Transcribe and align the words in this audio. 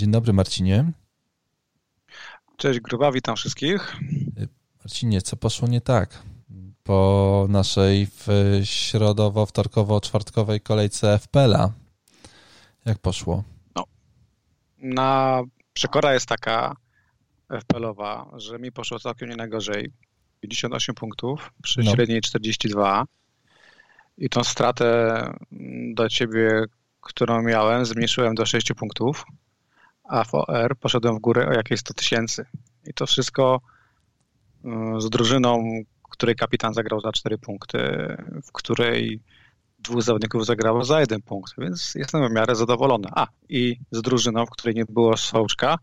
Dzień 0.00 0.10
dobry 0.10 0.32
Marcinie. 0.32 0.92
Cześć 2.56 2.80
Gruba, 2.80 3.12
witam 3.12 3.36
wszystkich. 3.36 3.96
Marcinie, 4.84 5.22
co 5.22 5.36
poszło 5.36 5.68
nie 5.68 5.80
tak 5.80 6.22
po 6.82 7.46
naszej 7.48 8.08
środowo-wtorkowo-czwartkowej 8.64 10.60
kolejce 10.60 11.18
FPL-a? 11.18 11.72
Jak 12.84 12.98
poszło? 12.98 13.44
No, 13.74 13.84
na 14.78 15.42
przekora 15.72 16.14
jest 16.14 16.26
taka 16.26 16.76
FPL-owa, 17.50 18.30
że 18.36 18.58
mi 18.58 18.72
poszło 18.72 18.98
całkiem 18.98 19.28
nie 19.28 19.36
najgorzej. 19.36 19.92
58 20.40 20.94
punktów 20.94 21.52
przy 21.62 21.80
no. 21.82 21.92
średniej 21.92 22.20
42 22.20 23.04
i 24.18 24.28
tą 24.28 24.44
stratę 24.44 25.22
do 25.94 26.08
ciebie, 26.08 26.64
którą 27.00 27.42
miałem, 27.42 27.86
zmniejszyłem 27.86 28.34
do 28.34 28.46
6 28.46 28.72
punktów, 28.72 29.24
a 30.10 30.24
w 30.24 30.34
OR 30.34 30.76
poszedłem 30.80 31.16
w 31.16 31.20
górę 31.20 31.48
o 31.48 31.52
jakieś 31.52 31.80
100 31.80 31.94
tysięcy. 31.94 32.46
I 32.86 32.94
to 32.94 33.06
wszystko 33.06 33.60
y, 34.64 35.00
z 35.00 35.10
drużyną, 35.10 35.82
której 36.10 36.36
kapitan 36.36 36.74
zagrał 36.74 37.00
za 37.00 37.12
4 37.12 37.38
punkty, 37.38 37.78
w 38.44 38.52
której 38.52 39.20
dwóch 39.78 40.02
zawodników 40.02 40.46
zagrało 40.46 40.84
za 40.84 41.00
jeden 41.00 41.22
punkt, 41.22 41.52
więc 41.58 41.94
jestem 41.94 42.28
w 42.28 42.32
miarę 42.32 42.54
zadowolony. 42.56 43.08
A, 43.14 43.26
i 43.48 43.76
z 43.90 44.02
drużyną, 44.02 44.46
w 44.46 44.50
której 44.50 44.74
nie 44.74 44.84
było 44.84 45.16
Sołczka, 45.16 45.78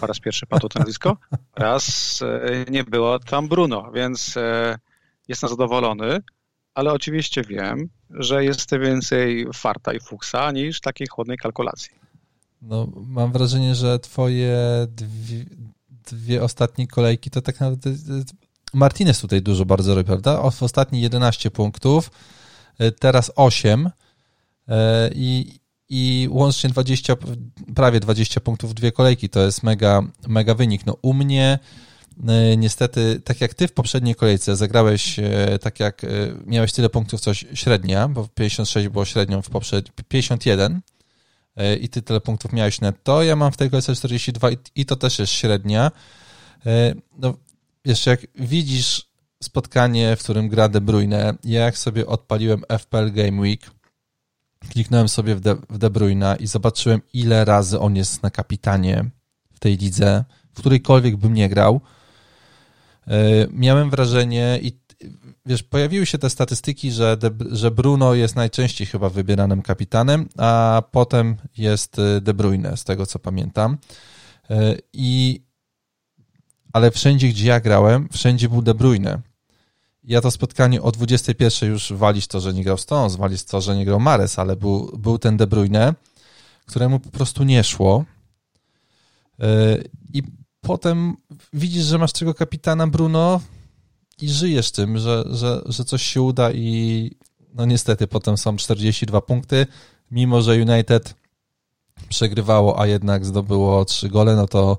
po 0.00 0.06
raz 0.06 0.20
pierwszy 0.20 0.46
padło 0.46 0.68
to 0.68 0.78
nazwisko, 0.78 1.16
raz 1.56 2.18
y, 2.22 2.70
nie 2.70 2.84
było 2.84 3.18
tam 3.18 3.48
Bruno, 3.48 3.92
więc 3.92 4.36
y, 4.36 4.40
jestem 5.28 5.50
zadowolony, 5.50 6.20
ale 6.74 6.92
oczywiście 6.92 7.42
wiem, 7.42 7.88
że 8.10 8.44
jest 8.44 8.78
więcej 8.78 9.46
farta 9.54 9.92
i 9.92 10.00
fuksa 10.00 10.52
niż 10.52 10.80
takiej 10.80 11.06
chłodnej 11.06 11.36
kalkulacji. 11.36 12.00
No, 12.62 12.88
mam 13.06 13.32
wrażenie, 13.32 13.74
że 13.74 13.98
twoje 13.98 14.58
dwie, 14.88 15.44
dwie 16.10 16.42
ostatnie 16.44 16.86
kolejki 16.86 17.30
to 17.30 17.42
tak 17.42 17.60
naprawdę 17.60 17.90
Martinez 18.74 19.20
tutaj 19.20 19.42
dużo 19.42 19.64
bardzo 19.64 19.94
robi, 19.94 20.06
prawda? 20.06 20.50
W 20.50 20.62
ostatni 20.62 21.00
11 21.00 21.50
punktów, 21.50 22.10
e, 22.78 22.92
teraz 22.92 23.32
8 23.36 23.90
e, 24.68 25.10
i, 25.14 25.60
i 25.88 26.28
łącznie 26.30 26.70
20, 26.70 27.14
prawie 27.74 28.00
20 28.00 28.40
punktów 28.40 28.70
w 28.70 28.74
dwie 28.74 28.92
kolejki. 28.92 29.28
To 29.28 29.40
jest 29.40 29.62
mega, 29.62 30.02
mega 30.28 30.54
wynik. 30.54 30.86
No 30.86 30.96
u 31.02 31.14
mnie 31.14 31.58
e, 32.28 32.56
niestety, 32.56 33.20
tak 33.24 33.40
jak 33.40 33.54
ty 33.54 33.68
w 33.68 33.72
poprzedniej 33.72 34.14
kolejce 34.14 34.56
zagrałeś, 34.56 35.16
tak 35.60 35.80
jak 35.80 36.06
miałeś 36.46 36.72
tyle 36.72 36.88
punktów, 36.88 37.20
coś 37.20 37.44
średnia, 37.54 38.08
bo 38.08 38.28
56 38.34 38.88
było 38.88 39.04
średnią 39.04 39.42
w 39.42 39.50
poprzedniej, 39.50 39.92
51 40.08 40.80
i 41.80 41.88
ty 41.88 42.02
tyle 42.02 42.20
punktów 42.20 42.52
miałeś 42.52 42.80
netto, 42.80 43.22
ja 43.22 43.36
mam 43.36 43.52
w 43.52 43.56
tej 43.56 43.70
kolejce 43.70 43.94
42 43.94 44.48
i, 44.74 44.86
to 44.86 44.96
też 44.96 45.18
jest 45.18 45.32
średnia. 45.32 45.90
No, 47.18 47.34
jeszcze 47.84 48.10
jak 48.10 48.26
widzisz 48.34 49.10
spotkanie, 49.42 50.16
w 50.16 50.22
którym 50.22 50.48
gra 50.48 50.68
De 50.68 50.80
Bruyne, 50.80 51.34
ja 51.44 51.60
jak 51.60 51.78
sobie 51.78 52.06
odpaliłem 52.06 52.62
FPL 52.78 53.12
Game 53.12 53.40
Week, 53.40 53.70
kliknąłem 54.68 55.08
sobie 55.08 55.34
w 55.34 55.40
De, 55.40 55.56
w 55.70 55.78
De 55.78 55.90
Bruyne 55.90 56.36
i 56.40 56.46
zobaczyłem, 56.46 57.00
ile 57.12 57.44
razy 57.44 57.80
on 57.80 57.96
jest 57.96 58.22
na 58.22 58.30
kapitanie 58.30 59.04
w 59.52 59.58
tej 59.58 59.76
lidze, 59.76 60.24
w 60.52 60.58
którejkolwiek 60.58 61.16
bym 61.16 61.34
nie 61.34 61.48
grał. 61.48 61.80
E, 63.06 63.12
miałem 63.50 63.90
wrażenie 63.90 64.58
i 64.62 64.72
wiesz, 65.46 65.62
pojawiły 65.62 66.06
się 66.06 66.18
te 66.18 66.30
statystyki, 66.30 66.92
że, 66.92 67.16
De, 67.16 67.30
że 67.50 67.70
Bruno 67.70 68.14
jest 68.14 68.36
najczęściej 68.36 68.86
chyba 68.86 69.10
wybieranym 69.10 69.62
kapitanem, 69.62 70.28
a 70.38 70.82
potem 70.90 71.36
jest 71.56 71.96
De 72.20 72.34
Bruyne, 72.34 72.76
z 72.76 72.84
tego 72.84 73.06
co 73.06 73.18
pamiętam. 73.18 73.78
E, 74.50 74.76
I 74.92 75.40
ale 76.72 76.90
wszędzie, 76.90 77.28
gdzie 77.28 77.46
ja 77.46 77.60
grałem, 77.60 78.08
wszędzie 78.12 78.48
był 78.48 78.62
De 78.62 78.74
Bruyne. 78.74 79.20
Ja 80.04 80.20
to 80.20 80.30
spotkanie 80.30 80.82
o 80.82 80.92
21 80.92 81.70
już 81.70 81.92
walić 81.92 82.26
to, 82.26 82.40
że 82.40 82.54
nie 82.54 82.64
grał 82.64 82.78
Stones, 82.78 83.16
walić 83.16 83.44
to, 83.44 83.60
że 83.60 83.76
nie 83.76 83.84
grał 83.84 84.00
Mares, 84.00 84.38
ale 84.38 84.56
był, 84.56 84.98
był 84.98 85.18
ten 85.18 85.36
De 85.36 85.46
Bruyne, 85.46 85.94
któremu 86.66 87.00
po 87.00 87.10
prostu 87.10 87.44
nie 87.44 87.64
szło. 87.64 88.04
E, 89.40 89.46
I 90.12 90.22
potem 90.60 91.16
widzisz, 91.52 91.84
że 91.84 91.98
masz 91.98 92.12
tego 92.12 92.34
kapitana 92.34 92.86
Bruno 92.86 93.40
i 94.22 94.28
żyjesz 94.28 94.70
tym, 94.70 94.98
że, 94.98 95.24
że, 95.30 95.62
że 95.66 95.84
coś 95.84 96.02
się 96.02 96.22
uda 96.22 96.52
i 96.52 97.10
no 97.54 97.64
niestety 97.64 98.06
potem 98.06 98.38
są 98.38 98.56
42 98.56 99.20
punkty, 99.20 99.66
mimo 100.10 100.42
że 100.42 100.52
United 100.52 101.14
przegrywało, 102.08 102.80
a 102.80 102.86
jednak 102.86 103.26
zdobyło 103.26 103.84
3 103.84 104.08
gole, 104.08 104.36
no 104.36 104.46
to 104.46 104.78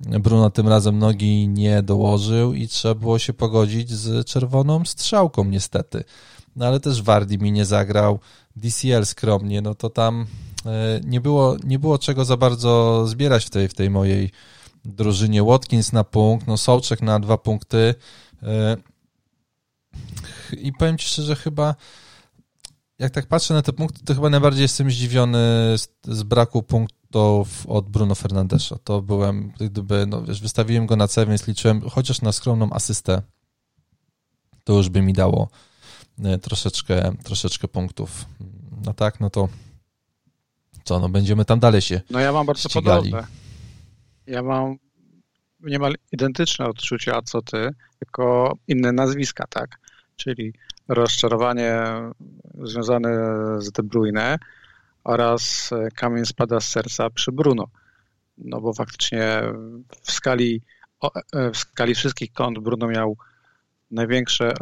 Bruno 0.00 0.50
tym 0.50 0.68
razem 0.68 0.98
nogi 0.98 1.48
nie 1.48 1.82
dołożył 1.82 2.54
i 2.54 2.68
trzeba 2.68 2.94
było 2.94 3.18
się 3.18 3.32
pogodzić 3.32 3.90
z 3.90 4.26
czerwoną 4.26 4.84
strzałką 4.84 5.44
niestety. 5.44 6.04
No 6.56 6.66
ale 6.66 6.80
też 6.80 7.02
Wardi 7.02 7.38
mi 7.38 7.52
nie 7.52 7.64
zagrał, 7.64 8.18
DCL 8.56 9.06
skromnie, 9.06 9.62
no 9.62 9.74
to 9.74 9.90
tam 9.90 10.26
e, 10.66 11.00
nie 11.04 11.20
było, 11.20 11.56
nie 11.64 11.78
było 11.78 11.98
czego 11.98 12.24
za 12.24 12.36
bardzo 12.36 13.04
zbierać 13.06 13.44
w 13.44 13.50
tej, 13.50 13.68
w 13.68 13.74
tej 13.74 13.90
mojej 13.90 14.30
drużynie. 14.84 15.42
Watkins 15.42 15.92
na 15.92 16.04
punkt, 16.04 16.46
no 16.46 16.56
Sołczek 16.56 17.02
na 17.02 17.20
dwa 17.20 17.38
punkty 17.38 17.94
i 20.58 20.72
powiem 20.72 20.98
Ci 20.98 21.08
szczerze, 21.08 21.36
chyba 21.36 21.74
jak 22.98 23.12
tak 23.12 23.26
patrzę 23.26 23.54
na 23.54 23.62
te 23.62 23.72
punkty, 23.72 24.04
to 24.04 24.14
chyba 24.14 24.30
najbardziej 24.30 24.62
jestem 24.62 24.90
zdziwiony 24.90 25.38
z, 25.78 25.88
z 26.04 26.22
braku 26.22 26.62
punktów 26.62 27.66
od 27.66 27.88
Bruno 27.88 28.14
Fernandesza. 28.14 28.76
To 28.84 29.02
byłem, 29.02 29.52
gdyby, 29.60 30.06
no 30.06 30.22
wiesz, 30.22 30.40
wystawiłem 30.40 30.86
go 30.86 30.96
na 30.96 31.08
C, 31.08 31.26
więc 31.26 31.46
liczyłem 31.46 31.80
chociaż 31.90 32.20
na 32.22 32.32
skromną 32.32 32.70
asystę, 32.72 33.22
to 34.64 34.72
już 34.72 34.88
by 34.88 35.02
mi 35.02 35.12
dało 35.12 35.48
e, 36.24 36.38
troszeczkę, 36.38 37.12
troszeczkę 37.24 37.68
punktów. 37.68 38.24
No 38.84 38.94
tak, 38.94 39.20
no 39.20 39.30
to 39.30 39.48
co, 40.84 41.00
no 41.00 41.08
będziemy 41.08 41.44
tam 41.44 41.60
dalej 41.60 41.80
się 41.80 42.00
No 42.10 42.20
ja 42.20 42.32
mam 42.32 42.46
bardzo 42.46 42.68
ścigali. 42.68 43.10
podobne. 43.10 43.26
Ja 44.26 44.42
mam 44.42 44.76
niemal 45.64 45.94
identyczne 46.12 46.66
odczucia 46.66 47.22
co 47.22 47.42
ty, 47.42 47.70
tylko 47.98 48.52
inne 48.68 48.92
nazwiska, 48.92 49.46
tak? 49.46 49.78
Czyli 50.16 50.52
rozczarowanie 50.88 51.82
związane 52.62 53.10
z 53.58 53.72
De 53.72 53.82
Bruyne 53.82 54.38
oraz 55.04 55.70
kamień 55.94 56.24
spada 56.26 56.60
z 56.60 56.68
serca 56.68 57.10
przy 57.10 57.32
Bruno. 57.32 57.66
No 58.38 58.60
bo 58.60 58.72
faktycznie 58.72 59.42
w 60.02 60.12
skali, 60.12 60.62
w 61.52 61.56
skali 61.56 61.94
wszystkich 61.94 62.32
kont 62.32 62.58
Bruno 62.58 62.86
miał 62.88 63.16
największe, 63.90 64.52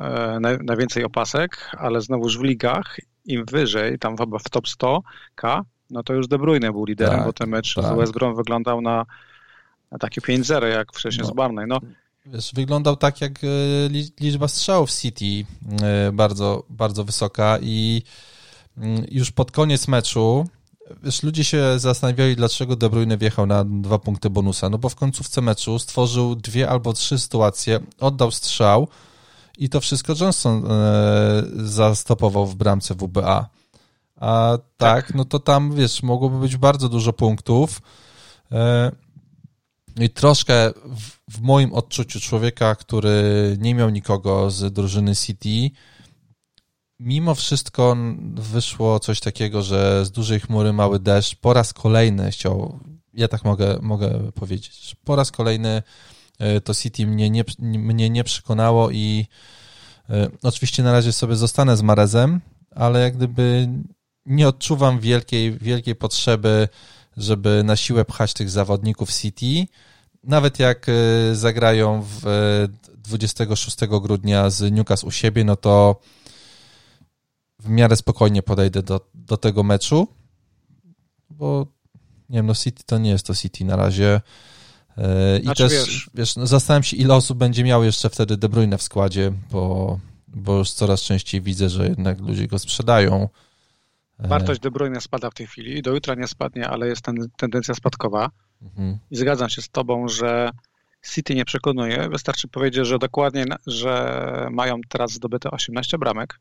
najwięcej 0.63 1.05
opasek, 1.05 1.71
ale 1.79 2.01
znowuż 2.01 2.39
w 2.39 2.43
ligach 2.43 2.97
im 3.25 3.45
wyżej, 3.45 3.99
tam 3.99 4.17
chyba 4.17 4.39
w 4.39 4.51
top 4.51 4.65
100k, 4.65 5.61
no 5.91 6.03
to 6.03 6.15
już 6.15 6.29
De 6.29 6.39
Bruyne 6.39 6.73
był 6.73 6.85
liderem, 6.85 7.17
tak, 7.17 7.27
bo 7.27 7.33
ten 7.33 7.51
mecz 7.51 7.75
tak. 7.75 7.85
z 7.85 7.97
West 7.97 8.13
Brom 8.13 8.37
wyglądał 8.37 8.81
na, 8.81 8.97
na 8.97 9.07
takie 9.99 10.21
5-0 10.21 10.65
jak 10.65 10.93
wcześniej 10.93 11.27
no. 11.27 11.33
z 11.33 11.37
Barney. 11.37 11.67
No, 11.67 11.81
Wiesz, 12.27 12.53
wyglądał 12.55 12.97
tak 12.97 13.21
jak 13.21 13.33
e, 13.45 13.49
liczba 14.21 14.49
strzałów 14.49 14.91
w 14.91 15.01
City 15.01 15.47
e, 15.83 16.13
bardzo, 16.13 16.65
bardzo 16.71 17.05
wysoka 17.05 17.59
i 17.63 18.03
mm, 18.77 19.05
już 19.11 19.31
pod 19.31 19.51
koniec 19.51 19.89
meczu 19.89 20.47
wiesz, 21.03 21.23
ludzie 21.23 21.45
się 21.45 21.79
zastanawiali, 21.79 22.37
dlaczego 22.37 22.77
De 22.77 22.91
Bruyne 22.91 23.19
wjechał 23.19 23.47
na 23.47 23.65
dwa 23.65 23.99
punkty 23.99 24.31
bonusa, 24.31 24.71
no 24.71 24.79
bo 24.79 24.89
w 24.89 24.95
końcówce 24.95 25.41
meczu 25.41 25.79
stworzył 25.79 26.37
dwie 26.37 26.69
albo 26.69 26.93
trzy 26.93 27.19
sytuacje, 27.19 27.81
oddał 28.01 28.31
strzał 28.31 28.89
i 29.59 29.69
to 29.69 29.81
wszystko 29.81 30.15
Johnson 30.21 30.65
e, 30.71 31.43
zastopował 31.57 32.47
w 32.47 32.55
bramce 32.55 32.95
WBA. 32.95 33.49
A 34.17 34.59
tak, 34.77 35.07
tak, 35.07 35.15
no 35.15 35.25
to 35.25 35.39
tam, 35.39 35.73
wiesz, 35.75 36.03
mogłoby 36.03 36.39
być 36.39 36.57
bardzo 36.57 36.89
dużo 36.89 37.13
punktów. 37.13 37.83
I 40.01 40.11
troszkę 40.11 40.71
w, 40.71 41.37
w, 41.37 41.41
moim 41.41 41.73
odczuciu 41.73 42.21
człowieka, 42.21 42.75
który 42.75 43.57
nie 43.61 43.75
miał 43.75 43.91
nikogo 43.91 44.51
z 44.51 44.73
drużyny 44.73 45.17
City, 45.17 45.77
mimo 47.01 47.35
wszystko 47.35 47.97
wyszło 48.35 49.01
coś 49.01 49.21
takiego, 49.21 49.63
że 49.63 50.07
z 50.07 50.11
dużej 50.11 50.41
chmury 50.41 50.73
mały 50.73 50.99
deszcz 50.99 51.37
po 51.37 51.53
raz 51.53 51.73
kolejny 51.73 52.31
chciał, 52.31 52.81
ja 53.15 53.29
tak 53.29 53.45
mogę, 53.45 53.79
mogę 53.83 54.33
powiedzieć, 54.35 54.97
po 55.05 55.17
raz 55.17 55.31
kolejny 55.31 55.83
e, 56.39 56.61
to 56.61 56.75
City 56.75 57.07
mnie 57.07 57.31
nie, 57.31 57.45
mnie 57.59 58.11
nie 58.11 58.25
przekonało 58.25 58.91
i 58.91 59.27
y, 60.11 60.15
oczywiście 60.43 60.83
na 60.83 60.93
razie 60.93 61.13
sobie 61.13 61.37
zostanę 61.37 61.77
z 61.77 61.83
Marezem, 61.83 62.41
ale 62.71 63.01
jak 63.01 63.17
gdyby 63.17 63.69
nie 64.27 64.49
odczuwam 64.49 65.01
wielkiej, 65.01 65.59
wielkiej 65.59 65.95
potrzeby 65.95 66.69
żeby 67.17 67.63
na 67.65 67.77
siłę 67.77 68.05
pchać 68.05 68.35
tych 68.35 68.51
zawodników 68.51 69.13
City. 69.13 69.67
Nawet 70.25 70.59
jak 70.59 70.87
e, 70.89 70.93
zagrają 71.35 72.07
w 72.23 72.23
26 72.97 73.83
e, 73.83 73.87
grudnia 73.87 74.51
z 74.51 74.73
Newcastle 74.73 75.07
u 75.07 75.11
siebie, 75.11 75.45
no 75.45 75.57
to 75.57 76.01
w 77.59 77.69
miarę 77.69 77.97
spokojnie 77.97 78.43
podejdę 78.43 78.83
do, 78.83 79.01
do 79.15 79.37
tego 79.37 79.63
meczu, 79.63 80.09
bo 81.31 81.67
Nie 82.29 82.39
wiem, 82.39 82.47
no 82.47 82.55
City 82.55 82.83
to 82.87 82.99
nie 82.99 83.11
jest 83.11 83.27
to 83.27 83.35
City 83.35 83.65
na 83.65 83.77
razie. 83.77 84.21
E, 84.99 85.39
I 85.39 85.43
znaczy, 85.43 85.69
też, 85.69 85.73
wiesz, 85.73 86.11
wiesz 86.15 86.37
no 86.37 86.47
zastanawiam 86.47 86.83
się, 86.83 86.97
ile 86.97 87.15
osób 87.15 87.39
będzie 87.39 87.65
miał 87.65 87.85
jeszcze 87.85 88.11
wtedy 88.11 88.37
De 88.37 88.49
Bruyne 88.49 88.79
w 88.79 88.83
składzie, 88.83 89.33
bo, 89.51 89.99
bo 90.29 90.59
już 90.59 90.71
coraz 90.71 91.01
częściej 91.01 91.41
widzę, 91.41 91.69
że 91.69 91.89
jednak 91.89 92.21
ludzie 92.21 92.47
go 92.47 92.59
sprzedają. 92.59 93.29
E, 94.19 94.29
Wartość 94.29 94.61
De 94.61 94.71
Bruyne 94.71 95.01
spada 95.01 95.31
w 95.31 95.35
tej 95.35 95.47
chwili, 95.47 95.83
do 95.83 95.95
jutra 95.95 96.15
nie 96.15 96.27
spadnie, 96.27 96.69
ale 96.69 96.89
jest 96.89 97.03
ten, 97.03 97.17
tendencja 97.37 97.75
spadkowa. 97.75 98.31
Mhm. 98.63 98.99
I 99.11 99.17
zgadzam 99.17 99.49
się 99.49 99.63
z 99.63 99.69
tobą, 99.69 100.09
że 100.09 100.51
City 101.15 101.35
nie 101.35 101.45
przekonuje. 101.45 102.09
Wystarczy 102.09 102.49
powiedzieć, 102.49 102.87
że 102.87 102.99
dokładnie, 102.99 103.45
że 103.67 104.49
mają 104.51 104.81
teraz 104.89 105.13
zdobyte 105.13 105.51
18 105.51 105.99
bramek. 105.99 106.41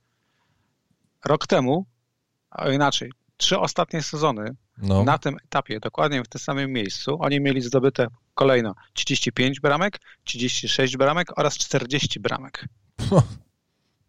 Rok 1.25 1.47
temu, 1.47 1.85
a 2.49 2.69
inaczej, 2.69 3.11
trzy 3.37 3.59
ostatnie 3.59 4.01
sezony 4.01 4.55
no. 4.77 5.03
na 5.03 5.17
tym 5.17 5.37
etapie, 5.45 5.79
dokładnie 5.79 6.23
w 6.23 6.27
tym 6.27 6.41
samym 6.41 6.71
miejscu, 6.71 7.17
oni 7.19 7.41
mieli 7.41 7.61
zdobyte 7.61 8.07
kolejno 8.33 8.75
35 8.93 9.59
bramek, 9.59 9.99
36 10.23 10.97
bramek 10.97 11.39
oraz 11.39 11.57
40 11.57 12.19
bramek. 12.19 12.65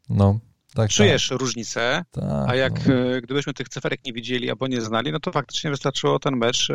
No, 0.09 0.39
tak. 0.75 0.91
Czujesz 0.91 1.29
tak. 1.29 1.41
różnicę, 1.41 2.05
tak, 2.11 2.25
a 2.49 2.55
jak 2.55 2.87
no. 2.87 2.95
E, 2.95 3.21
gdybyśmy 3.21 3.55
tych 3.55 3.69
cyferek 3.69 4.01
nie 4.05 4.13
widzieli 4.13 4.51
albo 4.51 4.67
nie 4.67 4.81
znali, 4.81 5.13
no 5.13 5.21
to 5.21 5.33
faktycznie 5.33 5.71
wystarczyło 5.71 6.19
ten 6.19 6.37
mecz 6.37 6.71
e, 6.71 6.75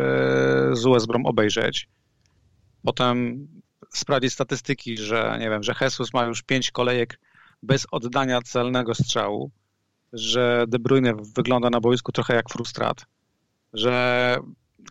z 0.74 0.86
US 0.86 1.06
Brom 1.06 1.26
obejrzeć. 1.26 1.90
Potem 2.84 3.48
sprawdzić 3.94 4.34
statystyki, 4.34 4.98
że 4.98 5.38
nie 5.40 5.50
wiem, 5.50 5.64
że 5.64 5.76
Jesus 5.82 6.14
ma 6.14 6.26
już 6.26 6.44
pięć 6.44 6.72
kolejek 6.72 7.20
bez 7.64 7.88
oddania 7.92 8.42
celnego 8.42 8.96
strzału, 8.96 9.52
że 10.14 10.66
De 10.68 10.80
Bruyne 10.80 11.14
wygląda 11.36 11.70
na 11.70 11.80
boisku 11.80 12.12
trochę 12.12 12.36
jak 12.36 12.50
frustrat, 12.50 13.06
że 13.74 14.38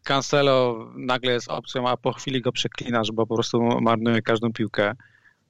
Cancelo 0.03 0.89
nagle 0.97 1.33
jest 1.33 1.49
opcją, 1.49 1.89
a 1.89 1.97
po 1.97 2.13
chwili 2.13 2.43
go 2.43 2.53
przeklinasz, 2.53 3.13
bo 3.13 3.27
po 3.27 3.35
prostu 3.35 3.81
marnuje 3.81 4.23
każdą 4.23 4.53
piłkę, 4.53 4.95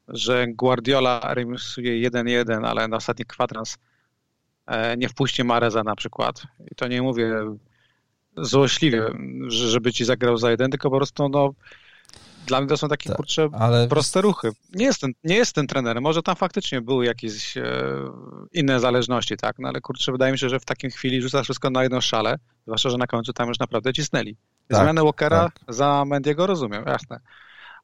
że 0.08 0.46
Guardiola 0.46 1.34
remisuje 1.34 2.10
1-1, 2.10 2.66
ale 2.66 2.88
na 2.88 2.96
ostatni 2.96 3.24
kwadrans 3.24 3.78
e, 4.66 4.96
nie 4.96 5.08
wpuści 5.08 5.44
Mareza 5.44 5.82
na 5.82 5.96
przykład. 5.96 6.42
I 6.70 6.74
to 6.74 6.88
nie 6.88 7.02
mówię 7.02 7.34
złośliwie, 8.36 9.02
żeby 9.48 9.92
ci 9.92 10.04
zagrał 10.04 10.36
za 10.36 10.50
jeden, 10.50 10.70
tylko 10.70 10.90
po 10.90 10.96
prostu 10.96 11.28
no, 11.28 11.54
dla 12.46 12.60
mnie 12.60 12.68
to 12.68 12.76
są 12.76 12.88
takie, 12.88 13.08
tak, 13.08 13.16
kurcze, 13.16 13.48
ale... 13.52 13.88
proste 13.88 14.20
ruchy. 14.20 14.50
Nie 14.74 14.84
jestem, 14.84 15.12
nie 15.24 15.36
jestem 15.36 15.66
trenerem, 15.66 16.02
może 16.02 16.22
tam 16.22 16.36
faktycznie 16.36 16.80
były 16.80 17.06
jakieś 17.06 17.56
e, 17.56 17.64
inne 18.52 18.80
zależności, 18.80 19.36
tak, 19.36 19.58
no 19.58 19.68
ale 19.68 19.80
kurczę, 19.80 20.12
wydaje 20.12 20.32
mi 20.32 20.38
się, 20.38 20.48
że 20.48 20.60
w 20.60 20.64
takiej 20.64 20.90
chwili 20.90 21.22
rzuca 21.22 21.42
wszystko 21.42 21.70
na 21.70 21.82
jedną 21.82 22.00
szalę, 22.00 22.38
zwłaszcza, 22.64 22.90
że 22.90 22.98
na 22.98 23.06
końcu 23.06 23.32
tam 23.32 23.48
już 23.48 23.58
naprawdę 23.58 23.92
cisnęli. 23.92 24.36
Tak, 24.68 24.82
Zmianę 24.82 25.02
Walkera 25.02 25.44
tak. 25.44 25.74
za 25.74 26.04
Mendiego 26.04 26.46
rozumiem, 26.46 26.84
jasne. 26.86 27.20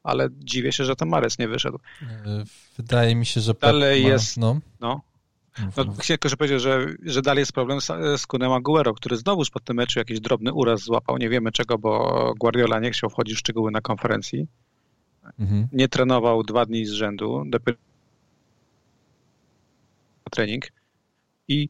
Ale 0.03 0.29
dziwię 0.31 0.71
się, 0.71 0.85
że 0.85 0.95
ten 0.95 1.09
Mares 1.09 1.39
nie 1.39 1.47
wyszedł. 1.47 1.79
E, 2.01 2.43
wydaje 2.77 3.15
mi 3.15 3.25
się, 3.25 3.41
że 3.41 3.53
dalej 3.53 4.03
ma, 4.03 4.09
jest. 4.09 4.37
No. 4.37 4.59
no. 4.79 5.01
No, 5.77 5.93
chciałem 5.99 6.19
tylko 6.19 6.37
powiedzieć, 6.37 6.61
że, 6.61 6.85
że 7.05 7.21
dalej 7.21 7.41
jest 7.41 7.51
problem 7.51 7.81
z, 7.81 7.87
z 8.21 8.27
Kunem 8.27 8.51
Aguero, 8.51 8.93
który 8.93 9.17
znowuż 9.17 9.49
po 9.49 9.59
tym 9.59 9.75
meczu 9.75 9.99
jakiś 9.99 10.19
drobny 10.19 10.53
uraz 10.53 10.81
złapał. 10.81 11.17
Nie 11.17 11.29
wiemy 11.29 11.51
czego, 11.51 11.77
bo 11.77 12.33
Guardiola 12.39 12.79
nie 12.79 12.91
chciał 12.91 13.09
wchodzić 13.09 13.35
w 13.35 13.39
szczegóły 13.39 13.71
na 13.71 13.81
konferencji. 13.81 14.47
Mhm. 15.39 15.67
Nie 15.71 15.87
trenował 15.87 16.43
dwa 16.43 16.65
dni 16.65 16.85
z 16.85 16.91
rzędu. 16.91 17.43
Trening. 20.31 20.71
I 21.47 21.69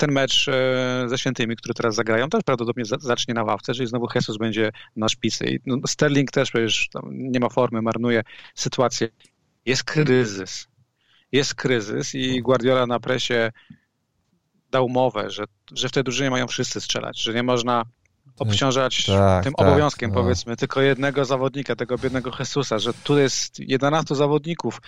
ten 0.00 0.12
mecz 0.12 0.48
e, 0.48 1.08
ze 1.08 1.18
Świętymi, 1.18 1.56
który 1.56 1.74
teraz 1.74 1.94
zagrają, 1.94 2.28
też 2.28 2.42
prawdopodobnie 2.42 2.84
zacznie 2.84 3.34
na 3.34 3.42
ławce, 3.42 3.74
czyli 3.74 3.88
znowu 3.88 4.06
Jesus 4.14 4.36
będzie 4.36 4.70
na 4.96 5.08
szpicy. 5.08 5.44
I 5.46 5.58
no, 5.66 5.76
Sterling 5.86 6.30
też 6.30 6.50
przecież 6.50 6.88
nie 7.10 7.40
ma 7.40 7.48
formy, 7.48 7.82
marnuje 7.82 8.22
sytuację. 8.54 9.08
Jest 9.66 9.84
kryzys 9.84 10.70
jest 11.32 11.54
kryzys 11.54 12.14
i 12.14 12.42
Guardiola 12.42 12.86
na 12.86 13.00
presie 13.00 13.52
dał 14.70 14.88
mowę, 14.88 15.30
że, 15.30 15.44
że 15.72 15.88
w 15.88 15.92
tej 15.92 16.04
drużynie 16.04 16.30
mają 16.30 16.46
wszyscy 16.46 16.80
strzelać, 16.80 17.22
że 17.22 17.34
nie 17.34 17.42
można 17.42 17.84
obciążać 18.38 19.06
tak, 19.06 19.44
tym 19.44 19.52
tak, 19.54 19.66
obowiązkiem, 19.66 20.10
no. 20.10 20.22
powiedzmy, 20.22 20.56
tylko 20.56 20.80
jednego 20.80 21.24
zawodnika, 21.24 21.76
tego 21.76 21.98
biednego 21.98 22.30
Jesusa, 22.38 22.78
że 22.78 22.94
tu 22.94 23.18
jest 23.18 23.58
11 23.58 24.14
zawodników, 24.14 24.80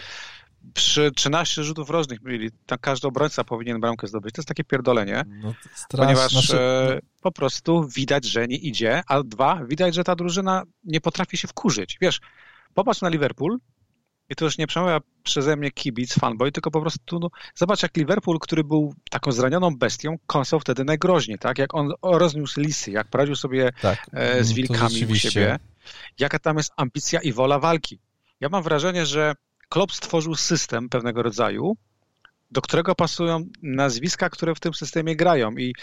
przy 0.74 1.12
13 1.12 1.64
rzutów 1.64 1.90
rożnych 1.90 2.22
mieli, 2.22 2.50
tam 2.66 2.78
każdy 2.78 3.08
obrońca 3.08 3.44
powinien 3.44 3.80
bramkę 3.80 4.06
zdobyć. 4.06 4.34
To 4.34 4.40
jest 4.40 4.48
takie 4.48 4.64
pierdolenie, 4.64 5.24
no, 5.42 5.54
ponieważ 5.88 6.32
znaczy... 6.32 6.60
e, 6.60 7.00
po 7.20 7.32
prostu 7.32 7.88
widać, 7.88 8.24
że 8.24 8.48
nie 8.48 8.56
idzie, 8.56 9.02
a 9.06 9.22
dwa, 9.22 9.64
widać, 9.64 9.94
że 9.94 10.04
ta 10.04 10.16
drużyna 10.16 10.62
nie 10.84 11.00
potrafi 11.00 11.36
się 11.36 11.48
wkurzyć. 11.48 11.98
Wiesz, 12.00 12.20
popatrz 12.74 13.00
na 13.00 13.08
Liverpool, 13.08 13.58
i 14.28 14.34
to 14.34 14.44
już 14.44 14.58
nie 14.58 14.66
przemawia 14.66 15.00
przeze 15.22 15.56
mnie 15.56 15.70
kibic, 15.70 16.14
fanboy, 16.14 16.52
tylko 16.52 16.70
po 16.70 16.80
prostu 16.80 17.18
no, 17.18 17.30
zobacz 17.54 17.82
jak 17.82 17.96
Liverpool, 17.96 18.38
który 18.38 18.64
był 18.64 18.94
taką 19.10 19.32
zranioną 19.32 19.76
bestią, 19.76 20.16
kąsał 20.26 20.60
wtedy 20.60 20.84
najgroźniej, 20.84 21.38
tak? 21.38 21.58
Jak 21.58 21.74
on 21.74 21.92
rozniósł 22.02 22.60
lisy, 22.60 22.90
jak 22.90 23.08
poradził 23.08 23.36
sobie 23.36 23.72
tak, 23.80 24.06
e, 24.12 24.44
z 24.44 24.50
mm, 24.50 24.56
wilkami 24.56 25.06
u 25.10 25.14
siebie, 25.14 25.58
jaka 26.18 26.38
tam 26.38 26.56
jest 26.56 26.72
ambicja 26.76 27.20
i 27.20 27.32
wola 27.32 27.58
walki. 27.58 27.98
Ja 28.40 28.48
mam 28.48 28.62
wrażenie, 28.62 29.06
że 29.06 29.34
Klopp 29.72 29.92
stworzył 29.92 30.34
system 30.34 30.88
pewnego 30.88 31.22
rodzaju, 31.22 31.76
do 32.50 32.62
którego 32.62 32.94
pasują 32.94 33.44
nazwiska, 33.62 34.30
które 34.30 34.54
w 34.54 34.60
tym 34.60 34.74
systemie 34.74 35.16
grają. 35.16 35.50
I 35.50 35.74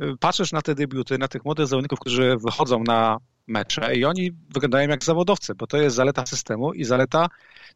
y, 0.00 0.16
patrzysz 0.20 0.52
na 0.52 0.62
te 0.62 0.74
debiuty, 0.74 1.18
na 1.18 1.28
tych 1.28 1.44
młodych 1.44 1.66
zawodników, 1.66 2.00
którzy 2.00 2.36
wychodzą 2.44 2.82
na 2.82 3.18
mecze 3.46 3.94
i 3.94 4.04
oni 4.04 4.32
wyglądają 4.54 4.88
jak 4.88 5.04
zawodowcy, 5.04 5.54
bo 5.54 5.66
to 5.66 5.76
jest 5.76 5.96
zaleta 5.96 6.26
systemu 6.26 6.72
i 6.72 6.84
zaleta 6.84 7.28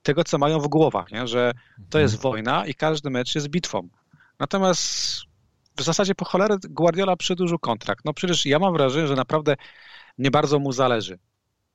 tego, 0.03 0.25
co 0.25 0.39
mają 0.39 0.61
w 0.61 0.69
głowach, 0.69 1.13
nie? 1.13 1.27
że 1.27 1.53
to 1.91 1.99
jest 1.99 2.15
mhm. 2.15 2.33
wojna 2.33 2.67
i 2.67 2.75
każdy 2.75 3.11
mecz 3.11 3.35
jest 3.35 3.49
bitwą. 3.49 3.89
Natomiast 4.39 5.21
w 5.77 5.83
zasadzie 5.83 6.15
po 6.15 6.25
cholerę 6.25 6.57
Guardiola 6.71 7.17
przedłużył 7.17 7.59
kontrakt. 7.59 8.05
No 8.05 8.15
przecież 8.15 8.47
ja 8.47 8.59
mam 8.59 8.73
wrażenie, 8.73 9.07
że 9.07 9.15
naprawdę 9.15 9.57
nie 10.19 10.31
bardzo 10.31 10.59
mu 10.59 10.73
zależy. 10.73 11.19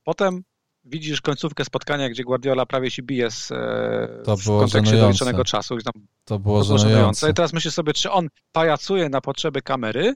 Potem 0.04 0.44
widzisz 0.86 1.22
końcówkę 1.22 1.66
spotkania, 1.66 2.10
gdzie 2.10 2.24
Guardiola 2.24 2.66
prawie 2.66 2.92
się 2.92 3.04
bije 3.04 3.32
z, 3.32 3.52
e, 3.52 4.22
to 4.24 4.38
w 4.38 4.46
kontekście 4.46 4.98
doliczonego 4.98 5.44
czasu. 5.44 5.78
Tam, 5.78 5.94
to 6.26 6.40
było, 6.40 6.60
to 6.60 6.66
było 6.66 6.78
żenujące. 6.78 7.30
I 7.30 7.34
teraz 7.34 7.54
myślę 7.54 7.72
sobie, 7.72 7.94
czy 7.94 8.12
on 8.12 8.28
pajacuje 8.52 9.10
na 9.10 9.22
potrzeby 9.22 9.62
kamery, 9.62 10.14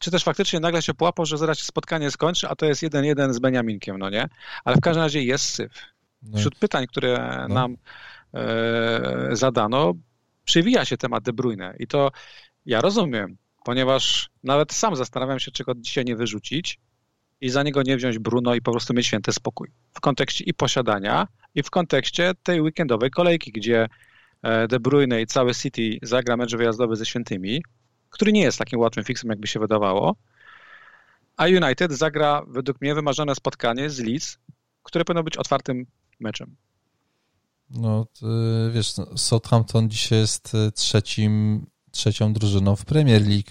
czy 0.00 0.10
też 0.10 0.24
faktycznie 0.24 0.60
nagle 0.60 0.82
się 0.82 0.94
połapał, 0.94 1.26
że 1.26 1.38
zaraz 1.38 1.58
się 1.58 1.64
spotkanie 1.64 2.10
skończy, 2.10 2.48
a 2.48 2.56
to 2.56 2.66
jest 2.66 2.82
jeden 2.82 3.04
jeden 3.04 3.34
z 3.34 3.38
Beniaminkiem, 3.38 3.98
no 3.98 4.10
nie? 4.10 4.28
Ale 4.64 4.76
w 4.76 4.80
każdym 4.80 5.02
razie 5.02 5.22
jest 5.22 5.44
syf. 5.44 5.72
No 6.22 6.38
Wśród 6.38 6.54
pytań, 6.54 6.86
które 6.86 7.46
no. 7.48 7.54
nam 7.54 7.76
e, 8.34 9.28
zadano, 9.32 9.92
przywija 10.44 10.84
się 10.84 10.96
temat 10.96 11.24
De 11.24 11.32
Bruyne 11.32 11.74
i 11.78 11.86
to 11.86 12.10
ja 12.66 12.80
rozumiem, 12.80 13.36
ponieważ 13.64 14.30
nawet 14.42 14.72
sam 14.72 14.96
zastanawiam 14.96 15.38
się, 15.38 15.50
czego 15.50 15.74
dzisiaj 15.74 16.04
nie 16.04 16.16
wyrzucić 16.16 16.78
i 17.40 17.50
za 17.50 17.62
niego 17.62 17.82
nie 17.82 17.96
wziąć 17.96 18.18
Bruno 18.18 18.54
i 18.54 18.60
po 18.62 18.70
prostu 18.70 18.94
mieć 18.94 19.06
święty 19.06 19.32
spokój. 19.32 19.70
W 19.92 20.00
kontekście 20.00 20.44
i 20.44 20.54
posiadania, 20.54 21.28
i 21.54 21.62
w 21.62 21.70
kontekście 21.70 22.32
tej 22.42 22.60
weekendowej 22.60 23.10
kolejki, 23.10 23.52
gdzie 23.52 23.88
e, 24.42 24.68
De 24.68 24.80
Bruyne 24.80 25.22
i 25.22 25.26
cały 25.26 25.54
City 25.54 25.98
zagra 26.02 26.36
mecz 26.36 26.56
wyjazdowy 26.56 26.96
ze 26.96 27.06
świętymi, 27.06 27.62
który 28.10 28.32
nie 28.32 28.42
jest 28.42 28.58
takim 28.58 28.80
łatwym 28.80 29.04
fixem, 29.04 29.30
jakby 29.30 29.46
się 29.46 29.60
wydawało, 29.60 30.16
a 31.36 31.44
United 31.44 31.92
zagra 31.92 32.42
według 32.48 32.80
mnie 32.80 32.94
wymarzone 32.94 33.34
spotkanie 33.34 33.90
z 33.90 33.98
Leeds, 33.98 34.38
które 34.82 35.04
powinno 35.04 35.22
być 35.22 35.36
otwartym 35.36 35.86
meczem. 36.20 36.56
No, 37.70 38.06
wiesz, 38.72 38.96
no, 38.96 39.18
Southampton 39.18 39.90
dzisiaj 39.90 40.18
jest 40.18 40.54
e, 40.54 40.72
trzecim, 40.72 41.66
trzecią 41.90 42.32
drużyną 42.32 42.76
w 42.76 42.84
Premier 42.84 43.22
League 43.28 43.50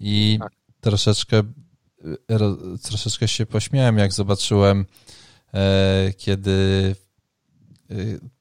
i 0.00 0.38
tak. 0.40 0.52
troszeczkę, 0.80 1.42
troszeczkę 2.82 3.28
się 3.28 3.46
pośmiałem, 3.46 3.98
jak 3.98 4.12
zobaczyłem, 4.12 4.86
e, 5.54 6.12
kiedy 6.16 6.94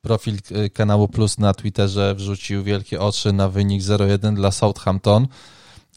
profil 0.02 0.38
kanału 0.74 1.08
Plus 1.08 1.38
na 1.38 1.54
Twitterze 1.54 2.16
wrzucił 2.16 2.64
wielkie 2.64 3.00
oczy 3.00 3.34
na 3.34 3.50
wynik 3.50 3.82
0-1 3.82 4.36
dla 4.36 4.52
Southampton, 4.52 5.28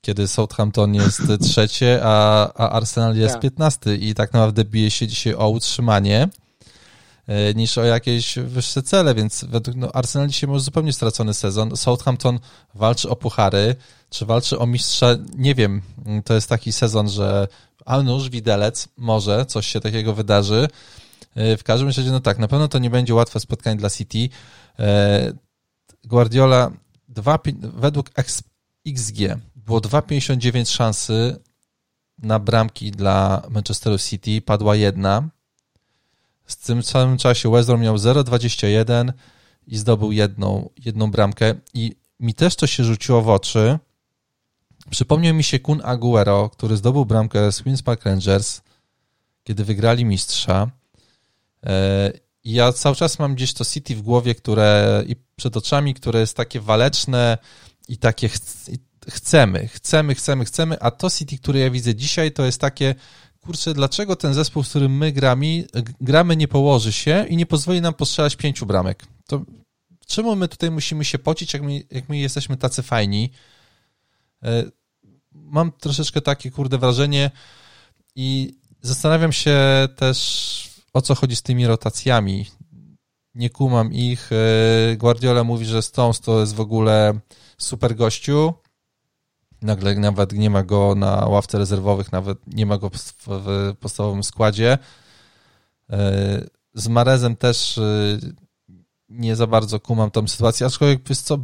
kiedy 0.01 0.29
Southampton 0.29 0.95
jest 0.95 1.23
trzecie, 1.41 2.01
a, 2.03 2.49
a 2.53 2.71
Arsenal 2.71 3.17
jest 3.17 3.35
tak. 3.35 3.43
piętnasty 3.43 3.97
i 3.97 4.15
tak 4.15 4.33
naprawdę 4.33 4.65
bije 4.65 4.91
się 4.91 5.07
dzisiaj 5.07 5.35
o 5.35 5.49
utrzymanie. 5.49 6.29
E, 7.27 7.55
niż 7.55 7.79
o 7.79 7.85
jakieś 7.85 8.39
wyższe 8.39 8.83
cele, 8.83 9.15
więc 9.15 9.45
według 9.45 9.77
no, 9.77 9.93
Arsenal 9.93 10.29
dzisiaj 10.29 10.49
może 10.49 10.65
zupełnie 10.65 10.93
stracony 10.93 11.35
sezon. 11.35 11.77
Southampton 11.77 12.39
walczy 12.75 13.09
o 13.09 13.17
puchary, 13.17 13.77
czy 14.11 14.27
walczy 14.27 14.59
o 14.59 14.67
mistrza, 14.67 15.17
nie 15.37 15.55
wiem. 15.55 15.83
To 16.25 16.35
jest 16.35 16.49
taki 16.49 16.73
sezon, 16.73 17.09
że 17.09 17.49
a 17.85 18.03
nóż, 18.03 18.31
widelec, 18.31 18.89
może 18.97 19.47
coś 19.47 19.67
się 19.67 19.81
takiego 19.81 20.15
wydarzy. 20.15 20.69
E, 21.35 21.57
w 21.57 21.65
każdym 21.65 21.89
razie, 21.89 22.11
no 22.11 22.21
tak, 22.21 22.39
na 22.39 22.49
pewno 22.49 22.69
to 22.69 22.79
nie 22.79 22.91
będzie 22.91 23.15
łatwe 23.15 23.41
spotkanie 23.41 23.77
dla 23.77 23.91
City. 23.91 24.29
E, 24.79 25.33
Guardiola 26.05 26.71
2, 27.09 27.39
według 27.63 28.11
XG 28.87 29.19
było 29.57 29.81
2,59 29.81 30.71
szansy 30.71 31.37
na 32.19 32.39
bramki 32.39 32.91
dla 32.91 33.43
Manchesteru 33.51 33.99
City, 33.99 34.43
padła 34.43 34.77
jedna. 34.77 35.29
W 36.45 36.57
tym 36.67 36.83
samym 36.83 37.19
czasie 37.19 37.51
West 37.51 37.69
miał 37.69 37.97
0,21 37.97 39.13
i 39.67 39.77
zdobył 39.77 40.13
jedną, 40.13 40.71
jedną 40.85 41.11
bramkę. 41.11 41.55
I 41.75 41.97
mi 42.21 42.35
też 42.35 42.57
to 42.57 42.67
się 42.67 42.85
rzuciło 42.85 43.23
w 43.23 43.29
oczy. 43.29 43.79
Przypomniał 44.91 45.35
mi 45.35 45.45
się 45.45 45.59
Kun 45.59 45.81
Aguero, 45.85 46.51
który 46.51 46.77
zdobył 46.77 47.07
bramkę 47.07 47.53
z 47.53 47.63
Queen's 47.63 47.83
Park 47.83 48.05
Rangers, 48.05 48.61
kiedy 49.45 49.65
wygrali 49.65 50.05
mistrza. 50.05 50.71
E, 51.67 52.13
ja 52.45 52.73
cały 52.73 52.97
czas 52.97 53.19
mam 53.19 53.35
gdzieś 53.35 53.53
to 53.53 53.65
City 53.65 53.97
w 53.97 54.03
głowie, 54.03 54.35
które 54.35 55.03
i 55.07 55.17
przed 55.37 55.57
oczami, 55.57 55.95
które 55.95 56.21
jest 56.21 56.37
takie 56.37 56.61
waleczne 56.61 57.39
i 57.89 57.97
takie 57.97 58.29
ch 58.29 58.39
chcemy, 59.11 59.69
chcemy, 59.69 60.15
chcemy, 60.15 60.45
chcemy, 60.45 60.81
a 60.81 60.91
to 60.91 61.11
City, 61.11 61.39
które 61.39 61.61
ja 61.61 61.71
widzę 61.71 61.95
dzisiaj, 61.95 62.33
to 62.33 62.45
jest 62.45 62.61
takie, 62.61 62.95
kurczę, 63.45 63.75
dlaczego 63.75 64.17
ten 64.17 64.35
zespół, 64.35 64.63
z 64.63 64.69
którym 64.69 64.97
my 64.97 65.13
gramy, 65.13 65.65
gramy 66.01 66.37
nie 66.37 66.49
położy 66.49 66.93
się 66.93 67.27
i 67.29 67.37
nie 67.37 67.47
pozwoli 67.47 67.81
nam 67.81 67.95
postrzelać 67.95 68.37
pięciu 68.37 68.67
bramek? 68.67 69.07
To 69.27 69.43
czemu 70.07 70.37
my 70.37 70.49
tutaj 70.49 70.71
musimy 70.71 71.05
się 71.05 71.19
pocić, 71.19 71.55
jak 71.55 71.63
my, 71.63 71.83
jak 71.91 72.09
my 72.09 72.19
jesteśmy 72.19 72.57
tacy 72.57 72.83
fajni? 72.83 73.31
E, 74.43 74.65
mam 75.33 75.73
troszeczkę 75.73 76.21
takie, 76.21 76.51
kurde, 76.51 76.79
wrażenie 76.79 77.31
i 78.17 78.55
zastanawiam 78.83 79.33
się 79.33 79.59
też, 79.97 80.71
o 80.93 81.03
co 81.03 81.15
chodzi 81.15 81.37
z 81.37 81.43
tymi 81.43 81.67
rotacjami. 81.67 82.47
Nie 83.35 83.51
kumam 83.51 83.93
ich. 83.93 84.31
E, 84.33 84.97
Guardiola 84.97 85.45
mówi, 85.45 85.67
że 85.67 85.83
Stones 85.83 86.21
to 86.21 86.41
jest 86.41 86.55
w 86.55 86.61
ogóle 86.61 87.21
super 87.59 87.97
gościu. 87.97 88.55
Nagle 89.65 89.95
nawet 89.95 90.33
nie 90.33 90.51
ma 90.51 90.63
go 90.63 90.95
na 90.95 91.27
ławce 91.27 91.59
rezerwowych, 91.59 92.13
nawet 92.13 92.39
nie 92.47 92.67
ma 92.67 92.79
go 92.79 92.91
w 93.27 93.75
podstawowym 93.81 94.25
składzie. 94.25 94.79
E, 95.91 95.99
z 96.75 96.89
Marezem 96.89 97.37
też 97.37 97.81
nie 99.09 99.37
za 99.37 99.47
bardzo 99.47 99.81
kumam 99.81 100.11
tą 100.11 100.29
sytuację, 100.29 100.67
aczkolwiek 100.67 101.09
wiesz 101.09 101.21
co, 101.21 101.39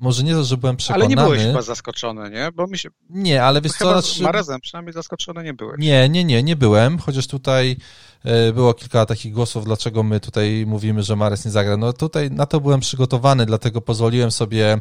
może 0.00 0.22
nie 0.22 0.32
to, 0.32 0.44
że 0.44 0.56
byłem 0.56 0.76
przekonany. 0.76 1.04
Ale 1.04 1.08
nie 1.08 1.22
byłeś 1.22 1.42
chyba 1.42 1.62
zaskoczony, 1.62 2.30
nie? 2.30 2.52
Bo 2.52 2.66
mi 2.66 2.78
się... 2.78 2.88
Nie, 3.10 3.42
ale 3.44 3.60
wiesz 3.60 3.72
co... 3.72 4.00
Znaczy... 4.00 4.22
Marazem 4.22 4.60
przynajmniej 4.60 4.92
zaskoczony 4.92 5.44
nie 5.44 5.54
byłeś. 5.54 5.78
Nie, 5.78 6.08
nie, 6.08 6.24
nie, 6.24 6.42
nie 6.42 6.56
byłem, 6.56 6.98
chociaż 6.98 7.26
tutaj 7.26 7.76
e, 8.24 8.52
było 8.52 8.74
kilka 8.74 9.06
takich 9.06 9.32
głosów, 9.32 9.64
dlaczego 9.64 10.02
my 10.02 10.20
tutaj 10.20 10.64
mówimy, 10.66 11.02
że 11.02 11.16
Mares 11.16 11.44
nie 11.44 11.50
zagra. 11.50 11.76
No 11.76 11.92
tutaj 11.92 12.30
na 12.30 12.46
to 12.46 12.60
byłem 12.60 12.80
przygotowany, 12.80 13.46
dlatego 13.46 13.80
pozwoliłem 13.80 14.30
sobie 14.30 14.72
e, 14.72 14.80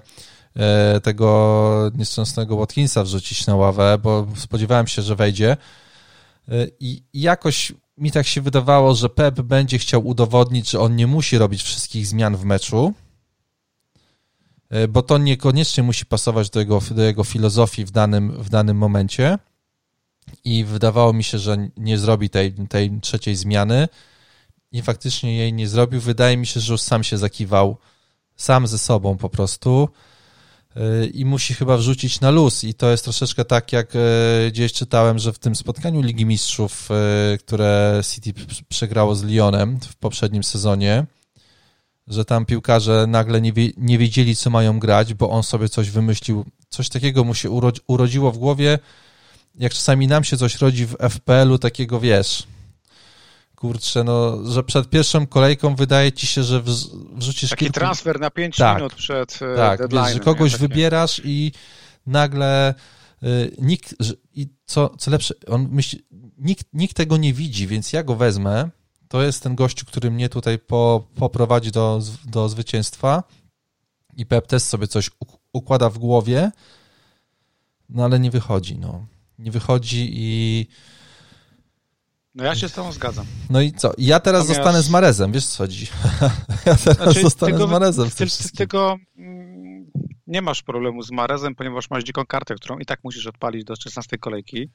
tego 1.04 1.92
nieszczęsnego 1.96 2.58
Watkinsa 2.58 3.04
wrzucić 3.04 3.48
na 3.48 3.56
ławę, 3.56 3.98
bo 4.04 4.28
spodziewałem 4.36 4.88
się, 4.88 5.02
że 5.02 5.16
wejdzie. 5.16 5.58
E, 6.52 6.68
I 6.80 7.04
jakoś 7.14 7.74
mi 7.98 8.12
tak 8.12 8.28
się 8.28 8.42
wydawało, 8.42 8.96
że 8.96 9.10
Pep 9.10 9.42
będzie 9.42 9.78
chciał 9.78 10.08
udowodnić, 10.08 10.70
że 10.70 10.80
on 10.80 10.96
nie 10.96 11.08
musi 11.08 11.38
robić 11.38 11.64
wszystkich 11.64 12.08
zmian 12.08 12.38
w 12.38 12.46
meczu, 12.46 12.94
e, 14.70 14.88
bo 14.88 15.02
to 15.02 15.18
niekoniecznie 15.18 15.84
musi 15.84 16.06
pasować 16.06 16.50
do 16.50 16.60
jego, 16.60 16.82
do 16.92 17.02
jego 17.02 17.24
filozofii 17.24 17.86
w 17.86 17.92
danym, 17.92 18.32
w 18.32 18.50
danym 18.50 18.78
momencie. 18.78 19.38
I 20.44 20.64
wydawało 20.64 21.14
mi 21.14 21.24
się, 21.24 21.40
że 21.40 21.70
nie 21.78 21.98
zrobi 21.98 22.30
tej, 22.30 22.54
tej 22.54 23.00
trzeciej 23.02 23.36
zmiany. 23.36 23.88
I 24.72 24.82
faktycznie 24.82 25.38
jej 25.38 25.54
nie 25.54 25.68
zrobił. 25.68 26.02
Wydaje 26.02 26.38
mi 26.38 26.48
się, 26.48 26.60
że 26.60 26.74
już 26.74 26.82
sam 26.82 27.04
się 27.04 27.18
zakiwał 27.18 27.78
sam 28.36 28.68
ze 28.68 28.78
sobą 28.78 29.18
po 29.18 29.30
prostu 29.30 29.90
i 31.14 31.26
musi 31.26 31.54
chyba 31.54 31.78
wrzucić 31.78 32.22
na 32.22 32.30
luz. 32.30 32.64
I 32.64 32.74
to 32.74 32.92
jest 32.92 33.04
troszeczkę 33.04 33.46
tak, 33.46 33.74
jak 33.74 33.96
e, 33.96 34.00
gdzieś 34.52 34.74
czytałem, 34.74 35.20
że 35.20 35.34
w 35.34 35.40
tym 35.40 35.56
spotkaniu 35.56 36.02
Ligi 36.02 36.26
Mistrzów, 36.26 36.90
e, 36.92 37.38
które 37.38 38.02
City 38.14 38.34
przegrało 38.70 39.16
z 39.16 39.24
Lyonem 39.24 39.80
w 39.80 39.96
poprzednim 39.96 40.44
sezonie, 40.44 41.06
że 42.08 42.26
tam 42.26 42.46
piłkarze 42.46 43.06
nagle 43.08 43.42
nie, 43.42 43.52
nie 43.78 43.98
wiedzieli, 43.98 44.36
co 44.36 44.50
mają 44.50 44.80
grać, 44.80 45.14
bo 45.14 45.30
on 45.30 45.44
sobie 45.44 45.70
coś 45.70 45.90
wymyślił. 45.90 46.46
Coś 46.70 46.90
takiego 46.90 47.24
mu 47.24 47.34
się 47.34 47.50
urodziło 47.88 48.32
w 48.32 48.38
głowie, 48.38 48.80
jak 49.56 49.74
czasami 49.74 50.08
nam 50.08 50.24
się 50.24 50.38
coś 50.38 50.56
rodzi 50.56 50.86
w 50.86 50.96
FPL-u, 51.10 51.58
takiego 51.58 52.00
wiesz, 52.00 52.48
kurczę, 53.60 54.04
no, 54.04 54.46
że 54.46 54.64
przed 54.64 54.90
pierwszą 54.90 55.28
kolejką 55.28 55.76
wydaje 55.76 56.12
ci 56.12 56.28
się, 56.28 56.44
że 56.44 56.62
wrzucisz 57.14 57.50
Taki 57.50 57.66
kilku... 57.66 57.74
transfer 57.74 58.20
na 58.20 58.30
5 58.30 58.56
tak, 58.56 58.78
minut 58.78 58.94
przed 58.94 59.40
e, 59.42 59.56
tak, 59.56 59.90
wiesz, 59.92 60.14
że 60.14 60.20
kogoś 60.20 60.56
wybierasz 60.56 61.22
i 61.26 61.52
nagle 62.06 62.74
y, 63.24 63.56
nikt, 63.62 63.96
i 64.34 64.48
co, 64.66 64.90
co 64.98 65.12
lepsze, 65.12 65.34
on 65.48 65.68
myśli, 65.72 66.06
nikt, 66.38 66.66
nikt 66.74 66.98
tego 66.98 67.18
nie 67.18 67.34
widzi, 67.34 67.68
więc 67.68 67.94
ja 67.94 68.04
go 68.04 68.16
wezmę, 68.16 68.70
to 69.08 69.24
jest 69.24 69.44
ten 69.44 69.56
gościu, 69.56 69.86
który 69.86 70.12
mnie 70.12 70.30
tutaj 70.30 70.60
po, 70.60 71.08
poprowadzi 71.16 71.72
do, 71.72 72.02
do 72.26 72.50
zwycięstwa 72.50 73.24
i 74.18 74.26
Pep 74.26 74.48
też 74.48 74.64
sobie 74.64 74.88
coś 74.88 75.10
układa 75.54 75.90
w 75.90 75.98
głowie, 75.98 76.52
no 77.90 78.04
ale 78.04 78.20
nie 78.20 78.32
wychodzi, 78.32 78.78
no. 78.78 79.06
Nie 79.40 79.52
wychodzi 79.52 80.10
i 80.14 80.68
no 82.36 82.44
ja 82.44 82.56
się 82.56 82.70
z 82.70 82.74
tobą 82.74 82.92
zgadzam. 82.92 83.26
No 83.50 83.62
i 83.62 83.72
co? 83.72 83.94
Ja 83.98 84.20
teraz 84.20 84.42
Natomiast... 84.42 84.58
zostanę 84.58 84.84
z 84.84 84.90
Marezem, 84.90 85.32
wiesz 85.32 85.46
co 85.46 85.58
chodzi? 85.58 85.86
ja 86.66 86.76
teraz 86.76 86.98
znaczy, 86.98 87.22
zostanę 87.22 87.52
tego, 87.52 87.68
z 87.68 87.72
Marezem. 87.72 88.10
Ty, 88.10 88.26
ty 88.26 88.52
tego 88.58 88.98
nie 90.28 90.42
masz 90.42 90.64
problemu 90.64 91.04
z 91.04 91.12
Marezem, 91.12 91.56
ponieważ 91.56 91.90
masz 91.90 92.04
dziką 92.04 92.26
kartę, 92.26 92.56
którą 92.56 92.78
i 92.78 92.86
tak 92.86 93.00
musisz 93.04 93.28
odpalić 93.28 93.64
do 93.64 93.76
16 93.76 94.18
kolejki. 94.18 94.70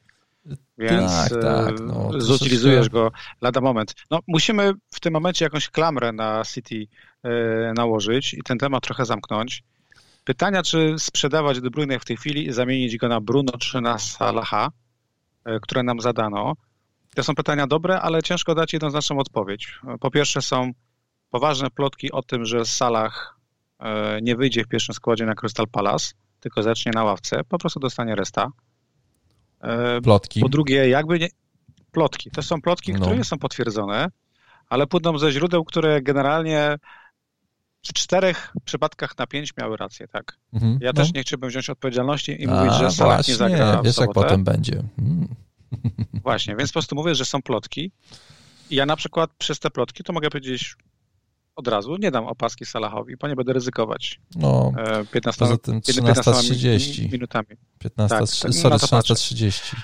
Więc 0.77 1.11
tak, 1.29 1.41
tak, 1.41 1.79
no, 1.79 2.11
e, 2.17 2.21
zutylizujesz 2.21 2.89
go 2.89 3.11
lada 3.41 3.61
moment. 3.61 3.95
No, 4.11 4.19
musimy 4.27 4.73
w 4.91 4.99
tym 4.99 5.13
momencie 5.13 5.45
jakąś 5.45 5.69
klamrę 5.69 6.11
na 6.11 6.43
City 6.53 6.87
e, 7.23 7.73
nałożyć 7.73 8.33
i 8.33 8.43
ten 8.43 8.57
temat 8.57 8.83
trochę 8.83 9.05
zamknąć. 9.05 9.63
Pytania, 10.23 10.63
czy 10.63 10.95
sprzedawać 10.99 11.61
De 11.61 11.69
Bruyne 11.69 11.99
w 11.99 12.05
tej 12.05 12.17
chwili 12.17 12.47
i 12.47 12.53
zamienić 12.53 12.97
go 12.97 13.07
na 13.07 13.21
Bruno 13.21 13.51
czy 13.57 13.81
na 13.81 13.99
Salaha, 13.99 14.69
e, 15.45 15.59
które 15.59 15.83
nam 15.83 16.01
zadano. 16.01 16.53
To 17.15 17.23
są 17.23 17.35
pytania 17.35 17.67
dobre, 17.67 18.01
ale 18.01 18.23
ciężko 18.23 18.55
dać 18.55 18.73
jednoznaczną 18.73 19.17
odpowiedź. 19.17 19.79
Po 19.99 20.11
pierwsze 20.11 20.41
są 20.41 20.71
poważne 21.29 21.69
plotki 21.69 22.11
o 22.11 22.21
tym, 22.21 22.45
że 22.45 22.65
Salah 22.65 23.39
e, 23.79 24.19
nie 24.21 24.35
wyjdzie 24.35 24.63
w 24.63 24.67
pierwszym 24.67 24.95
składzie 24.95 25.25
na 25.25 25.35
Crystal 25.35 25.67
Palace, 25.67 26.13
tylko 26.39 26.63
zacznie 26.63 26.91
na 26.95 27.03
ławce, 27.03 27.43
po 27.49 27.57
prostu 27.57 27.79
dostanie 27.79 28.15
resta. 28.15 28.51
E, 29.61 30.01
plotki. 30.01 30.41
Po 30.41 30.49
drugie, 30.49 30.89
jakby 30.89 31.19
nie... 31.19 31.27
Plotki. 31.91 32.31
To 32.31 32.41
są 32.41 32.61
plotki, 32.61 32.93
no. 32.93 32.99
które 32.99 33.17
nie 33.17 33.23
są 33.23 33.39
potwierdzone, 33.39 34.07
ale 34.69 34.87
płyną 34.87 35.17
ze 35.17 35.31
źródeł, 35.31 35.63
które 35.63 36.01
generalnie 36.01 36.77
w 37.83 37.93
czterech 37.93 38.53
przypadkach 38.65 39.17
na 39.17 39.27
pięć 39.27 39.57
miały 39.57 39.77
rację, 39.77 40.07
tak. 40.07 40.37
Mhm, 40.53 40.77
ja 40.81 40.89
no. 40.89 40.93
też 40.93 41.13
nie 41.13 41.21
chciałbym 41.21 41.49
wziąć 41.49 41.69
odpowiedzialności 41.69 42.43
i 42.43 42.47
A, 42.47 42.59
mówić, 42.59 42.73
że 42.79 42.91
Salah 42.91 43.27
nie 43.27 43.35
zagra 43.35 43.81
wiesz, 43.81 43.97
jak 43.97 44.13
potem 44.13 44.43
będzie. 44.43 44.83
Hmm. 44.95 45.27
Właśnie, 46.13 46.55
więc 46.55 46.69
po 46.69 46.73
prostu 46.73 46.95
mówię, 46.95 47.15
że 47.15 47.25
są 47.25 47.41
plotki. 47.41 47.91
I 48.69 48.75
ja 48.75 48.85
na 48.85 48.95
przykład 48.95 49.31
przez 49.37 49.59
te 49.59 49.69
plotki 49.69 50.03
to 50.03 50.13
mogę 50.13 50.29
powiedzieć 50.29 50.75
od 51.55 51.67
razu, 51.67 51.97
nie 51.97 52.11
dam 52.11 52.25
opaski 52.25 52.65
Salahowi, 52.65 53.17
bo 53.17 53.27
nie 53.27 53.35
będę 53.35 53.53
ryzykować. 53.53 54.19
No, 54.35 54.73
15, 55.11 55.39
poza 55.39 55.57
tym 55.57 55.81
13.30. 55.81 57.11
minutami. 57.11 57.47
15, 57.79 58.17
tak, 58.17 58.27
sorry, 58.27 58.75
13.30. 58.75 59.75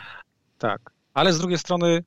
Tak, 0.57 0.81
ale 1.13 1.33
z 1.33 1.39
drugiej 1.39 1.57
strony 1.57 2.03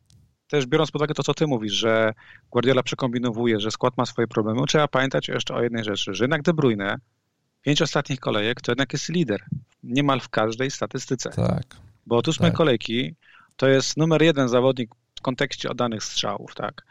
też 0.49 0.67
biorąc 0.67 0.91
pod 0.91 1.01
uwagę 1.01 1.15
to, 1.15 1.23
co 1.23 1.35
ty 1.35 1.47
mówisz, 1.47 1.73
że 1.73 2.13
Guardiola 2.51 2.83
przekombinowuje, 2.83 3.61
że 3.61 3.71
skład 3.71 3.99
ma 3.99 4.07
swoje 4.07 4.29
problemy, 4.29 4.67
trzeba 4.67 4.89
pamiętać 4.89 5.29
jeszcze 5.29 5.55
o 5.55 5.63
jednej 5.63 5.85
rzeczy, 5.85 6.15
że 6.15 6.25
jednak 6.25 6.43
De 6.43 6.55
Bruyne 6.55 6.97
pięć 7.63 7.83
ostatnich 7.83 8.21
kolejek 8.21 8.61
to 8.61 8.73
jednak 8.73 8.93
jest 8.93 9.09
lider 9.09 9.45
niemal 9.83 10.21
w 10.21 10.29
każdej 10.29 10.71
statystyce. 10.71 11.31
Tak. 11.31 11.77
Bo 12.07 12.17
od 12.17 12.29
ósmej 12.29 12.51
tak. 12.51 12.57
kolejki 12.57 13.15
to 13.57 13.69
jest 13.69 13.97
numer 13.97 14.23
jeden 14.23 14.49
zawodnik 14.49 14.91
w 15.19 15.21
kontekście 15.21 15.71
oddanych 15.71 16.05
strzałów, 16.05 16.55
tak. 16.55 16.85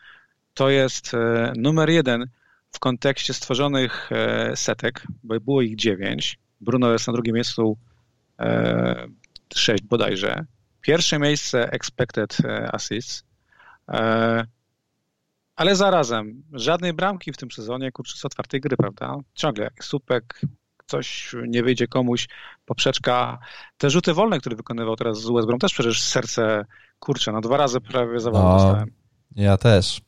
To 0.53 0.69
jest 0.69 1.13
e, 1.13 1.53
numer 1.57 1.89
jeden 1.89 2.29
w 2.71 2.79
kontekście 2.79 3.33
stworzonych 3.33 4.09
e, 4.11 4.55
setek, 4.55 5.03
bo 5.23 5.39
było 5.39 5.61
ich 5.61 5.75
dziewięć. 5.75 6.39
Bruno 6.61 6.91
jest 6.91 7.07
na 7.07 7.13
drugim 7.13 7.35
miejscu 7.35 7.77
e, 8.39 9.07
sześć 9.55 9.83
bodajże. 9.83 10.45
Pierwsze 10.81 11.19
miejsce 11.19 11.71
expected 11.71 12.37
assists. 12.71 13.23
Ale 15.55 15.75
zarazem 15.75 16.43
żadnej 16.53 16.93
bramki 16.93 17.33
w 17.33 17.37
tym 17.37 17.51
sezonie, 17.51 17.91
kurczę, 17.91 18.17
z 18.17 18.25
otwartej 18.25 18.61
gry, 18.61 18.77
prawda? 18.77 19.15
Ciągle 19.33 19.63
jak 19.63 19.83
słupek, 19.83 20.41
coś 20.85 21.35
nie 21.47 21.63
wyjdzie 21.63 21.87
komuś, 21.87 22.27
poprzeczka. 22.65 23.39
Te 23.77 23.89
rzuty 23.89 24.13
wolne, 24.13 24.39
które 24.39 24.55
wykonywał 24.55 24.95
teraz 24.95 25.21
z 25.21 25.31
West 25.31 25.47
Brom, 25.47 25.59
też 25.59 25.73
przecież 25.73 26.01
serce, 26.01 26.65
kurczę, 26.99 27.31
no 27.31 27.41
dwa 27.41 27.57
razy 27.57 27.81
prawie 27.81 28.19
zawału 28.19 28.47
no, 28.47 28.53
dostałem. 28.53 28.91
Ja 29.35 29.57
też. 29.57 30.01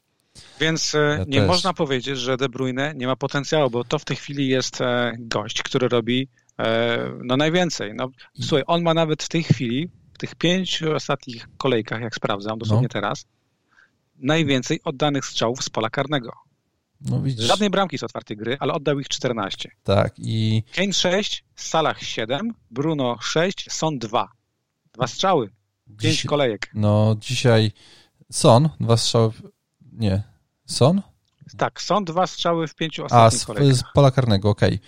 Więc 0.59 0.95
e, 0.95 0.97
ja 1.19 1.25
nie 1.27 1.39
też. 1.39 1.47
można 1.47 1.73
powiedzieć, 1.73 2.19
że 2.19 2.37
De 2.37 2.49
Bruyne 2.49 2.93
nie 2.95 3.07
ma 3.07 3.15
potencjału, 3.15 3.69
bo 3.69 3.83
to 3.83 3.99
w 3.99 4.05
tej 4.05 4.17
chwili 4.17 4.47
jest 4.47 4.81
e, 4.81 5.13
gość, 5.19 5.63
który 5.63 5.87
robi 5.87 6.27
e, 6.59 6.97
no 7.23 7.37
najwięcej. 7.37 7.93
No, 7.95 8.09
słuchaj, 8.41 8.63
on 8.67 8.83
ma 8.83 8.93
nawet 8.93 9.23
w 9.23 9.29
tej 9.29 9.43
chwili 9.43 9.89
w 10.13 10.17
tych 10.17 10.35
pięciu 10.35 10.93
ostatnich 10.93 11.47
kolejkach, 11.57 12.01
jak 12.01 12.15
sprawdzam, 12.15 12.59
dosłownie 12.59 12.87
no. 12.87 13.01
teraz, 13.01 13.25
najwięcej 14.15 14.79
oddanych 14.83 15.25
strzałów 15.25 15.63
z 15.63 15.69
pola 15.69 15.89
karnego. 15.89 16.31
No. 17.01 17.21
Żadnej 17.37 17.69
bramki 17.69 17.97
z 17.97 18.03
otwartej 18.03 18.37
gry, 18.37 18.57
ale 18.59 18.73
oddał 18.73 18.99
ich 18.99 19.07
14. 19.07 19.71
Tak 19.83 20.13
i... 20.17 20.63
Kane 20.75 20.93
6, 20.93 21.43
Salah 21.55 22.03
7, 22.03 22.53
Bruno 22.71 23.17
6, 23.21 23.71
Son 23.71 23.99
2. 23.99 24.31
Dwa 24.93 25.07
strzały, 25.07 25.49
pięć 25.99 26.15
Dziś... 26.15 26.25
kolejek. 26.25 26.71
No 26.73 27.15
dzisiaj 27.19 27.71
Son, 28.31 28.69
dwa 28.79 28.97
strzały... 28.97 29.31
Nie. 29.91 30.23
Son? 30.65 31.01
Tak, 31.57 31.81
są 31.81 32.05
dwa 32.05 32.27
strzały 32.27 32.67
w 32.67 32.75
pięciu 32.75 33.05
ostatnich 33.05 33.43
A, 33.43 33.45
kolejkach. 33.45 33.77
z 33.77 33.83
pola 33.93 34.11
karnego, 34.11 34.49
okej. 34.49 34.75
Okay. 34.75 34.87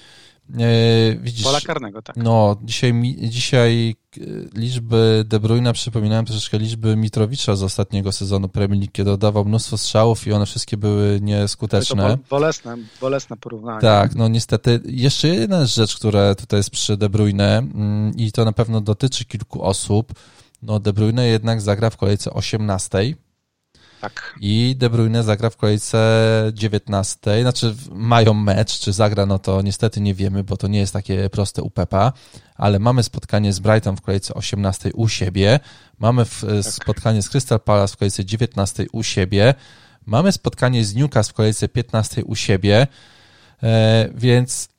E, 0.53 1.15
widzisz, 1.15 1.43
Pola 1.43 1.61
karnego, 1.61 2.01
tak. 2.01 2.17
No, 2.17 2.57
dzisiaj, 2.63 3.15
dzisiaj 3.17 3.95
e, 4.17 4.21
liczby 4.59 5.25
De 5.27 5.39
Bruyne 5.39 5.73
przypominają 5.73 6.25
troszeczkę 6.25 6.57
liczby 6.57 6.95
Mitrowicza 6.95 7.55
z 7.55 7.63
ostatniego 7.63 8.11
sezonu 8.11 8.49
Premier 8.49 8.79
League, 8.79 8.91
kiedy 8.91 9.11
oddawał 9.11 9.45
mnóstwo 9.45 9.77
strzałów 9.77 10.27
i 10.27 10.33
one 10.33 10.45
wszystkie 10.45 10.77
były 10.77 11.19
nieskuteczne. 11.21 12.17
To 12.17 12.23
bolesne, 12.29 12.77
bolesne 13.01 13.37
porównanie. 13.37 13.81
Tak, 13.81 14.15
no 14.15 14.27
niestety. 14.27 14.81
Jeszcze 14.85 15.27
jedna 15.27 15.65
rzecz, 15.65 15.95
która 15.95 16.35
tutaj 16.35 16.59
jest 16.59 16.69
przy 16.69 16.97
De 16.97 17.09
Bruyne 17.09 17.57
mm, 17.57 18.15
i 18.17 18.31
to 18.31 18.45
na 18.45 18.51
pewno 18.51 18.81
dotyczy 18.81 19.25
kilku 19.25 19.63
osób. 19.63 20.13
No, 20.61 20.79
De 20.79 20.93
Bruyne 20.93 21.27
jednak 21.27 21.61
zagra 21.61 21.89
w 21.89 21.97
kolejce 21.97 22.33
18 22.33 23.15
tak. 24.01 24.35
I 24.41 24.75
De 24.77 24.89
Bruyne 24.89 25.23
zagra 25.23 25.49
w 25.49 25.57
kolejce 25.57 25.99
19. 26.53 27.41
Znaczy 27.41 27.75
mają 27.91 28.33
mecz, 28.33 28.79
czy 28.79 28.93
zagra, 28.93 29.25
no 29.25 29.39
to 29.39 29.61
niestety 29.61 30.01
nie 30.01 30.13
wiemy, 30.13 30.43
bo 30.43 30.57
to 30.57 30.67
nie 30.67 30.79
jest 30.79 30.93
takie 30.93 31.29
proste 31.29 31.61
u 31.61 31.69
Pepa, 31.69 32.13
ale 32.55 32.79
mamy 32.79 33.03
spotkanie 33.03 33.53
z 33.53 33.59
Brighton 33.59 33.97
w 33.97 34.01
kolejce 34.01 34.33
18 34.33 34.91
u 34.93 35.07
siebie, 35.07 35.59
mamy 35.99 36.25
w, 36.25 36.41
tak. 36.63 36.73
spotkanie 36.73 37.21
z 37.21 37.29
Crystal 37.29 37.59
Palace 37.59 37.93
w 37.93 37.97
kolejce 37.97 38.25
19 38.25 38.85
u 38.91 39.03
siebie, 39.03 39.53
mamy 40.05 40.31
spotkanie 40.31 40.85
z 40.85 40.95
Newcastle 40.95 41.31
w 41.31 41.33
kolejce 41.33 41.67
15 41.67 42.25
u 42.25 42.35
siebie, 42.35 42.87
e, 43.63 44.09
więc 44.15 44.69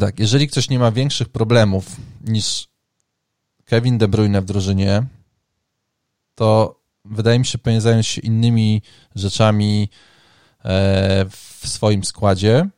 tak, 0.00 0.20
jeżeli 0.20 0.48
ktoś 0.48 0.70
nie 0.70 0.78
ma 0.78 0.92
większych 0.92 1.28
problemów 1.28 1.96
niż 2.24 2.68
Kevin 3.64 3.98
De 3.98 4.08
Bruyne 4.08 4.40
w 4.40 4.44
drużynie, 4.44 5.02
to 6.34 6.81
wydaje 7.12 7.38
mi 7.38 7.46
się, 7.46 7.58
powinien 7.58 7.80
zająć 7.80 8.06
się 8.06 8.20
innymi 8.20 8.82
rzeczami 9.14 9.88
e, 10.64 11.26
w 11.30 11.68
swoim 11.68 12.04
składzie. 12.04 12.68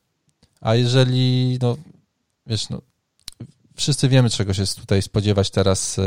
A 0.61 0.75
jeżeli, 0.75 1.59
no, 1.63 1.77
wiesz, 2.47 2.69
no, 2.69 2.83
wszyscy 3.77 4.09
wiemy, 4.09 4.31
czego 4.31 4.55
się 4.55 4.67
tutaj 4.67 5.03
spodziewać 5.03 5.51
teraz 5.51 5.99
e, 5.99 6.03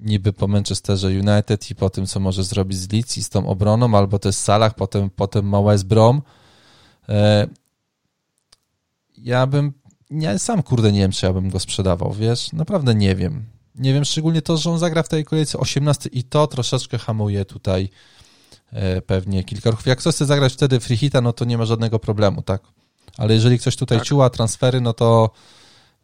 niby 0.00 0.32
po 0.32 0.48
Manchesterze 0.48 1.08
United 1.08 1.70
i 1.70 1.74
po 1.74 1.90
tym, 1.90 2.06
co 2.06 2.20
może 2.20 2.44
zrobić 2.44 2.78
z 2.78 2.92
Leeds 2.92 3.18
i 3.18 3.22
z 3.22 3.28
tą 3.28 3.48
obroną, 3.48 3.98
albo 3.98 4.18
też 4.18 4.34
Salah, 4.34 4.74
potem, 4.74 5.10
potem 5.10 5.48
ma 5.48 5.62
West 5.62 5.86
Brom. 5.86 6.22
E, 7.08 7.46
ja 9.18 9.46
bym, 9.46 9.72
ja 10.10 10.38
sam 10.38 10.62
kurde 10.62 10.92
nie 10.92 11.00
wiem, 11.00 11.12
czy 11.12 11.26
ja 11.26 11.32
bym 11.32 11.50
go 11.50 11.60
sprzedawał, 11.60 12.12
wiesz, 12.12 12.52
naprawdę 12.52 12.94
nie 12.94 13.14
wiem. 13.14 13.53
Nie 13.74 13.94
wiem, 13.94 14.04
szczególnie 14.04 14.42
to, 14.42 14.56
że 14.56 14.70
on 14.70 14.78
zagra 14.78 15.02
w 15.02 15.08
tej 15.08 15.24
kolejce 15.24 15.58
18 15.58 16.08
i 16.12 16.24
to 16.24 16.46
troszeczkę 16.46 16.98
hamuje 16.98 17.44
tutaj 17.44 17.88
e, 18.72 19.02
pewnie 19.02 19.44
kilka 19.44 19.70
ruchów. 19.70 19.86
Jak 19.86 19.98
ktoś 19.98 20.14
chce 20.14 20.26
zagrać 20.26 20.52
wtedy 20.52 20.80
free 20.80 20.96
hita, 20.96 21.20
no 21.20 21.32
to 21.32 21.44
nie 21.44 21.58
ma 21.58 21.64
żadnego 21.64 21.98
problemu, 21.98 22.42
tak? 22.42 22.62
Ale 23.18 23.34
jeżeli 23.34 23.58
ktoś 23.58 23.76
tutaj 23.76 23.98
tak. 23.98 24.06
ciła 24.06 24.30
transfery, 24.30 24.80
no 24.80 24.92
to 24.92 25.30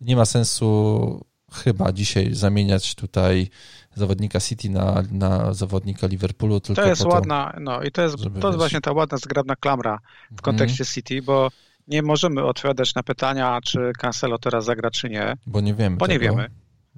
nie 0.00 0.16
ma 0.16 0.24
sensu 0.24 1.20
chyba 1.52 1.92
dzisiaj 1.92 2.34
zamieniać 2.34 2.94
tutaj 2.94 3.50
zawodnika 3.94 4.40
City 4.40 4.70
na, 4.70 5.02
na 5.10 5.54
zawodnika 5.54 6.06
Liverpoolu. 6.06 6.60
Tylko 6.60 6.82
to 6.82 6.88
jest 6.88 7.02
to, 7.02 7.08
ładna, 7.08 7.56
no 7.60 7.82
i 7.82 7.90
to 7.90 8.02
jest, 8.02 8.16
to 8.40 8.48
jest 8.48 8.58
właśnie 8.58 8.80
ta 8.80 8.92
ładna, 8.92 9.18
zgrabna 9.18 9.56
klamra 9.56 9.98
w 9.98 10.32
mhm. 10.32 10.40
kontekście 10.42 10.84
mm. 10.84 10.92
City, 10.94 11.22
bo 11.22 11.50
nie 11.88 12.02
możemy 12.02 12.44
odpowiadać 12.44 12.94
na 12.94 13.02
pytania, 13.02 13.60
czy 13.64 13.92
Cancelo 13.98 14.38
teraz 14.38 14.64
zagra, 14.64 14.90
czy 14.90 15.10
nie. 15.10 15.36
Bo 15.46 15.60
nie 15.60 15.74
wiemy. 15.74 15.96
Bo 15.96 16.06
tego. 16.06 16.12
nie 16.12 16.30
wiemy. 16.30 16.50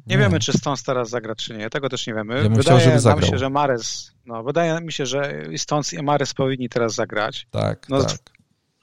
Nie, 0.06 0.18
wiemy, 0.18 0.40
czy 0.40 0.52
Stones 0.52 0.82
teraz 0.82 1.10
zagra, 1.10 1.34
czy 1.34 1.56
nie. 1.56 1.70
Tego 1.70 1.88
też 1.88 2.06
nie 2.06 2.14
wiemy. 2.14 2.34
Ja 2.34 2.48
wydaje 2.48 2.98
chciał, 2.98 3.16
nam 3.16 3.22
się, 3.22 3.38
że 3.38 3.50
Mares, 3.50 4.12
no, 4.26 4.42
wydaje 4.42 4.80
mi 4.80 4.92
się, 4.92 5.06
że 5.06 5.42
Stones 5.56 5.92
i 5.92 6.02
Mares 6.02 6.34
powinni 6.34 6.68
teraz 6.68 6.94
zagrać. 6.94 7.46
Tak, 7.50 7.88
no, 7.88 8.04
tak. 8.04 8.18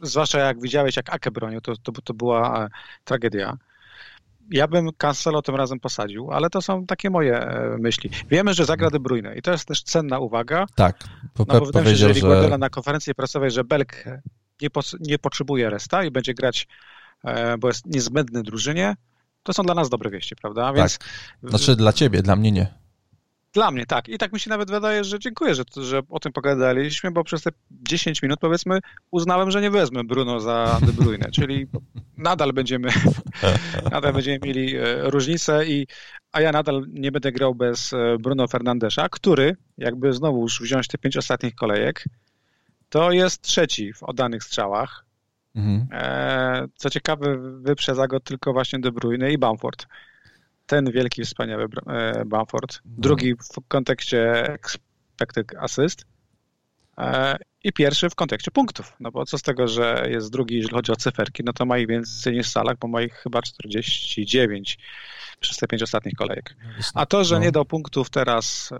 Zwłaszcza 0.01 0.39
jak 0.39 0.61
widziałeś, 0.61 0.97
jak 0.97 1.13
Ake 1.13 1.31
bronił, 1.31 1.61
to, 1.61 1.77
to, 1.77 1.91
to 1.91 2.13
była 2.13 2.65
e, 2.65 2.69
tragedia. 3.03 3.57
Ja 4.51 4.67
bym 4.67 4.89
Cancelo 4.97 5.41
tym 5.41 5.55
razem 5.55 5.79
posadził, 5.79 6.31
ale 6.31 6.49
to 6.49 6.61
są 6.61 6.85
takie 6.85 7.09
moje 7.09 7.39
e, 7.39 7.77
myśli. 7.77 8.09
Wiemy, 8.29 8.53
że 8.53 8.65
zagra 8.65 8.89
De 8.89 8.99
Bruyne 8.99 9.35
i 9.35 9.41
to 9.41 9.51
jest 9.51 9.65
też 9.65 9.83
cenna 9.83 10.19
uwaga. 10.19 10.65
Tak. 10.75 11.03
Bo 11.35 11.45
no, 11.47 11.59
bo 11.59 11.65
wydaje 11.65 11.85
mi 11.85 11.91
się, 11.91 11.97
że 11.97 12.07
jeżeli 12.07 12.27
Guardiola 12.27 12.57
na 12.57 12.69
konferencji 12.69 13.15
prasowej, 13.15 13.51
że 13.51 13.63
Belk 13.63 14.03
nie, 14.61 14.69
po, 14.69 14.81
nie 14.99 15.19
potrzebuje 15.19 15.69
resta 15.69 16.03
i 16.03 16.11
będzie 16.11 16.33
grać, 16.33 16.67
e, 17.23 17.57
bo 17.57 17.67
jest 17.67 17.85
niezbędny 17.85 18.43
drużynie, 18.43 18.95
to 19.43 19.53
są 19.53 19.63
dla 19.63 19.75
nas 19.75 19.89
dobre 19.89 20.09
wieści, 20.09 20.35
prawda? 20.35 20.73
Więc... 20.73 20.97
Tak. 20.97 21.09
Znaczy 21.43 21.75
dla 21.75 21.93
ciebie, 21.93 22.21
dla 22.21 22.35
mnie 22.35 22.51
nie. 22.51 22.79
Dla 23.53 23.71
mnie, 23.71 23.85
tak. 23.85 24.09
I 24.09 24.17
tak 24.17 24.33
mi 24.33 24.39
się 24.39 24.49
nawet 24.49 24.71
wydaje, 24.71 25.03
że 25.03 25.19
dziękuję, 25.19 25.55
że, 25.55 25.63
że 25.77 26.01
o 26.09 26.19
tym 26.19 26.31
pogadaliśmy, 26.31 27.11
bo 27.11 27.23
przez 27.23 27.41
te 27.41 27.49
10 27.71 28.21
minut, 28.21 28.39
powiedzmy, 28.39 28.79
uznałem, 29.11 29.51
że 29.51 29.61
nie 29.61 29.71
wezmę 29.71 30.03
Bruno 30.03 30.39
za 30.39 30.79
De 30.85 30.93
Bruyne, 30.93 31.31
czyli 31.35 31.67
nadal 32.17 32.53
będziemy, 32.53 32.89
nadal 33.91 34.13
będziemy 34.13 34.39
mieli 34.43 34.75
e, 34.75 35.09
różnicę 35.09 35.65
i 35.65 35.87
a 36.31 36.41
ja 36.41 36.51
nadal 36.51 36.85
nie 36.89 37.11
będę 37.11 37.31
grał 37.31 37.55
bez 37.55 37.93
e, 37.93 38.17
Bruno 38.19 38.47
Fernandesza, 38.47 39.09
który, 39.09 39.55
jakby 39.77 40.13
znowu 40.13 40.41
już 40.41 40.61
wziąć 40.61 40.87
te 40.87 40.97
pięć 40.97 41.17
ostatnich 41.17 41.55
kolejek, 41.55 42.05
to 42.89 43.11
jest 43.11 43.41
trzeci 43.41 43.93
w 43.93 44.03
oddanych 44.03 44.43
strzałach, 44.43 45.05
Mhm. 45.55 45.87
E, 45.91 46.67
co 46.75 46.89
ciekawe, 46.89 47.37
wyprzedza 47.61 48.07
go 48.07 48.19
tylko 48.19 48.53
właśnie 48.53 48.79
De 48.79 48.91
Bruyne 48.91 49.31
i 49.31 49.37
Bamford. 49.37 49.85
Ten 50.65 50.91
wielki, 50.91 51.23
wspaniały 51.23 51.67
e, 51.87 52.25
Bamford. 52.25 52.75
Mhm. 52.75 53.01
Drugi 53.01 53.35
w 53.35 53.67
kontekście 53.67 54.53
expected 54.53 55.55
assist 55.59 56.05
e, 56.97 57.37
i 57.63 57.73
pierwszy 57.73 58.09
w 58.09 58.15
kontekście 58.15 58.51
punktów. 58.51 58.93
No 58.99 59.11
bo 59.11 59.25
co 59.25 59.37
z 59.37 59.41
tego, 59.41 59.67
że 59.67 60.07
jest 60.09 60.31
drugi, 60.31 60.55
jeżeli 60.55 60.73
chodzi 60.73 60.91
o 60.91 60.95
cyferki, 60.95 61.43
no 61.45 61.53
to 61.53 61.65
ma 61.65 61.77
ich 61.77 61.87
więcej 61.87 62.33
niż 62.33 62.49
Salak, 62.49 62.77
bo 62.79 62.87
ma 62.87 63.01
ich 63.01 63.13
chyba 63.13 63.41
49 63.41 64.77
przez 65.39 65.57
te 65.57 65.67
pięć 65.67 65.83
ostatnich 65.83 66.15
kolejek. 66.15 66.55
No 66.65 67.01
A 67.01 67.05
to, 67.05 67.23
że 67.23 67.35
no. 67.35 67.41
nie 67.41 67.51
dał 67.51 67.65
punktów 67.65 68.09
teraz 68.09 68.73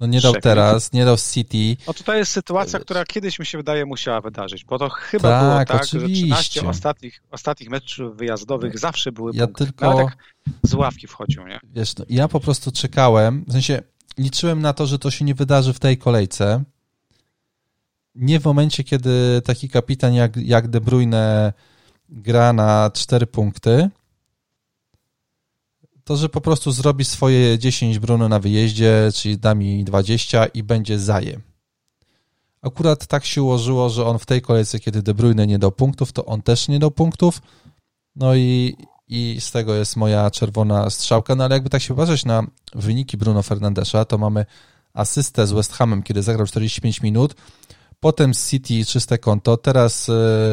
no 0.00 0.06
nie 0.06 0.20
dał 0.20 0.34
teraz, 0.34 0.92
nie 0.92 1.04
dał 1.04 1.16
City. 1.16 1.76
No 1.86 1.94
to 1.94 2.14
jest 2.14 2.32
sytuacja, 2.32 2.78
która 2.78 3.04
kiedyś 3.04 3.38
mi 3.38 3.46
się 3.46 3.58
wydaje 3.58 3.86
musiała 3.86 4.20
wydarzyć, 4.20 4.64
bo 4.64 4.78
to 4.78 4.88
chyba 4.88 5.28
tak, 5.28 5.42
było 5.42 5.64
tak, 5.64 5.82
oczywiście. 5.82 6.26
że 6.26 6.42
13 6.42 6.68
ostatnich, 6.68 7.22
ostatnich 7.30 7.70
meczów 7.70 8.16
wyjazdowych 8.16 8.78
zawsze 8.78 9.12
były 9.12 9.32
ja 9.34 9.46
punkty. 9.46 9.64
tylko 9.64 9.90
Nawet 9.90 10.06
tak 10.06 10.18
z 10.62 10.74
ławki 10.74 11.06
wchodził, 11.06 11.46
nie? 11.46 11.60
Wiesz, 11.74 11.96
no, 11.96 12.04
ja 12.08 12.28
po 12.28 12.40
prostu 12.40 12.72
czekałem, 12.72 13.44
w 13.48 13.52
sensie 13.52 13.82
liczyłem 14.18 14.62
na 14.62 14.72
to, 14.72 14.86
że 14.86 14.98
to 14.98 15.10
się 15.10 15.24
nie 15.24 15.34
wydarzy 15.34 15.72
w 15.72 15.78
tej 15.78 15.98
kolejce. 15.98 16.64
Nie 18.14 18.40
w 18.40 18.44
momencie, 18.44 18.84
kiedy 18.84 19.42
taki 19.44 19.68
kapitan 19.68 20.14
jak, 20.14 20.36
jak 20.36 20.68
De 20.68 20.80
Bruyne 20.80 21.52
gra 22.08 22.52
na 22.52 22.90
4 22.94 23.26
punkty, 23.26 23.90
to 26.06 26.16
że 26.16 26.28
po 26.28 26.40
prostu 26.40 26.72
zrobi 26.72 27.04
swoje 27.04 27.58
10 27.58 27.98
Bruno 27.98 28.28
na 28.28 28.38
wyjeździe, 28.38 29.10
czyli 29.14 29.38
da 29.38 29.54
mi 29.54 29.84
20 29.84 30.46
i 30.46 30.62
będzie 30.62 30.98
zaje. 30.98 31.40
Akurat 32.62 33.06
tak 33.06 33.24
się 33.24 33.42
ułożyło, 33.42 33.88
że 33.88 34.06
on 34.06 34.18
w 34.18 34.26
tej 34.26 34.42
kolejce, 34.42 34.80
kiedy 34.80 35.02
De 35.02 35.14
Bruyne 35.14 35.46
nie 35.46 35.58
dał 35.58 35.72
punktów, 35.72 36.12
to 36.12 36.24
on 36.24 36.42
też 36.42 36.68
nie 36.68 36.78
dał 36.78 36.90
punktów. 36.90 37.42
No 38.16 38.34
i, 38.34 38.76
i 39.08 39.36
z 39.40 39.50
tego 39.50 39.74
jest 39.74 39.96
moja 39.96 40.30
czerwona 40.30 40.90
strzałka. 40.90 41.34
No 41.34 41.44
ale 41.44 41.54
jakby 41.54 41.70
tak 41.70 41.82
się 41.82 41.96
patrzeć 41.96 42.24
na 42.24 42.46
wyniki 42.74 43.16
Bruno 43.16 43.42
Fernandesza, 43.42 44.04
to 44.04 44.18
mamy 44.18 44.46
asystę 44.94 45.46
z 45.46 45.52
West 45.52 45.72
Hamem, 45.72 46.02
kiedy 46.02 46.22
zagrał 46.22 46.46
45 46.46 47.02
minut. 47.02 47.34
Potem 48.00 48.32
City 48.34 48.84
czyste 48.84 49.18
konto. 49.18 49.56
Teraz 49.56 50.08
e, 50.08 50.12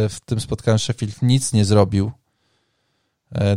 w 0.10 0.18
tym 0.26 0.40
spotkaniu 0.40 0.80
Sheffield 0.80 1.22
nic 1.22 1.54
nie 1.54 1.66
zrobił 1.66 2.12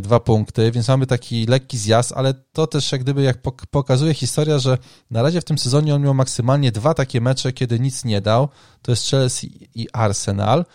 dwa 0.01 0.19
punkty, 0.19 0.71
więc 0.71 0.87
mamy 0.87 1.07
taki 1.07 1.45
lekki 1.45 1.77
zjazd, 1.77 2.13
ale 2.15 2.33
to 2.33 2.67
też 2.67 2.91
jak 2.91 3.01
gdyby 3.01 3.21
jak 3.21 3.37
pokazuje 3.71 4.13
historia, 4.13 4.59
że 4.59 4.77
na 5.11 5.21
razie 5.21 5.41
w 5.41 5.45
tym 5.45 5.57
sezonie 5.57 5.95
on 5.95 6.01
miał 6.01 6.13
maksymalnie 6.13 6.71
dwa 6.71 6.93
takie 6.93 7.21
mecze, 7.21 7.53
kiedy 7.53 7.79
nic 7.79 8.05
nie 8.05 8.21
dał, 8.21 8.49
to 8.81 8.91
jest 8.91 9.09
Chelsea 9.09 9.69
i 9.75 9.87
Arsenal, 9.93 10.65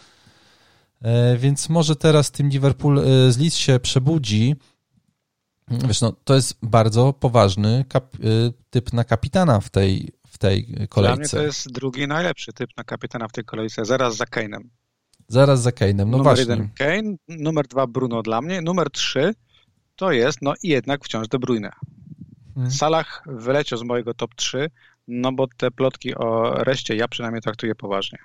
e, 1.03 1.37
więc 1.37 1.69
może 1.69 1.97
teraz 1.97 2.31
tym 2.31 2.49
Liverpool 2.49 2.99
e, 2.99 3.33
z 3.33 3.39
Leeds 3.39 3.57
się 3.57 3.81
przebudzi, 3.81 4.57
wiesz, 5.69 6.01
no, 6.01 6.13
to 6.25 6.35
jest 6.35 6.59
bardzo 6.63 7.13
poważny 7.13 7.85
typ 8.71 8.93
na 8.93 9.05
kapitana 9.05 9.61
w 9.61 9.71
tej, 9.71 10.13
w 10.27 10.39
tej 10.39 10.67
kolejce. 10.89 11.15
Dla 11.15 11.17
mnie 11.17 11.29
to 11.29 11.43
jest 11.43 11.73
drugi 11.73 12.07
najlepszy 12.07 12.53
typ 12.53 12.71
na 12.77 12.85
kapitana 12.85 13.29
w 13.29 13.33
tej 13.33 13.45
kolejce, 13.45 13.85
zaraz 13.85 14.17
za 14.17 14.25
Kane'em. 14.25 14.63
Zaraz 15.33 15.63
za 15.63 15.71
Kane'em, 15.71 15.97
no 15.97 16.05
numer 16.05 16.23
właśnie. 16.23 16.41
jeden 16.43 16.69
Kane, 16.75 17.17
numer 17.29 17.67
dwa 17.69 17.87
Bruno 17.87 18.23
dla 18.23 18.41
mnie, 18.41 18.63
numer 18.63 18.91
trzy 18.91 19.35
to 19.97 20.13
jest, 20.13 20.43
no 20.43 20.55
i 20.63 20.69
jednak 20.69 21.05
wciąż 21.05 21.29
De 21.29 21.39
Bruyne. 21.39 21.71
hmm. 22.55 22.71
Salah 22.71 23.23
wyleciał 23.27 23.79
z 23.79 23.83
mojego 23.83 24.15
top 24.15 24.35
3, 24.35 24.71
no 25.09 25.33
bo 25.33 25.47
te 25.57 25.71
plotki 25.71 26.15
o 26.15 26.55
reszcie 26.65 26.97
ja 26.97 27.09
przynajmniej 27.09 27.43
traktuję 27.43 27.75
poważnie. 27.75 28.19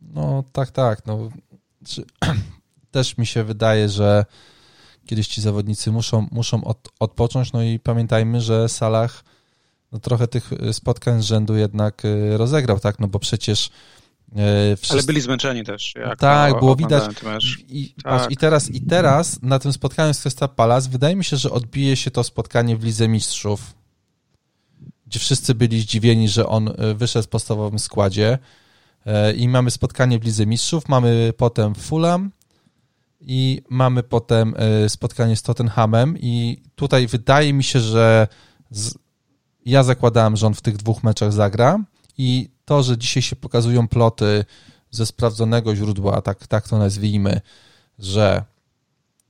No 0.00 0.44
tak, 0.52 0.70
tak. 0.70 1.06
No, 1.06 1.28
też 2.90 3.18
mi 3.18 3.26
się 3.26 3.44
wydaje, 3.44 3.88
że 3.88 4.24
kiedyś 5.06 5.28
ci 5.28 5.40
zawodnicy 5.40 5.92
muszą, 5.92 6.26
muszą 6.32 6.64
od, 6.64 6.88
odpocząć, 7.00 7.52
no 7.52 7.62
i 7.62 7.78
pamiętajmy, 7.78 8.40
że 8.40 8.68
Salah 8.68 9.24
no 9.92 9.98
trochę 9.98 10.28
tych 10.28 10.50
spotkań 10.72 11.22
z 11.22 11.24
rzędu 11.24 11.56
jednak 11.56 12.04
y, 12.04 12.36
rozegrał, 12.36 12.80
tak, 12.80 12.98
no 12.98 13.08
bo 13.08 13.18
przecież 13.18 13.70
Wszyscy... 14.76 14.94
Ale 14.94 15.02
byli 15.02 15.20
zmęczeni 15.20 15.64
też. 15.64 15.94
tak, 16.18 16.58
było 16.58 16.76
widać. 16.76 17.04
I, 17.68 17.94
tak. 18.02 18.30
I, 18.30 18.36
teraz, 18.36 18.70
I 18.70 18.80
teraz 18.80 19.42
na 19.42 19.58
tym 19.58 19.72
spotkaniu 19.72 20.14
z 20.14 20.20
Crystal 20.20 20.48
Palace 20.48 20.90
wydaje 20.90 21.16
mi 21.16 21.24
się, 21.24 21.36
że 21.36 21.50
odbije 21.50 21.96
się 21.96 22.10
to 22.10 22.24
spotkanie 22.24 22.76
w 22.76 22.84
Lidze 22.84 23.08
Mistrzów, 23.08 23.74
gdzie 25.06 25.18
wszyscy 25.18 25.54
byli 25.54 25.80
zdziwieni, 25.80 26.28
że 26.28 26.46
on 26.46 26.68
y, 26.68 26.94
wyszedł 26.94 27.26
w 27.26 27.28
podstawowym 27.28 27.78
składzie 27.78 28.38
i 29.36 29.48
mamy 29.48 29.70
spotkanie 29.70 30.18
w 30.18 30.24
Lidze 30.24 30.46
Mistrzów, 30.46 30.88
mamy 30.88 31.32
potem 31.36 31.74
Fulham, 31.74 32.30
i 33.26 33.62
mamy 33.68 34.02
potem 34.02 34.54
e, 34.56 34.88
spotkanie 34.88 35.36
z 35.36 35.42
Tottenhamem 35.42 36.18
i 36.18 36.62
tutaj 36.74 37.06
wydaje 37.06 37.52
mi 37.52 37.64
się, 37.64 37.80
że 37.80 38.28
z... 38.70 38.94
ja 39.64 39.82
zakładałem, 39.82 40.36
że 40.36 40.46
on 40.46 40.54
w 40.54 40.60
tych 40.60 40.76
dwóch 40.76 41.02
meczach 41.02 41.32
zagra 41.32 41.78
i 42.18 42.50
to, 42.64 42.82
że 42.82 42.98
dzisiaj 42.98 43.22
się 43.22 43.36
pokazują 43.36 43.88
ploty 43.88 44.44
ze 44.90 45.06
sprawdzonego 45.06 45.76
źródła, 45.76 46.22
tak, 46.22 46.46
tak 46.46 46.68
to 46.68 46.78
nazwijmy, 46.78 47.40
że 47.98 48.44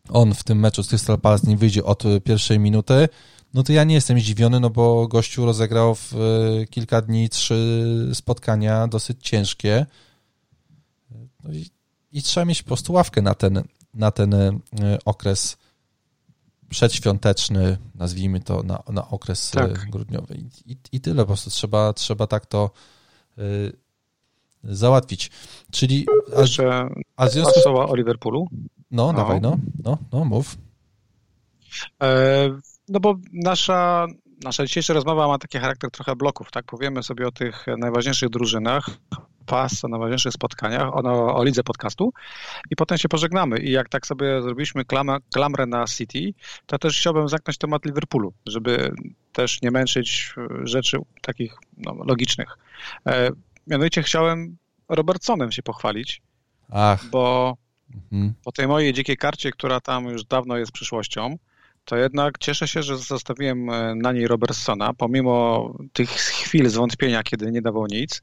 on 0.09 0.35
w 0.35 0.45
tym 0.45 0.61
meczu 0.61 0.83
z 0.83 0.89
Crystal 0.89 1.21
Palace 1.21 1.47
nie 1.47 1.57
wyjdzie 1.57 1.85
od 1.85 2.03
pierwszej 2.25 2.59
minuty, 2.59 3.09
no 3.55 3.63
to 3.63 3.73
ja 3.73 3.85
nie 3.85 3.95
jestem 3.95 4.21
zdziwiony, 4.21 4.61
no 4.61 4.71
bo 4.71 5.09
gościu 5.09 5.47
rozegrał 5.47 5.95
w 5.95 6.15
e, 6.15 6.67
kilka 6.67 7.03
dni 7.03 7.29
trzy 7.29 8.11
spotkania 8.15 8.89
dosyć 8.89 9.19
ciężkie. 9.23 9.87
No 11.45 11.53
i, 11.53 11.71
i, 12.13 12.23
trzeba 12.23 12.45
mieć 12.45 12.63
po 12.63 12.67
prostu 12.67 12.93
ławkę 12.93 13.23
na 13.23 13.35
ten, 13.35 13.63
na 13.95 14.11
ten 14.11 14.35
e, 14.35 14.59
okres 15.05 15.57
przedświąteczny, 16.69 17.79
nazwijmy 17.95 18.41
to, 18.41 18.63
na, 18.63 18.83
na 18.89 19.09
okres 19.09 19.57
e, 19.57 19.61
tak. 19.61 19.91
grudniowy. 19.91 20.35
I, 20.67 20.77
I, 20.93 21.01
tyle, 21.01 21.23
po 21.23 21.27
prostu 21.27 21.51
trzeba, 21.51 21.93
trzeba 21.93 22.27
tak 22.27 22.47
to 22.47 22.71
załatwić. 24.65 25.31
Czyli... 25.71 26.07
A, 26.37 26.41
Jeszcze 26.41 26.89
a 27.17 27.29
związku... 27.29 27.61
słowa 27.61 27.87
o 27.87 27.95
Liverpoolu? 27.95 28.49
No, 28.91 29.07
no, 29.07 29.13
dawaj, 29.13 29.41
no, 29.41 29.57
no, 29.85 29.99
no, 30.13 30.25
mów. 30.25 30.57
E, 32.03 32.49
no 32.89 33.01
bo 33.01 33.15
nasza, 33.33 34.07
nasza 34.45 34.67
dzisiejsza 34.67 34.95
rozmowa 34.95 35.29
ma 35.29 35.39
taki 35.39 35.59
charakter 35.59 35.91
trochę 35.91 36.17
bloków, 36.17 36.51
tak? 36.51 36.65
Powiemy 36.65 37.03
sobie 37.03 37.27
o 37.27 37.33
tych 37.33 37.67
najważniejszych 37.79 38.31
drużynach, 38.31 38.91
pas 39.43 39.85
o 39.85 39.89
najważniejszych 39.89 40.33
spotkaniach, 40.33 40.97
o, 40.97 41.35
o 41.35 41.45
lidze 41.45 41.63
podcastu 41.63 42.13
i 42.71 42.77
potem 42.77 42.99
się 42.99 43.09
pożegnamy. 43.09 43.59
I 43.59 43.71
jak 43.71 43.89
tak 43.89 44.07
sobie 44.07 44.43
zrobiliśmy 44.43 44.85
klamę, 44.85 45.19
klamrę 45.35 45.67
na 45.67 45.87
City, 45.87 46.35
to 46.67 46.79
też 46.79 46.99
chciałbym 46.99 47.29
zamknąć 47.29 47.59
temat 47.59 47.85
Liverpoolu, 47.85 48.33
żeby 48.47 48.93
też 49.33 49.63
nie 49.63 49.71
męczyć 49.71 50.35
rzeczy 50.65 50.99
takich 51.23 51.57
no, 51.77 51.95
logicznych. 52.05 52.59
E, 53.07 53.31
mianowicie 53.67 54.03
chciałem 54.03 54.57
Robertsonem 54.89 55.53
się 55.53 55.63
pochwalić, 55.63 56.23
Ach. 56.71 57.05
bo 57.11 57.57
mhm. 57.95 58.35
po 58.45 58.53
tej 58.53 58.69
mojej 58.69 58.93
dzikiej 58.93 59.17
karcie, 59.17 59.51
która 59.51 59.81
tam 59.81 60.05
już 60.05 60.25
dawno 60.25 60.57
jest 60.57 60.73
przyszłością, 60.73 61.37
to 61.85 61.97
jednak 61.97 62.39
cieszę 62.39 62.69
się, 62.69 62.83
że 62.83 62.99
zostawiłem 62.99 63.71
e, 63.71 63.95
na 63.95 64.13
niej 64.13 64.29
Robertsona, 64.29 64.95
pomimo 64.95 65.71
tych 65.93 66.11
chwil 66.11 66.71
zwątpienia, 66.71 67.23
kiedy 67.23 67.53
nie 67.53 67.63
dawał 67.63 67.87
nic, 67.87 68.23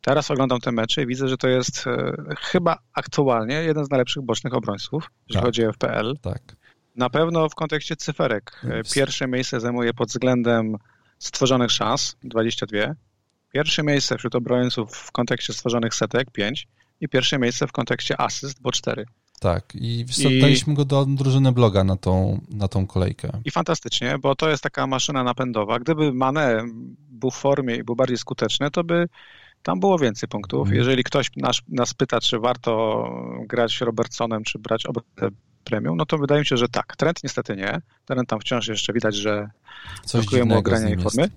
Teraz 0.00 0.30
oglądam 0.30 0.60
te 0.60 0.72
mecze 0.72 1.02
i 1.02 1.06
widzę, 1.06 1.28
że 1.28 1.36
to 1.36 1.48
jest 1.48 1.86
e, 1.86 2.12
chyba 2.40 2.78
aktualnie 2.94 3.54
jeden 3.54 3.84
z 3.84 3.90
najlepszych 3.90 4.22
bocznych 4.22 4.54
obrońców, 4.54 5.10
jeżeli 5.28 5.34
tak. 5.34 5.44
chodzi 5.44 5.66
o 5.66 5.72
FPL. 5.72 6.16
Tak. 6.22 6.56
Na 6.96 7.10
pewno 7.10 7.48
w 7.48 7.54
kontekście 7.54 7.96
cyferek. 7.96 8.60
E, 8.64 8.82
pierwsze 8.94 9.28
miejsce 9.28 9.60
zajmuje 9.60 9.94
pod 9.94 10.08
względem 10.08 10.76
stworzonych 11.18 11.70
szans 11.70 12.16
22. 12.22 12.78
Pierwsze 13.52 13.82
miejsce 13.82 14.18
wśród 14.18 14.34
obrońców 14.34 14.96
w 14.96 15.12
kontekście 15.12 15.52
stworzonych 15.52 15.94
setek 15.94 16.30
5 16.30 16.68
i 17.00 17.08
pierwsze 17.08 17.38
miejsce 17.38 17.66
w 17.66 17.72
kontekście 17.72 18.20
asyst, 18.20 18.62
bo 18.62 18.72
4. 18.72 19.06
Tak, 19.40 19.74
i 19.74 20.04
daliśmy 20.40 20.74
go 20.74 20.84
do 20.84 21.06
drużyny 21.06 21.52
bloga 21.52 21.84
na 21.84 21.96
tą, 21.96 22.40
na 22.50 22.68
tą 22.68 22.86
kolejkę. 22.86 23.30
I 23.44 23.50
fantastycznie, 23.50 24.18
bo 24.18 24.34
to 24.34 24.50
jest 24.50 24.62
taka 24.62 24.86
maszyna 24.86 25.24
napędowa. 25.24 25.78
Gdyby 25.78 26.12
Mane 26.12 26.64
był 27.10 27.30
w 27.30 27.34
formie 27.34 27.76
i 27.76 27.84
był 27.84 27.96
bardziej 27.96 28.18
skuteczny, 28.18 28.70
to 28.70 28.84
by 28.84 29.08
tam 29.62 29.80
było 29.80 29.98
więcej 29.98 30.28
punktów. 30.28 30.60
Mhm. 30.60 30.76
Jeżeli 30.76 31.04
ktoś 31.04 31.30
nas, 31.36 31.60
nas 31.68 31.94
pyta, 31.94 32.20
czy 32.20 32.38
warto 32.38 33.04
grać 33.46 33.80
Robertsonem, 33.80 34.44
czy 34.44 34.58
brać 34.58 34.86
obecne 34.86 35.28
premium, 35.64 35.96
no 35.96 36.06
to 36.06 36.18
wydaje 36.18 36.40
mi 36.40 36.46
się, 36.46 36.56
że 36.56 36.68
tak. 36.68 36.96
Trend 36.96 37.24
niestety 37.24 37.56
nie. 37.56 37.80
Trend 38.04 38.28
tam 38.28 38.40
wciąż 38.40 38.68
jeszcze 38.68 38.92
widać, 38.92 39.16
że 39.16 39.50
brakuje 40.14 40.44
mu 40.44 40.58
ogrania 40.58 40.88
i 40.88 40.96
formy. 40.96 41.30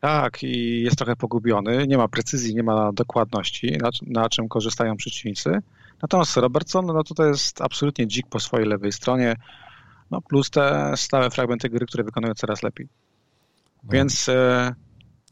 Tak, 0.00 0.42
i 0.42 0.82
jest 0.82 0.96
trochę 0.96 1.16
pogubiony. 1.16 1.86
Nie 1.86 1.96
ma 1.96 2.08
precyzji, 2.08 2.54
nie 2.54 2.62
ma 2.62 2.92
dokładności, 2.92 3.78
na, 3.78 3.90
na 4.02 4.28
czym 4.28 4.48
korzystają 4.48 4.96
przeciwnicy. 4.96 5.58
Natomiast 6.02 6.36
Robertson, 6.36 6.86
no 6.86 7.04
to 7.04 7.14
to 7.14 7.26
jest 7.26 7.62
absolutnie 7.62 8.06
dzik 8.06 8.26
po 8.26 8.40
swojej 8.40 8.68
lewej 8.68 8.92
stronie, 8.92 9.36
no 10.10 10.20
plus 10.20 10.50
te 10.50 10.92
stałe 10.96 11.30
fragmenty 11.30 11.68
gry, 11.68 11.86
które 11.86 12.04
wykonują 12.04 12.34
coraz 12.34 12.62
lepiej. 12.62 12.88
No. 13.84 13.90
Więc 13.92 14.28
e, 14.28 14.74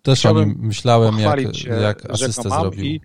też 0.04 0.26
o 0.26 0.32
nim 0.32 0.54
myślałem, 0.58 1.18
jak, 1.18 1.64
jak 1.82 2.10
asystę 2.10 2.50
zrobił. 2.50 2.84
I, 2.84 3.00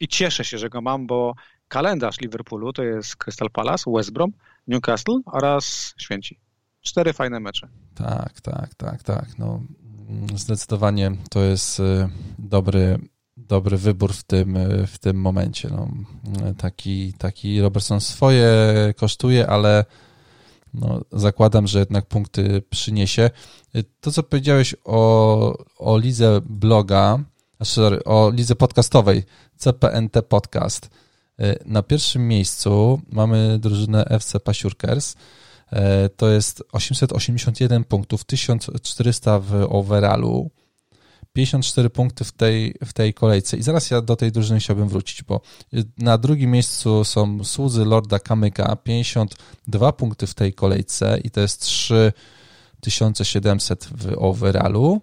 I 0.00 0.08
cieszę 0.08 0.44
się, 0.44 0.58
że 0.58 0.70
go 0.70 0.80
mam, 0.80 1.06
bo 1.06 1.34
kalendarz 1.68 2.20
Liverpoolu 2.20 2.72
to 2.72 2.82
jest 2.82 3.16
Crystal 3.16 3.50
Palace, 3.50 3.90
West 3.90 4.10
Brom, 4.10 4.32
Newcastle 4.66 5.20
oraz 5.26 5.94
Święci. 5.98 6.38
Cztery 6.80 7.12
fajne 7.12 7.40
mecze. 7.40 7.68
Tak, 7.94 8.40
tak, 8.40 8.74
tak, 8.74 9.02
tak. 9.02 9.38
No, 9.38 9.60
zdecydowanie 10.34 11.12
to 11.30 11.40
jest 11.40 11.80
y, 11.80 12.08
dobry, 12.38 12.98
dobry 13.36 13.76
wybór 13.76 14.12
w 14.12 14.22
tym, 14.22 14.56
y, 14.56 14.86
w 14.86 14.98
tym 14.98 15.20
momencie. 15.20 15.68
No, 15.70 15.88
taki, 16.58 17.12
taki 17.12 17.60
Robertson 17.60 18.00
swoje 18.00 18.48
kosztuje, 18.96 19.46
ale 19.46 19.84
no, 20.74 21.00
zakładam, 21.12 21.66
że 21.66 21.78
jednak 21.78 22.06
punkty 22.06 22.62
przyniesie. 22.70 23.30
To, 24.00 24.12
co 24.12 24.22
powiedziałeś 24.22 24.74
o, 24.84 25.64
o 25.78 25.98
lidze 25.98 26.40
bloga, 26.44 27.18
sorry, 27.64 28.04
o 28.04 28.30
lidze 28.34 28.56
podcastowej, 28.56 29.24
CPNT 29.56 30.22
Podcast. 30.22 30.90
Na 31.64 31.82
pierwszym 31.82 32.28
miejscu 32.28 33.00
mamy 33.12 33.58
drużynę 33.58 34.04
FC 34.04 34.40
Pasiurkers. 34.40 35.14
To 36.16 36.28
jest 36.28 36.62
881 36.72 37.84
punktów, 37.84 38.24
1400 38.24 39.38
w 39.40 39.66
overallu. 39.68 40.50
54 41.32 41.90
punkty 41.90 42.24
w 42.24 42.32
tej, 42.32 42.74
w 42.84 42.92
tej 42.92 43.14
kolejce. 43.14 43.56
I 43.56 43.62
zaraz 43.62 43.90
ja 43.90 44.00
do 44.00 44.16
tej 44.16 44.32
drużyny 44.32 44.60
chciałbym 44.60 44.88
wrócić, 44.88 45.22
bo 45.22 45.40
na 45.98 46.18
drugim 46.18 46.50
miejscu 46.50 47.04
są 47.04 47.44
słudzy 47.44 47.84
Lorda 47.84 48.18
Kamyka, 48.18 48.76
52 48.76 49.92
punkty 49.92 50.26
w 50.26 50.34
tej 50.34 50.54
kolejce 50.54 51.20
i 51.24 51.30
to 51.30 51.40
jest 51.40 51.60
3700 51.60 53.84
w 53.84 54.14
overallu. 54.18 55.00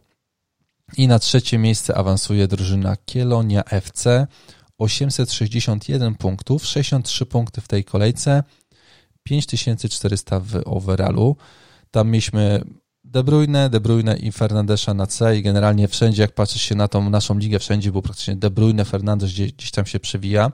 I 0.97 1.07
na 1.07 1.19
trzecie 1.19 1.57
miejsce 1.57 1.95
awansuje 1.95 2.47
drużyna 2.47 2.95
Kielonia 3.05 3.63
FC, 3.63 4.27
861 4.77 6.15
punktów, 6.15 6.65
63 6.65 7.25
punkty 7.25 7.61
w 7.61 7.67
tej 7.67 7.83
kolejce, 7.83 8.43
5400 9.23 10.39
w 10.39 10.61
overallu. 10.65 11.35
Tam 11.91 12.09
mieliśmy 12.09 12.63
De 13.11 13.23
Bruyne, 13.23 13.69
De 13.69 13.79
Bruyne 13.79 14.17
i 14.17 14.31
Fernandesza 14.31 14.93
na 14.93 15.07
C 15.07 15.37
i 15.37 15.41
generalnie 15.41 15.87
wszędzie, 15.87 16.21
jak 16.21 16.31
patrzysz 16.31 16.61
się 16.61 16.75
na 16.75 16.87
tą 16.87 17.09
naszą 17.09 17.37
ligę, 17.37 17.59
wszędzie 17.59 17.91
był 17.91 18.01
praktycznie 18.01 18.35
De 18.35 18.49
Bruyne, 18.49 18.85
Fernandes 18.85 19.31
gdzieś, 19.31 19.53
gdzieś 19.53 19.71
tam 19.71 19.85
się 19.85 19.99
przewija. 19.99 20.51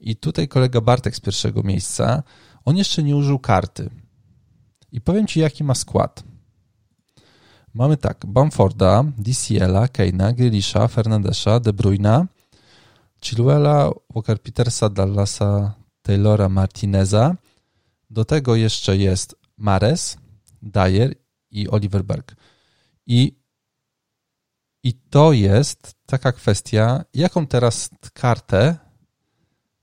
I 0.00 0.16
tutaj 0.16 0.48
kolega 0.48 0.80
Bartek 0.80 1.16
z 1.16 1.20
pierwszego 1.20 1.62
miejsca, 1.62 2.22
on 2.64 2.76
jeszcze 2.76 3.02
nie 3.02 3.16
użył 3.16 3.38
karty. 3.38 3.90
I 4.92 5.00
powiem 5.00 5.26
Ci, 5.26 5.40
jaki 5.40 5.64
ma 5.64 5.74
skład. 5.74 6.24
Mamy 7.74 7.96
tak, 7.96 8.26
Bamforda, 8.26 9.04
DCL-a, 9.18 9.88
Keina, 9.88 10.32
Grealisha, 10.32 10.88
Fernandesza, 10.88 11.60
De 11.60 11.72
Bruyna, 11.72 12.26
Chilwella, 13.20 13.90
Walker 14.14 14.42
Petersa, 14.42 14.88
Dallasa, 14.88 15.74
Taylora, 16.02 16.48
Martineza. 16.48 17.36
Do 18.10 18.24
tego 18.24 18.56
jeszcze 18.56 18.96
jest 18.96 19.36
Mares, 19.56 20.18
Dyer 20.62 21.19
i 21.50 21.68
Oliver 21.68 22.04
Berg. 22.04 22.34
I, 23.06 23.36
I 24.82 24.94
to 24.94 25.32
jest 25.32 25.94
taka 26.06 26.32
kwestia, 26.32 27.04
jaką 27.14 27.46
teraz 27.46 27.90
kartę 28.12 28.78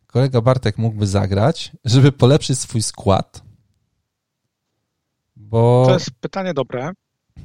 kolega 0.08 0.42
Bartek 0.42 0.78
mógłby 0.78 1.08
zagrać, 1.08 1.72
żeby 1.86 2.12
polepszyć 2.12 2.60
swój 2.60 2.82
skład. 2.82 3.44
Bo... 5.36 5.84
To 5.88 5.94
jest 5.94 6.12
pytanie 6.12 6.54
dobre. 6.54 6.92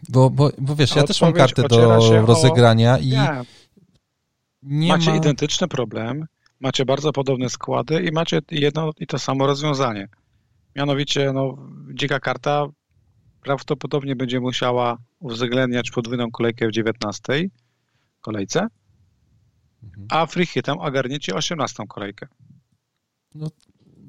Bo, 0.09 0.31
bo, 0.31 0.51
bo 0.59 0.77
wiesz, 0.77 0.97
ja 0.97 1.03
też 1.03 1.21
mam 1.21 1.33
kartę 1.33 1.63
do 1.69 2.01
rozegrania 2.27 2.95
o... 2.95 2.99
i 2.99 3.09
nie. 3.09 3.45
nie 4.63 4.89
macie 4.89 5.11
ma... 5.11 5.17
identyczny 5.17 5.69
problem, 5.69 6.27
macie 6.61 6.85
bardzo 6.85 7.13
podobne 7.13 7.51
składy 7.51 8.03
i 8.03 8.13
macie 8.13 8.41
jedno 8.51 8.91
i 8.99 9.07
to 9.07 9.19
samo 9.19 9.47
rozwiązanie. 9.47 10.09
Mianowicie, 10.77 11.33
no, 11.33 11.57
dzika 11.95 12.21
karta 12.21 12.67
prawdopodobnie 13.43 14.17
będzie 14.17 14.41
musiała 14.41 14.99
uwzględniać 15.21 15.91
podwójną 15.91 16.31
kolejkę 16.31 16.69
w 16.69 16.73
19 16.73 17.49
kolejce, 18.21 18.67
mhm. 19.83 20.07
a 20.11 20.27
free 20.27 20.47
hitem 20.47 20.79
ogarniecie 20.79 21.35
18 21.35 21.85
kolejkę. 21.89 22.27
No, 23.35 23.47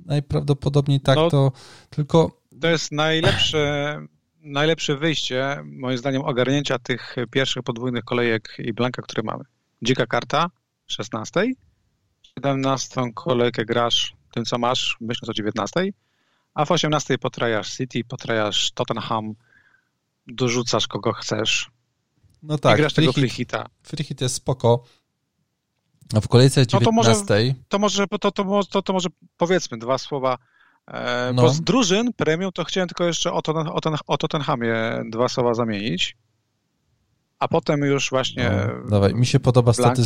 najprawdopodobniej 0.06 1.02
tak, 1.02 1.16
no, 1.16 1.30
to 1.30 1.52
tylko... 1.90 2.42
To 2.62 2.68
jest 2.68 2.92
najlepsze, 2.92 3.98
najlepsze 4.42 4.98
wyjście, 4.98 5.64
moim 5.66 5.98
zdaniem, 5.98 6.22
ogarnięcia 6.22 6.80
tych 6.80 7.16
pierwszych 7.32 7.64
podwójnych 7.64 8.04
kolejek 8.04 8.56
i 8.60 8.74
blanka, 8.74 9.02
które 9.02 9.24
mamy. 9.24 9.44
Dzika 9.82 10.06
karta 10.06 10.50
16, 10.88 11.44
17 12.40 13.02
kolejkę 13.14 13.66
grasz 13.66 14.14
tym, 14.34 14.46
co 14.46 14.58
masz, 14.58 14.98
myśląc 15.02 15.30
o 15.30 15.34
19, 15.34 15.82
a 16.54 16.66
w 16.66 16.72
18 16.72 17.18
potrajasz 17.18 17.78
City, 17.78 18.04
potrajasz 18.04 18.72
Tottenham, 18.72 19.36
dorzucasz 20.28 20.88
kogo 20.88 21.14
chcesz. 21.14 21.72
No 22.44 22.58
tak, 22.58 22.78
i 22.78 22.82
grasz 22.82 22.94
free 22.94 23.06
tego 23.06 23.14
free 23.14 23.30
hita. 23.30 23.66
Free 23.84 24.04
hit 24.04 24.22
jest 24.22 24.36
spoko. 24.36 24.84
A 26.16 26.22
w 26.22 26.28
kolejce 26.28 26.68
19... 26.68 26.78
No 26.80 26.86
to 26.86 26.92
może, 26.92 27.16
to 27.68 27.80
może, 27.80 28.08
to, 28.08 28.32
to, 28.32 28.64
to, 28.72 28.82
to 28.82 28.94
może 28.94 29.10
powiedzmy 29.38 29.78
dwa 29.78 29.98
słowa. 29.98 30.38
E, 30.88 31.32
no. 31.36 31.42
Bo 31.42 31.50
z 31.50 31.62
drużyn 31.62 32.14
premium 32.14 32.52
to 32.52 32.64
chciałem 32.64 32.88
tylko 32.88 33.04
jeszcze 33.04 33.34
o, 33.34 33.42
to, 33.42 33.52
o, 33.52 33.82
ten, 33.82 33.96
o 34.08 34.18
Tottenhamie 34.18 35.04
dwa 35.10 35.30
słowa 35.30 35.54
zamienić. 35.54 36.18
A 37.40 37.48
potem 37.48 37.82
już 37.82 38.10
właśnie. 38.10 38.52
No, 38.84 38.90
dawaj, 38.90 39.16
mi 39.16 39.26
się 39.26 39.40
podoba 39.40 39.74
staty 39.74 40.02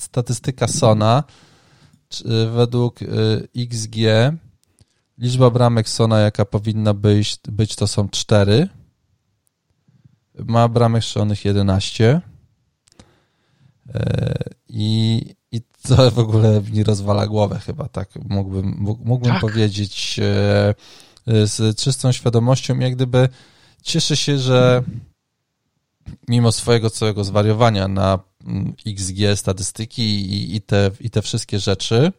statystyka 0.00 0.68
Sona. 0.68 1.24
Według 2.54 3.02
y, 3.02 3.48
XG 3.56 3.96
liczba 5.18 5.50
bramek 5.50 5.88
Sona, 5.88 6.18
jaka 6.18 6.44
powinna 6.44 6.94
być, 6.94 7.36
być 7.48 7.76
to 7.76 7.86
są 7.86 8.08
4. 8.08 8.68
Ma 10.34 10.68
bramek 10.68 11.04
strzelonych 11.04 11.44
11. 11.44 12.20
E, 13.94 14.34
I, 14.68 15.22
I 15.52 15.60
to 15.82 16.10
w 16.10 16.18
ogóle 16.18 16.62
mi 16.72 16.84
rozwala 16.84 17.26
głowę 17.26 17.58
chyba, 17.58 17.88
tak 17.88 18.08
mógłbym, 18.28 18.76
mógłbym 19.04 19.32
tak. 19.32 19.40
powiedzieć 19.40 20.20
e, 20.22 20.74
z 21.46 21.78
czystą 21.78 22.12
świadomością, 22.12 22.78
jak 22.78 22.94
gdyby 22.94 23.28
cieszę 23.82 24.16
się, 24.16 24.38
że 24.38 24.82
mimo 26.28 26.52
swojego 26.52 26.90
całego 26.90 27.24
zwariowania 27.24 27.88
na 27.88 28.18
mm, 28.46 28.74
XG, 28.86 29.18
statystyki 29.34 30.02
i, 30.02 30.56
i, 30.56 30.60
te, 30.60 30.90
i 31.00 31.10
te 31.10 31.22
wszystkie 31.22 31.58
rzeczy, 31.58 32.12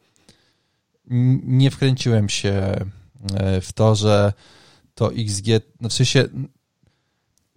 nie 1.43 1.71
wkręciłem 1.71 2.29
się 2.29 2.85
e, 3.33 3.61
w 3.61 3.73
to, 3.73 3.95
że 3.95 4.33
to 4.95 5.13
XG, 5.13 5.47
no 5.81 5.89
w 5.89 5.93
sensie 5.93 6.27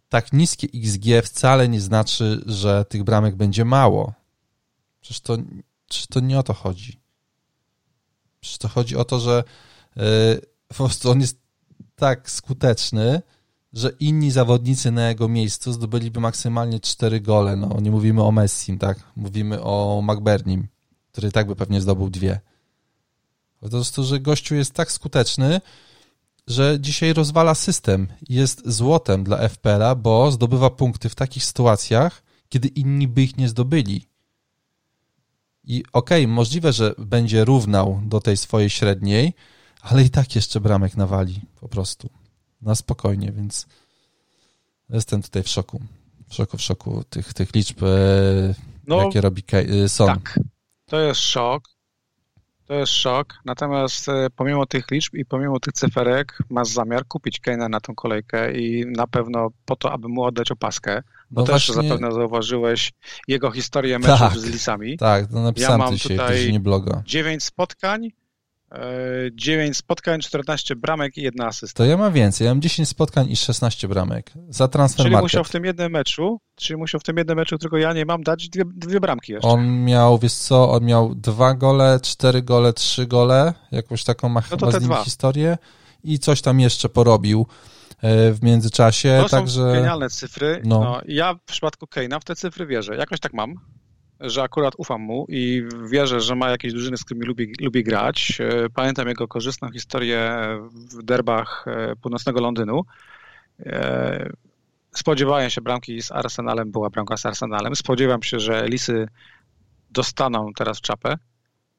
tak 0.09 0.33
niskie 0.33 0.69
XG 0.75 1.05
wcale 1.25 1.69
nie 1.69 1.81
znaczy, 1.81 2.43
że 2.47 2.85
tych 2.85 3.05
bramek 3.05 3.37
będzie 3.37 3.65
mało. 3.65 4.13
Przecież 5.01 5.21
to, 5.21 5.37
przecież 5.89 6.07
to 6.07 6.21
nie 6.21 6.39
o 6.39 6.43
to 6.43 6.55
chodzi. 6.55 7.01
Przecież 8.41 8.59
to 8.59 8.69
chodzi 8.69 8.97
o 8.97 9.05
to, 9.05 9.21
że 9.21 9.45
yy, 9.97 10.03
po 10.69 10.75
prostu 10.75 11.11
on 11.11 11.21
jest 11.21 11.39
tak 11.97 12.31
skuteczny, 12.31 13.23
że 13.73 13.91
inni 14.01 14.31
zawodnicy 14.31 14.91
na 14.91 15.09
jego 15.09 15.29
miejscu 15.29 15.73
zdobyliby 15.73 16.21
maksymalnie 16.21 16.81
cztery 16.81 17.21
gole. 17.21 17.57
No, 17.57 17.81
nie 17.81 17.91
mówimy 17.91 18.23
o 18.23 18.33
Messim, 18.33 18.79
tak? 18.79 18.99
Mówimy 19.17 19.63
o 19.63 20.03
McBernim, 20.05 20.69
który 21.13 21.33
tak 21.33 21.47
by 21.47 21.57
pewnie 21.57 21.81
zdobył 21.81 22.11
dwie. 22.11 22.41
Po 23.63 23.69
prostu, 23.69 24.05
że 24.05 24.21
gościu 24.21 24.55
jest 24.55 24.75
tak 24.75 24.93
skuteczny, 24.93 25.61
że 26.47 26.81
dzisiaj 26.81 27.13
rozwala 27.13 27.55
system. 27.55 28.09
Jest 28.29 28.63
złotem 28.71 29.25
dla 29.25 29.49
FPL-a, 29.49 29.95
bo 29.95 30.31
zdobywa 30.31 30.71
punkty 30.71 31.09
w 31.09 31.15
takich 31.15 31.45
sytuacjach, 31.45 32.23
kiedy 32.49 32.69
inni 32.69 33.09
by 33.09 33.23
ich 33.23 33.37
nie 33.37 33.49
zdobyli. 33.49 34.07
I 35.65 35.85
okej, 35.93 36.25
okay, 36.25 36.35
możliwe, 36.35 36.73
że 36.73 36.95
będzie 36.99 37.45
równał 37.45 38.01
do 38.05 38.21
tej 38.21 38.37
swojej 38.37 38.71
średniej, 38.71 39.35
ale 39.81 40.03
i 40.03 40.11
tak 40.11 40.35
jeszcze 40.35 40.61
bramek 40.61 40.97
nawali 40.97 41.41
po 41.61 41.69
prostu. 41.69 42.11
Na 42.63 42.75
spokojnie, 42.75 43.33
więc 43.33 43.67
jestem 44.91 45.23
tutaj 45.23 45.43
w 45.43 45.49
szoku. 45.49 45.81
W 46.29 46.35
szoku, 46.35 46.57
w 46.57 46.63
szoku 46.63 47.05
tych, 47.11 47.35
tych 47.35 47.55
liczb, 47.55 47.83
e, 47.83 48.55
no, 48.87 49.03
jakie 49.03 49.21
robi 49.21 49.45
e, 49.53 49.89
Son. 49.89 50.07
Tak, 50.07 50.41
to 50.87 51.01
jest 51.01 51.21
szok. 51.21 51.82
To 52.73 52.79
jest 52.79 52.93
szok, 52.93 53.35
natomiast 53.45 54.09
e, 54.09 54.31
pomimo 54.37 54.67
tych 54.67 54.91
liczb 54.91 55.15
i 55.15 55.25
pomimo 55.25 55.61
tych 55.61 55.73
cyferek 55.73 56.39
masz 56.51 56.69
zamiar 56.69 57.07
kupić 57.07 57.41
Keina 57.41 57.69
na 57.69 57.81
tą 57.81 57.95
kolejkę 57.95 58.53
i 58.53 58.87
na 58.87 59.07
pewno 59.07 59.49
po 59.65 59.77
to, 59.77 59.93
aby 59.93 60.09
mu 60.09 60.23
oddać 60.23 60.51
opaskę, 60.51 61.03
bo 61.31 61.41
no 61.41 61.47
też 61.47 61.67
właśnie... 61.67 61.89
zapewne 61.89 62.13
zauważyłeś 62.13 62.93
jego 63.29 63.51
historię 63.51 63.99
meczów 63.99 64.19
tak, 64.19 64.39
z 64.39 64.45
Lisami. 64.45 64.99
Tak, 64.99 65.31
no 65.31 65.43
napisałem 65.43 65.81
ja 65.81 65.87
mam 65.87 65.97
dzisiaj 65.97 66.19
tutaj 66.19 66.61
bloga. 66.61 67.03
9 67.07 67.45
spotkań, 67.45 68.11
9 69.33 69.77
spotkań, 69.77 70.21
14 70.21 70.77
bramek 70.77 71.17
i 71.17 71.23
jedna 71.23 71.47
asysta. 71.47 71.79
To 71.79 71.85
ja 71.85 71.97
mam 71.97 72.13
więcej, 72.13 72.45
ja 72.45 72.51
mam 72.51 72.63
10 72.63 72.89
spotkań 72.89 73.31
i 73.31 73.37
16 73.37 73.89
bramek 73.89 74.33
za 74.49 74.69
transfer 74.69 75.03
Czyli 75.03 75.13
market. 75.13 75.25
musiał 75.25 75.45
w 75.45 75.51
tym 75.51 75.65
jednym 75.65 75.93
meczu, 75.93 76.41
czyli 76.57 76.77
musiał 76.77 77.01
w 77.01 77.05
tym 77.05 77.17
jednym 77.17 77.37
meczu, 77.37 77.57
którego 77.57 77.79
ja 77.79 77.93
nie 77.93 78.05
mam, 78.05 78.23
dać 78.23 78.49
dwie, 78.49 78.65
dwie 78.67 79.01
bramki 79.01 79.33
jeszcze. 79.33 79.49
On 79.49 79.85
miał, 79.85 80.19
wiesz 80.19 80.35
co, 80.35 80.71
on 80.71 80.85
miał 80.85 81.15
dwa 81.15 81.55
gole, 81.55 82.01
cztery 82.03 82.43
gole, 82.43 82.73
trzy 82.73 83.07
gole, 83.07 83.55
jakąś 83.73 84.05
taką 84.05 84.29
ma 84.29 84.41
no 84.41 84.47
chyba 84.47 84.71
z 84.71 84.83
nim 84.83 84.95
historię 85.05 85.59
i 86.05 86.19
coś 86.19 86.43
tam 86.43 86.61
jeszcze 86.61 86.89
porobił 86.89 87.47
e, 88.03 88.33
w 88.33 88.43
międzyczasie, 88.43 89.21
to 89.23 89.29
także... 89.29 89.61
są 89.61 89.73
genialne 89.73 90.11
cyfry. 90.11 90.61
No. 90.65 90.81
no. 90.81 91.01
ja 91.07 91.35
w 91.35 91.53
przypadku 91.53 91.87
Keina 91.87 92.21
w 92.21 92.25
te 92.25 92.37
cyfry 92.37 92.67
wierzę. 92.67 92.97
Jakoś 92.97 93.21
tak 93.21 93.33
mam 93.33 93.55
że 94.23 94.43
akurat 94.43 94.75
ufam 94.77 95.01
mu 95.01 95.27
i 95.29 95.63
wierzę, 95.91 96.21
że 96.21 96.35
ma 96.35 96.51
jakieś 96.51 96.73
drużyny, 96.73 96.97
z 96.97 97.05
którymi 97.05 97.27
lubi, 97.27 97.53
lubi 97.61 97.85
grać. 97.85 98.39
E, 98.41 98.69
pamiętam 98.71 99.09
jego 99.09 99.29
korzystną 99.29 99.71
historię 99.71 100.33
w 100.71 101.03
derbach 101.03 101.65
e, 101.69 101.97
północnego 101.97 102.41
Londynu. 102.41 102.85
E, 103.61 104.33
spodziewałem 104.95 105.51
się 105.51 105.61
bramki 105.61 106.03
z 106.03 106.13
Arsenalem, 106.13 106.73
była 106.73 106.91
bramka 106.91 107.17
z 107.17 107.27
Arsenalem. 107.27 107.77
Spodziewam 107.77 108.23
się, 108.23 108.41
że 108.41 108.69
Lisy 108.69 109.09
dostaną 109.91 110.53
teraz 110.57 110.81
czapę, 110.81 111.19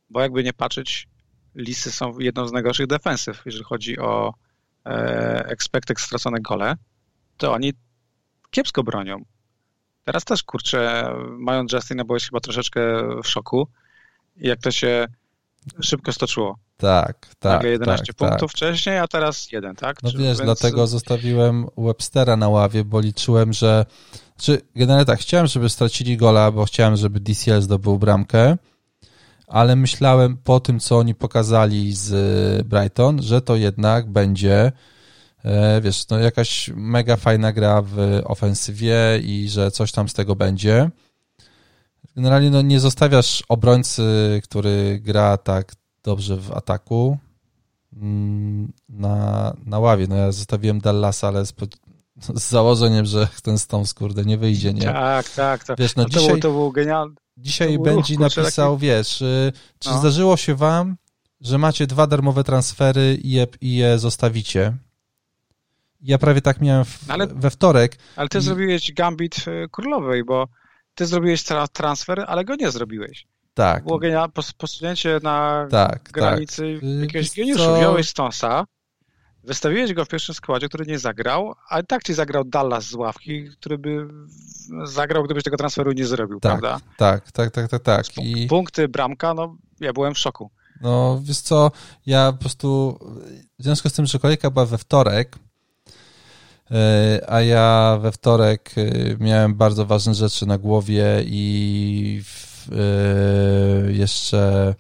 bo 0.10 0.22
jakby 0.22 0.44
nie 0.44 0.54
patrzeć, 0.54 1.08
Lisy 1.56 1.92
są 1.92 2.20
jedną 2.20 2.48
z 2.48 2.52
najgorszych 2.52 2.88
defensyw, 2.88 3.42
jeżeli 3.46 3.64
chodzi 3.64 4.00
o 4.00 4.34
expected 5.46 6.00
stracone 6.00 6.42
gole, 6.42 6.76
to 7.38 7.54
oni 7.54 7.74
kiepsko 8.52 8.84
bronią. 8.84 9.24
Teraz 10.04 10.26
też, 10.26 10.44
kurczę, 10.44 11.10
mając 11.30 11.74
Justina, 11.74 12.04
byłeś 12.04 12.26
chyba 12.26 12.40
troszeczkę 12.40 12.82
w 13.24 13.28
szoku, 13.28 13.68
jak 14.38 14.60
to 14.60 14.72
się 14.72 15.08
szybko 15.82 16.14
stoczyło. 16.14 16.58
Tak, 16.78 17.28
tak. 17.40 17.54
Nagle 17.54 17.70
11 17.70 18.06
tak, 18.06 18.16
punktów 18.16 18.52
tak. 18.52 18.58
wcześniej, 18.58 18.98
a 18.98 19.08
teraz 19.08 19.52
jeden, 19.52 19.76
tak? 19.76 20.04
No 20.04 20.12
Czy, 20.12 20.18
wiesz, 20.18 20.26
więc... 20.26 20.42
dlatego 20.42 20.88
zostawiłem 20.88 21.66
Webstera 21.78 22.38
na 22.38 22.50
ławie, 22.50 22.84
bo 22.84 23.00
liczyłem, 23.00 23.54
że. 23.54 23.86
Czy 24.38 24.62
generalnie 24.76 25.06
tak, 25.06 25.20
chciałem, 25.20 25.48
żeby 25.48 25.70
stracili 25.70 26.18
gola, 26.18 26.52
bo 26.52 26.66
chciałem, 26.66 26.96
żeby 26.96 27.20
DCL 27.20 27.62
zdobył 27.62 28.00
bramkę, 28.00 28.58
ale 29.48 29.76
myślałem 29.76 30.38
po 30.38 30.60
tym, 30.60 30.80
co 30.80 30.98
oni 30.98 31.16
pokazali 31.16 31.94
z 31.94 32.68
Brighton, 32.68 33.22
że 33.22 33.42
to 33.42 33.56
jednak 33.56 34.12
będzie 34.12 34.58
E, 34.58 34.72
wiesz, 35.82 36.10
no 36.10 36.20
jakaś 36.20 36.72
mega 36.76 37.16
fajna 37.16 37.54
gra 37.54 37.82
w 37.82 38.22
ofensywie 38.26 38.98
i 39.24 39.50
że 39.50 39.72
coś 39.72 39.92
tam 39.92 40.10
z 40.10 40.14
tego 40.14 40.36
będzie. 40.36 40.90
Generalnie 42.16 42.50
no, 42.50 42.62
nie 42.62 42.80
zostawiasz 42.80 43.44
obrońcy, 43.50 44.42
który 44.44 45.00
gra 45.04 45.38
tak 45.38 45.76
dobrze 46.04 46.38
w 46.38 46.52
ataku 46.52 47.18
mm, 47.96 48.74
na, 48.90 49.54
na 49.66 49.80
ławie. 49.80 50.08
No 50.08 50.16
ja 50.16 50.32
zostawiłem 50.32 50.80
Dallasa, 50.80 51.28
ale 51.28 51.46
z, 51.46 51.54
z 52.36 52.50
założeniem, 52.50 53.06
że 53.06 53.28
ten 53.44 53.58
Stones, 53.58 53.94
kurde, 53.94 54.26
nie 54.26 54.38
wyjdzie, 54.38 54.74
nie? 54.74 54.82
Tak, 54.82 55.30
tak. 55.30 55.64
tak. 55.64 55.80
Wiesz, 55.80 55.96
no, 55.96 56.06
dzisiaj, 56.06 56.24
to, 56.24 56.32
był, 56.32 56.40
to 56.40 56.52
był 56.52 56.72
genialny. 56.72 57.16
Dzisiaj 57.38 57.80
będzie 57.80 58.18
napisał, 58.18 58.76
taki... 58.76 58.86
wiesz, 58.86 59.22
y, 59.22 59.54
czy 59.80 59.90
no. 59.90 60.00
zdarzyło 60.00 60.38
się 60.38 60.56
wam, 60.56 60.96
że 61.42 61.58
macie 61.58 61.88
dwa 61.88 62.08
darmowe 62.08 62.44
transfery 62.44 63.18
i 63.24 63.32
je, 63.32 63.48
i 63.62 63.76
je 63.76 64.00
zostawicie? 64.00 64.78
Ja 66.04 66.18
prawie 66.18 66.42
tak 66.42 66.62
miałem 66.62 66.86
w, 66.86 67.00
ale, 67.08 67.28
we 67.28 67.50
wtorek. 67.50 67.98
Ale 68.16 68.30
ty 68.30 68.38
i... 68.38 68.42
zrobiłeś 68.42 68.94
gambit 68.94 69.36
e, 69.48 69.68
królowej, 69.72 70.24
bo 70.24 70.48
ty 70.96 71.06
zrobiłeś 71.06 71.44
transfer, 71.74 72.26
ale 72.28 72.46
go 72.46 72.56
nie 72.56 72.72
zrobiłeś. 72.72 73.28
Tak. 73.54 73.84
Było 73.84 74.00
posunięcie 74.58 75.20
na 75.24 75.68
tak, 75.72 75.92
tak. 75.92 76.12
granicy 76.12 76.80
tak. 76.82 76.90
jakiegoś 77.02 77.36
geniuszu. 77.36 77.64
Co... 77.64 77.78
Wziąłeś 77.78 78.10
Stonsa 78.10 78.66
Wystawiłeś 79.44 79.94
go 79.94 80.06
w 80.06 80.08
pierwszym 80.08 80.36
składzie, 80.36 80.68
który 80.68 80.86
nie 80.86 81.00
zagrał, 81.00 81.56
a 81.70 81.80
i 81.80 81.86
tak 81.86 82.04
ci 82.04 82.14
zagrał 82.14 82.44
Dallas 82.44 82.86
z 82.86 82.94
ławki, 82.94 83.50
który 83.50 83.78
by 83.78 84.08
zagrał, 84.84 85.24
gdybyś 85.24 85.44
tego 85.44 85.58
transferu 85.58 85.92
nie 85.92 86.06
zrobił, 86.06 86.40
tak, 86.40 86.60
prawda? 86.60 86.86
Tak, 86.98 87.32
tak, 87.32 87.52
tak, 87.52 87.70
tak, 87.70 87.84
tak. 87.84 88.06
I... 88.18 88.48
Punkty, 88.48 88.88
bramka, 88.88 89.34
no 89.34 89.58
ja 89.80 89.94
byłem 89.94 90.14
w 90.14 90.20
szoku. 90.20 90.52
No, 90.82 91.22
wiesz 91.24 91.42
co, 91.42 91.72
ja 92.06 92.32
po 92.32 92.38
prostu, 92.38 93.00
w 93.60 93.64
związku 93.64 93.90
z 93.90 93.94
tym, 93.94 94.06
że 94.06 94.20
kolejka 94.20 94.52
była 94.52 94.66
we 94.66 94.78
wtorek, 94.78 95.36
a 97.28 97.42
ja 97.42 97.98
we 98.02 98.12
wtorek 98.12 98.72
e, 98.78 98.84
miałem 99.20 99.56
bardzo 99.56 99.86
ważne 99.86 100.14
rzeczy 100.14 100.46
na 100.46 100.58
głowie 100.58 101.06
i 101.26 102.22
e, 102.72 103.92
jeszcze 103.92 104.74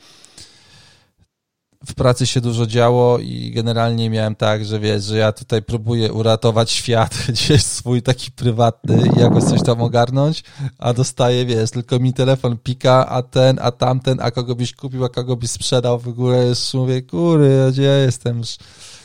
w 1.86 1.93
pracy 1.93 2.27
się 2.27 2.41
dużo 2.41 2.67
działo 2.67 3.19
i 3.19 3.51
generalnie 3.51 4.10
miałem 4.10 4.36
tak, 4.36 4.65
że 4.65 4.79
wiesz, 4.79 5.03
że 5.03 5.17
ja 5.17 5.32
tutaj 5.32 5.62
próbuję 5.62 6.13
uratować 6.13 6.71
świat, 6.71 7.17
gdzieś 7.29 7.63
swój 7.63 8.01
taki 8.01 8.32
prywatny 8.32 9.03
i 9.15 9.19
jakoś 9.19 9.43
coś 9.43 9.63
tam 9.63 9.82
ogarnąć, 9.82 10.43
a 10.77 10.93
dostaję, 10.93 11.45
wiesz, 11.45 11.71
tylko 11.71 11.99
mi 11.99 12.13
telefon 12.13 12.58
pika, 12.58 13.08
a 13.08 13.21
ten, 13.21 13.60
a 13.62 13.71
tamten, 13.71 14.19
a 14.21 14.32
kogo 14.32 14.56
byś 14.56 14.75
kupił, 14.75 15.06
a 15.06 15.10
kogo 15.10 15.36
byś 15.36 15.51
sprzedał, 15.51 15.99
w 15.99 16.08
ogóle 16.08 16.47
już 16.47 16.73
mówię, 16.73 17.01
kury, 17.01 17.67
gdzie 17.71 17.84
ja 17.84 17.97
jestem, 17.97 18.38
już 18.38 18.58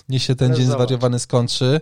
niech 0.09 0.23
się 0.23 0.35
ten 0.35 0.55
dzień 0.55 0.67
zwariowany 0.67 1.19
skończy. 1.19 1.81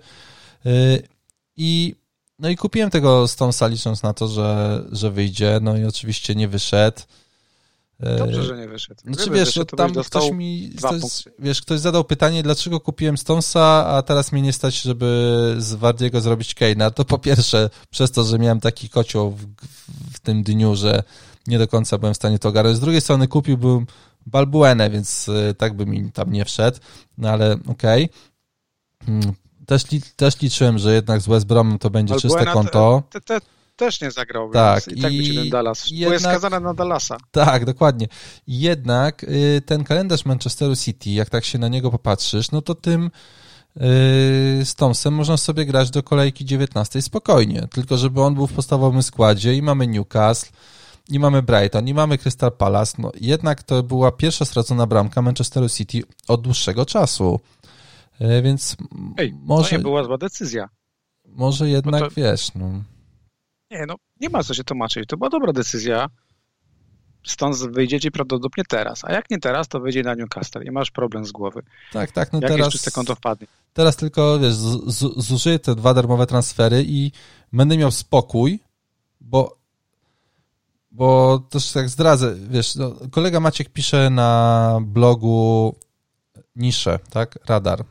Y, 0.67 1.09
I 1.57 1.95
no 2.39 2.49
i 2.49 2.57
kupiłem 2.57 2.91
tego 2.91 3.29
Stonesa 3.29 3.67
licząc 3.67 4.03
na 4.03 4.15
to, 4.15 4.29
że, 4.29 4.83
że 4.93 5.11
wyjdzie, 5.11 5.59
no 5.63 5.77
i 5.77 5.85
oczywiście 5.85 6.35
nie 6.35 6.49
wyszedł. 6.49 7.01
Dobrze, 8.19 8.43
że 8.43 8.57
nie 8.57 8.69
wyszedł. 8.69 9.01
Znaczy, 9.05 9.31
wiesz, 9.31 9.49
wyszedł, 9.49 9.77
tam 9.77 9.95
ktoś 9.95 10.31
mi, 10.31 10.71
ktoś, 10.79 11.03
wiesz, 11.39 11.63
ktoś 11.63 11.81
zadał 11.81 12.05
pytanie, 12.05 12.43
dlaczego 12.43 12.81
kupiłem 12.81 13.19
Stonesa, 13.19 13.87
a 13.87 14.03
teraz 14.03 14.33
mnie 14.33 14.43
nie 14.43 14.53
stać, 14.53 14.83
żeby 14.83 15.55
z 15.59 15.75
Wardiego 15.75 16.21
zrobić 16.21 16.55
Kane'a. 16.55 16.91
To 16.91 17.05
po 17.05 17.19
pierwsze, 17.19 17.71
przez 17.91 18.11
to, 18.11 18.25
że 18.25 18.39
miałem 18.39 18.61
taki 18.61 18.89
kocioł 18.89 19.31
w, 19.31 19.47
w, 20.13 20.21
tym 20.21 20.43
dniu, 20.43 20.77
że 20.77 21.03
nie 21.47 21.59
do 21.59 21.69
końca 21.69 21.99
byłem 21.99 22.15
w 22.15 22.17
stanie 22.17 22.39
to 22.39 22.49
ogarnąć. 22.49 22.77
Z 22.77 22.81
drugiej 22.81 23.01
strony 23.01 23.29
kupiłbym 23.29 23.87
Balbuenę, 24.27 24.91
więc 24.91 25.29
y, 25.29 25.55
tak 25.59 25.75
by 25.75 25.87
mi 25.87 26.13
tam 26.13 26.33
nie 26.33 26.45
wszedł, 26.45 26.79
no 27.19 27.31
ale 27.31 27.59
okej. 27.67 28.11
Okay. 29.03 29.46
Też, 29.67 29.85
też 30.17 30.41
liczyłem, 30.41 30.79
że 30.79 30.95
jednak 30.95 31.21
z 31.21 31.29
West 31.29 31.47
Brom 31.47 31.79
to 31.79 31.91
będzie 31.91 32.21
czyste 32.21 32.47
konto. 32.47 33.03
Te, 33.11 33.21
te, 33.21 33.41
te 33.41 33.47
też 33.77 34.01
nie 34.01 34.11
zagrał, 34.11 34.51
tak, 34.51 34.89
i 34.89 35.03
tak 35.03 35.13
ten 35.35 35.51
Dallas. 35.51 35.91
Jednak, 35.91 36.13
jest 36.13 36.25
skazany 36.25 36.61
na 36.61 36.75
Dallasa. 36.75 37.17
Tak, 37.31 37.65
dokładnie. 37.65 38.09
Jednak 38.47 39.25
y, 39.25 39.63
ten 39.67 39.85
kalendarz 39.85 40.25
Manchesteru 40.25 40.77
City, 40.77 41.11
jak 41.11 41.31
tak 41.31 41.45
się 41.45 41.59
na 41.59 41.69
niego 41.69 41.91
popatrzysz, 41.91 42.51
no 42.51 42.63
to 42.63 42.75
tym 42.75 43.05
y, 43.07 43.11
z 44.65 44.75
Tomsem 44.75 45.15
można 45.15 45.37
sobie 45.37 45.67
grać 45.67 45.91
do 45.91 46.03
kolejki 46.03 46.45
19 46.45 47.03
spokojnie, 47.03 47.69
tylko 47.73 47.97
żeby 47.97 48.23
on 48.23 48.35
był 48.35 48.47
w 48.47 48.53
podstawowym 48.53 49.03
składzie 49.03 49.55
i 49.55 49.63
mamy 49.63 49.87
Newcastle, 49.87 50.53
i 51.09 51.19
mamy 51.19 51.43
Brighton, 51.43 51.89
i 51.89 51.95
mamy 51.95 52.19
Crystal 52.19 52.53
Palace, 52.53 52.97
no 52.99 53.13
jednak 53.21 53.63
to 53.63 53.83
była 53.83 54.13
pierwsza 54.13 54.45
stracona 54.45 54.87
bramka 54.87 55.23
Manchesteru 55.23 55.69
City 55.69 56.03
od 56.29 56.43
dłuższego 56.43 56.87
czasu, 56.87 57.41
więc 58.21 58.77
Ej, 59.17 59.35
może... 59.43 59.71
to 59.71 59.77
nie 59.77 59.83
była 59.83 60.05
zła 60.05 60.19
decyzja. 60.19 60.69
Może 61.29 61.69
jednak, 61.69 62.01
to... 62.01 62.11
wiesz, 62.17 62.55
no... 62.55 62.71
Nie, 63.71 63.87
no 63.89 63.95
nie 64.21 64.29
ma 64.29 64.43
co 64.43 64.55
się 64.55 64.65
tłumaczyć. 64.65 65.09
To 65.09 65.17
była 65.17 65.31
dobra 65.31 65.53
decyzja. 65.53 66.09
Stąd 67.27 67.57
wyjdziecie 67.57 68.11
prawdopodobnie 68.11 68.65
teraz. 68.69 69.05
A 69.05 69.13
jak 69.13 69.31
nie 69.31 69.39
teraz, 69.39 69.69
to 69.69 69.81
wyjdzie 69.81 70.03
na 70.03 70.15
Newcastle 70.15 70.63
i 70.65 70.71
masz 70.71 70.91
problem 70.91 71.25
z 71.25 71.33
głowy. 71.33 71.63
Tak, 71.93 72.13
tak. 72.13 72.33
No 72.33 72.39
jak 72.43 72.51
teraz, 72.51 72.73
czyste 72.73 72.91
konto 72.91 73.15
wpadnie. 73.15 73.47
Teraz 73.73 73.97
tylko, 73.97 74.39
wiesz, 74.39 74.55
zużyję 75.17 75.59
te 75.59 75.75
dwa 75.75 75.95
darmowe 75.95 76.27
transfery 76.27 76.85
i 76.87 77.13
będę 77.53 77.77
miał 77.77 77.91
spokój, 77.91 78.61
bo 79.21 79.57
bo 80.91 81.39
też 81.51 81.73
tak 81.73 81.89
zdradzę, 81.89 82.35
wiesz, 82.51 82.75
no, 82.75 82.93
kolega 83.11 83.41
Maciek 83.41 83.69
pisze 83.69 84.11
na 84.11 84.79
blogu 84.83 85.75
Nisze, 86.57 86.99
tak, 87.11 87.39
Radar. 87.47 87.85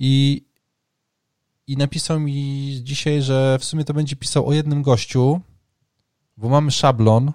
I 0.00 0.44
i 1.66 1.76
napisał 1.76 2.20
mi 2.20 2.80
dzisiaj, 2.82 3.22
że 3.22 3.58
w 3.60 3.64
sumie 3.64 3.84
to 3.84 3.94
będzie 3.94 4.16
pisał 4.16 4.48
o 4.48 4.52
jednym 4.52 4.82
gościu, 4.82 5.40
bo 6.36 6.48
mamy 6.48 6.70
szablon 6.70 7.32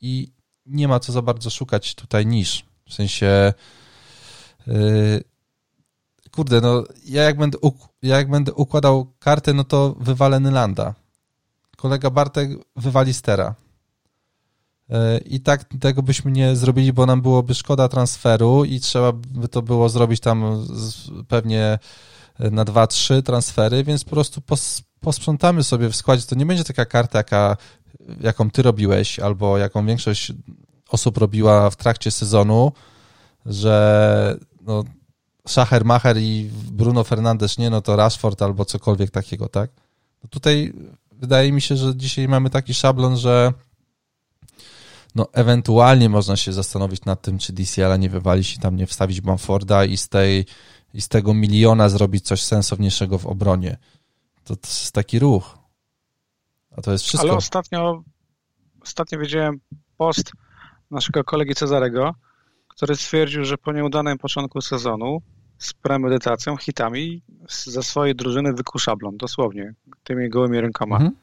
i 0.00 0.32
nie 0.66 0.88
ma 0.88 1.00
co 1.00 1.12
za 1.12 1.22
bardzo 1.22 1.50
szukać 1.50 1.94
tutaj 1.94 2.26
niż. 2.26 2.64
W 2.88 2.94
sensie 2.94 3.52
yy, 4.66 5.24
kurde, 6.30 6.60
no 6.60 6.84
ja 7.04 7.22
jak 7.22 7.38
będę, 7.38 7.58
ja 8.02 8.16
jak 8.16 8.30
będę 8.30 8.54
układał 8.54 9.12
kartę, 9.18 9.52
no 9.52 9.64
to 9.64 9.94
wywalę 10.00 10.40
Nylanda. 10.40 10.94
Kolega 11.76 12.10
Bartek 12.10 12.50
wywali 12.76 13.14
Stera. 13.14 13.54
Yy, 14.90 15.18
I 15.18 15.40
tak 15.40 15.64
tego 15.80 16.02
byśmy 16.02 16.30
nie 16.30 16.56
zrobili, 16.56 16.92
bo 16.92 17.06
nam 17.06 17.22
byłoby 17.22 17.54
szkoda 17.54 17.88
transferu 17.88 18.64
i 18.64 18.80
trzeba 18.80 19.12
by 19.12 19.48
to 19.48 19.62
było 19.62 19.88
zrobić 19.88 20.20
tam 20.20 20.66
pewnie 21.28 21.78
na 22.38 22.64
dwa, 22.64 22.86
trzy 22.86 23.22
transfery, 23.22 23.84
więc 23.84 24.04
po 24.04 24.10
prostu 24.10 24.40
pos, 24.40 24.82
posprzątamy 25.00 25.64
sobie 25.64 25.88
w 25.88 25.96
składzie. 25.96 26.26
To 26.26 26.34
nie 26.34 26.46
będzie 26.46 26.64
taka 26.64 26.84
karta, 26.84 27.18
jaka, 27.18 27.56
jaką 28.20 28.50
ty 28.50 28.62
robiłeś, 28.62 29.18
albo 29.18 29.58
jaką 29.58 29.86
większość 29.86 30.32
osób 30.88 31.18
robiła 31.18 31.70
w 31.70 31.76
trakcie 31.76 32.10
sezonu, 32.10 32.72
że 33.46 34.36
no, 34.60 34.84
Schacher, 35.48 35.84
Macher 35.84 36.18
i 36.18 36.50
Bruno 36.72 37.04
Fernandes 37.04 37.58
nie, 37.58 37.70
no 37.70 37.82
to 37.82 37.96
Rashford 37.96 38.42
albo 38.42 38.64
cokolwiek 38.64 39.10
takiego, 39.10 39.48
tak? 39.48 39.70
No 40.22 40.28
tutaj 40.30 40.72
wydaje 41.12 41.52
mi 41.52 41.60
się, 41.60 41.76
że 41.76 41.96
dzisiaj 41.96 42.28
mamy 42.28 42.50
taki 42.50 42.74
szablon, 42.74 43.16
że 43.16 43.52
no 45.14 45.26
ewentualnie 45.32 46.08
można 46.08 46.36
się 46.36 46.52
zastanowić 46.52 47.04
nad 47.04 47.22
tym, 47.22 47.38
czy 47.38 47.52
DCL 47.52 47.98
nie 47.98 48.10
wywalić 48.10 48.56
i 48.56 48.58
tam 48.58 48.76
nie 48.76 48.86
wstawić 48.86 49.20
Bamforda 49.20 49.84
i 49.84 49.96
z 49.96 50.08
tej 50.08 50.46
i 50.94 51.00
z 51.00 51.08
tego 51.08 51.34
miliona 51.34 51.88
zrobić 51.88 52.26
coś 52.26 52.42
sensowniejszego 52.42 53.18
w 53.18 53.26
obronie. 53.26 53.76
To, 54.44 54.56
to 54.56 54.68
jest 54.68 54.92
taki 54.92 55.18
ruch. 55.18 55.58
A 56.76 56.82
to 56.82 56.92
jest 56.92 57.04
wszystko. 57.04 57.28
Ale 57.28 57.36
ostatnio, 57.36 58.02
ostatnio 58.82 59.18
widziałem 59.18 59.60
post 59.96 60.32
naszego 60.90 61.24
kolegi 61.24 61.54
Cezarego, 61.54 62.14
który 62.68 62.96
stwierdził, 62.96 63.44
że 63.44 63.58
po 63.58 63.72
nieudanym 63.72 64.18
początku 64.18 64.60
sezonu 64.60 65.22
z 65.58 65.72
premedytacją, 65.72 66.56
hitami 66.56 67.22
ze 67.48 67.82
swojej 67.82 68.14
drużyny 68.14 68.52
wykuł 68.52 68.78
szablon, 68.78 69.16
dosłownie, 69.16 69.74
tymi 70.04 70.30
gołymi 70.30 70.60
rękoma. 70.60 70.96
Mhm. 70.96 71.16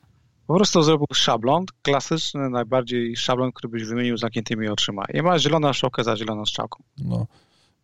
Po 0.48 0.56
prostu 0.56 0.84
zrobił 0.84 1.08
szablon, 1.14 1.66
klasyczny, 1.82 2.50
najbardziej 2.50 3.18
szablon, 3.18 3.52
który 3.52 3.72
byś 3.72 3.84
wymienił 3.84 4.18
zamkniętymi 4.18 4.68
oczyma. 4.68 5.06
I 5.14 5.22
ma 5.22 5.40
zieloną 5.40 5.74
strzałkę 5.74 6.04
za 6.04 6.18
zieloną 6.18 6.46
strzałką. 6.46 6.84
No. 6.98 7.28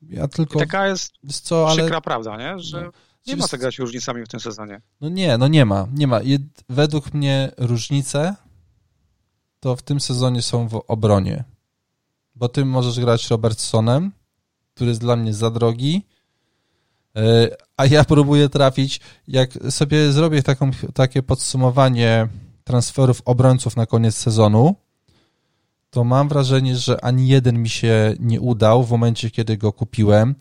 Ja 0.10 0.28
tylko... 0.28 0.60
I 0.60 0.62
taka 0.62 0.88
jest 0.88 1.13
co, 1.28 1.69
ale... 1.69 1.78
przykra 1.78 2.02
prawda, 2.02 2.38
nie? 2.38 2.60
że 2.60 2.82
no. 2.82 2.91
nie 3.28 3.36
ma 3.36 3.47
tego 3.47 3.67
różnicami 3.80 4.23
w 4.23 4.28
tym 4.28 4.39
sezonie. 4.39 4.82
No 5.02 5.10
nie, 5.10 5.38
no 5.38 5.47
nie 5.47 5.65
ma, 5.65 5.88
nie 5.93 6.08
ma. 6.08 6.19
Według 6.69 7.13
mnie 7.13 7.52
różnice 7.58 8.36
to 9.60 9.76
w 9.76 9.82
tym 9.82 9.99
sezonie 9.99 10.41
są 10.41 10.67
w 10.67 10.84
obronie. 10.88 11.43
Bo 12.36 12.49
ty 12.49 12.65
możesz 12.65 12.99
grać 12.99 13.30
Robertsonem, 13.30 14.12
który 14.73 14.89
jest 14.89 15.02
dla 15.02 15.15
mnie 15.15 15.34
za 15.34 15.49
drogi, 15.49 16.06
e, 17.15 17.49
a 17.78 17.86
ja 17.86 18.04
próbuję 18.04 18.49
trafić, 18.49 18.99
jak 19.28 19.52
sobie 19.69 20.12
zrobię 20.12 20.43
taką, 20.43 20.71
takie 20.93 21.23
podsumowanie 21.23 22.28
transferów 22.63 23.22
obrońców 23.26 23.78
na 23.78 23.86
koniec 23.86 24.16
sezonu, 24.16 24.76
to 25.89 26.03
mam 26.03 26.30
wrażenie, 26.30 26.78
że 26.78 27.05
ani 27.05 27.28
jeden 27.28 27.61
mi 27.61 27.70
się 27.70 28.16
nie 28.20 28.41
udał 28.41 28.84
w 28.84 28.91
momencie, 28.91 29.32
kiedy 29.32 29.57
go 29.57 29.74
kupiłem. 29.74 30.36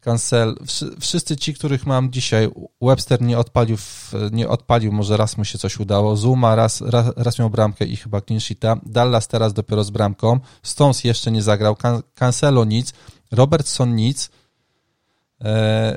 Cancel, 0.00 0.54
wszyscy 1.00 1.36
ci, 1.36 1.54
których 1.54 1.86
mam 1.86 2.12
dzisiaj, 2.12 2.48
Webster 2.82 3.22
nie 3.22 3.38
odpalił, 3.38 3.76
nie 4.32 4.48
odpalił, 4.48 4.92
może 4.92 5.16
raz 5.16 5.36
mu 5.36 5.44
się 5.44 5.58
coś 5.58 5.80
udało, 5.80 6.16
Zuma 6.16 6.54
raz, 6.54 6.80
raz, 6.80 7.06
raz 7.16 7.38
miał 7.38 7.50
bramkę 7.50 7.84
i 7.84 7.96
chyba 7.96 8.20
clean 8.20 8.40
sheeta, 8.40 8.76
Dallas 8.86 9.28
teraz 9.28 9.52
dopiero 9.52 9.84
z 9.84 9.90
bramką, 9.90 10.40
Stones 10.62 11.04
jeszcze 11.04 11.30
nie 11.30 11.42
zagrał, 11.42 11.76
Cancelo 12.14 12.64
nic, 12.64 12.92
Robertson 13.32 13.94
nic, 13.94 14.30
e, 15.44 15.96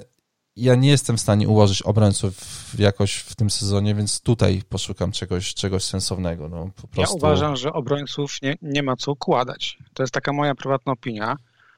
ja 0.56 0.76
nie 0.76 0.89
jestem 0.89 1.18
w 1.18 1.22
stanie 1.22 1.47
ułożyć 1.47 1.82
obrońców 1.82 2.36
jakoś 2.80 3.16
w 3.16 3.36
tym 3.36 3.49
sezonie, 3.49 3.95
więc 3.95 4.22
tutaj 4.22 4.62
poszukam 4.70 5.12
czegoś, 5.12 5.54
czegoś 5.54 5.84
sensownego. 5.84 6.49
No, 6.49 6.70
po 6.82 6.88
prostu... 6.88 7.18
Ja 7.18 7.18
uważam, 7.18 7.56
że 7.56 7.74
obrońców 7.74 8.41
nie, 8.41 8.58
nie 8.62 8.84
ma 8.84 8.95
co 8.95 9.12
układać. 9.12 9.78
To 9.93 10.04
jest 10.04 10.14
taka 10.14 10.34
moja 10.34 10.56
prywatna 10.56 10.91
opinia. 10.91 11.36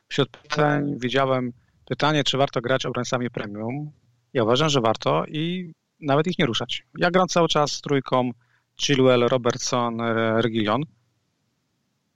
Wśród 0.08 0.30
pytań 0.30 0.96
widziałem 0.98 1.54
pytanie, 1.86 2.24
czy 2.24 2.38
warto 2.38 2.62
grać 2.62 2.86
obrońcami 2.86 3.30
premium. 3.30 3.92
Ja 4.34 4.44
uważam, 4.44 4.70
że 4.70 4.82
warto 4.82 5.26
i 5.26 5.74
nawet 6.00 6.28
ich 6.28 6.40
nie 6.40 6.46
ruszać. 6.46 6.84
Ja 6.98 7.12
gram 7.12 7.28
cały 7.28 7.48
czas 7.48 7.72
z 7.72 7.82
trójką 7.82 8.32
Chilwell, 8.76 9.28
Robertson, 9.28 10.02
Regilion. 10.42 10.82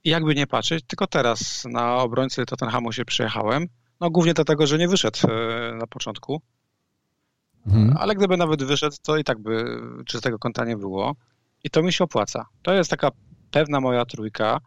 I 0.04 0.10
jakby 0.10 0.34
nie 0.34 0.46
patrzeć, 0.46 0.84
tylko 0.86 1.06
teraz 1.06 1.64
na 1.64 1.96
obrońcy 1.96 2.46
Tottenhamu 2.46 2.92
się 2.92 3.04
przyjechałem 3.04 3.68
No 4.00 4.10
głównie 4.10 4.34
dlatego, 4.34 4.66
że 4.66 4.78
nie 4.78 4.88
wyszedł 4.88 5.18
e, 5.28 5.74
na 5.74 5.86
początku. 5.86 6.42
Mhm. 7.66 7.96
Ale 7.96 8.14
gdyby 8.14 8.36
nawet 8.36 8.64
wyszedł, 8.64 8.96
to 9.02 9.16
i 9.16 9.24
tak 9.24 9.38
by 9.38 9.80
czystego 10.06 10.38
konta 10.38 10.64
nie 10.64 10.76
było. 10.76 11.16
I 11.64 11.70
to 11.70 11.82
mi 11.82 11.92
się 11.92 12.04
opłaca. 12.04 12.46
To 12.62 12.72
jest 12.74 12.90
taka 12.90 13.10
pewna 13.50 13.80
moja 13.80 14.04
trójka. 14.04 14.60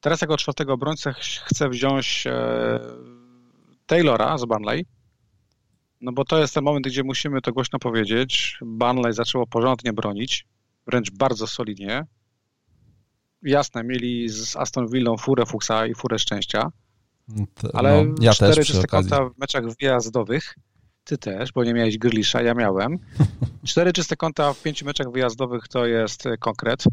Teraz 0.00 0.20
jako 0.20 0.36
czwartego 0.36 0.72
obrońcę 0.72 1.14
chcę 1.44 1.68
wziąć 1.68 2.24
e, 2.26 2.80
Taylora 3.86 4.38
z 4.38 4.44
Burnley, 4.44 4.86
no 6.00 6.12
bo 6.12 6.24
to 6.24 6.38
jest 6.38 6.54
ten 6.54 6.64
moment, 6.64 6.86
gdzie 6.86 7.02
musimy 7.02 7.40
to 7.40 7.52
głośno 7.52 7.78
powiedzieć. 7.78 8.58
Burnley 8.62 9.12
zaczęło 9.12 9.46
porządnie 9.46 9.92
bronić, 9.92 10.46
wręcz 10.86 11.10
bardzo 11.10 11.46
solidnie. 11.46 12.06
Jasne, 13.42 13.84
mieli 13.84 14.28
z 14.28 14.56
Aston 14.56 14.88
Villą 14.88 15.16
furę 15.16 15.46
fuksa 15.46 15.86
i 15.86 15.94
furę 15.94 16.18
szczęścia, 16.18 16.70
ale 17.72 18.04
no, 18.04 18.14
ja 18.20 18.32
cztery 18.32 18.64
czyste 18.64 18.86
konta 18.86 19.24
w 19.24 19.38
meczach 19.38 19.64
wyjazdowych, 19.80 20.54
ty 21.04 21.18
też, 21.18 21.52
bo 21.52 21.64
nie 21.64 21.74
miałeś 21.74 21.98
Grylisza, 21.98 22.42
ja 22.42 22.54
miałem. 22.54 22.98
Cztery 23.66 23.92
czyste 23.92 24.16
konta 24.16 24.52
w 24.52 24.62
pięciu 24.62 24.86
meczach 24.86 25.12
wyjazdowych 25.12 25.68
to 25.68 25.86
jest 25.86 26.24
konkret. 26.40 26.84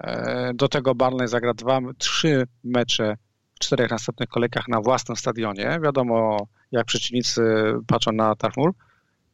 E, 0.00 0.52
do 0.54 0.68
tego 0.68 0.94
Barney 0.94 1.28
zagra 1.28 1.54
dwa, 1.54 1.80
trzy 1.98 2.46
mecze 2.64 3.16
w 3.54 3.58
czterech 3.58 3.90
następnych 3.90 4.28
kolejkach 4.28 4.68
na 4.68 4.80
własnym 4.80 5.16
stadionie. 5.16 5.78
Wiadomo, 5.82 6.46
jak 6.72 6.86
przeciwnicy 6.86 7.42
patrzą 7.86 8.12
na 8.12 8.34
Tarfmur. 8.34 8.72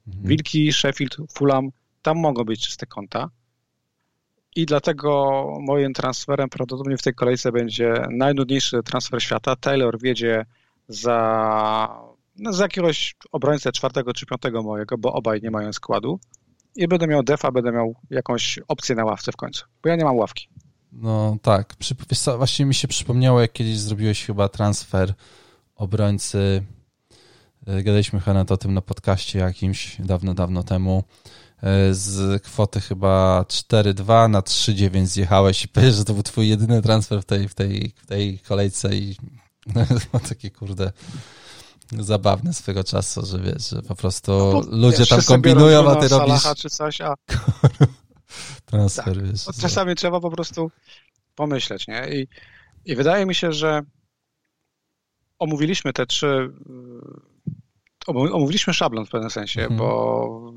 Mhm. 0.06 0.26
Wilki, 0.26 0.72
Sheffield, 0.72 1.16
Fulham, 1.34 1.70
tam 2.02 2.18
mogą 2.18 2.44
być 2.44 2.66
czyste 2.66 2.86
konta. 2.86 3.30
I 4.56 4.66
dlatego 4.66 5.42
moim 5.60 5.92
transferem 5.92 6.48
prawdopodobnie 6.48 6.96
w 6.96 7.02
tej 7.02 7.14
kolejce 7.14 7.52
będzie 7.52 7.94
najnudniejszy 8.10 8.82
transfer 8.82 9.22
świata. 9.22 9.56
Taylor 9.56 9.98
wiedzie 10.00 10.46
za, 10.88 11.98
no, 12.36 12.52
za 12.52 12.62
jakiegoś 12.64 13.16
obrońcę 13.32 13.72
czwartego 13.72 14.12
czy 14.12 14.26
piątego 14.26 14.62
mojego, 14.62 14.98
bo 14.98 15.12
obaj 15.12 15.40
nie 15.42 15.50
mają 15.50 15.72
składu. 15.72 16.20
I 16.76 16.88
będę 16.88 17.06
miał 17.06 17.22
defa, 17.22 17.52
będę 17.52 17.72
miał 17.72 17.94
jakąś 18.10 18.58
opcję 18.68 18.94
na 18.94 19.04
ławce 19.04 19.32
w 19.32 19.36
końcu, 19.36 19.64
bo 19.82 19.88
ja 19.88 19.96
nie 19.96 20.04
mam 20.04 20.16
ławki. 20.16 20.48
No 20.92 21.36
tak, 21.42 21.74
właśnie 22.38 22.66
mi 22.66 22.74
się 22.74 22.88
przypomniało, 22.88 23.40
jak 23.40 23.52
kiedyś 23.52 23.78
zrobiłeś 23.78 24.26
chyba 24.26 24.48
transfer 24.48 25.14
obrońcy, 25.76 26.62
e, 27.66 27.82
gadaliśmy 27.82 28.20
chyba 28.20 28.50
o 28.50 28.56
tym 28.56 28.74
na 28.74 28.82
podcaście 28.82 29.38
jakimś 29.38 29.96
dawno, 30.00 30.34
dawno 30.34 30.62
temu, 30.62 31.04
z 31.90 32.42
kwoty 32.42 32.80
chyba 32.80 33.44
4,2 33.48 34.30
na 34.30 34.40
3,9 34.40 35.06
zjechałeś 35.06 35.64
i 35.64 35.68
powiesz, 35.68 35.94
że 35.94 36.04
to 36.04 36.14
był 36.14 36.22
twój 36.22 36.48
jedyny 36.48 36.82
transfer 36.82 37.22
w 37.22 37.24
tej, 37.24 37.48
w 37.48 37.54
tej, 37.54 37.92
w 37.96 38.06
tej 38.06 38.38
kolejce 38.38 38.96
i 38.96 39.16
no, 40.12 40.20
takie 40.28 40.50
kurde 40.50 40.92
zabawne 41.92 42.54
swego 42.54 42.84
czasu, 42.84 43.26
że 43.26 43.38
wiesz, 43.38 43.70
że 43.70 43.82
po 43.82 43.94
prostu 43.94 44.32
no, 44.32 44.76
ludzie 44.76 45.06
tam 45.06 45.22
kombinują, 45.22 45.90
a 45.90 45.96
ty 45.96 46.08
robisz... 46.08 46.42
czy 46.56 46.70
coś, 46.70 47.00
a... 47.00 47.14
Transfer, 48.66 49.14
tak. 49.14 49.26
wiesz. 49.26 49.46
No, 49.46 49.52
czasami 49.60 49.94
trzeba 49.94 50.20
po 50.20 50.30
prostu 50.30 50.70
pomyśleć, 51.34 51.88
nie? 51.88 52.08
I, 52.08 52.28
I 52.84 52.96
wydaje 52.96 53.26
mi 53.26 53.34
się, 53.34 53.52
że 53.52 53.82
omówiliśmy 55.38 55.92
te 55.92 56.06
trzy 56.06 56.52
omówiliśmy 58.06 58.74
szablon 58.74 59.06
w 59.06 59.10
pewnym 59.10 59.30
sensie, 59.30 59.60
mhm. 59.62 59.78
bo 59.78 60.52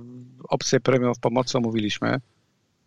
opcje 0.50 0.80
premium 0.80 1.14
w 1.16 1.20
pomocy 1.20 1.58
omówiliśmy. 1.58 2.20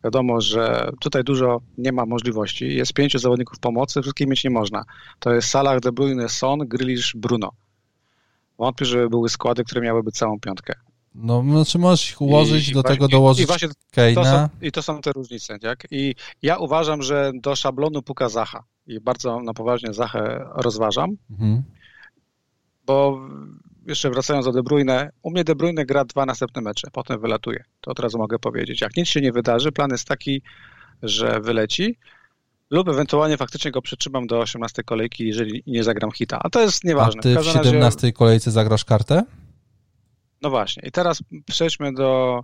Wiadomo, 0.04 0.40
że 0.40 0.90
tutaj 1.00 1.24
dużo 1.24 1.60
nie 1.78 1.92
ma 1.92 2.06
możliwości. 2.06 2.76
Jest 2.76 2.92
pięciu 2.92 3.18
zawodników 3.18 3.58
pomocy, 3.58 4.02
wszystkich 4.02 4.28
mieć 4.28 4.44
nie 4.44 4.50
można. 4.50 4.84
To 5.18 5.34
jest 5.34 5.48
Salah, 5.48 5.80
De 5.80 5.92
Bruyne, 5.92 6.28
Son, 6.28 6.58
Grealish, 6.58 7.16
Bruno. 7.16 7.52
Wątpię, 8.58 8.84
że 8.84 9.08
były 9.08 9.28
składy, 9.28 9.64
które 9.64 9.80
miałyby 9.80 10.12
całą 10.12 10.40
piątkę. 10.40 10.74
No, 11.14 11.42
znaczy 11.42 11.78
możesz 11.78 12.10
ich 12.10 12.20
ułożyć, 12.20 12.68
I, 12.68 12.72
do 12.72 12.82
tego 12.82 13.08
dołożyć 13.08 13.44
i 13.44 13.46
właśnie 13.46 13.68
to 14.14 14.24
są, 14.24 14.48
I 14.62 14.72
to 14.72 14.82
są 14.82 15.00
te 15.00 15.12
różnice, 15.12 15.58
tak? 15.58 15.86
I 15.90 16.14
ja 16.42 16.58
uważam, 16.58 17.02
że 17.02 17.32
do 17.34 17.56
szablonu 17.56 18.02
puka 18.02 18.28
Zacha. 18.28 18.64
I 18.86 19.00
bardzo 19.00 19.40
na 19.40 19.54
poważnie 19.54 19.94
Zachę 19.94 20.46
rozważam. 20.54 21.10
Mhm. 21.30 21.62
Bo 22.86 23.20
jeszcze 23.90 24.10
wracając 24.10 24.46
do 24.46 24.52
De 24.52 24.62
Bruyne, 24.62 25.10
u 25.22 25.30
mnie 25.30 25.44
De 25.44 25.54
Bruyne 25.54 25.86
gra 25.86 26.04
dwa 26.04 26.26
następne 26.26 26.62
mecze, 26.62 26.88
potem 26.92 27.20
wylatuje. 27.20 27.64
To 27.80 27.90
od 27.90 27.98
razu 27.98 28.18
mogę 28.18 28.38
powiedzieć. 28.38 28.80
Jak 28.80 28.96
nic 28.96 29.08
się 29.08 29.20
nie 29.20 29.32
wydarzy, 29.32 29.72
plan 29.72 29.90
jest 29.90 30.08
taki, 30.08 30.42
że 31.02 31.40
wyleci 31.40 31.98
lub 32.70 32.88
ewentualnie 32.88 33.36
faktycznie 33.36 33.70
go 33.70 33.82
przytrzymam 33.82 34.26
do 34.26 34.38
18 34.38 34.82
kolejki, 34.82 35.26
jeżeli 35.26 35.62
nie 35.66 35.84
zagram 35.84 36.12
hita. 36.12 36.38
A 36.44 36.50
to 36.50 36.60
jest 36.60 36.84
nieważne. 36.84 37.20
A 37.20 37.22
ty 37.22 37.34
w, 37.34 37.42
w 37.42 37.44
17 37.44 38.00
razie... 38.00 38.12
kolejce 38.12 38.50
zagrasz 38.50 38.84
kartę? 38.84 39.22
No 40.42 40.50
właśnie. 40.50 40.82
I 40.86 40.90
teraz 40.90 41.22
przejdźmy 41.46 41.92
do 41.92 42.40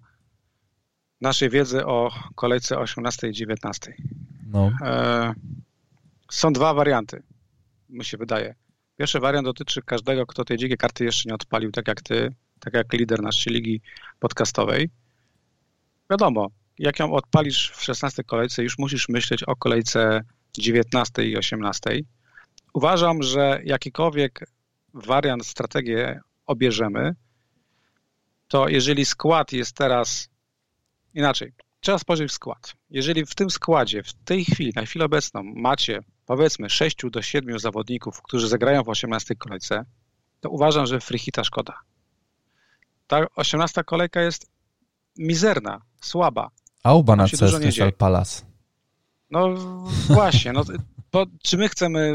naszej 1.20 1.50
wiedzy 1.50 1.86
o 1.86 2.10
kolejce 2.34 2.78
18 2.78 3.28
i 3.28 3.32
19. 3.32 3.94
No. 4.46 4.70
E, 4.82 5.34
są 6.30 6.52
dwa 6.52 6.74
warianty, 6.74 7.22
mi 7.88 8.04
się 8.04 8.16
wydaje. 8.16 8.54
Pierwszy 8.96 9.20
wariant 9.20 9.44
dotyczy 9.44 9.82
każdego, 9.82 10.26
kto 10.26 10.44
tej 10.44 10.56
dzikiej 10.56 10.76
karty 10.76 11.04
jeszcze 11.04 11.28
nie 11.28 11.34
odpalił, 11.34 11.72
tak 11.72 11.88
jak 11.88 12.02
ty, 12.02 12.34
tak 12.60 12.74
jak 12.74 12.92
lider 12.92 13.22
naszej 13.22 13.52
ligi 13.52 13.80
podcastowej. 14.18 14.90
Wiadomo, 16.10 16.50
jak 16.78 16.98
ją 16.98 17.12
odpalisz 17.12 17.70
w 17.70 17.82
16 17.82 18.24
kolejce, 18.24 18.62
już 18.62 18.78
musisz 18.78 19.08
myśleć 19.08 19.42
o 19.42 19.56
kolejce 19.56 20.20
19 20.58 21.24
i 21.24 21.36
18. 21.36 21.90
Uważam, 22.74 23.22
że 23.22 23.60
jakikolwiek 23.64 24.40
wariant, 24.94 25.46
strategię 25.46 26.20
obierzemy, 26.46 27.14
to 28.48 28.68
jeżeli 28.68 29.04
skład 29.04 29.52
jest 29.52 29.76
teraz 29.76 30.28
inaczej, 31.14 31.52
trzeba 31.80 31.98
spojrzeć 31.98 32.30
w 32.30 32.34
skład. 32.34 32.74
Jeżeli 32.90 33.26
w 33.26 33.34
tym 33.34 33.50
składzie, 33.50 34.02
w 34.02 34.12
tej 34.12 34.44
chwili, 34.44 34.72
na 34.76 34.82
chwilę 34.82 35.04
obecną 35.04 35.42
macie 35.42 36.00
powiedzmy 36.26 36.70
6 36.70 36.96
do 37.10 37.22
7 37.22 37.58
zawodników, 37.58 38.22
którzy 38.22 38.48
zagrają 38.48 38.82
w 38.82 38.88
18 38.88 39.34
kolejce, 39.34 39.84
to 40.40 40.50
uważam, 40.50 40.86
że 40.86 41.00
freehita 41.00 41.44
szkoda. 41.44 41.78
Ta 43.06 43.26
18 43.36 43.84
kolejka 43.84 44.22
jest 44.22 44.50
mizerna, 45.18 45.80
słaba. 46.00 46.50
Auba 46.82 47.16
na 47.16 47.28
Crystal 47.28 47.92
Palace. 47.92 48.42
No 49.30 49.54
właśnie, 50.06 50.52
no, 50.52 50.64
czy 51.42 51.56
my 51.56 51.68
chcemy 51.68 52.14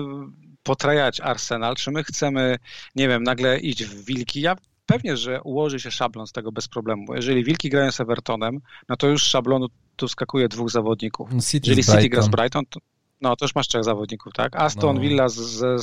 potrajać 0.64 1.22
Arsenal, 1.22 1.76
czy 1.76 1.92
my 1.92 2.04
chcemy, 2.04 2.58
nie 2.96 3.08
wiem, 3.08 3.24
nagle 3.24 3.60
iść 3.60 3.84
w 3.84 4.06
wilki? 4.06 4.42
Ja 4.42 4.56
pewnie, 4.86 5.18
że 5.18 5.42
ułoży 5.42 5.80
się 5.80 5.92
szablon 5.92 6.28
z 6.28 6.32
tego 6.32 6.52
bez 6.52 6.68
problemu. 6.68 7.16
Jeżeli 7.16 7.44
Wilki 7.44 7.70
grają 7.70 7.92
z 7.92 8.00
Evertonem, 8.00 8.60
no 8.90 8.98
to 8.98 9.08
już 9.08 9.24
szablonu 9.24 9.68
tu 9.96 10.08
skakuje 10.08 10.48
dwóch 10.48 10.72
zawodników. 10.72 11.30
City 11.50 11.70
Jeżeli 11.70 11.84
City 11.84 12.10
gra 12.10 12.22
z 12.22 12.30
Brighton, 12.30 12.66
to, 12.66 12.80
no 13.22 13.36
to 13.36 13.46
już 13.46 13.56
masz 13.56 13.68
trzech 13.68 13.84
zawodników, 13.84 14.34
tak? 14.34 14.56
Aston 14.56 14.96
no. 14.96 15.02
Villa 15.02 15.30
z, 15.30 15.36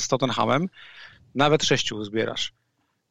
z, 0.03 0.07
Tottenhamem, 0.07 0.67
nawet 1.35 1.63
sześciu 1.63 2.03
zbierasz. 2.03 2.53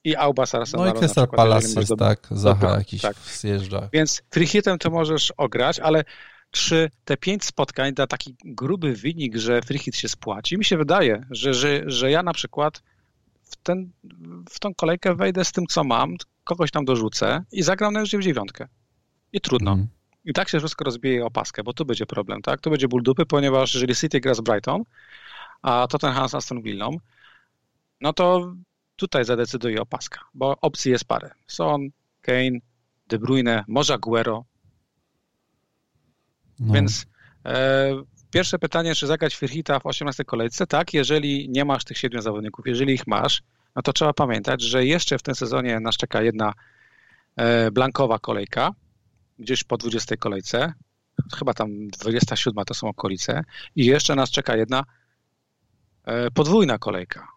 I 0.04 0.16
Auba 0.16 0.42
Arsenalu. 0.42 0.90
No 0.90 0.96
i 0.96 0.98
Crystal 0.98 1.28
Palace 1.28 1.80
jest, 1.80 1.92
tak, 1.98 2.26
Zaha 2.30 2.78
jakiś 2.78 3.02
tak. 3.02 3.16
zjeżdża. 3.16 3.88
Więc 3.92 4.22
free 4.30 4.46
hitem 4.46 4.78
to 4.78 4.90
możesz 4.90 5.32
ograć, 5.36 5.80
ale 5.80 6.04
czy 6.50 6.90
te 7.04 7.16
pięć 7.16 7.44
spotkań 7.44 7.94
da 7.94 8.06
taki 8.06 8.36
gruby 8.44 8.94
wynik, 8.94 9.36
że 9.36 9.62
free 9.62 9.78
hit 9.78 9.96
się 9.96 10.08
spłaci? 10.08 10.58
Mi 10.58 10.64
się 10.64 10.76
wydaje, 10.76 11.26
że, 11.30 11.54
że, 11.54 11.82
że 11.86 12.10
ja 12.10 12.22
na 12.22 12.32
przykład 12.32 12.82
w, 13.42 13.56
ten, 13.56 13.90
w 14.50 14.58
tą 14.58 14.74
kolejkę 14.74 15.14
wejdę 15.14 15.44
z 15.44 15.52
tym, 15.52 15.66
co 15.66 15.84
mam, 15.84 16.16
kogoś 16.44 16.70
tam 16.70 16.84
dorzucę 16.84 17.44
i 17.52 17.62
zagram 17.62 17.92
na 17.92 18.02
w 18.02 18.08
dziewiątkę. 18.08 18.68
I 19.32 19.40
trudno. 19.40 19.72
Mm. 19.72 19.88
I 20.24 20.32
tak 20.32 20.48
się 20.48 20.58
wszystko 20.58 20.84
rozbije 20.84 21.24
opaskę, 21.24 21.62
bo 21.62 21.72
tu 21.72 21.84
będzie 21.84 22.06
problem, 22.06 22.42
tak? 22.42 22.60
Tu 22.60 22.70
będzie 22.70 22.88
ból 22.88 23.02
dupy, 23.02 23.26
ponieważ 23.26 23.74
jeżeli 23.74 23.94
City 23.94 24.20
gra 24.20 24.34
z 24.34 24.40
Brighton, 24.40 24.82
a 25.62 25.86
Tottenham 25.90 26.28
z 26.28 26.34
Aston 26.34 26.62
Villą, 26.62 26.90
no 28.00 28.12
to 28.12 28.54
tutaj 28.96 29.24
zadecyduje 29.24 29.82
opaska, 29.82 30.20
bo 30.34 30.56
opcji 30.60 30.92
jest 30.92 31.04
parę. 31.04 31.30
Son, 31.46 31.88
Kane, 32.20 32.58
De 33.08 33.18
Bruyne, 33.18 33.64
może 33.68 33.94
Aguero. 33.94 34.44
No. 36.60 36.74
Więc 36.74 37.06
e, 37.44 38.02
Pierwsze 38.30 38.58
pytanie, 38.58 38.94
czy 38.94 39.06
zagrać 39.06 39.36
Firhita 39.36 39.80
w 39.80 39.86
18 39.86 40.24
kolejce? 40.24 40.66
Tak, 40.66 40.94
jeżeli 40.94 41.48
nie 41.50 41.64
masz 41.64 41.84
tych 41.84 41.98
siedmiu 41.98 42.20
zawodników, 42.20 42.66
jeżeli 42.66 42.94
ich 42.94 43.06
masz, 43.06 43.42
no 43.76 43.82
to 43.82 43.92
trzeba 43.92 44.12
pamiętać, 44.12 44.62
że 44.62 44.84
jeszcze 44.84 45.18
w 45.18 45.22
tym 45.22 45.34
sezonie 45.34 45.80
nas 45.80 45.96
czeka 45.96 46.22
jedna 46.22 46.52
e, 47.36 47.70
blankowa 47.70 48.18
kolejka, 48.18 48.70
gdzieś 49.38 49.64
po 49.64 49.76
20 49.76 50.16
kolejce, 50.16 50.72
chyba 51.38 51.54
tam 51.54 51.88
27 51.88 52.64
to 52.64 52.74
są 52.74 52.88
okolice, 52.88 53.42
i 53.76 53.86
jeszcze 53.86 54.14
nas 54.14 54.30
czeka 54.30 54.56
jedna 54.56 54.84
e, 56.04 56.30
podwójna 56.30 56.78
kolejka. 56.78 57.28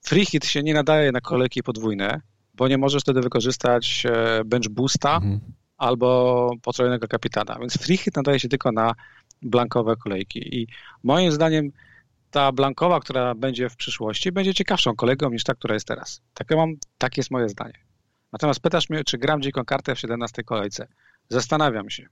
Free 0.00 0.26
hit 0.26 0.46
się 0.46 0.62
nie 0.62 0.74
nadaje 0.74 1.12
na 1.12 1.20
kolejki 1.20 1.62
podwójne, 1.62 2.20
bo 2.54 2.68
nie 2.68 2.78
możesz 2.78 3.02
wtedy 3.02 3.20
wykorzystać 3.20 4.06
e, 4.06 4.44
bench 4.44 4.68
boosta, 4.68 5.16
mhm 5.16 5.52
albo 5.78 6.50
potrojnego 6.62 7.08
kapitana. 7.08 7.58
Więc 7.60 7.78
free 7.78 7.96
hit 7.96 8.16
nadaje 8.16 8.40
się 8.40 8.48
tylko 8.48 8.72
na 8.72 8.94
blankowe 9.42 9.96
kolejki. 9.96 10.56
I 10.58 10.66
moim 11.02 11.32
zdaniem 11.32 11.70
ta 12.30 12.52
blankowa, 12.52 13.00
która 13.00 13.34
będzie 13.34 13.68
w 13.68 13.76
przyszłości, 13.76 14.32
będzie 14.32 14.54
ciekawszą 14.54 14.96
kolegą 14.96 15.30
niż 15.30 15.44
ta, 15.44 15.54
która 15.54 15.74
jest 15.74 15.86
teraz. 15.86 16.22
Takie, 16.34 16.56
mam, 16.56 16.74
takie 16.98 17.20
jest 17.20 17.30
moje 17.30 17.48
zdanie. 17.48 17.85
Natomiast 18.32 18.60
pytasz 18.60 18.90
mnie, 18.90 19.04
czy 19.04 19.18
gram 19.18 19.42
dziką 19.42 19.64
kartę 19.64 19.94
w 19.94 19.98
17 19.98 20.44
kolejce. 20.44 20.88
Zastanawiam 21.28 21.90
się. 21.90 22.06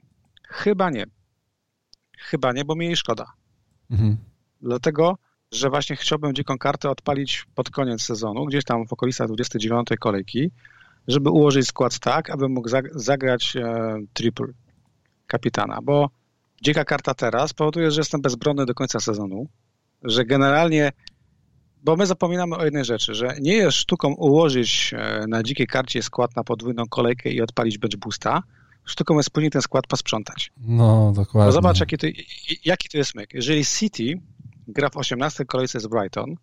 Chyba 0.49 0.91
nie. 0.91 1.05
Chyba 2.19 2.53
nie, 2.53 2.65
bo 2.65 2.75
mi 2.75 2.87
jej 2.87 2.97
szkoda. 2.97 3.33
Mhm. 3.91 4.17
Dlatego, 4.61 5.19
że 5.53 5.71
właśnie 5.71 5.97
chciałbym 5.97 6.35
dziką 6.35 6.59
kartę 6.59 6.91
odpalić 6.91 7.47
pod 7.55 7.71
koniec 7.71 8.03
sezonu, 8.03 8.45
gdzieś 8.45 8.65
tam 8.65 8.87
w 8.87 8.93
okolicach 8.93 9.27
29 9.27 9.89
kolejki, 10.01 10.51
żeby 11.09 11.31
ułożyć 11.31 11.67
skład 11.67 11.99
tak, 11.99 12.31
abym 12.31 12.53
mógł 12.53 12.69
zagrać 12.95 13.57
e, 13.57 13.97
triple 14.13 14.47
kapitana, 15.27 15.79
bo 15.83 16.11
dzika 16.63 16.85
karta 16.85 17.15
teraz 17.15 17.53
powoduje, 17.53 17.91
że 17.91 18.01
jestem 18.01 18.21
bezbronny 18.21 18.67
do 18.67 18.75
końca 18.75 19.01
sezonu, 19.01 19.49
że 20.03 20.25
generalnie, 20.25 20.93
bo 21.85 21.97
my 21.97 22.07
zapominamy 22.07 22.57
o 22.57 22.65
jednej 22.65 22.85
rzeczy, 22.85 23.15
że 23.15 23.37
nie 23.41 23.53
jest 23.53 23.77
sztuką 23.77 24.15
ułożyć 24.15 24.95
e, 24.97 25.25
na 25.29 25.43
dzikiej 25.43 25.67
karcie 25.67 26.03
skład 26.03 26.37
na 26.37 26.45
podwójną 26.45 26.85
kolejkę 26.91 27.31
i 27.31 27.41
odpalić 27.41 27.79
bench 27.79 27.97
boosta, 27.97 28.43
sztuką 28.85 29.17
jest 29.17 29.31
później 29.31 29.51
ten 29.51 29.63
skład 29.63 29.87
posprzątać. 29.87 30.53
No, 30.57 31.13
dokładnie. 31.17 31.49
Bo 31.49 31.53
zobacz, 31.53 31.81
jaki 31.81 31.99
to, 31.99 32.07
jaki 32.65 32.89
to 32.89 32.99
jest 32.99 33.15
myk. 33.15 33.35
Jeżeli 33.35 33.65
City 33.65 34.21
gra 34.69 34.91
w 34.91 34.97
18 34.97 35.45
kolejce 35.45 35.81
z 35.81 35.87
Brighton, 35.87 36.35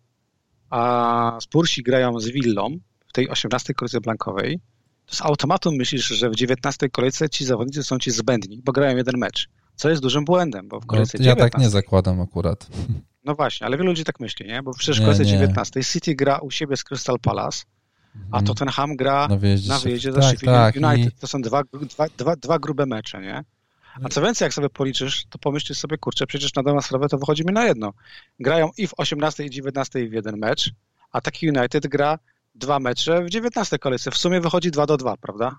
a 0.70 1.38
Spursi 1.40 1.82
grają 1.82 2.20
z 2.20 2.28
Villą 2.28 2.78
w 3.08 3.12
tej 3.12 3.28
18 3.28 3.74
kolejce 3.74 4.00
blankowej, 4.00 4.60
to 5.06 5.14
z 5.14 5.22
automatu 5.22 5.72
myślisz, 5.72 6.06
że 6.06 6.30
w 6.30 6.34
19 6.34 6.88
kolejce 6.88 7.28
ci 7.28 7.44
zawodnicy 7.44 7.82
są 7.82 7.98
ci 7.98 8.10
zbędni, 8.10 8.60
bo 8.64 8.72
grają 8.72 8.96
jeden 8.96 9.18
mecz. 9.18 9.48
Co 9.76 9.90
jest 9.90 10.02
dużym 10.02 10.24
błędem, 10.24 10.68
bo 10.68 10.80
w 10.80 10.86
kolejce 10.86 11.18
no, 11.18 11.24
Ja 11.24 11.30
19, 11.32 11.50
tak 11.50 11.60
nie 11.60 11.70
zakładam 11.70 12.20
akurat. 12.20 12.66
No 13.24 13.34
właśnie, 13.34 13.66
ale 13.66 13.76
wielu 13.76 13.90
ludzi 13.90 14.04
tak 14.04 14.20
myśli, 14.20 14.46
nie? 14.46 14.62
Bo 14.62 14.74
przecież 14.74 15.00
w 15.00 15.00
kolejce 15.00 15.26
19 15.26 15.84
City 15.84 16.14
gra 16.14 16.38
u 16.38 16.50
siebie 16.50 16.76
z 16.76 16.84
Crystal 16.84 17.18
Palace, 17.18 17.64
a 18.14 18.18
mhm. 18.18 18.44
Tottenham 18.44 18.96
gra 18.96 19.28
na 19.28 19.36
wyjeździe, 19.36 19.68
na 19.68 19.78
wyjeździe 19.78 20.12
tak, 20.12 20.24
Sheffield 20.24 20.54
tak, 20.54 20.76
United. 20.76 21.14
I... 21.14 21.20
To 21.20 21.26
są 21.26 21.42
dwa, 21.42 21.62
dwa, 21.72 22.06
dwa, 22.18 22.36
dwa 22.36 22.58
grube 22.58 22.86
mecze, 22.86 23.20
nie? 23.20 23.44
A 24.04 24.08
co 24.08 24.22
więcej, 24.22 24.46
jak 24.46 24.54
sobie 24.54 24.70
policzysz, 24.70 25.24
to 25.30 25.38
pomyślisz 25.38 25.78
sobie, 25.78 25.98
kurczę, 25.98 26.26
przecież 26.26 26.54
na 26.54 26.62
dobrą 26.62 26.80
sprawę 26.80 27.08
to 27.08 27.18
wychodzi 27.18 27.44
mi 27.44 27.52
na 27.52 27.64
jedno. 27.64 27.92
Grają 28.40 28.70
i 28.76 28.86
w 28.86 28.92
18 28.96 29.44
i 29.44 29.50
19 29.50 30.08
w 30.08 30.12
jeden 30.12 30.38
mecz, 30.38 30.70
a 31.12 31.20
taki 31.20 31.48
United 31.48 31.86
gra 31.86 32.18
dwa 32.54 32.78
mecze 32.78 33.24
w 33.24 33.30
19 33.30 33.78
kolejce. 33.78 34.10
W 34.10 34.16
sumie 34.16 34.40
wychodzi 34.40 34.70
2 34.70 34.86
do 34.86 34.96
2, 34.96 35.16
prawda? 35.16 35.58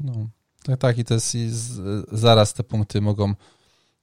No, 0.00 0.12
tak, 0.64 0.78
tak 0.78 0.98
i 0.98 1.04
to 1.04 1.14
jest 1.14 1.34
i 1.34 1.50
z, 1.50 1.80
zaraz 2.12 2.54
te 2.54 2.64
punkty 2.64 3.00
mogą, 3.00 3.34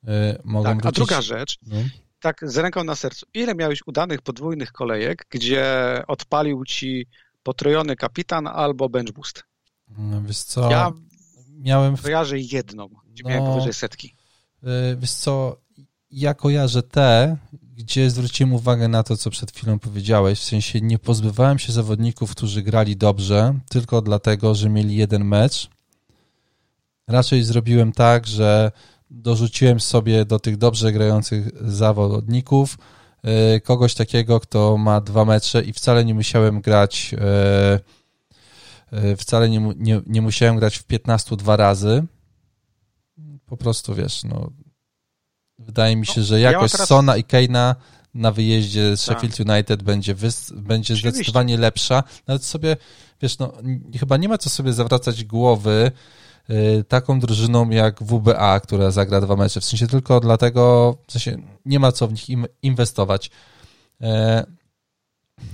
yy, 0.04 0.12
mogą 0.44 0.78
tak, 0.78 0.86
A 0.86 0.92
druga 0.92 1.22
rzecz, 1.22 1.58
no. 1.68 1.78
Tak 2.20 2.42
z 2.44 2.58
ręką 2.58 2.84
na 2.84 2.96
sercu, 2.96 3.26
ile 3.34 3.56
miałeś 3.56 3.80
udanych 3.88 4.22
podwójnych 4.22 4.72
kolejek, 4.72 5.26
gdzie 5.30 5.66
odpalił 6.08 6.66
ci 6.66 7.08
potrojony 7.44 7.96
kapitan 7.96 8.48
albo 8.48 8.90
bench 8.90 9.12
boost? 9.12 9.44
No, 9.98 10.22
wiesz 10.22 10.40
co, 10.40 10.72
ja 10.72 10.92
miałem... 11.50 11.98
W... 11.98 12.02
Kojarzę 12.02 12.40
jedną, 12.40 12.90
gdzie 13.12 13.24
no, 13.24 13.30
miałem 13.30 13.46
powyżej 13.46 13.74
setki. 13.74 14.16
Yy, 14.64 14.70
wiesz 14.98 15.12
co, 15.12 15.58
ja 16.12 16.34
kojarzę 16.34 16.84
te, 16.84 17.38
gdzie 17.54 18.10
zwróciłem 18.10 18.54
uwagę 18.54 18.88
na 18.88 19.04
to, 19.04 19.18
co 19.18 19.30
przed 19.30 19.52
chwilą 19.52 19.80
powiedziałeś, 19.80 20.40
w 20.40 20.44
sensie 20.44 20.82
nie 20.82 21.00
pozbywałem 21.00 21.60
się 21.60 21.72
zawodników, 21.72 22.32
którzy 22.32 22.62
grali 22.62 22.98
dobrze, 22.98 23.60
tylko 23.70 24.02
dlatego, 24.02 24.56
że 24.56 24.70
mieli 24.70 24.96
jeden 24.96 25.26
mecz. 25.26 25.70
Raczej 27.08 27.44
zrobiłem 27.44 27.92
tak, 27.92 28.28
że 28.28 28.72
dorzuciłem 29.10 29.80
sobie 29.80 30.26
do 30.26 30.40
tych 30.40 30.58
dobrze 30.58 30.92
grających 30.92 31.72
zawodników 31.72 32.78
e, 33.24 33.60
kogoś 33.60 33.94
takiego, 33.94 34.40
kto 34.40 34.78
ma 34.78 35.02
dwa 35.02 35.26
mecze 35.26 35.62
i 35.62 35.74
wcale 35.74 36.06
nie 36.06 36.14
musiałem 36.14 36.62
grać 36.62 37.16
e, 37.18 37.80
e, 38.92 39.16
wcale 39.16 39.50
nie, 39.50 39.74
nie, 39.78 40.02
nie 40.08 40.22
musiałem 40.22 40.56
grać 40.56 40.78
w 40.78 40.84
15 40.84 41.36
dwa 41.36 41.56
razy. 41.56 42.04
Po 43.46 43.58
prostu 43.58 43.96
wiesz, 43.96 44.24
no 44.24 44.52
Wydaje 45.60 45.96
mi 45.96 46.06
się, 46.06 46.24
że 46.24 46.40
jakość 46.40 46.80
ja. 46.80 46.86
Sona 46.86 47.18
i 47.18 47.24
Keina 47.24 47.76
na 48.14 48.32
wyjeździe 48.32 48.98
z 48.98 49.06
tak. 49.06 49.20
Sheffield 49.20 49.50
United 49.50 49.84
będzie, 49.84 50.16
wys... 50.16 50.52
będzie 50.52 50.96
zdecydowanie 50.96 51.58
lepsza. 51.58 52.04
Nawet 52.28 52.44
sobie, 52.44 52.78
wiesz, 53.22 53.38
no, 53.38 53.54
chyba 54.00 54.18
nie 54.18 54.30
ma 54.30 54.38
co 54.38 54.50
sobie 54.50 54.74
zawracać 54.74 55.24
głowy 55.24 55.92
taką 56.88 57.20
drużyną 57.20 57.70
jak 57.70 58.04
WBA, 58.04 58.60
która 58.60 58.92
zagra 58.92 59.22
dwa 59.22 59.36
mecze. 59.36 59.62
W 59.62 59.66
sensie 59.66 59.88
tylko 59.88 60.20
dlatego, 60.20 60.98
w 61.08 61.12
sensie 61.12 61.38
nie 61.66 61.80
ma 61.80 61.92
co 61.92 62.08
w 62.08 62.12
nich 62.12 62.48
inwestować. 62.62 63.32
E, 64.02 64.46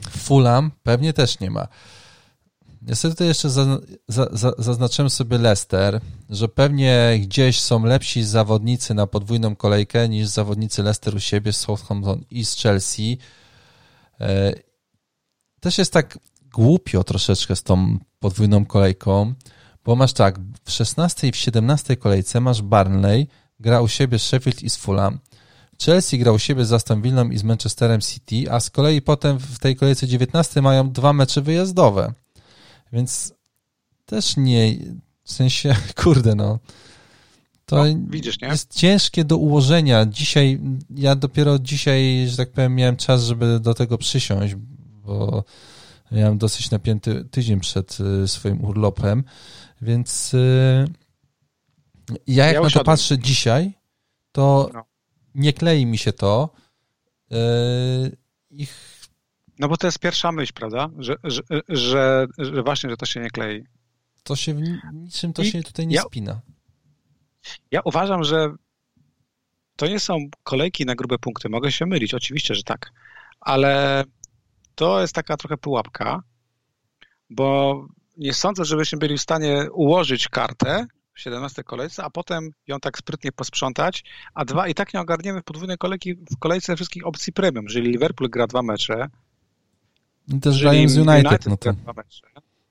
Fulham 0.09 0.71
pewnie 0.83 1.13
też 1.13 1.39
nie 1.39 1.51
ma. 1.51 1.67
Jeszcze 3.19 3.49
za, 3.49 3.65
za, 4.07 4.27
za, 4.31 4.51
zaznaczyłem 4.57 5.09
sobie 5.09 5.37
Leicester, 5.37 6.01
że 6.29 6.47
pewnie 6.47 7.19
gdzieś 7.21 7.61
są 7.61 7.85
lepsi 7.85 8.23
zawodnicy 8.23 8.93
na 8.93 9.07
podwójną 9.07 9.55
kolejkę 9.55 10.09
niż 10.09 10.27
zawodnicy 10.27 10.83
Leicester 10.83 11.15
u 11.15 11.19
siebie 11.19 11.53
z 11.53 11.57
Southampton 11.57 12.23
i 12.29 12.45
z 12.45 12.55
Chelsea. 12.55 13.17
E, 14.21 14.53
też 15.59 15.77
jest 15.77 15.93
tak 15.93 16.19
głupio 16.53 17.03
troszeczkę 17.03 17.55
z 17.55 17.63
tą 17.63 17.97
podwójną 18.19 18.65
kolejką, 18.65 19.33
bo 19.85 19.95
masz 19.95 20.13
tak, 20.13 20.39
w 20.63 20.71
16 20.71 21.27
i 21.27 21.31
w 21.31 21.35
17 21.35 21.97
kolejce 21.97 22.41
masz 22.41 22.61
Barnley, 22.61 23.27
gra 23.59 23.81
u 23.81 23.87
siebie 23.87 24.19
z 24.19 24.23
Sheffield 24.23 24.63
i 24.63 24.69
z 24.69 24.77
Fulham. 24.77 25.19
Chelsea 25.85 26.17
gra 26.17 26.31
u 26.31 26.39
siebie 26.39 26.65
z 26.65 26.73
Aston 26.73 27.01
Villą 27.01 27.29
i 27.29 27.37
z 27.37 27.43
Manchesterem 27.43 28.01
City, 28.01 28.51
a 28.51 28.59
z 28.59 28.69
kolei 28.69 29.01
potem 29.01 29.39
w 29.39 29.59
tej 29.59 29.75
kolejce 29.75 30.07
19 30.07 30.61
mają 30.61 30.91
dwa 30.91 31.13
mecze 31.13 31.41
wyjazdowe. 31.41 32.13
Więc 32.93 33.33
też 34.05 34.37
nie, 34.37 34.73
w 35.23 35.31
sensie, 35.31 35.75
kurde, 36.03 36.35
no. 36.35 36.59
To 37.65 37.75
no, 37.75 37.83
widzisz, 38.09 38.41
nie? 38.41 38.47
jest 38.47 38.73
ciężkie 38.73 39.25
do 39.25 39.37
ułożenia. 39.37 40.05
Dzisiaj, 40.05 40.59
ja 40.89 41.15
dopiero 41.15 41.59
dzisiaj, 41.59 42.27
że 42.27 42.37
tak 42.37 42.51
powiem, 42.51 42.75
miałem 42.75 42.97
czas, 42.97 43.23
żeby 43.23 43.59
do 43.59 43.73
tego 43.73 43.97
przysiąść, 43.97 44.55
bo 45.05 45.43
miałem 46.11 46.37
dosyć 46.37 46.71
napięty 46.71 47.25
tydzień 47.31 47.59
przed 47.59 47.97
y, 48.23 48.27
swoim 48.27 48.63
urlopem, 48.65 49.23
więc 49.85 50.33
y, 50.33 50.85
ja 52.27 52.45
jak 52.45 52.55
ja 52.55 52.61
na 52.61 52.69
to 52.69 52.83
patrzę 52.83 53.17
dzisiaj, 53.17 53.73
to 54.31 54.69
no. 54.73 54.85
nie 55.35 55.53
klei 55.53 55.85
mi 55.85 55.97
się 55.97 56.13
to. 56.13 56.49
Y, 57.31 58.17
ich 58.49 58.95
no 59.59 59.67
bo 59.67 59.77
to 59.77 59.87
jest 59.87 59.99
pierwsza 59.99 60.31
myśl, 60.31 60.53
prawda? 60.53 60.89
Że, 60.97 61.15
że, 61.23 61.41
że, 61.69 62.27
że 62.37 62.63
właśnie, 62.63 62.89
że 62.89 62.97
to 62.97 63.05
się 63.05 63.19
nie 63.19 63.29
klei. 63.29 63.63
To 64.23 64.35
się 64.35 64.53
w 64.53 64.61
niczym 64.93 65.33
to 65.33 65.41
I 65.41 65.51
się 65.51 65.63
tutaj 65.63 65.87
nie 65.87 65.95
ja, 65.95 66.01
spina. 66.01 66.41
Ja 67.71 67.81
uważam, 67.85 68.23
że 68.23 68.53
to 69.75 69.87
nie 69.87 69.99
są 69.99 70.17
kolejki 70.43 70.85
na 70.85 70.95
grube 70.95 71.17
punkty. 71.17 71.49
Mogę 71.49 71.71
się 71.71 71.85
mylić, 71.85 72.13
oczywiście, 72.13 72.55
że 72.55 72.63
tak. 72.63 72.91
Ale 73.39 74.03
to 74.75 75.01
jest 75.01 75.15
taka 75.15 75.37
trochę 75.37 75.57
pułapka, 75.57 76.23
bo 77.29 77.87
nie 78.17 78.33
sądzę, 78.33 78.65
żebyśmy 78.65 78.97
byli 78.97 79.17
w 79.17 79.21
stanie 79.21 79.67
ułożyć 79.71 80.27
kartę 80.27 80.85
w 81.13 81.19
17 81.19 81.63
kolejce, 81.63 82.03
a 82.03 82.09
potem 82.09 82.49
ją 82.67 82.79
tak 82.79 82.97
sprytnie 82.97 83.31
posprzątać, 83.31 84.03
a 84.33 84.45
dwa 84.45 84.67
i 84.67 84.73
tak 84.73 84.93
nie 84.93 84.99
ogarniemy 84.99 85.41
w 85.41 85.43
podwójnej 85.43 85.77
kolejki, 85.77 86.13
w 86.15 86.39
kolejce 86.39 86.75
wszystkich 86.75 87.07
opcji 87.07 87.33
premium. 87.33 87.65
Jeżeli 87.65 87.91
Liverpool 87.91 88.29
gra 88.29 88.47
dwa 88.47 88.61
mecze, 88.61 89.09
i 90.27 90.39
też 90.39 90.55
z 90.55 90.63
United. 90.63 90.97
United 90.97 91.45
no, 91.45 91.57
to... 91.57 91.73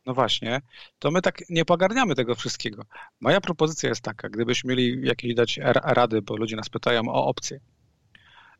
no 0.07 0.15
właśnie, 0.15 0.61
to 0.99 1.11
my 1.11 1.23
tak 1.23 1.51
nie 1.51 1.65
pogarniamy 1.65 2.15
tego 2.15 2.35
wszystkiego. 2.35 2.85
Moja 3.21 3.41
propozycja 3.41 3.89
jest 3.89 4.03
taka, 4.03 4.29
gdybyśmy 4.29 4.71
mieli 4.71 5.07
jakieś 5.07 5.35
dać 5.35 5.61
rady, 5.73 6.23
bo 6.23 6.37
ludzie 6.37 6.57
nas 6.57 6.69
pytają 6.69 7.03
o 7.09 7.27
opcje, 7.27 7.61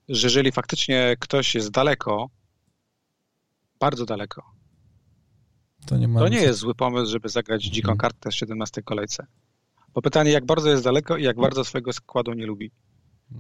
że 0.09 0.27
jeżeli 0.27 0.53
faktycznie 0.53 1.17
ktoś 1.21 1.55
jest 1.55 1.71
daleko, 1.71 2.31
bardzo 3.81 4.05
daleko, 4.05 4.43
to 5.87 5.97
nie, 5.97 6.09
to 6.15 6.29
nie 6.29 6.43
jest 6.43 6.59
zły 6.59 6.75
pomysł, 6.75 7.13
żeby 7.13 7.29
zagrać 7.29 7.65
dziką 7.65 7.87
hmm. 7.87 7.99
kartę 7.99 8.31
w 8.31 8.35
17 8.35 8.83
kolejce. 8.83 9.27
Bo 9.95 10.03
pytanie, 10.03 10.31
jak 10.31 10.47
bardzo 10.47 10.71
jest 10.71 10.85
daleko 10.85 11.17
i 11.17 11.23
jak 11.23 11.37
bardzo 11.37 11.65
swojego 11.65 11.93
składu 11.93 12.33
nie 12.33 12.47
lubi. 12.47 12.71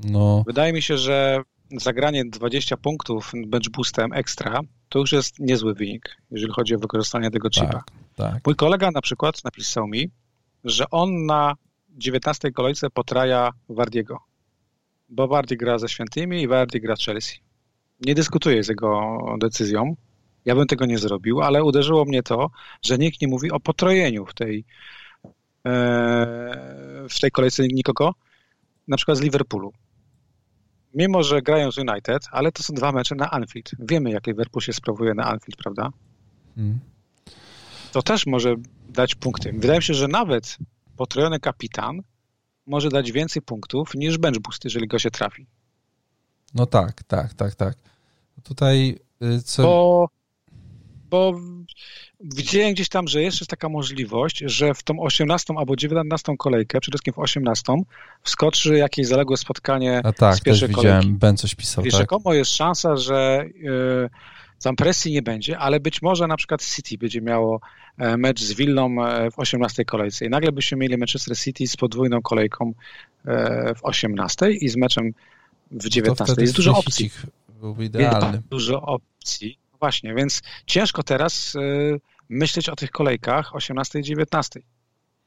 No. 0.04 0.42
Wydaje 0.46 0.72
mi 0.72 0.82
się, 0.82 0.98
że 0.98 1.42
zagranie 1.72 2.24
20 2.24 2.76
punktów 2.76 3.32
bench 3.46 3.70
boostem 3.70 4.12
ekstra 4.12 4.60
to 4.88 4.98
już 4.98 5.12
jest 5.12 5.38
niezły 5.38 5.74
wynik, 5.74 6.16
jeżeli 6.30 6.52
chodzi 6.52 6.74
o 6.74 6.78
wykorzystanie 6.78 7.30
tego 7.30 7.50
chipa. 7.50 7.72
Tak, 7.72 7.84
tak. 8.16 8.46
Mój 8.46 8.56
kolega 8.56 8.90
na 8.90 9.00
przykład 9.00 9.44
napisał 9.44 9.88
mi, 9.88 10.10
że 10.64 10.90
on 10.90 11.26
na 11.26 11.54
19 11.88 12.50
kolejce 12.50 12.90
potraja 12.90 13.50
Wardiego, 13.68 14.18
bo 15.08 15.28
Wardi 15.28 15.56
gra 15.56 15.78
ze 15.78 15.88
Świętymi 15.88 16.42
i 16.42 16.48
Wardi 16.48 16.80
gra 16.80 16.94
Chelsea. 16.96 17.36
Nie 18.00 18.14
dyskutuję 18.14 18.64
z 18.64 18.68
jego 18.68 19.18
decyzją, 19.40 19.96
ja 20.44 20.54
bym 20.54 20.66
tego 20.66 20.86
nie 20.86 20.98
zrobił, 20.98 21.42
ale 21.42 21.64
uderzyło 21.64 22.04
mnie 22.04 22.22
to, 22.22 22.50
że 22.82 22.98
nikt 22.98 23.20
nie 23.20 23.28
mówi 23.28 23.50
o 23.50 23.60
potrojeniu 23.60 24.26
w 24.26 24.34
tej, 24.34 24.64
e, 25.66 27.06
w 27.10 27.20
tej 27.20 27.30
kolejce 27.30 27.62
nikogo, 27.62 28.14
na 28.88 28.96
przykład 28.96 29.18
z 29.18 29.20
Liverpoolu 29.20 29.72
mimo 30.94 31.22
że 31.22 31.42
grają 31.42 31.72
z 31.72 31.78
United, 31.78 32.28
ale 32.30 32.52
to 32.52 32.62
są 32.62 32.74
dwa 32.74 32.92
mecze 32.92 33.14
na 33.14 33.30
Anfield. 33.30 33.70
Wiemy, 33.78 34.10
jak 34.10 34.26
Liverpool 34.26 34.62
się 34.62 34.72
sprawuje 34.72 35.14
na 35.14 35.24
Anfield, 35.24 35.56
prawda? 35.56 35.90
Hmm. 36.54 36.80
To 37.92 38.02
też 38.02 38.26
może 38.26 38.54
dać 38.88 39.14
punkty. 39.14 39.52
Wydaje 39.52 39.78
mi 39.78 39.82
się, 39.82 39.94
że 39.94 40.08
nawet 40.08 40.56
potrojony 40.96 41.40
kapitan 41.40 42.02
może 42.66 42.88
dać 42.88 43.12
więcej 43.12 43.42
punktów 43.42 43.94
niż 43.94 44.18
bench 44.18 44.38
boost, 44.38 44.64
jeżeli 44.64 44.88
go 44.88 44.98
się 44.98 45.10
trafi. 45.10 45.46
No 46.54 46.66
tak, 46.66 47.02
tak, 47.02 47.34
tak, 47.34 47.54
tak. 47.54 47.76
Tutaj 48.42 48.98
y, 49.22 49.42
co... 49.42 49.62
Bo, 49.62 50.08
bo 51.14 51.40
widziałem 52.20 52.74
gdzieś 52.74 52.88
tam, 52.88 53.08
że 53.08 53.22
jeszcze 53.22 53.42
jest 53.42 53.50
taka 53.50 53.68
możliwość, 53.68 54.38
że 54.46 54.74
w 54.74 54.82
tą 54.82 55.00
18 55.00 55.54
albo 55.56 55.76
19 55.76 56.34
kolejkę, 56.38 56.80
przede 56.80 56.96
wszystkim 56.96 57.14
w 57.14 57.18
18, 57.18 57.62
wskoczy 58.22 58.76
jakieś 58.76 59.06
zaległe 59.06 59.36
spotkanie 59.36 60.00
A 60.04 60.12
tak, 60.12 60.36
z 60.36 60.40
pierwszej 60.40 60.68
też 60.68 60.76
kolejki. 60.76 60.98
widziałem, 60.98 61.18
Ben 61.18 61.36
coś 61.36 61.54
pisał, 61.54 61.84
I 61.84 61.90
tak? 61.90 62.00
rzekomo 62.00 62.34
jest 62.34 62.50
szansa, 62.50 62.96
że 62.96 63.44
yy, 63.54 64.10
tam 64.62 64.76
presji 64.76 65.12
nie 65.12 65.22
będzie, 65.22 65.58
ale 65.58 65.80
być 65.80 66.02
może 66.02 66.26
na 66.26 66.36
przykład 66.36 66.64
City 66.64 66.98
będzie 66.98 67.20
miało 67.20 67.60
e, 67.98 68.16
mecz 68.16 68.42
z 68.42 68.52
Villą 68.52 69.06
e, 69.06 69.30
w 69.30 69.38
18 69.38 69.84
kolejce 69.84 70.26
i 70.26 70.30
nagle 70.30 70.52
byśmy 70.52 70.78
mieli 70.78 70.96
Manchester 70.98 71.38
City 71.38 71.66
z 71.66 71.76
podwójną 71.76 72.22
kolejką 72.22 72.72
e, 73.24 73.74
w 73.74 73.84
18 73.84 74.50
i 74.50 74.68
z 74.68 74.76
meczem 74.76 75.12
w 75.70 75.88
19. 75.88 76.34
Jest 76.38 76.56
dużo 76.56 76.78
opcji. 76.78 77.10
Byłby 77.60 77.84
idealny. 77.84 78.36
Jest 78.36 78.48
dużo 78.48 78.82
opcji. 78.82 79.63
Właśnie, 79.84 80.14
więc 80.14 80.42
ciężko 80.66 81.02
teraz 81.02 81.54
myśleć 82.28 82.68
o 82.68 82.76
tych 82.76 82.90
kolejkach 82.90 83.54
18 83.54 83.98
i 83.98 84.02
19. 84.02 84.60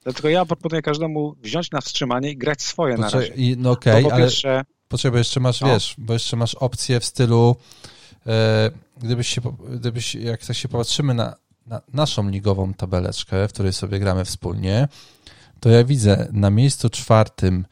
Dlatego 0.03 0.29
ja 0.29 0.45
proponuję 0.45 0.81
każdemu 0.81 1.35
wziąć 1.41 1.71
na 1.71 1.81
wstrzymanie 1.81 2.31
i 2.31 2.37
grać 2.37 2.61
swoje 2.61 2.95
Poczekaj, 2.95 3.19
na 3.19 3.27
razie. 3.27 3.33
I, 3.43 3.57
no 3.57 3.71
okej, 3.71 4.05
okay, 4.05 4.13
ale 4.13 4.23
pierwsze... 4.23 4.65
poczekaj, 4.87 5.17
jeszcze 5.19 5.39
masz, 5.39 5.61
no. 5.61 5.67
wiesz, 5.67 5.95
bo 5.97 6.13
jeszcze 6.13 6.37
masz 6.37 6.55
opcję 6.55 6.99
w 6.99 7.05
stylu 7.05 7.55
e, 8.27 8.71
gdybyś 8.97 9.27
się, 9.27 9.41
gdybyś, 9.69 10.15
jak 10.15 10.45
tak 10.45 10.55
się 10.55 10.67
popatrzymy 10.67 11.13
na, 11.13 11.35
na 11.65 11.81
naszą 11.93 12.29
ligową 12.29 12.73
tabeleczkę, 12.73 13.47
w 13.47 13.53
której 13.53 13.73
sobie 13.73 13.99
gramy 13.99 14.25
wspólnie, 14.25 14.87
to 15.59 15.69
ja 15.69 15.83
widzę 15.83 16.27
na 16.31 16.49
miejscu 16.49 16.89
czwartym, 16.89 17.65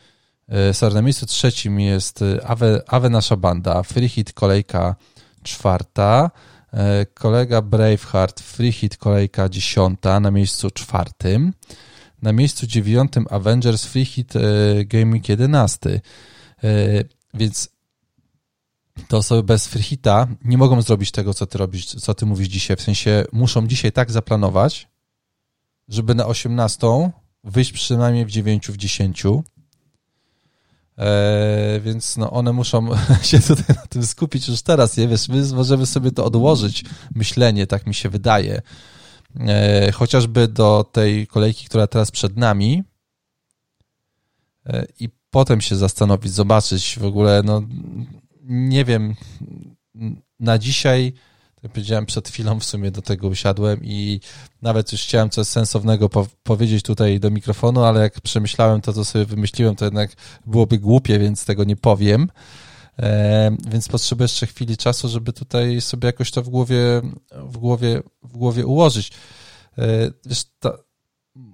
e, 0.50 0.74
sorry, 0.74 0.96
na 0.96 1.02
miejscu 1.02 1.26
trzecim 1.26 1.80
jest 1.80 2.20
Awe, 2.44 2.82
Awe 2.88 3.10
Nasza 3.10 3.36
Banda, 3.36 3.84
Free 3.84 4.10
Hit 4.10 4.34
kolejka 4.34 4.96
czwarta, 5.44 6.32
kolega 7.14 7.62
Braveheart, 7.62 8.42
Free 8.42 8.90
kolejka 9.00 9.50
dziesiąta 9.50 10.20
na 10.20 10.32
miejscu 10.32 10.72
czwartym, 10.72 11.54
na 12.22 12.34
miejscu 12.34 12.68
dziewiątym 12.68 13.26
Avengers 13.30 13.86
Free 13.86 14.26
e, 14.36 14.86
Gaming 14.86 15.30
11. 15.30 16.02
Więc 17.34 17.70
te 19.08 19.18
osoby 19.18 19.44
bez 19.44 19.68
freehita 19.68 20.28
nie 20.46 20.58
mogą 20.58 20.82
zrobić 20.82 21.12
tego, 21.12 21.34
co 21.34 21.46
ty 21.46 21.58
robisz, 21.58 21.86
co 21.86 22.14
ty 22.14 22.26
mówisz 22.26 22.48
dzisiaj. 22.48 22.78
W 22.78 22.82
sensie 22.82 23.24
muszą 23.32 23.68
dzisiaj 23.68 23.92
tak 23.92 24.12
zaplanować, 24.12 24.88
żeby 25.88 26.16
na 26.16 26.26
18 26.26 27.12
wyjść 27.44 27.72
przynajmniej 27.72 28.26
w 28.26 28.32
9, 28.32 28.68
w 28.68 28.78
10. 28.78 29.24
Eee, 30.98 31.82
więc 31.82 32.18
no 32.18 32.32
one 32.32 32.54
muszą 32.54 32.90
się 33.24 33.40
tutaj 33.40 33.76
na 33.76 33.88
tym 33.90 34.06
skupić 34.06 34.48
już 34.48 34.62
teraz, 34.62 34.98
nie 34.98 35.08
wiesz, 35.08 35.30
my 35.30 35.44
możemy 35.54 35.86
sobie 35.86 36.12
to 36.12 36.26
odłożyć, 36.26 36.84
myślenie, 37.16 37.68
tak 37.68 37.88
mi 37.88 37.94
się 37.94 38.10
wydaje. 38.10 38.62
Eee, 39.40 39.92
chociażby 39.92 40.48
do 40.48 40.86
tej 40.92 41.28
kolejki, 41.28 41.66
która 41.66 41.88
teraz 41.88 42.12
przed 42.12 42.38
nami 42.38 42.84
eee, 44.66 44.86
i 45.00 45.10
potem 45.30 45.62
się 45.62 45.76
zastanowić, 45.76 46.34
zobaczyć 46.34 47.00
w 47.00 47.06
ogóle, 47.06 47.42
no 47.46 47.62
nie 48.44 48.86
wiem, 48.86 49.16
na 50.40 50.58
dzisiaj, 50.58 51.14
jak 51.66 51.72
powiedziałem 51.72 52.06
przed 52.06 52.30
chwilą, 52.30 52.60
w 52.60 52.64
sumie 52.64 52.92
do 52.92 53.02
tego 53.02 53.28
usiadłem 53.28 53.80
i 53.84 54.20
nawet 54.62 54.92
już 54.92 55.02
chciałem 55.02 55.30
coś 55.30 55.48
sensownego 55.48 56.10
po 56.10 56.28
powiedzieć 56.44 56.84
tutaj 56.84 57.20
do 57.20 57.32
mikrofonu, 57.32 57.84
ale 57.84 58.02
jak 58.02 58.22
przemyślałem 58.22 58.82
to, 58.82 58.94
co 58.94 59.06
sobie 59.06 59.26
wymyśliłem, 59.26 59.76
to 59.76 59.86
jednak 59.86 60.12
byłoby 60.46 60.80
głupie, 60.80 61.20
więc 61.20 61.46
tego 61.46 61.64
nie 61.64 61.76
powiem. 61.76 62.30
E, 63.00 63.58
więc 63.68 63.88
potrzebuję 63.88 64.24
jeszcze 64.24 64.48
chwili 64.48 64.78
czasu, 64.78 65.10
żeby 65.10 65.34
tutaj 65.34 65.82
sobie 65.82 66.06
jakoś 66.06 66.32
to 66.32 66.42
w 66.42 66.50
głowie, 66.50 67.02
w 67.32 67.58
głowie, 67.58 68.02
w 68.24 68.38
głowie 68.38 68.66
ułożyć. 68.66 69.12
E, 69.78 70.12
wiesz, 70.26 70.44
ta, 70.60 70.78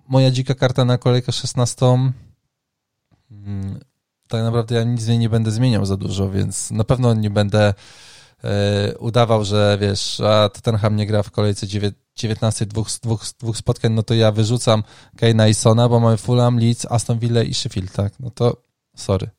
moja 0.07 0.31
dzika 0.31 0.55
karta 0.55 0.85
na 0.85 0.97
kolejkę 0.97 1.31
16 1.31 1.85
tak 4.27 4.43
naprawdę 4.43 4.75
ja 4.75 4.83
nic 4.83 5.01
z 5.01 5.07
niej 5.07 5.19
nie 5.19 5.29
będę 5.29 5.51
zmieniał 5.51 5.85
za 5.85 5.97
dużo, 5.97 6.29
więc 6.29 6.71
na 6.71 6.83
pewno 6.83 7.13
nie 7.13 7.29
będę 7.29 7.73
udawał, 8.99 9.43
że 9.43 9.77
wiesz, 9.81 10.19
a 10.19 10.49
Tottenham 10.49 10.95
nie 10.95 11.07
gra 11.07 11.23
w 11.23 11.31
kolejce 11.31 11.67
19 12.15 12.65
dwóch, 12.65 12.87
dwóch, 13.03 13.23
dwóch 13.39 13.57
spotkań, 13.57 13.93
no 13.93 14.03
to 14.03 14.13
ja 14.13 14.31
wyrzucam 14.31 14.83
Kane'a 15.17 15.49
i 15.49 15.53
Sona, 15.53 15.89
bo 15.89 15.99
mamy 15.99 16.17
Fulham, 16.17 16.59
Leeds, 16.59 16.85
Aston 16.89 17.19
Villa 17.19 17.43
i 17.43 17.53
Sheffield, 17.53 17.91
tak? 17.91 18.19
No 18.19 18.29
to 18.29 18.63
sorry. 18.95 19.29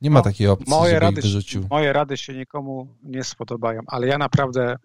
Nie 0.00 0.10
ma 0.10 0.18
no, 0.18 0.24
takiej 0.24 0.48
opcji, 0.48 0.70
moje 0.70 0.90
żeby 0.90 1.00
rady, 1.00 1.22
wyrzucił. 1.22 1.66
Moje 1.70 1.92
rady 1.92 2.16
się 2.16 2.34
nikomu 2.34 2.96
nie 3.02 3.24
spodobają, 3.24 3.82
ale 3.86 4.06
ja 4.06 4.18
naprawdę 4.18 4.76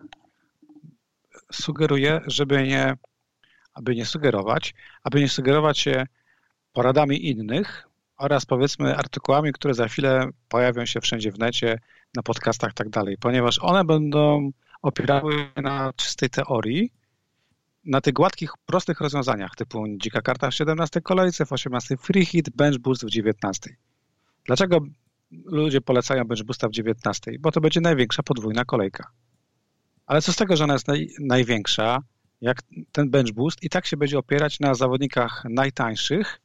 sugeruję, 1.52 2.22
żeby 2.28 2.64
nie, 2.64 2.94
aby 3.74 3.96
nie 3.96 4.06
sugerować, 4.06 4.74
aby 5.04 5.20
nie 5.20 5.30
sugerować 5.30 5.80
się 5.80 6.08
poradami 6.74 7.30
innych, 7.30 7.88
oraz 8.18 8.46
powiedzmy 8.46 8.98
artykułami, 8.98 9.54
które 9.54 9.74
za 9.74 9.88
chwilę 9.88 10.30
pojawią 10.50 10.86
się 10.86 11.02
wszędzie 11.02 11.32
w 11.32 11.40
necie, 11.40 11.80
na 12.16 12.24
podcastach 12.24 12.72
i 12.72 12.74
tak 12.74 12.90
dalej, 12.90 13.18
ponieważ 13.20 13.60
one 13.62 13.86
będą 13.86 14.52
opierały 14.82 15.52
na 15.56 15.94
czystej 15.94 16.30
teorii, 16.30 16.92
na 17.86 18.02
tych 18.02 18.14
gładkich, 18.14 18.52
prostych 18.66 19.02
rozwiązaniach 19.02 19.56
typu 19.56 19.86
dzika 19.98 20.22
karta 20.22 20.50
w 20.50 20.56
17 20.56 21.02
kolejce, 21.02 21.46
w 21.46 21.54
18 21.54 21.98
free 21.98 22.26
hit, 22.26 22.50
bench 22.50 22.78
boost 22.78 23.06
w 23.06 23.10
19. 23.10 23.76
Dlaczego 24.46 24.80
ludzie 25.32 25.82
polecają 25.82 26.24
bench 26.24 26.44
boosta 26.44 26.68
w 26.68 26.72
19? 26.72 27.32
Bo 27.40 27.52
to 27.52 27.62
będzie 27.62 27.82
największa 27.82 28.24
podwójna 28.24 28.66
kolejka. 28.66 29.08
Ale 30.06 30.22
co 30.22 30.34
z 30.34 30.36
tego, 30.36 30.56
że 30.56 30.64
ona 30.64 30.74
jest 30.74 30.88
naj, 30.88 31.10
największa, 31.20 32.00
jak 32.42 32.58
ten 32.92 33.10
bench 33.10 33.32
boost 33.32 33.64
i 33.64 33.70
tak 33.70 33.86
się 33.86 33.98
będzie 33.98 34.18
opierać 34.18 34.60
na 34.60 34.74
zawodnikach 34.74 35.44
najtańszych, 35.50 36.42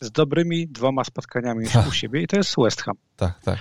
z 0.00 0.10
dobrymi 0.10 0.68
dwoma 0.68 1.04
spotkaniami 1.04 1.68
tak. 1.68 1.88
u 1.88 1.92
siebie 1.92 2.22
i 2.22 2.26
to 2.26 2.36
jest 2.36 2.54
West 2.58 2.82
Ham. 2.82 2.96
Tak, 3.16 3.40
tak. 3.42 3.58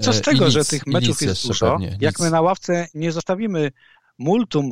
Co 0.00 0.12
z 0.12 0.18
e, 0.18 0.20
tego, 0.20 0.50
że 0.50 0.64
tych 0.64 0.86
meczów 0.86 1.22
jest 1.22 1.46
dużo, 1.46 1.72
pewnie, 1.72 1.96
jak 2.00 2.20
my 2.20 2.30
na 2.30 2.40
ławce 2.40 2.88
nie 2.94 3.12
zostawimy 3.12 3.70
multum 4.18 4.70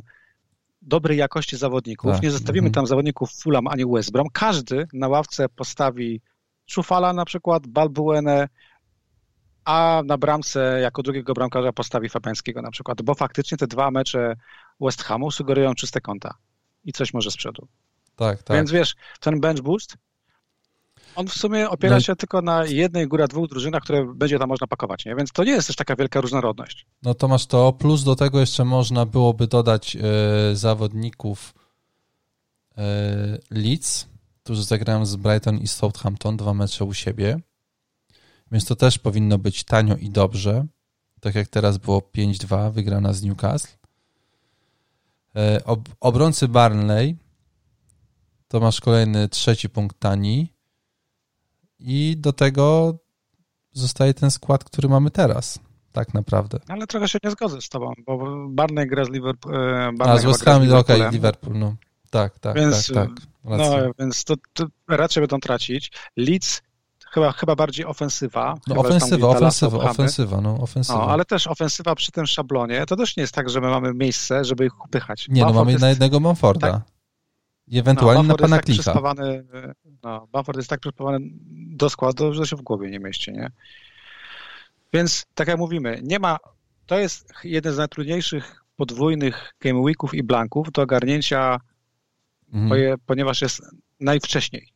dobrej 0.83 1.19
jakości 1.19 1.57
zawodników, 1.57 2.13
tak. 2.13 2.23
nie 2.23 2.31
zostawimy 2.31 2.67
mhm. 2.67 2.73
tam 2.73 2.87
zawodników 2.87 3.33
Fulham 3.33 3.67
ani 3.67 3.87
West 3.87 4.13
Brom, 4.13 4.27
każdy 4.33 4.87
na 4.93 5.09
ławce 5.09 5.49
postawi 5.49 6.21
Czufala 6.67 7.13
na 7.13 7.25
przykład, 7.25 7.67
Balbuenę, 7.67 8.49
a 9.65 10.03
na 10.07 10.19
bramce 10.19 10.81
jako 10.81 11.03
drugiego 11.03 11.33
bramkarza 11.33 11.73
postawi 11.73 12.09
Fabiańskiego 12.09 12.63
na 12.63 12.71
przykład, 12.71 13.03
bo 13.03 13.15
faktycznie 13.15 13.59
te 13.59 13.67
dwa 13.67 13.91
mecze 13.91 14.37
West 14.81 15.03
Hamu 15.03 15.31
sugerują 15.31 15.75
czyste 15.75 16.01
konta 16.01 16.35
i 16.85 16.93
coś 16.93 17.15
może 17.15 17.31
z 17.31 17.37
przodu. 17.37 17.69
Tak, 18.17 18.43
tak. 18.43 18.57
Więc 18.57 18.71
wiesz, 18.71 18.95
ten 19.21 19.41
bench 19.41 19.61
boost 19.61 19.97
on 21.17 21.29
w 21.29 21.33
sumie 21.33 21.71
opiera 21.71 21.97
no. 21.97 22.01
się 22.01 22.17
tylko 22.17 22.43
na 22.43 22.65
jednej, 22.65 23.09
góra 23.09 23.29
dwóch 23.29 23.49
drużynach, 23.49 23.83
które 23.83 24.15
będzie 24.15 24.39
tam 24.39 24.49
można 24.49 24.67
pakować, 24.67 25.05
nie? 25.05 25.17
Więc 25.17 25.33
to 25.33 25.45
nie 25.45 25.51
jest 25.53 25.67
też 25.67 25.77
taka 25.77 25.97
wielka 25.97 26.21
różnorodność. 26.21 26.87
No 27.03 27.15
to 27.15 27.29
masz 27.29 27.47
to, 27.47 27.73
plus 27.73 28.05
do 28.05 28.17
tego 28.17 28.41
jeszcze 28.41 28.65
można 28.65 29.07
byłoby 29.07 29.47
dodać 29.47 29.97
e, 29.97 30.01
zawodników 30.57 31.55
e, 32.79 32.83
Leeds, 33.51 34.07
którzy 34.43 34.65
zagrają 34.65 35.07
z 35.07 35.17
Brighton 35.17 35.59
i 35.59 35.69
Southampton, 35.69 36.37
dwa 36.37 36.55
mecze 36.55 36.85
u 36.85 36.95
siebie. 36.95 37.41
Więc 38.53 38.65
to 38.65 38.77
też 38.77 38.99
powinno 38.99 39.39
być 39.39 39.65
tanio 39.65 39.97
i 39.97 40.11
dobrze. 40.11 40.67
Tak 41.21 41.35
jak 41.35 41.49
teraz 41.49 41.79
było 41.79 42.01
5-2, 42.17 42.73
wygrana 42.73 43.13
z 43.13 43.23
Newcastle. 43.23 43.77
E, 45.37 45.65
ob, 45.65 45.89
obrońcy 46.01 46.49
Barnley 46.49 47.17
to 48.49 48.61
masz 48.61 48.81
kolejny 48.81 49.29
trzeci 49.29 49.69
punkt 49.69 49.99
tani 49.99 50.53
i 51.85 52.17
do 52.19 52.33
tego 52.33 52.95
zostaje 53.73 54.15
ten 54.15 54.31
skład, 54.31 54.65
który 54.65 54.89
mamy 54.89 55.11
teraz, 55.11 55.59
tak 55.93 56.15
naprawdę. 56.15 56.59
Ale 56.69 56.87
trochę 56.87 57.09
się 57.09 57.19
nie 57.25 57.31
zgodzę 57.31 57.61
z 57.61 57.69
tobą, 57.69 57.93
bo 58.07 58.37
Barney 58.49 58.87
gra 58.87 59.05
z 59.05 59.09
Liverpool. 59.09 59.57
E, 59.57 59.93
A, 59.99 60.19
z 60.19 60.25
West 60.25 60.45
Ham, 60.45 60.63
okej, 60.63 60.97
okay, 60.97 61.11
Liverpool, 61.11 61.59
no. 61.59 61.77
Tak, 62.11 62.39
tak, 62.39 62.57
więc, 62.57 62.87
tak, 62.87 62.95
tak. 62.95 63.11
No, 63.45 63.77
więc 63.99 64.25
to, 64.25 64.35
to, 64.53 64.67
raczej 64.89 65.21
będą 65.21 65.41
tracić. 65.41 65.93
Leeds 66.17 66.63
chyba, 67.13 67.33
chyba 67.33 67.57
bardziej 67.57 67.87
ofensywa. 67.87 68.55
No 68.67 68.75
ofensywa, 68.77 69.29
ofensywa, 69.29 69.79
ofensywa, 69.79 70.41
no 70.41 70.55
ofensywa. 70.61 70.99
No, 70.99 71.11
ale 71.11 71.25
też 71.25 71.47
ofensywa 71.47 71.95
przy 71.95 72.13
tym 72.13 72.27
szablonie, 72.27 72.87
to 72.87 72.97
też 72.97 73.17
nie 73.17 73.21
jest 73.21 73.35
tak, 73.35 73.51
że 73.51 73.61
my 73.61 73.69
mamy 73.69 73.95
miejsce, 73.95 74.45
żeby 74.45 74.67
ich 74.67 74.85
upychać. 74.85 75.27
Nie, 75.29 75.45
no 75.45 75.53
mamy 75.53 75.71
jest, 75.73 75.83
na 75.83 75.89
jednego 75.89 76.21
Manforda. 76.21 76.73
Tak, 76.73 76.83
i 77.73 77.79
ewentualnie 77.79 78.23
no, 78.23 78.29
na 78.29 78.35
pana 78.35 78.57
tak 78.57 78.65
klika. 78.65 79.15
No, 80.03 80.29
Bamford 80.33 80.57
jest 80.57 80.71
tak 80.71 80.81
przyspawany 80.81 81.19
do 81.51 81.91
składu, 81.91 82.35
że 82.35 82.47
się 82.47 82.57
w 82.57 82.63
głowie 82.63 82.91
nie 82.91 82.99
mieści, 83.01 83.33
nie? 83.33 83.51
Więc 84.93 85.27
tak 85.35 85.49
jak 85.49 85.59
mówimy, 85.59 86.01
nie 86.03 86.19
ma, 86.19 86.39
to 86.87 86.99
jest 86.99 87.33
jeden 87.45 87.75
z 87.75 87.77
najtrudniejszych 87.77 88.65
podwójnych 88.77 89.55
game 89.61 89.81
weeków 89.81 90.15
i 90.15 90.23
blanków 90.23 90.73
do 90.73 90.83
ogarnięcia, 90.83 91.61
mhm. 92.53 92.99
ponieważ 93.07 93.43
jest 93.43 93.63
najwcześniej. 94.01 94.69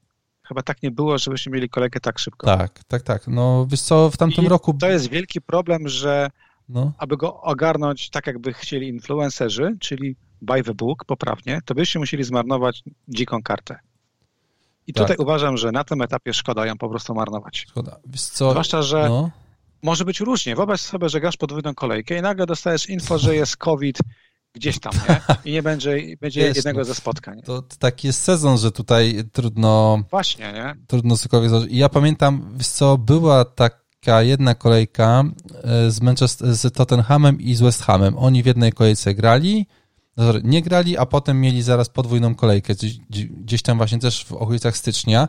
Chyba 0.48 0.62
tak 0.62 0.82
nie 0.82 0.90
było, 0.90 1.18
żebyśmy 1.18 1.52
mieli 1.52 1.68
kolegę 1.68 2.00
tak 2.00 2.18
szybko. 2.18 2.46
Tak, 2.46 2.84
tak, 2.84 3.02
tak. 3.02 3.28
No 3.28 3.66
wiesz 3.70 3.80
co, 3.80 4.10
w 4.10 4.16
tamtym 4.16 4.44
I 4.44 4.48
roku... 4.48 4.74
To 4.74 4.90
jest 4.90 5.10
wielki 5.10 5.40
problem, 5.40 5.88
że 5.88 6.30
no. 6.68 6.92
aby 6.98 7.16
go 7.16 7.40
ogarnąć 7.40 8.10
tak, 8.10 8.26
jakby 8.26 8.52
chcieli 8.52 8.88
influencerzy, 8.88 9.76
czyli 9.80 10.16
by 10.46 10.62
the 10.62 10.74
book 10.74 11.04
poprawnie, 11.04 11.60
to 11.64 11.74
byście 11.74 11.98
musieli 11.98 12.24
zmarnować 12.24 12.82
dziką 13.08 13.42
kartę. 13.42 13.78
I 14.86 14.92
tak. 14.92 15.04
tutaj 15.04 15.16
uważam, 15.16 15.56
że 15.56 15.72
na 15.72 15.84
tym 15.84 16.02
etapie 16.02 16.34
szkoda 16.34 16.66
ją 16.66 16.78
po 16.78 16.88
prostu 16.88 17.14
marnować. 17.14 17.66
Szkoda. 17.68 17.96
Co? 18.16 18.50
Zwłaszcza, 18.50 18.82
że 18.82 19.08
no. 19.08 19.30
może 19.82 20.04
być 20.04 20.20
różnie. 20.20 20.56
Wyobraź 20.56 20.80
sobie, 20.80 21.08
że 21.08 21.20
grasz 21.20 21.36
podwójną 21.36 21.74
kolejkę 21.74 22.18
i 22.18 22.22
nagle 22.22 22.46
dostajesz 22.46 22.88
info, 22.88 23.18
że 23.18 23.34
jest 23.34 23.56
COVID 23.56 23.98
gdzieś 24.56 24.78
tam, 24.80 24.92
nie? 25.08 25.20
I 25.44 25.52
nie 25.52 25.62
będzie, 25.62 25.96
będzie 26.20 26.40
jest, 26.40 26.56
jednego 26.56 26.78
no. 26.78 26.84
ze 26.84 26.94
spotkań. 26.94 27.42
To 27.42 27.62
taki 27.78 28.06
jest 28.06 28.22
sezon, 28.22 28.58
że 28.58 28.72
tutaj 28.72 29.24
trudno... 29.32 30.02
Właśnie, 30.10 30.52
nie? 30.52 30.76
Trudno 30.86 31.16
cokolwiek 31.16 31.52
ja 31.70 31.88
pamiętam, 31.88 32.52
wiesz 32.56 32.68
co, 32.68 32.98
była 32.98 33.44
taka 33.44 34.22
jedna 34.22 34.54
kolejka 34.54 35.24
e, 35.64 35.90
z, 35.90 36.00
Manchester, 36.00 36.54
z 36.54 36.74
Tottenhamem 36.74 37.40
i 37.40 37.54
z 37.54 37.60
West 37.60 37.82
Hamem. 37.82 38.18
Oni 38.18 38.42
w 38.42 38.46
jednej 38.46 38.72
kolejce 38.72 39.14
grali, 39.14 39.66
nie 40.44 40.62
grali, 40.62 40.98
a 40.98 41.06
potem 41.06 41.40
mieli 41.40 41.62
zaraz 41.62 41.88
podwójną 41.88 42.34
kolejkę, 42.34 42.74
gdzieś 43.30 43.62
tam 43.62 43.76
właśnie 43.76 43.98
też 43.98 44.24
w 44.24 44.32
okolicach 44.32 44.76
stycznia. 44.76 45.28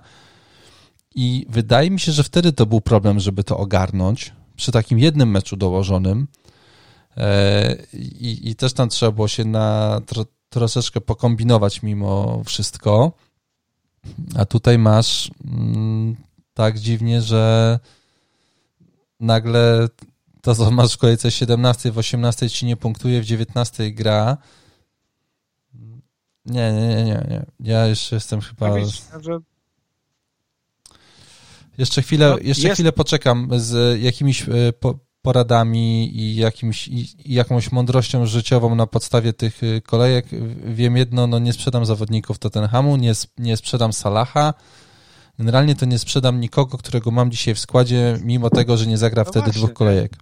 I 1.15 1.45
wydaje 1.49 1.91
mi 1.91 1.99
się, 1.99 2.11
że 2.11 2.23
wtedy 2.23 2.53
to 2.53 2.65
był 2.65 2.81
problem, 2.81 3.19
żeby 3.19 3.43
to 3.43 3.57
ogarnąć 3.57 4.33
przy 4.55 4.71
takim 4.71 4.99
jednym 4.99 5.31
meczu 5.31 5.57
dołożonym. 5.57 6.27
E, 7.17 7.75
I, 7.93 8.49
i 8.49 8.55
też 8.55 8.73
tam 8.73 8.89
trzeba 8.89 9.11
było 9.11 9.27
się 9.27 9.45
na 9.45 10.01
tro, 10.05 10.25
troszeczkę 10.49 11.01
pokombinować 11.01 11.83
mimo 11.83 12.43
wszystko. 12.45 13.11
A 14.35 14.45
tutaj 14.45 14.77
masz 14.77 15.31
mm, 15.45 16.15
tak 16.53 16.79
dziwnie, 16.79 17.21
że 17.21 17.79
nagle 19.19 19.87
to, 20.41 20.55
co 20.55 20.71
masz 20.71 20.93
w 20.93 20.97
kolejce 20.97 21.31
17, 21.31 21.91
w 21.91 21.97
18 21.97 22.49
ci 22.49 22.65
nie 22.65 22.77
punktuje, 22.77 23.21
w 23.21 23.25
19 23.25 23.91
gra. 23.91 24.37
Nie, 26.47 26.73
nie, 26.73 26.87
nie, 26.87 27.03
nie. 27.03 27.25
nie. 27.29 27.45
Ja 27.59 27.87
jeszcze 27.87 28.15
jestem 28.15 28.41
chyba. 28.41 28.69
Jeszcze 31.77 32.01
chwilę, 32.01 32.29
no, 32.29 32.37
jeszcze 32.41 32.69
chwilę 32.69 32.91
poczekam 32.91 33.49
z 33.55 34.01
jakimiś 34.01 34.49
e, 34.49 34.73
poradami 35.21 36.17
i, 36.19 36.35
jakimś, 36.35 36.87
i 36.87 37.07
jakąś 37.25 37.71
mądrością 37.71 38.25
życiową 38.25 38.75
na 38.75 38.87
podstawie 38.87 39.33
tych 39.33 39.63
e, 39.63 39.81
kolejek. 39.81 40.25
Wiem 40.65 40.97
jedno, 40.97 41.27
no 41.27 41.39
nie 41.39 41.53
sprzedam 41.53 41.85
zawodników 41.85 42.39
Tottenhamu, 42.39 42.97
nie, 42.97 43.13
nie 43.37 43.57
sprzedam 43.57 43.93
Salaha. 43.93 44.53
Generalnie 45.37 45.75
to 45.75 45.85
nie 45.85 45.99
sprzedam 45.99 46.39
nikogo, 46.39 46.77
którego 46.77 47.11
mam 47.11 47.31
dzisiaj 47.31 47.55
w 47.55 47.59
składzie, 47.59 48.19
mimo 48.23 48.49
tego, 48.49 48.77
że 48.77 48.87
nie 48.87 48.97
zagra 48.97 49.23
no 49.23 49.31
wtedy 49.31 49.45
właśnie, 49.45 49.61
dwóch 49.61 49.73
kolejek. 49.73 50.17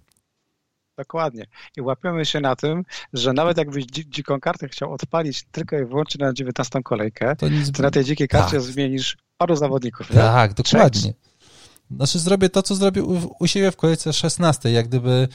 Dokładnie. 0.96 1.46
I 1.76 1.80
łapiemy 1.80 2.24
się 2.24 2.40
na 2.40 2.56
tym, 2.56 2.84
że 3.12 3.32
nawet 3.32 3.58
jakbyś 3.58 3.84
dziką 3.86 4.40
kartę 4.40 4.68
chciał 4.68 4.92
odpalić 4.92 5.44
tylko 5.50 5.78
i 5.78 5.84
wyłącznie 5.84 6.26
na 6.26 6.32
19 6.32 6.82
kolejkę, 6.82 7.36
to, 7.36 7.48
nic... 7.48 7.72
to 7.72 7.82
na 7.82 7.90
tej 7.90 8.04
dzikiej 8.04 8.28
karcie 8.28 8.50
tak. 8.50 8.60
zmienisz 8.60 9.16
paru 9.36 9.56
zawodników. 9.56 10.10
Nie? 10.10 10.16
Tak, 10.16 10.54
dokładnie. 10.54 11.14
Znaczy 11.90 12.18
zrobię 12.18 12.48
to, 12.48 12.62
co 12.62 12.74
zrobił 12.74 13.10
u, 13.10 13.36
u 13.40 13.46
siebie 13.46 13.70
w 13.70 13.76
kolejce 13.76 14.12
16, 14.12 14.70
jak 14.70 14.88
gdyby... 14.88 15.28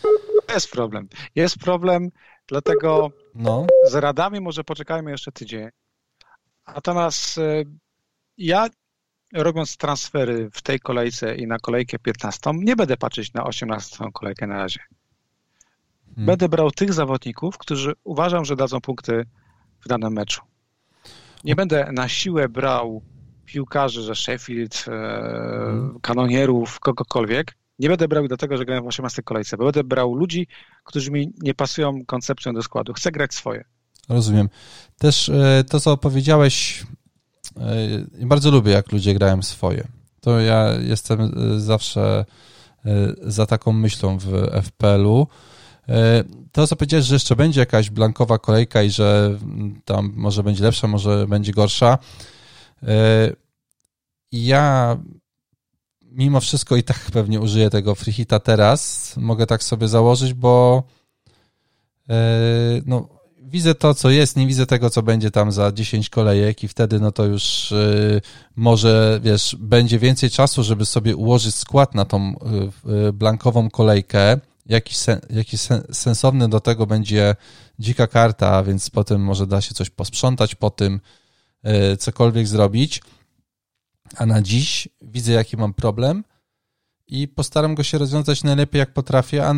Jest 0.54 0.72
problem. 0.72 1.10
Jest 1.36 1.58
problem, 1.58 2.10
dlatego 2.48 3.12
no. 3.36 3.68
z 3.90 3.96
radami 3.96 4.42
może 4.42 4.64
poczekajmy 4.64 5.12
jeszcze 5.12 5.32
tydzień. 5.32 5.70
Natomiast 6.68 7.38
y, 7.38 7.66
ja 8.38 8.68
robiąc 9.34 9.78
transfery 9.78 10.50
w 10.54 10.62
tej 10.62 10.80
kolejce 10.80 11.36
i 11.36 11.48
na 11.48 11.60
kolejkę 11.60 12.00
15, 12.00 12.52
nie 12.54 12.76
będę 12.76 12.98
patrzeć 12.98 13.34
na 13.34 13.44
18 13.44 14.06
kolejkę 14.14 14.48
na 14.48 14.58
razie. 14.58 14.80
Hmm. 16.16 16.26
Będę 16.26 16.50
brał 16.50 16.72
tych 16.72 16.94
zawodników, 16.94 17.58
którzy 17.58 17.94
uważam, 18.04 18.46
że 18.46 18.56
dadzą 18.56 18.82
punkty 18.82 19.26
w 19.80 19.88
danym 19.88 20.14
meczu. 20.14 20.42
Nie 21.44 21.56
będę 21.56 21.90
na 21.92 22.10
siłę 22.10 22.50
brał 22.50 23.02
piłkarzy, 23.46 24.02
że 24.02 24.16
Sheffield, 24.16 24.86
e, 24.88 24.92
hmm. 24.92 26.00
kanonierów, 26.02 26.80
kogokolwiek. 26.80 27.58
Nie 27.80 27.90
będę 27.90 28.08
brał 28.08 28.28
do 28.28 28.38
tego, 28.38 28.58
że 28.58 28.66
grają 28.66 28.84
w 28.84 28.88
18 28.88 29.24
kolejce, 29.24 29.58
bo 29.58 29.64
będę 29.64 29.84
brał 29.84 30.16
ludzi, 30.16 30.48
którzy 30.84 31.12
mi 31.12 31.34
nie 31.42 31.54
pasują 31.54 32.06
koncepcją 32.06 32.54
do 32.54 32.64
składu. 32.64 32.94
Chcę 32.94 33.12
grać 33.12 33.34
swoje. 33.34 33.64
Rozumiem. 34.10 34.50
Też 34.98 35.30
e, 35.30 35.64
to, 35.70 35.80
co 35.80 35.98
powiedziałeś, 35.98 36.84
e, 38.22 38.26
bardzo 38.26 38.52
lubię, 38.52 38.72
jak 38.72 38.92
ludzie 38.92 39.14
grają 39.14 39.42
swoje. 39.42 39.88
To 40.22 40.40
ja 40.40 40.74
jestem 40.80 41.32
zawsze 41.58 42.26
za 43.22 43.46
taką 43.46 43.74
myślą 43.74 44.18
w 44.18 44.28
FPL-u. 44.64 45.28
E, 45.92 46.24
to, 46.52 46.68
co 46.68 46.76
powiedziałeś, 46.76 47.06
że 47.06 47.16
jeszcze 47.16 47.36
będzie 47.36 47.60
jakaś 47.60 47.90
blankowa 47.90 48.40
kolejka 48.40 48.84
i 48.84 48.90
że 48.90 49.40
tam 49.86 50.14
może 50.16 50.44
będzie 50.44 50.64
lepsza, 50.64 50.88
może 50.88 51.28
będzie 51.28 51.52
gorsza. 51.52 51.98
E, 52.84 53.32
ja 54.32 54.98
mimo 56.02 56.40
wszystko 56.40 56.76
i 56.76 56.84
tak 56.84 56.98
pewnie 57.14 57.40
użyję 57.40 57.70
tego 57.70 57.96
freehita 57.96 58.40
teraz. 58.40 59.14
Mogę 59.18 59.46
tak 59.46 59.64
sobie 59.64 59.88
założyć, 59.88 60.34
bo 60.34 60.84
e, 62.10 62.14
no, 62.86 63.10
widzę 63.42 63.76
to, 63.76 63.94
co 63.94 64.10
jest, 64.10 64.38
nie 64.38 64.48
widzę 64.48 64.66
tego, 64.66 64.90
co 64.90 65.02
będzie 65.02 65.32
tam 65.32 65.52
za 65.52 65.72
10 65.72 66.10
kolejek 66.10 66.64
i 66.64 66.68
wtedy 66.68 67.00
no 67.00 67.12
to 67.12 67.26
już 67.26 67.74
może, 68.56 69.20
wiesz, 69.24 69.56
będzie 69.60 70.00
więcej 70.00 70.30
czasu, 70.30 70.64
żeby 70.64 70.86
sobie 70.86 71.16
ułożyć 71.16 71.56
skład 71.56 71.96
na 71.96 72.06
tą 72.06 72.34
blankową 73.14 73.70
kolejkę 73.70 74.40
jakiś, 74.72 74.98
sen, 74.98 75.20
jakiś 75.30 75.62
sen, 75.62 75.84
sensowny 75.92 76.50
do 76.50 76.60
tego 76.60 76.88
będzie 76.88 77.36
dzika 77.80 78.08
karta, 78.08 78.64
więc 78.64 78.90
potem 78.90 79.22
może 79.22 79.48
da 79.48 79.62
się 79.62 79.74
coś 79.74 79.90
posprzątać 79.90 80.56
po 80.56 80.70
tym, 80.70 81.00
yy, 81.64 81.98
cokolwiek 81.98 82.48
zrobić. 82.48 83.02
A 84.16 84.26
na 84.26 84.42
dziś 84.42 84.88
widzę, 85.02 85.32
jaki 85.32 85.58
mam 85.58 85.74
problem 85.74 86.24
i 87.08 87.28
postaram 87.28 87.76
go 87.76 87.84
się 87.84 87.98
rozwiązać 87.98 88.44
najlepiej, 88.44 88.80
jak 88.80 88.94
potrafię. 88.94 89.48
A 89.48 89.54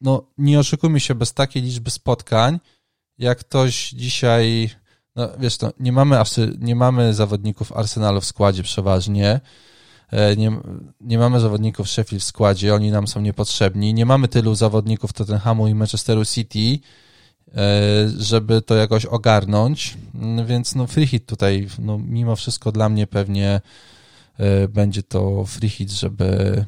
no, 0.00 0.26
nie 0.38 0.58
oszukujmy 0.58 1.00
się, 1.00 1.14
bez 1.14 1.34
takiej 1.34 1.62
liczby 1.62 1.90
spotkań, 1.90 2.60
jak 3.18 3.38
ktoś 3.38 3.90
dzisiaj, 3.90 4.70
no 5.16 5.28
wiesz, 5.38 5.56
to 5.56 5.72
nie 5.80 5.92
mamy, 5.92 6.16
nie 6.58 6.76
mamy 6.76 7.14
zawodników 7.14 7.72
Arsenalu 7.72 8.20
w 8.20 8.24
składzie 8.24 8.62
przeważnie, 8.62 9.40
nie, 10.36 10.52
nie 11.00 11.18
mamy 11.18 11.40
zawodników 11.40 11.90
Sheffield 11.90 12.22
w 12.22 12.26
składzie, 12.26 12.74
oni 12.74 12.90
nam 12.90 13.06
są 13.06 13.20
niepotrzebni. 13.20 13.94
Nie 13.94 14.06
mamy 14.06 14.28
tylu 14.28 14.54
zawodników 14.54 15.12
Tottenhamu 15.12 15.68
i 15.68 15.74
Manchesteru 15.74 16.24
City, 16.24 16.78
e, 17.54 18.08
żeby 18.18 18.62
to 18.62 18.74
jakoś 18.74 19.06
ogarnąć, 19.06 19.98
mm, 20.14 20.46
więc 20.46 20.74
no 20.74 20.86
free 20.86 21.06
hit 21.06 21.26
tutaj, 21.26 21.68
no 21.78 21.98
mimo 21.98 22.36
wszystko 22.36 22.72
dla 22.72 22.88
mnie 22.88 23.06
pewnie 23.06 23.60
e, 24.38 24.68
będzie 24.68 25.02
to 25.02 25.44
free 25.44 25.68
hit, 25.68 25.90
żeby 25.90 26.64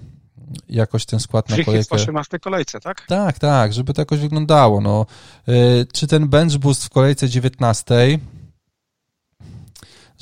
jakoś 0.68 1.06
ten 1.06 1.20
skład 1.20 1.48
na 1.48 1.64
kolejkę... 1.64 1.88
w 1.88 1.92
18 1.92 2.38
kolejce, 2.38 2.80
tak? 2.80 3.06
Tak, 3.06 3.38
tak, 3.38 3.72
żeby 3.72 3.94
to 3.94 4.00
jakoś 4.00 4.18
wyglądało. 4.18 4.80
No. 4.80 5.06
Czy 5.92 6.06
ten 6.06 6.28
bench 6.28 6.56
boost 6.56 6.84
w 6.84 6.90
kolejce 6.90 7.28
19 7.28 8.18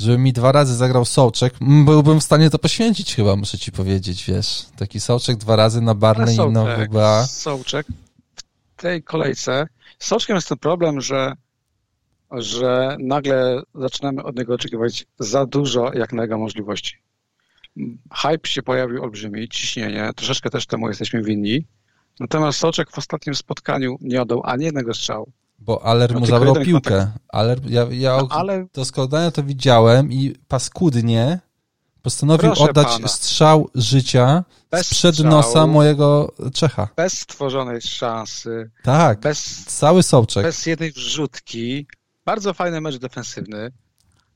żeby 0.00 0.18
mi 0.18 0.32
dwa 0.32 0.52
razy 0.52 0.76
zagrał 0.76 1.04
Sołczek, 1.04 1.54
byłbym 1.60 2.20
w 2.20 2.24
stanie 2.24 2.50
to 2.50 2.58
poświęcić 2.58 3.14
chyba, 3.14 3.36
muszę 3.36 3.58
ci 3.58 3.72
powiedzieć, 3.72 4.24
wiesz. 4.24 4.66
Taki 4.76 5.00
Sołczek 5.00 5.36
dwa 5.36 5.56
razy 5.56 5.80
na 5.80 5.94
Barney 5.94 6.36
i 6.36 6.50
no 6.52 6.66
chyba... 6.76 7.26
Sołczek 7.26 7.86
w 8.76 8.82
tej 8.82 9.02
kolejce. 9.02 9.66
Z 9.98 10.06
Sołczkiem 10.06 10.36
jest 10.36 10.48
ten 10.48 10.58
problem, 10.58 11.00
że 11.00 11.32
że 12.32 12.96
nagle 13.00 13.62
zaczynamy 13.74 14.22
od 14.22 14.38
niego 14.38 14.54
oczekiwać 14.54 15.06
za 15.18 15.46
dużo 15.46 15.92
jak 15.94 16.12
na 16.12 16.22
jego 16.22 16.38
możliwości. 16.38 16.96
Hype 18.14 18.48
się 18.48 18.62
pojawił 18.62 19.02
olbrzymi, 19.02 19.48
ciśnienie, 19.48 20.10
troszeczkę 20.16 20.50
też 20.50 20.66
temu 20.66 20.88
jesteśmy 20.88 21.22
winni. 21.22 21.66
Natomiast 22.20 22.58
Soczek 22.58 22.90
w 22.90 22.98
ostatnim 22.98 23.34
spotkaniu 23.34 23.96
nie 24.00 24.22
oddał 24.22 24.42
ani 24.44 24.64
jednego 24.64 24.94
strzału. 24.94 25.32
Bo 25.60 25.84
Aller 25.86 26.20
mu 26.20 26.26
zabrał 26.26 26.54
piłkę. 26.54 27.12
Aller, 27.28 27.58
ja 27.66 27.86
ja 27.90 28.16
no, 28.16 28.28
ale... 28.30 28.66
doskonale 28.74 29.32
to 29.32 29.42
widziałem 29.42 30.12
i 30.12 30.34
paskudnie 30.48 31.40
postanowił 32.02 32.48
Proszę 32.48 32.64
oddać 32.64 32.86
pana. 32.86 33.08
strzał 33.08 33.70
życia 33.74 34.44
bez 34.70 34.86
sprzed 34.86 35.14
strzału, 35.14 35.30
nosa 35.30 35.66
mojego 35.66 36.32
Czecha. 36.54 36.88
Bez 36.96 37.18
stworzonej 37.18 37.80
szansy. 37.82 38.70
Tak, 38.82 39.20
bez, 39.20 39.64
cały 39.64 40.02
soczek. 40.02 40.42
Bez 40.42 40.66
jednej 40.66 40.92
wrzutki. 40.92 41.86
Bardzo 42.24 42.54
fajny 42.54 42.80
mecz 42.80 42.96
defensywny. 42.96 43.72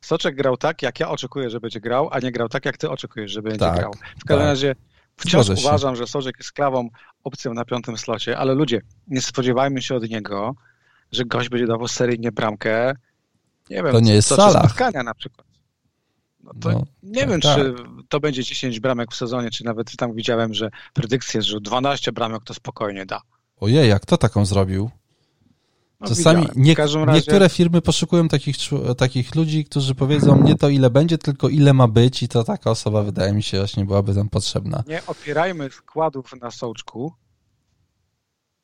Soczek 0.01 0.37
grał 0.37 0.57
tak, 0.57 0.83
jak 0.83 1.01
ja 1.01 1.09
oczekuję, 1.09 1.51
że 1.51 1.61
będzie 1.61 1.81
grał, 1.81 2.09
a 2.13 2.21
nie 2.21 2.33
grał 2.33 2.49
tak, 2.49 2.65
jak 2.65 2.77
ty 2.77 2.91
oczekujesz, 2.91 3.31
że 3.33 3.43
będzie 3.43 3.59
tak, 3.59 3.79
grał. 3.79 3.93
W 3.93 4.25
każdym 4.25 4.39
tak. 4.39 4.39
razie 4.39 4.75
wciąż 5.17 5.49
uważam, 5.49 5.97
że 5.97 6.07
Soczek 6.07 6.35
jest 6.39 6.53
klawą 6.53 6.89
opcją 7.25 7.55
na 7.55 7.65
piątym 7.65 7.99
slocie, 7.99 8.39
ale 8.39 8.55
ludzie, 8.55 8.81
nie 9.07 9.21
spodziewajmy 9.21 9.83
się 9.83 9.95
od 9.95 10.11
niego, 10.11 10.55
że 11.15 11.25
gość 11.25 11.49
będzie 11.49 11.67
dawał 11.67 11.89
seryjnie 11.89 12.33
bramkę. 12.33 12.95
Nie 13.71 13.83
wiem, 13.83 13.93
to 13.93 14.01
nie 14.01 14.15
jest 14.15 14.29
sala. 14.29 14.61
spotkania 14.61 15.03
na 15.03 15.15
przykład. 15.15 15.47
No 16.45 16.53
to 16.61 16.73
no, 16.73 16.85
nie 17.03 17.21
tak, 17.21 17.31
wiem, 17.31 17.41
tak. 17.41 17.57
czy 17.57 17.75
to 18.09 18.21
będzie 18.21 18.45
10 18.45 18.81
bramek 18.81 19.13
w 19.13 19.17
sezonie, 19.17 19.51
czy 19.51 19.65
nawet 19.65 19.97
tam 19.97 20.15
widziałem, 20.15 20.55
że 20.55 20.71
predykcja 20.93 21.39
jest, 21.39 21.49
że 21.49 21.61
12 21.61 22.13
bramek 22.13 22.45
to 22.45 22.55
spokojnie 22.55 23.07
da. 23.07 23.21
Ojej, 23.61 23.89
jak 23.89 24.07
to 24.07 24.17
taką 24.17 24.47
zrobił? 24.47 24.91
No, 26.01 26.09
Czasami 26.09 26.47
nie, 26.57 26.75
razie... 26.75 27.07
niektóre 27.07 27.49
firmy 27.49 27.81
poszukują 27.81 28.29
takich, 28.29 28.57
takich 28.97 29.35
ludzi, 29.35 29.65
którzy 29.65 29.95
powiedzą 29.95 30.43
nie 30.43 30.55
to 30.55 30.69
ile 30.69 30.91
będzie, 30.91 31.19
tylko 31.19 31.49
ile 31.49 31.73
ma 31.73 31.89
być 31.89 32.23
i 32.23 32.29
to 32.29 32.45
taka 32.45 32.71
osoba 32.71 33.03
wydaje 33.03 33.33
mi 33.33 33.43
się 33.43 33.59
właśnie 33.59 33.85
byłaby 33.85 34.15
tam 34.15 34.29
potrzebna. 34.29 34.83
Nie 34.87 35.07
opierajmy 35.07 35.71
składów 35.71 36.33
na 36.41 36.51
sołczku, 36.51 37.13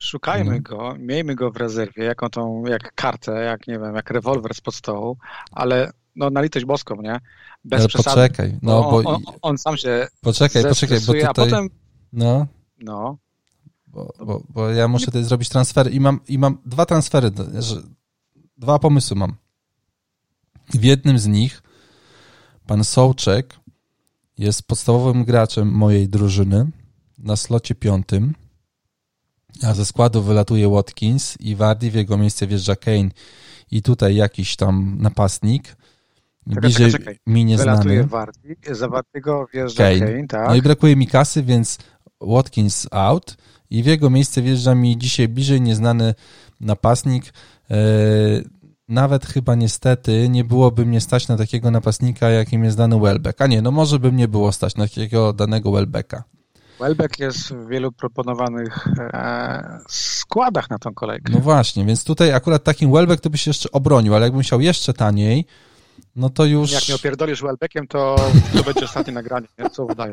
szukajmy 0.00 0.44
hmm. 0.44 0.62
go, 0.62 0.94
miejmy 0.98 1.34
go 1.34 1.50
w 1.50 1.56
rezerwie, 1.56 2.04
jaką 2.04 2.30
tą, 2.30 2.64
jak 2.66 2.94
kartę, 2.94 3.32
jak 3.32 3.66
nie 3.66 3.78
wiem, 3.78 3.94
jak 3.94 4.10
rewolwer 4.10 4.54
spod 4.54 4.74
stołu, 4.74 5.16
ale 5.52 5.92
no 6.16 6.30
na 6.30 6.42
litość 6.42 6.66
boską, 6.66 7.02
nie? 7.02 7.20
Bez 7.64 7.80
ale 7.80 7.88
przesady. 7.88 8.16
poczekaj, 8.16 8.58
no 8.62 8.82
bo... 8.82 8.96
On, 8.96 9.06
on, 9.06 9.22
on, 9.42 9.58
sam 9.58 9.76
się 9.76 10.08
Poczekaj, 10.20 10.62
poczekaj, 10.62 10.98
bo 11.00 11.06
tutaj... 11.06 11.24
a 11.24 11.34
potem... 11.34 11.68
No. 12.12 12.46
No. 12.78 13.18
Bo, 13.86 14.12
bo, 14.26 14.42
bo 14.48 14.68
ja 14.68 14.88
muszę 14.88 15.06
tutaj 15.06 15.24
zrobić 15.24 15.48
transfery 15.48 15.90
i 15.90 16.00
mam, 16.00 16.20
i 16.28 16.38
mam 16.38 16.58
dwa 16.66 16.86
transfery, 16.86 17.30
dwa 18.56 18.78
pomysły 18.78 19.16
mam. 19.16 19.34
W 20.74 20.84
jednym 20.84 21.18
z 21.18 21.26
nich 21.26 21.62
pan 22.66 22.84
Sołczek 22.84 23.56
jest 24.38 24.62
podstawowym 24.62 25.24
graczem 25.24 25.72
mojej 25.72 26.08
drużyny 26.08 26.70
na 27.18 27.36
slocie 27.36 27.74
piątym, 27.74 28.34
a 29.62 29.74
ze 29.74 29.86
składu 29.86 30.22
wylatuje 30.22 30.68
Watkins 30.68 31.36
i 31.40 31.56
Wardy 31.56 31.90
w 31.90 31.94
jego 31.94 32.18
miejsce 32.18 32.46
wjeżdża 32.46 32.76
Kane 32.76 33.10
i 33.70 33.82
tutaj 33.82 34.14
jakiś 34.14 34.56
tam 34.56 34.96
napastnik, 35.00 35.76
bliżej 36.46 36.92
czekaj, 36.92 37.04
czekaj. 37.04 37.18
mi 37.26 37.44
nieznany. 37.44 37.82
Wylatuje 37.82 38.04
Wardy, 38.04 38.56
za 38.70 38.88
Wardygo 38.88 39.46
wjeżdża 39.54 39.84
Kane, 39.84 39.98
Kane 39.98 40.26
tak. 40.26 40.48
No 40.48 40.54
i 40.54 40.62
brakuje 40.62 40.96
mi 40.96 41.06
kasy, 41.06 41.42
więc 41.42 41.78
Watkins 42.20 42.86
out 42.90 43.36
i 43.70 43.82
w 43.82 43.86
jego 43.86 44.10
miejsce 44.10 44.42
wjeżdża 44.42 44.74
mi 44.74 44.98
dzisiaj 44.98 45.28
bliżej 45.28 45.60
nieznany 45.60 46.14
napastnik. 46.60 47.24
E, 47.70 47.76
nawet 48.88 49.26
chyba 49.26 49.54
niestety 49.54 50.28
nie 50.28 50.44
byłoby 50.44 50.86
mnie 50.86 51.00
stać 51.00 51.28
na 51.28 51.36
takiego 51.36 51.70
napastnika, 51.70 52.30
jakim 52.30 52.64
jest 52.64 52.76
dany 52.76 53.00
Welbeck. 53.00 53.40
A 53.40 53.46
nie, 53.46 53.62
no 53.62 53.70
może 53.70 53.98
by 53.98 54.12
mnie 54.12 54.28
było 54.28 54.52
stać 54.52 54.76
na 54.76 54.84
takiego 54.84 55.32
danego 55.32 55.72
Welbecka. 55.72 56.24
Welbeck 56.80 57.18
jest 57.18 57.52
w 57.52 57.68
wielu 57.68 57.92
proponowanych 57.92 58.88
e, 58.98 59.78
składach 59.88 60.70
na 60.70 60.78
tą 60.78 60.94
kolejkę. 60.94 61.32
No 61.32 61.40
właśnie, 61.40 61.84
więc 61.84 62.04
tutaj 62.04 62.32
akurat 62.32 62.64
takim 62.64 62.92
Welbeck 62.92 63.22
to 63.22 63.30
by 63.30 63.38
się 63.38 63.50
jeszcze 63.50 63.70
obronił, 63.70 64.14
ale 64.14 64.26
jakbym 64.26 64.42
chciał 64.42 64.60
jeszcze 64.60 64.94
taniej, 64.94 65.44
no 66.16 66.30
to 66.30 66.44
już... 66.44 66.72
Jak 66.72 66.88
nie 66.88 66.94
opierdolisz 66.94 67.42
Welbeckiem, 67.42 67.86
to 67.86 68.16
to 68.56 68.62
będzie 68.64 68.84
ostatnie 68.84 69.12
nagranie, 69.12 69.48
nie? 69.58 69.70
co 69.70 69.84
udaje. 69.84 70.12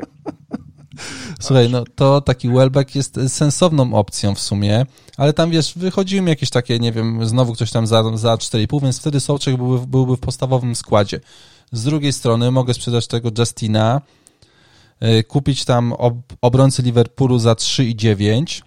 Słuchaj, 1.40 1.70
no 1.70 1.84
to 1.94 2.20
taki 2.20 2.48
Welbeck 2.48 2.94
jest 2.94 3.20
sensowną 3.28 3.94
opcją 3.94 4.34
w 4.34 4.40
sumie, 4.40 4.86
ale 5.16 5.32
tam 5.32 5.50
wiesz, 5.50 5.72
wychodziły 5.76 6.22
mi 6.22 6.28
jakieś 6.28 6.50
takie, 6.50 6.78
nie 6.78 6.92
wiem, 6.92 7.26
znowu 7.26 7.52
ktoś 7.52 7.70
tam 7.70 7.86
za, 7.86 8.16
za 8.16 8.34
4,5, 8.34 8.82
więc 8.82 9.00
wtedy 9.00 9.20
Sołczek 9.20 9.56
byłby, 9.56 9.86
byłby 9.86 10.16
w 10.16 10.20
podstawowym 10.20 10.74
składzie. 10.74 11.20
Z 11.72 11.84
drugiej 11.84 12.12
strony 12.12 12.50
mogę 12.50 12.74
sprzedać 12.74 13.06
tego 13.06 13.30
Justina, 13.38 14.00
kupić 15.28 15.64
tam 15.64 15.92
ob, 15.92 16.16
obrońcy 16.40 16.82
Liverpoolu 16.82 17.38
za 17.38 17.52
3,9, 17.52 18.62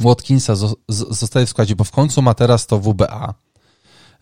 Watkinsa 0.00 0.54
zostaje 0.88 1.46
w 1.46 1.48
składzie, 1.48 1.76
bo 1.76 1.84
w 1.84 1.90
końcu 1.90 2.22
ma 2.22 2.34
teraz 2.34 2.66
to 2.66 2.78
WBA. 2.78 3.34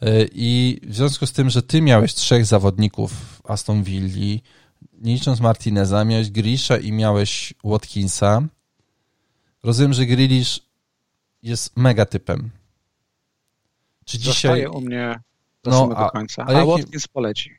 Y, 0.02 0.28
I 0.32 0.80
w 0.82 0.94
związku 0.94 1.26
z 1.26 1.32
tym, 1.32 1.50
że 1.50 1.62
ty 1.62 1.82
miałeś 1.82 2.14
trzech 2.14 2.46
zawodników 2.46 3.42
Aston 3.44 3.82
Villa, 3.82 4.40
nie 4.92 5.14
licząc 5.14 5.40
Martineza, 5.40 6.04
miałeś 6.04 6.30
Grisha 6.30 6.76
i 6.76 6.92
miałeś 6.92 7.54
Watkinsa. 7.64 8.42
Rozumiem, 9.62 9.92
że 9.92 10.06
Grealish 10.06 10.60
jest 11.42 11.76
mega 11.76 12.06
typem. 12.06 12.50
Czy 14.04 14.18
dzisiaj... 14.18 14.66
u 14.66 14.80
mnie 14.80 15.20
do 15.62 15.70
no, 15.70 15.80
samego 15.80 16.06
a, 16.06 16.10
końca, 16.10 16.42
a, 16.42 16.46
a 16.46 16.52
jaki... 16.52 16.70
Watkins 16.70 17.08
poleci. 17.08 17.50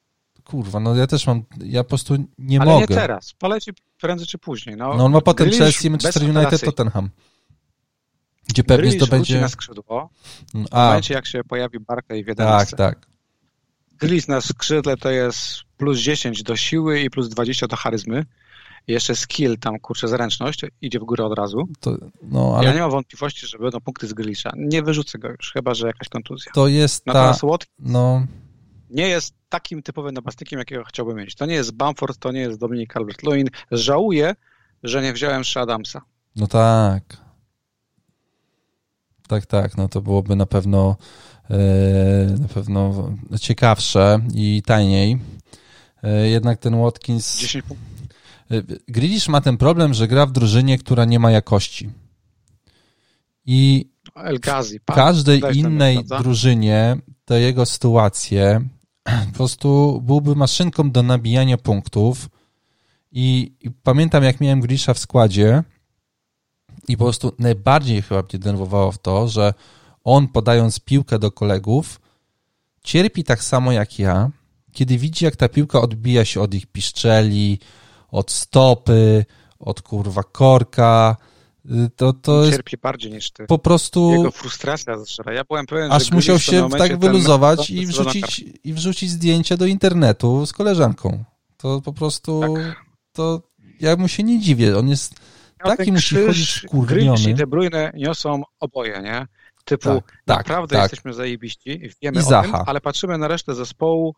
Kurwa, 0.45 0.79
no 0.79 0.95
ja 0.95 1.07
też 1.07 1.27
mam, 1.27 1.43
ja 1.65 1.83
po 1.83 1.89
prostu 1.89 2.15
nie 2.37 2.61
Ale 2.61 2.71
mogę. 2.71 2.85
Ale 2.85 2.95
nie 2.95 3.01
teraz, 3.01 3.33
poleci 3.33 3.71
prędzej 4.01 4.27
czy 4.27 4.37
później. 4.37 4.75
No, 4.77 4.95
no 4.97 5.05
on 5.05 5.11
ma 5.11 5.21
potem 5.21 5.49
Grealish 5.49 5.59
Chelsea, 5.59 5.89
Manchester 5.89 6.23
United, 6.23 6.61
Tottenham. 6.61 7.09
Gdzie 8.49 8.63
pewnie 8.63 8.93
to 8.93 9.07
będzie... 9.07 9.41
na 9.41 9.49
skrzydło, 9.49 10.09
w 10.53 10.67
a. 10.71 10.85
momencie 10.85 11.13
jak 11.13 11.25
się 11.25 11.43
pojawi 11.43 11.79
Barkley 11.79 12.23
w 12.23 12.27
11. 12.27 12.77
Tak, 12.77 12.95
tak. 12.95 13.07
Gris 13.99 14.27
na 14.27 14.41
skrzydle 14.41 14.97
to 14.97 15.09
jest 15.09 15.61
plus 15.77 15.99
10 15.99 16.43
do 16.43 16.55
siły 16.55 16.99
i 16.99 17.09
plus 17.09 17.29
20 17.29 17.67
do 17.67 17.75
charyzmy. 17.75 18.25
I 18.87 18.91
jeszcze 18.91 19.15
skill 19.15 19.57
tam, 19.57 19.79
kurczę, 19.79 20.07
zręczność 20.07 20.61
idzie 20.81 20.99
w 20.99 21.03
górę 21.03 21.25
od 21.25 21.37
razu. 21.37 21.67
To, 21.79 21.97
no, 22.21 22.55
ale... 22.57 22.67
Ja 22.67 22.73
nie 22.73 22.79
mam 22.79 22.91
wątpliwości, 22.91 23.47
że 23.47 23.57
będą 23.57 23.81
punkty 23.81 24.07
z 24.07 24.13
Grisza. 24.13 24.51
Nie 24.57 24.81
wyrzucę 24.81 25.19
go 25.19 25.29
już, 25.29 25.51
chyba, 25.51 25.73
że 25.73 25.87
jakaś 25.87 26.09
kontuzja. 26.09 26.51
To 26.55 26.67
jest 26.67 27.05
Natomiast 27.05 27.41
ta... 27.41 27.47
Watkins 27.47 27.79
no... 27.79 28.25
nie 28.95 29.07
jest 29.07 29.33
takim 29.49 29.83
typowym 29.83 30.13
napastnikiem, 30.13 30.59
jakiego 30.59 30.83
chciałbym 30.83 31.17
mieć. 31.17 31.35
To 31.35 31.45
nie 31.45 31.55
jest 31.55 31.71
Bamford, 31.71 32.17
to 32.17 32.31
nie 32.31 32.39
jest 32.39 32.59
Dominik 32.59 32.93
Calvert-Lewin. 32.93 33.47
Żałuję, 33.71 34.35
że 34.83 35.01
nie 35.01 35.13
wziąłem 35.13 35.43
Adamsa. 35.55 36.01
No 36.35 36.47
tak. 36.47 37.03
Tak, 39.27 39.45
tak. 39.45 39.77
No 39.77 39.89
to 39.89 40.01
byłoby 40.01 40.35
na 40.35 40.45
pewno 40.45 40.97
E, 41.49 42.37
na 42.39 42.47
pewno 42.47 43.11
ciekawsze 43.41 44.19
i 44.33 44.63
taniej. 44.65 45.17
E, 46.03 46.27
jednak 46.27 46.59
ten 46.59 46.81
Watkins... 46.81 47.39
10 47.39 47.65
e, 48.51 48.61
Grealish 48.87 49.27
ma 49.27 49.41
ten 49.41 49.57
problem, 49.57 49.93
że 49.93 50.07
gra 50.07 50.25
w 50.25 50.31
drużynie, 50.31 50.77
która 50.77 51.05
nie 51.05 51.19
ma 51.19 51.31
jakości. 51.31 51.89
I 53.45 53.89
w 54.81 54.85
każdej 54.85 55.41
innej 55.53 56.05
drużynie 56.05 56.97
te 57.25 57.41
jego 57.41 57.65
sytuacje 57.65 58.61
po 59.31 59.37
prostu 59.37 60.01
byłby 60.01 60.35
maszynką 60.35 60.91
do 60.91 61.03
nabijania 61.03 61.57
punktów. 61.57 62.29
I, 63.11 63.53
i 63.61 63.71
pamiętam, 63.71 64.23
jak 64.23 64.41
miałem 64.41 64.61
Grisza 64.61 64.93
w 64.93 64.99
składzie 64.99 65.63
i 66.87 66.97
po 66.97 67.03
prostu 67.03 67.31
najbardziej 67.39 68.01
chyba 68.01 68.21
mnie 68.21 68.39
denerwowało 68.39 68.91
w 68.91 68.97
to, 68.97 69.27
że 69.27 69.53
on 70.03 70.27
podając 70.27 70.79
piłkę 70.79 71.19
do 71.19 71.31
kolegów, 71.31 72.01
cierpi 72.83 73.23
tak 73.23 73.43
samo 73.43 73.71
jak 73.71 73.99
ja, 73.99 74.29
kiedy 74.71 74.97
widzi, 74.97 75.25
jak 75.25 75.35
ta 75.35 75.49
piłka 75.49 75.81
odbija 75.81 76.25
się 76.25 76.41
od 76.41 76.53
ich 76.53 76.65
piszczeli, 76.65 77.59
od 78.11 78.31
stopy, 78.31 79.25
od 79.59 79.81
kurwa 79.81 80.23
korka. 80.23 81.17
To, 81.95 82.13
to 82.13 82.51
cierpi 82.51 82.71
jest 82.73 82.83
bardziej 82.83 83.11
niż 83.11 83.31
ty. 83.31 83.45
Po 83.45 83.59
prostu. 83.59 84.11
Jego 84.11 84.31
frustracja 84.31 84.97
zżera. 84.97 85.33
Ja 85.33 85.43
byłem 85.43 85.65
pewien, 85.65 85.91
Aż 85.91 86.11
musiał 86.11 86.39
się 86.39 86.69
tak 86.69 86.99
wyluzować 86.99 87.69
i 87.69 87.85
wrzucić, 87.85 88.43
i 88.63 88.73
wrzucić 88.73 89.09
zdjęcie 89.09 89.57
do 89.57 89.65
internetu 89.65 90.45
z 90.45 90.53
koleżanką. 90.53 91.23
To 91.57 91.81
po 91.81 91.93
prostu. 91.93 92.41
Tak. 92.55 92.85
To 93.13 93.41
ja 93.79 93.95
mu 93.95 94.07
się 94.07 94.23
nie 94.23 94.39
dziwię. 94.39 94.77
On 94.77 94.89
jest 94.89 95.15
taki 95.63 95.91
musi 95.91 96.15
chodzić 96.15 96.49
skurwiony. 96.49 97.29
i 97.29 97.33
De 97.33 97.47
Bruyne 97.47 97.91
niosą 97.95 98.43
oboje, 98.59 99.01
nie? 99.01 99.27
typu 99.65 99.89
tak, 99.89 100.23
tak 100.25 100.37
naprawdę 100.37 100.75
tak, 100.75 100.83
jesteśmy 100.83 101.13
zajebiści, 101.13 101.89
wiemy 102.01 102.19
I 102.19 102.23
o 102.23 102.25
Zaha. 102.25 102.57
tym, 102.57 102.63
ale 102.67 102.81
patrzymy 102.81 103.17
na 103.17 103.27
resztę 103.27 103.55
zespołu 103.55 104.15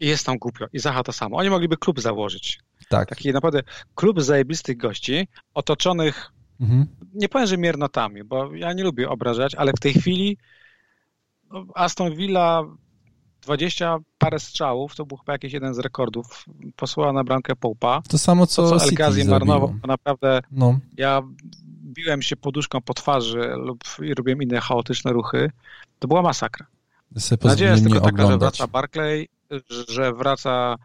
i 0.00 0.06
jest 0.06 0.26
tam 0.26 0.38
głupio. 0.38 0.66
I 0.72 0.78
Zaha 0.78 1.02
to 1.02 1.12
samo. 1.12 1.36
Oni 1.36 1.50
mogliby 1.50 1.76
klub 1.76 2.00
założyć. 2.00 2.60
Tak. 2.88 3.08
Taki 3.08 3.32
naprawdę 3.32 3.62
klub 3.94 4.22
zajebistych 4.22 4.76
gości, 4.76 5.28
otoczonych, 5.54 6.32
mhm. 6.60 6.86
nie 7.14 7.28
powiem, 7.28 7.46
że 7.46 7.58
miernotami, 7.58 8.24
bo 8.24 8.54
ja 8.54 8.72
nie 8.72 8.84
lubię 8.84 9.08
obrażać, 9.08 9.54
ale 9.54 9.72
w 9.72 9.80
tej 9.80 9.94
chwili 9.94 10.38
no, 11.50 11.66
Aston 11.74 12.14
Villa 12.14 12.64
20 13.42 13.98
parę 14.18 14.38
strzałów, 14.38 14.94
to 14.94 15.06
był 15.06 15.16
chyba 15.16 15.32
jakiś 15.32 15.52
jeden 15.52 15.74
z 15.74 15.78
rekordów, 15.78 16.44
posłała 16.76 17.12
na 17.12 17.24
bramkę 17.24 17.56
Połpa. 17.56 18.02
To 18.08 18.18
samo, 18.18 18.46
co, 18.46 18.70
to, 18.70 18.80
co 18.80 18.86
El 18.86 18.94
Ghazi 18.94 19.24
marnował, 19.24 19.74
naprawdę 19.86 20.40
no. 20.50 20.78
ja 20.96 21.22
biłem 21.82 22.22
się 22.22 22.36
poduszką 22.36 22.80
po 22.80 22.94
twarzy 22.94 23.50
lub 23.56 23.84
robiłem 24.16 24.42
inne 24.42 24.60
chaotyczne 24.60 25.12
ruchy, 25.12 25.50
to 25.98 26.08
była 26.08 26.22
masakra. 26.22 26.66
Nadzieja 27.44 27.70
jest 27.70 27.84
tylko 27.84 28.00
taka, 28.00 28.26
że 28.26 28.38
wraca 28.38 28.66
Barclay, 28.66 29.28
że 29.88 30.12
wraca 30.12 30.76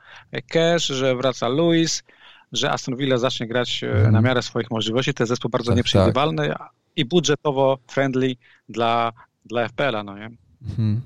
Cash, 0.47 0.85
że 0.85 1.15
wraca 1.15 1.49
Lewis, 1.49 2.03
że 2.51 2.71
Aston 2.71 2.95
Villa 2.95 3.17
zacznie 3.17 3.47
grać 3.47 3.83
mm. 3.83 4.11
na 4.11 4.21
miarę 4.21 4.41
swoich 4.41 4.71
możliwości. 4.71 5.13
To 5.13 5.23
jest 5.23 5.29
zespół 5.29 5.51
bardzo 5.51 5.71
tak, 5.71 5.77
nieprzewidywalny 5.77 6.47
tak. 6.47 6.69
i 6.95 7.05
budżetowo 7.05 7.77
friendly 7.87 8.35
dla, 8.69 9.11
dla 9.45 9.67
FPL-a, 9.67 10.03
no 10.03 10.17
nie? 10.17 10.29
Mhm. 10.61 11.01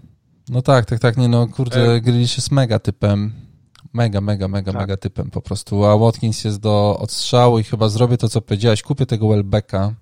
No 0.49 0.61
tak, 0.61 0.85
tak, 0.85 0.99
tak, 0.99 1.17
nie 1.17 1.27
no, 1.27 1.47
kurde, 1.47 1.93
e... 1.93 2.01
Grealish 2.01 2.37
jest 2.37 2.51
mega 2.51 2.79
typem. 2.79 3.33
Mega, 3.93 4.21
mega, 4.21 4.47
mega, 4.47 4.71
tak. 4.71 4.81
mega 4.81 4.97
typem 4.97 5.31
po 5.31 5.41
prostu. 5.41 5.85
A 5.85 5.97
Watkins 5.97 6.43
jest 6.43 6.59
do 6.59 6.97
odstrzału 6.99 7.59
i 7.59 7.63
chyba 7.63 7.89
zrobię 7.89 8.17
to, 8.17 8.29
co 8.29 8.41
powiedziałeś. 8.41 8.81
Kupię 8.81 9.05
tego 9.05 9.27
Welbecka, 9.27 9.93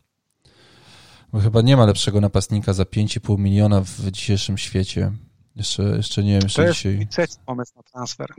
bo 1.33 1.39
chyba 1.39 1.61
nie 1.61 1.77
ma 1.77 1.85
lepszego 1.85 2.21
napastnika 2.21 2.73
za 2.73 2.83
5,5 2.83 3.39
miliona 3.39 3.81
w 3.81 4.11
dzisiejszym 4.11 4.57
świecie. 4.57 5.11
Jeszcze, 5.55 5.83
jeszcze 5.83 6.23
nie 6.23 6.31
wiem, 6.31 6.41
jeszcze 6.43 6.65
to 6.65 6.73
dzisiaj... 6.73 7.07
To 7.15 7.21
jest 7.21 7.39
pomysł 7.45 7.73
na 7.75 7.83
transfer. 7.83 8.33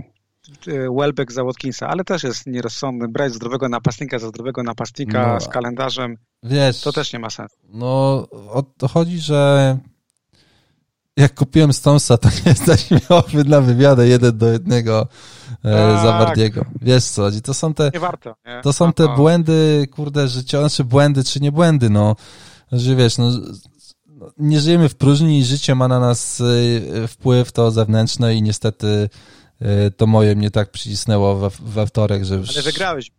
Y, 0.69 0.89
Welbeck 0.99 1.33
za 1.33 1.45
Watkinsa, 1.45 1.89
ale 1.89 2.05
też 2.05 2.23
jest 2.23 2.47
nierozsądny. 2.47 3.09
Brać 3.09 3.35
zdrowego 3.35 3.69
napastnika 3.69 4.19
za 4.19 4.29
zdrowego 4.29 4.63
napastnika 4.63 5.35
no, 5.35 5.41
z 5.41 5.49
kalendarzem, 5.49 6.17
wiesz, 6.43 6.81
to 6.81 6.93
też 6.93 7.13
nie 7.13 7.19
ma 7.19 7.31
sensu. 7.31 7.57
No, 7.69 7.89
o 8.31 8.63
to 8.79 8.89
chodzi, 8.89 9.19
że 9.19 9.79
jak 11.17 11.35
kupiłem 11.35 11.73
Stonesa, 11.73 12.19
to 12.19 12.29
nie 12.47 12.55
stać 12.55 12.91
miałoby 12.91 13.45
na 13.45 13.61
wywiadę 13.61 14.09
jeden 14.09 14.39
do 14.39 14.49
jednego 14.49 15.09
e, 15.65 16.03
tak. 16.03 16.39
Wiesz 16.83 17.05
co 17.05 17.31
to 17.43 17.55
są 17.55 17.75
te, 17.75 17.91
nie 17.95 18.01
warto, 18.01 18.37
nie? 18.47 18.61
to 18.63 18.73
są 18.73 18.93
te 18.93 19.09
błędy, 19.17 19.87
kurde, 19.91 20.29
życiowe, 20.29 20.69
znaczy 20.69 20.85
błędy 20.85 21.25
czy 21.25 21.41
nie 21.41 21.53
błędy, 21.53 21.91
no, 21.91 22.17
że 22.73 22.97
wiesz, 22.97 23.19
no, 23.19 23.31
nie 24.39 24.61
żyjemy 24.61 24.89
w 24.89 24.95
próżni 24.95 25.39
i 25.39 25.45
życie 25.45 25.75
ma 25.75 25.89
na 25.89 26.01
nas 26.01 26.41
e, 26.41 27.09
wpływ 27.09 27.53
to 27.53 27.71
zewnętrzne 27.71 28.35
i 28.35 28.43
niestety 28.43 29.09
e, 29.61 29.91
to 29.91 30.07
moje 30.07 30.37
mnie 30.37 30.51
tak 30.51 30.71
przycisnęło 30.71 31.37
we, 31.37 31.51
we 31.61 31.87
wtorek, 31.87 32.25
że... 32.25 32.35
Ale 32.35 32.63
wygrałeś 32.63 33.11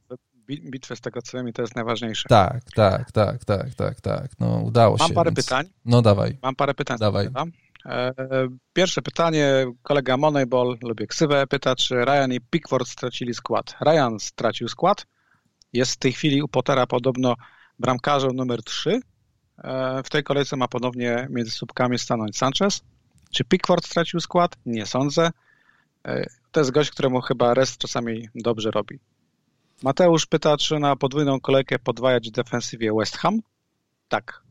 bitwę 0.48 0.96
z 0.96 1.02
tego 1.02 1.22
co 1.22 1.38
wiem 1.38 1.50
i 1.50 1.54
to 1.54 1.62
jest 1.62 1.76
najważniejsze. 1.76 2.30
Tak, 2.30 2.64
tak, 2.76 3.12
tak, 3.12 3.46
tak, 3.46 3.76
tak, 3.76 4.02
tak, 4.02 4.32
no 4.40 4.62
udało 4.66 4.98
Mam 4.98 5.08
się. 5.08 5.14
Mam 5.14 5.16
parę 5.16 5.32
więc... 5.32 5.46
pytań. 5.46 5.66
No 5.86 6.02
dawaj. 6.02 6.38
Mam 6.42 6.56
parę 6.56 6.74
pytań. 6.74 6.98
Dawaj. 6.98 7.30
E, 7.86 8.14
pierwsze 8.74 9.02
pytanie, 9.02 9.66
kolega 9.82 10.18
Moneyball, 10.18 10.78
lubię 10.82 11.08
ksywę, 11.08 11.48
pyta, 11.48 11.76
czy 11.76 12.06
Ryan 12.06 12.32
i 12.32 12.42
Pickford 12.42 12.88
stracili 12.88 13.34
skład. 13.34 13.76
Ryan 13.82 14.20
stracił 14.20 14.68
skład, 14.68 15.06
jest 15.74 15.92
w 15.92 15.98
tej 15.98 16.14
chwili 16.14 16.42
u 16.42 16.48
Pottera 16.48 16.88
podobno 16.88 17.36
bramkarzem 17.80 18.32
numer 18.36 18.64
3. 18.64 19.02
E, 19.58 20.04
w 20.04 20.10
tej 20.10 20.24
kolejce 20.24 20.56
ma 20.56 20.68
ponownie 20.68 21.28
między 21.30 21.52
słupkami 21.52 22.00
stanąć 22.00 22.38
Sanchez. 22.38 22.82
Czy 23.32 23.44
Pickford 23.44 23.86
stracił 23.86 24.20
skład? 24.20 24.56
Nie 24.66 24.86
sądzę. 24.86 25.32
E, 26.08 26.26
to 26.52 26.60
jest 26.60 26.72
gość, 26.72 26.92
któremu 26.92 27.22
chyba 27.22 27.54
rest 27.54 27.78
czasami 27.78 28.30
dobrze 28.36 28.72
robi. 28.72 29.00
Mateusz 29.84 30.26
pyta, 30.26 30.58
czy 30.58 30.80
na 30.80 30.96
podwójną 30.96 31.40
kolejkę 31.40 31.80
podwajać 31.80 32.32
defensywie 32.32 32.94
West 32.94 33.18
Ham? 33.18 33.40
Tak. 34.08 34.42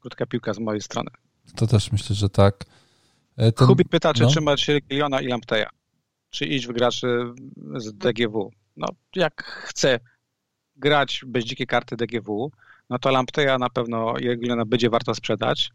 Krótka 0.00 0.26
piłka 0.26 0.54
z 0.54 0.58
mojej 0.58 0.80
strony. 0.80 1.10
To 1.56 1.66
też 1.66 1.92
myślę, 1.92 2.16
że 2.16 2.28
tak. 2.28 2.64
E, 3.36 3.52
ten, 3.52 3.66
Hubik 3.66 3.88
pyta, 3.88 4.14
czy 4.14 4.22
no. 4.22 4.28
trzymać 4.28 4.70
Giliona 4.88 5.20
i 5.20 5.26
Lampteja, 5.26 5.70
czy 6.30 6.44
iść 6.44 6.66
w 6.66 6.72
graczy 6.72 7.06
z 7.76 7.92
DGW. 7.92 8.50
No, 8.76 8.86
jak 9.16 9.44
chce 9.44 10.00
grać 10.76 11.24
bez 11.26 11.44
dzikiej 11.44 11.66
karty 11.66 11.96
DGW, 11.96 12.50
no 12.90 12.98
to 12.98 13.10
Lampteja 13.10 13.58
na 13.58 13.70
pewno 13.70 14.18
i 14.18 14.28
Regiliona 14.28 14.64
będzie 14.64 14.90
warto 14.90 15.14
sprzedać, 15.14 15.70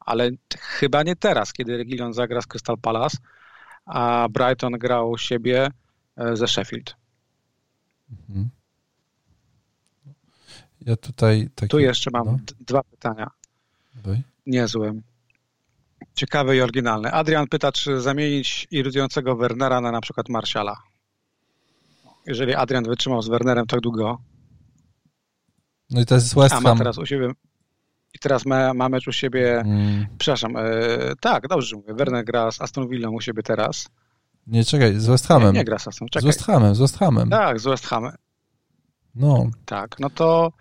ale 0.00 0.30
chyba 0.58 1.02
nie 1.02 1.16
teraz, 1.16 1.52
kiedy 1.52 1.76
Regilion 1.76 2.12
zagra 2.12 2.40
z 2.40 2.46
Crystal 2.46 2.78
Palace, 2.78 3.18
a 3.86 4.28
Brighton 4.30 4.72
grał 4.72 5.10
u 5.10 5.18
siebie 5.18 5.70
e, 6.16 6.36
ze 6.36 6.48
Sheffield. 6.48 6.96
Mhm. 8.10 8.50
Ja 10.80 10.96
tutaj... 10.96 11.48
Taki, 11.54 11.68
tu 11.68 11.78
jeszcze 11.78 12.10
mam 12.12 12.26
no. 12.26 12.38
dwa 12.60 12.82
pytania. 12.82 13.30
Daj. 14.04 14.22
Niezłym. 14.46 15.02
Ciekawe 16.14 16.56
i 16.56 16.60
oryginalne. 16.60 17.12
Adrian 17.12 17.46
pyta, 17.46 17.72
czy 17.72 18.00
zamienić 18.00 18.66
irytującego 18.70 19.36
Wernera 19.36 19.80
na 19.80 19.92
na 19.92 20.00
przykład 20.00 20.28
Marszala. 20.28 20.82
Jeżeli 22.26 22.54
Adrian 22.54 22.84
wytrzymał 22.84 23.22
z 23.22 23.28
Wernerem 23.28 23.66
tak 23.66 23.80
długo. 23.80 24.18
No 25.90 26.00
i 26.00 26.06
to 26.06 26.14
jest 26.14 26.34
West 26.34 26.54
Ham. 26.54 26.66
A 26.66 26.74
ma 26.74 26.78
teraz 26.78 26.98
u 26.98 27.06
siebie. 27.06 27.30
I 28.14 28.18
teraz 28.18 28.46
ma, 28.46 28.74
ma 28.74 28.88
mecz 28.88 29.08
u 29.08 29.12
siebie. 29.12 29.60
Mm. 29.60 30.06
Przepraszam, 30.18 30.56
e, 30.56 30.62
tak, 31.20 31.48
dobrze 31.48 31.76
mówię. 31.76 31.94
Werner 31.94 32.24
gra 32.24 32.50
z 32.50 32.60
Aston 32.60 32.88
Villa 32.88 33.10
u 33.10 33.20
siebie 33.20 33.42
teraz. 33.42 33.88
Nie, 34.46 34.64
czekaj, 34.64 35.00
z 35.00 35.06
West 35.06 35.26
Hamem. 35.26 35.52
Nie, 35.52 35.58
nie 35.58 35.64
gra 35.64 35.78
z 35.78 35.88
Aston, 35.88 36.08
czekaj. 36.08 36.22
Z 36.22 36.36
West 36.36 36.46
Hamem, 36.46 36.74
z 36.74 36.78
West 36.78 36.98
Hamem. 36.98 37.30
Tak, 37.30 37.60
z 37.60 37.64
West 37.64 37.86
Hamem. 37.86 38.16
No. 39.14 39.50
Tak, 39.64 39.98
no 39.98 40.10
to 40.10 40.52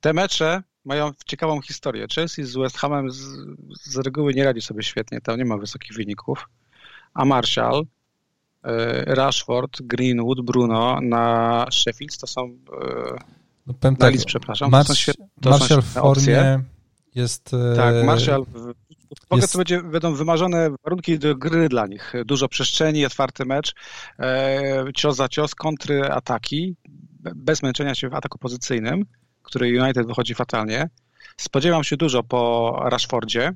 te 0.00 0.12
mecze 0.12 0.62
mają 0.84 1.10
ciekawą 1.26 1.60
historię. 1.60 2.06
Chelsea 2.14 2.44
z 2.44 2.56
West 2.56 2.78
Hamem 2.78 3.10
z, 3.10 3.22
z 3.84 3.96
reguły 3.96 4.34
nie 4.34 4.44
radzi 4.44 4.62
sobie 4.62 4.82
świetnie, 4.82 5.20
tam 5.20 5.38
nie 5.38 5.44
ma 5.44 5.58
wysokich 5.58 5.96
wyników. 5.96 6.48
A 7.14 7.24
Marshall, 7.24 7.86
Rashford, 9.06 9.82
Greenwood, 9.82 10.40
Bruno 10.40 11.00
na 11.02 11.66
Sheffield 11.72 12.18
to 12.18 12.26
są 12.26 12.42
e, 12.42 13.16
no, 13.66 13.74
na 13.82 13.96
tak, 13.96 14.12
list, 14.12 14.24
przepraszam. 14.24 14.70
Marsz, 14.70 14.88
to 14.88 14.94
są 14.94 15.00
świetne, 15.00 15.26
to 15.40 15.50
Marshall 15.50 15.82
są 15.82 15.88
w 15.88 15.92
formie 15.92 16.62
jest... 17.14 17.54
E, 17.54 17.76
tak, 17.76 18.04
Marshall 18.04 18.44
w 19.28 19.32
ogóle 19.32 19.48
to 19.48 19.58
będzie, 19.58 19.82
będą 19.82 20.14
wymarzone 20.14 20.70
warunki 20.84 21.18
do 21.18 21.36
gry 21.36 21.68
dla 21.68 21.86
nich. 21.86 22.12
Dużo 22.24 22.48
przestrzeni, 22.48 23.06
otwarty 23.06 23.44
mecz, 23.44 23.74
cios 24.96 25.16
za 25.16 25.28
cios, 25.28 25.54
kontry, 25.54 26.04
ataki, 26.04 26.76
bez 27.34 27.62
męczenia 27.62 27.94
się 27.94 28.08
w 28.08 28.14
ataku 28.14 28.38
pozycyjnym 28.38 29.04
który 29.48 29.82
United 29.82 30.06
wychodzi 30.06 30.34
fatalnie. 30.34 30.88
Spodziewam 31.36 31.84
się 31.84 31.96
dużo 31.96 32.22
po 32.22 32.72
Rashfordzie, 32.84 33.52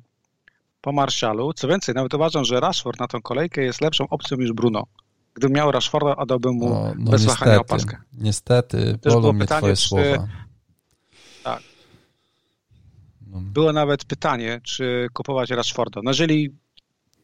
po 0.83 0.93
Marshallu. 0.93 1.53
Co 1.53 1.69
więcej, 1.69 1.95
nawet 1.95 2.15
uważam, 2.15 2.45
że 2.45 2.61
Rashford 2.61 3.01
na 3.01 3.07
tą 3.07 3.23
kolejkę 3.23 3.63
jest 3.63 3.81
lepszą 3.81 4.09
opcją 4.09 4.37
niż 4.37 4.53
Bruno. 4.53 4.87
Gdybym 5.35 5.57
miał 5.57 5.73
Rashforda, 5.73 6.17
oddałbym 6.17 6.55
mu 6.55 6.69
no, 6.69 6.93
no 6.99 7.11
bez 7.11 7.25
wahania 7.25 7.61
opaskę. 7.61 7.97
Niestety, 8.13 8.99
Też 9.03 9.15
mnie 9.15 9.39
pytanie, 9.39 9.61
twoje 9.61 9.77
czy... 9.77 9.89
słowa. 9.89 10.29
Tak. 11.45 11.63
No. 13.27 13.41
Było 13.41 13.73
nawet 13.73 14.05
pytanie, 14.05 14.61
czy 14.65 15.09
kupować 15.13 15.51
Rashforda. 15.51 16.01
No 16.05 16.11
jeżeli 16.11 16.57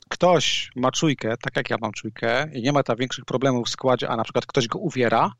ktoś 0.08 0.70
ma 0.76 0.90
czujkę, 0.92 1.36
tak 1.36 1.56
jak 1.56 1.70
ja 1.70 1.76
mam 1.80 1.92
czujkę 1.92 2.48
i 2.52 2.62
nie 2.62 2.72
ma 2.72 2.82
tam 2.82 2.96
większych 2.96 3.24
problemów 3.24 3.66
w 3.66 3.70
składzie, 3.70 4.08
a 4.08 4.16
na 4.16 4.24
przykład 4.24 4.46
ktoś 4.46 4.68
go 4.68 4.78
uwiera, 4.78 5.32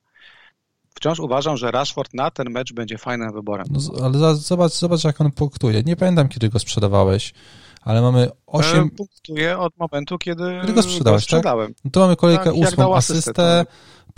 wciąż 0.94 1.20
uważam, 1.20 1.56
że 1.56 1.70
Rashford 1.70 2.14
na 2.14 2.30
ten 2.30 2.50
mecz 2.50 2.72
będzie 2.72 2.98
fajnym 2.98 3.32
wyborem. 3.32 3.66
No, 3.70 3.80
ale 4.04 4.34
zobacz, 4.36 4.72
zobacz, 4.72 5.04
jak 5.04 5.20
on 5.20 5.32
punktuje. 5.32 5.82
Nie 5.82 5.96
pamiętam, 5.96 6.28
kiedy 6.28 6.48
go 6.48 6.58
sprzedawałeś, 6.58 7.34
ale 7.82 8.02
mamy 8.02 8.30
8... 8.46 8.84
E, 8.84 8.90
punktuje 8.90 9.58
od 9.58 9.72
momentu, 9.78 10.18
kiedy, 10.18 10.58
kiedy 10.60 10.72
go 10.72 10.82
sprzedałeś, 10.82 11.04
go 11.04 11.30
tak? 11.30 11.40
sprzedałem. 11.40 11.74
Tak? 11.74 11.84
No 11.84 11.90
to 11.90 12.00
mamy 12.00 12.16
kolejkę 12.16 12.44
tak, 12.44 12.54
ósmą, 12.54 12.94
asystę, 12.94 13.16
asystę 13.16 13.66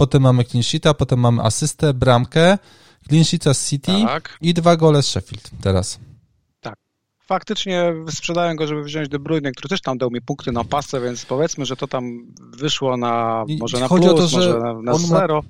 potem 0.01 0.23
mamy 0.23 0.45
clean 0.45 0.63
sheeta, 0.63 0.95
potem 0.95 1.21
mamy 1.21 1.43
asystę, 1.43 1.95
bramkę, 1.95 2.59
clean 3.09 3.25
sheeta 3.25 3.55
z 3.55 3.69
City 3.69 3.93
tak. 4.07 4.39
i 4.41 4.55
dwa 4.55 4.77
gole 4.77 5.03
z 5.03 5.07
Sheffield 5.07 5.51
teraz. 5.61 5.99
Tak. 6.61 6.75
Faktycznie 7.19 7.95
sprzedałem 8.11 8.57
go, 8.57 8.67
żeby 8.67 8.83
wziąć 8.83 9.09
De 9.09 9.19
Bruyne, 9.19 9.53
który 9.53 9.69
też 9.69 9.81
tam 9.81 9.99
dał 9.99 10.11
mi 10.11 10.21
punkty 10.21 10.53
na 10.53 10.65
pasę, 10.65 11.01
więc 11.01 11.27
powiedzmy, 11.27 11.67
że 11.67 11.77
to 11.77 11.89
tam 11.89 12.35
wyszło 12.41 12.97
na 12.97 13.45
może 13.61 13.81
na 13.81 13.89
plus, 13.89 14.01
to, 14.01 14.39
może 14.39 14.59
na, 14.59 14.83
na 14.83 14.95
zero. 14.95 15.43
Ma 15.43 15.49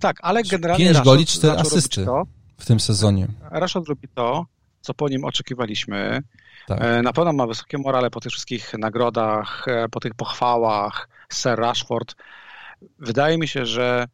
tak, 0.00 0.16
ale 0.22 0.42
generalnie 0.42 0.84
5 0.84 1.00
goli, 1.00 1.26
4 1.26 1.58
asysty 1.58 2.06
w 2.56 2.66
tym 2.66 2.80
sezonie. 2.80 3.28
Rashford 3.50 3.88
robi 3.88 4.08
to, 4.14 4.46
co 4.86 4.94
po 4.94 5.08
nim 5.08 5.24
oczekiwaliśmy. 5.24 6.22
Tak. 6.66 6.82
E, 6.82 7.02
na 7.02 7.12
pewno 7.12 7.32
ma 7.32 7.46
wysokie 7.46 7.78
morale 7.78 8.10
po 8.10 8.20
tych 8.20 8.32
wszystkich 8.32 8.74
nagrodach, 8.78 9.68
e, 9.68 9.88
po 9.88 10.00
tych 10.00 10.14
pochwałach. 10.14 11.08
Sir 11.32 11.58
Rashford. 11.58 12.14
Wydaje 12.98 13.38
mi 13.38 13.48
się, 13.48 13.66
że 13.66 14.06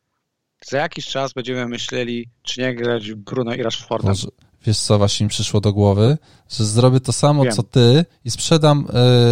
za 0.66 0.78
jakiś 0.78 1.06
czas 1.06 1.32
będziemy 1.32 1.68
myśleli, 1.68 2.28
czy 2.42 2.60
nie 2.60 2.74
grać 2.74 3.14
Bruno 3.14 3.54
i 3.54 3.62
Rashforda. 3.62 4.08
Może, 4.08 4.28
wiesz 4.66 4.78
co 4.78 4.98
właśnie 4.98 5.24
mi 5.24 5.30
przyszło 5.30 5.60
do 5.60 5.72
głowy? 5.72 6.18
Że 6.50 6.64
zrobię 6.64 7.00
to 7.00 7.12
samo, 7.12 7.42
Wiem. 7.42 7.52
co 7.52 7.62
ty 7.62 8.04
i 8.24 8.30
sprzedam 8.30 8.86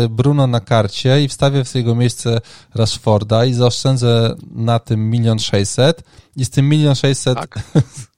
y, 0.05 0.09
Bruno 0.09 0.47
na 0.47 0.61
karcie 0.61 1.23
i 1.23 1.29
wstawię 1.29 1.65
w 1.65 1.75
jego 1.75 1.95
miejsce 1.95 2.41
Rashforda 2.75 3.45
i 3.45 3.53
zaoszczędzę 3.53 4.35
na 4.51 4.79
tym 4.79 5.11
milion 5.11 5.39
sześćset 5.39 6.03
i 6.37 6.45
z 6.45 6.51
tym 6.51 6.69
milion 6.69 6.95
sześćset... 6.95 7.39
Tak. 7.39 7.59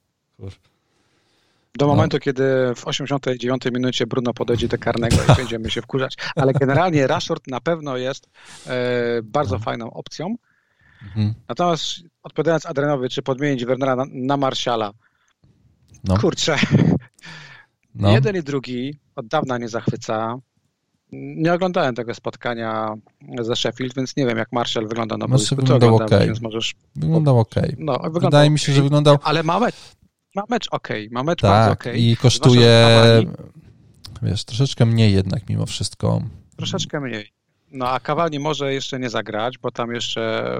Do 1.79 1.87
no. 1.87 1.95
momentu, 1.95 2.19
kiedy 2.19 2.45
w 2.77 2.87
89 2.87 3.63
minucie 3.73 4.07
Bruno 4.07 4.35
podejdzie 4.35 4.69
do 4.69 4.79
karnego 4.79 5.17
i 5.33 5.37
będziemy 5.37 5.71
się 5.71 5.83
wkurzać. 5.83 6.15
Ale 6.37 6.53
generalnie 6.53 7.07
Rashford 7.07 7.47
na 7.47 7.61
pewno 7.61 7.97
jest 7.97 8.29
e, 8.67 9.23
bardzo 9.23 9.55
no. 9.55 9.65
fajną 9.65 9.91
opcją. 9.93 10.35
Mhm. 11.03 11.35
Natomiast 11.49 11.85
odpowiadając 12.23 12.67
Adrenowi, 12.67 13.09
czy 13.09 13.23
podmienić 13.23 13.65
Wernera 13.65 13.97
na, 13.97 14.05
na 14.13 14.37
Marsiala, 14.37 14.93
no. 16.05 16.19
kurczę, 16.19 16.57
no. 17.95 18.13
jeden 18.13 18.37
i 18.37 18.43
drugi 18.43 18.99
od 19.17 19.27
dawna 19.27 19.59
nie 19.59 19.69
zachwyca. 19.69 20.39
Nie 21.13 21.53
oglądałem 21.53 21.95
tego 21.95 22.15
spotkania 22.15 22.95
ze 23.41 23.57
Sheffield, 23.57 23.95
więc 23.95 24.17
nie 24.17 24.27
wiem, 24.27 24.39
jak 24.39 24.53
Marshall 24.53 24.89
wygląda 24.89 25.17
na 25.17 25.29
boisku. 25.29 25.57
Wyglądał 25.57 25.97
ok. 25.97 26.11
Wyglądał 26.97 27.39
ok. 27.39 27.55
No, 27.79 27.93
wyglądał 27.93 28.21
Wydaje 28.21 28.51
mi 28.51 28.59
się, 28.59 28.73
że 28.73 28.83
wyglądał... 28.83 29.19
Ale 29.23 29.43
ma 29.43 29.61
mecz, 29.61 29.75
ma 30.35 30.43
mecz 30.49 30.69
ok, 30.71 30.89
ma 31.11 31.23
mecz 31.23 31.41
tak, 31.41 31.51
bardzo 31.51 31.73
ok. 31.73 31.97
i 31.97 32.17
kosztuje, 32.17 32.89
wiesz, 34.23 34.45
troszeczkę 34.45 34.87
mniej 34.87 35.13
jednak 35.13 35.49
mimo 35.49 35.67
wszystko. 35.67 36.23
Troszeczkę 36.57 37.01
mniej. 37.01 37.33
No 37.73 37.89
a 37.89 38.01
Kawani 38.01 38.39
może 38.39 38.75
jeszcze 38.75 38.99
nie 38.99 39.11
zagrać, 39.11 39.59
bo 39.59 39.71
tam 39.71 39.95
jeszcze 39.95 40.55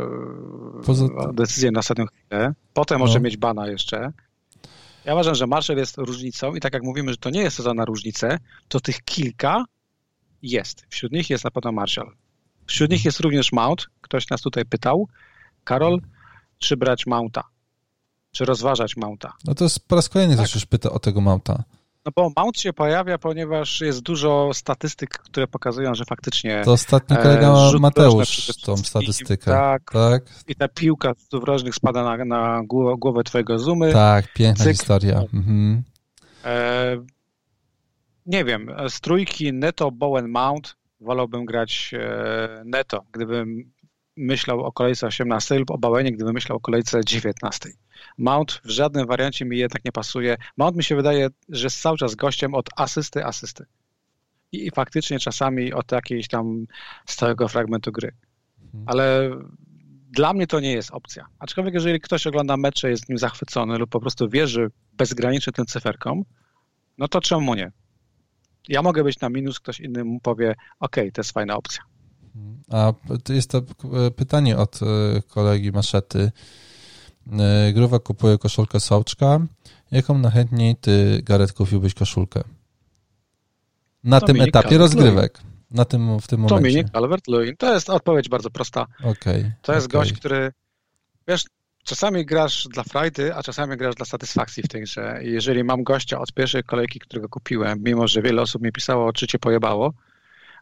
Poza... 0.87 1.07
decyzję 1.33 1.71
na 1.71 1.81
ostatnią 1.81 2.07
chwilę. 2.07 2.55
Potem 2.75 2.99
no. 2.99 3.05
może 3.05 3.21
mieć 3.21 3.37
bana 3.37 3.69
jeszcze. 3.69 4.13
Ja 5.05 5.15
uważam, 5.15 5.35
że 5.35 5.47
Marshall 5.47 5.77
jest 5.77 5.99
różnicą 5.99 6.55
i 6.55 6.61
tak 6.61 6.73
jak 6.73 6.83
mówimy, 6.83 7.11
że 7.11 7.17
to 7.17 7.31
nie 7.31 7.41
jest 7.41 7.57
sezon 7.57 7.77
na 7.77 7.85
różnicę, 7.85 8.39
to 8.69 8.81
tych 8.81 9.03
kilka 9.05 9.65
jest. 10.43 10.87
Wśród 10.89 11.13
nich 11.13 11.31
jest 11.31 11.45
na 11.45 11.51
pewno 11.51 11.73
Marshall. 11.73 12.13
Wśród 12.67 12.91
nich 12.91 13.05
jest 13.05 13.21
również 13.21 13.53
Mount. 13.53 13.87
Ktoś 14.01 14.31
nas 14.31 14.41
tutaj 14.41 14.65
pytał. 14.65 15.09
Karol, 15.65 16.01
czy 16.59 16.77
brać 16.77 17.07
Mounta? 17.07 17.52
Czy 18.33 18.45
rozważać 18.45 18.97
Mounta? 18.97 19.33
No 19.45 19.55
to 19.55 19.65
jest 19.65 19.89
po 19.89 19.97
raz 19.97 20.09
kolejny 20.09 20.37
tak. 20.37 20.55
już 20.55 20.67
pyta 20.67 20.91
o 20.91 20.99
tego 20.99 21.21
Mounta. 21.21 21.65
No 22.07 22.13
bo 22.17 22.33
Mount 22.37 22.61
się 22.61 22.73
pojawia, 22.73 23.19
ponieważ 23.19 23.81
jest 23.81 24.01
dużo 24.01 24.51
statystyk, 24.55 25.11
które 25.11 25.47
pokazują, 25.47 25.95
że 25.95 26.05
faktycznie... 26.05 26.63
To 26.65 26.73
ostatni 26.73 27.17
kolega 27.17 27.55
e, 27.75 27.79
Mateusz 27.79 28.57
tą 28.65 28.77
statystykę. 28.77 29.51
Tak, 29.51 29.83
tak. 29.93 30.25
I 30.49 30.55
ta 30.55 30.69
piłka 30.69 31.13
z 31.15 31.35
różnych 31.35 31.75
spada 31.75 32.05
na, 32.05 32.25
na 32.25 32.63
głowę 32.99 33.25
twojego 33.25 33.59
zoomy. 33.59 33.93
Tak, 33.93 34.33
piękna 34.33 34.65
Cyk. 34.65 34.77
historia. 34.77 35.23
Mhm. 35.35 35.83
E, 36.45 36.97
nie 38.27 38.45
wiem, 38.45 38.71
z 38.89 39.01
trójki 39.01 39.53
Neto, 39.53 39.91
Bowen, 39.91 40.29
Mount 40.29 40.77
wolałbym 41.01 41.45
grać 41.45 41.91
e, 41.95 42.63
Neto, 42.65 43.05
gdybym 43.13 43.73
myślał 44.17 44.61
o 44.61 44.73
kolejce 44.73 45.07
18 45.07 45.59
lub 45.59 45.71
o 45.71 45.79
Bowenie, 45.79 46.13
gdybym 46.13 46.35
myślał 46.35 46.59
o 46.59 46.61
kolejce 46.61 47.01
19. 47.05 47.69
Mount 48.19 48.61
w 48.65 48.71
żadnym 48.71 49.07
wariancie 49.07 49.45
mi 49.45 49.59
jednak 49.59 49.85
nie 49.85 49.93
pasuje. 49.93 50.37
Mount 50.57 50.77
mi 50.77 50.85
się 50.85 50.97
wydaje, 50.97 51.29
że 51.49 51.67
jest 51.67 51.83
cały 51.83 51.99
czas 51.99 52.15
gościem 52.15 52.55
od 52.55 52.69
asysty, 52.77 53.25
asysty. 53.25 53.67
I, 54.53 54.67
i 54.67 54.71
faktycznie 54.71 55.19
czasami 55.19 55.73
od 55.73 55.93
jakiejś 55.93 56.29
tam 56.29 56.67
stałego 57.07 57.49
fragmentu 57.49 57.93
gry. 57.93 58.13
Mhm. 58.65 58.85
Ale 58.87 59.31
dla 60.11 60.33
mnie 60.33 60.47
to 60.47 60.61
nie 60.61 60.73
jest 60.73 60.91
opcja. 60.91 61.27
Aczkolwiek 61.39 61.75
jeżeli 61.75 62.01
ktoś 62.01 62.27
ogląda 62.27 62.57
mecze, 62.57 62.91
jest 62.91 63.09
nim 63.09 63.19
zachwycony 63.19 63.79
lub 63.79 63.91
po 63.91 64.01
prostu 64.01 64.29
wierzy 64.29 64.71
bezgranicznie 64.93 65.53
tym 65.53 65.67
cyferkom, 65.67 66.25
no 66.99 67.09
to 67.09 67.21
czemu 67.21 67.55
nie? 67.55 67.73
Ja 68.69 68.83
mogę 68.83 69.05
być 69.05 69.21
na 69.21 69.29
minus, 69.29 69.61
ktoś 69.61 69.81
inny 69.81 70.05
mu 70.05 70.21
powie, 70.21 70.55
ok, 70.81 70.97
to 70.97 71.21
jest 71.21 71.33
fajna 71.33 71.57
opcja. 71.57 71.83
A 72.71 72.93
to 73.25 73.33
jest 73.33 73.51
to 73.51 73.63
pytanie 74.17 74.57
od 74.57 74.81
e, 74.83 74.87
kolegi 75.29 75.73
Maszety. 75.73 76.33
E, 77.41 77.73
Gruwa 77.73 77.99
kupuje 77.99 78.39
koszulkę 78.39 78.81
Sołczka. 78.81 79.41
Jaką 79.91 80.19
najchętniej 80.19 80.77
ty, 80.77 81.23
Gareth, 81.25 81.53
kupiłbyś 81.53 81.95
koszulkę? 81.95 82.43
Na 84.05 84.21
tym 84.21 84.41
etapie 84.41 84.79
rozgrywek. 84.79 85.41
Na 85.71 85.85
tym, 85.85 86.21
w 86.21 86.27
tym 86.27 86.41
momencie. 86.41 86.69
Dominik 86.71 86.93
Calvert-Lewin. 86.93 87.57
To 87.57 87.75
jest 87.75 87.91
odpowiedź 87.91 88.29
bardzo 88.29 88.51
prosta. 88.51 88.87
Okay, 89.05 89.53
to 89.63 89.75
jest 89.75 89.87
okay. 89.87 90.01
gość, 90.01 90.13
który, 90.13 90.53
wiesz, 91.29 91.45
czasami 91.85 92.27
grasz 92.27 92.69
dla 92.69 92.83
frajdy, 92.83 93.35
a 93.35 93.43
czasami 93.43 93.77
grasz 93.77 93.95
dla 93.95 94.07
satysfakcji 94.07 94.63
w 94.63 94.69
tej 94.69 94.83
grze. 94.83 95.19
Jeżeli 95.23 95.65
mam 95.65 95.83
gościa 95.83 96.21
od 96.21 96.33
pierwszej 96.33 96.65
kolejki, 96.65 97.01
którego 97.01 97.29
kupiłem, 97.29 97.83
mimo 97.83 98.09
że 98.09 98.23
wiele 98.23 98.43
osób 98.43 98.63
mi 98.63 98.73
pisało, 98.73 99.13
czy 99.13 99.27
cię 99.27 99.39
pojebało, 99.39 99.87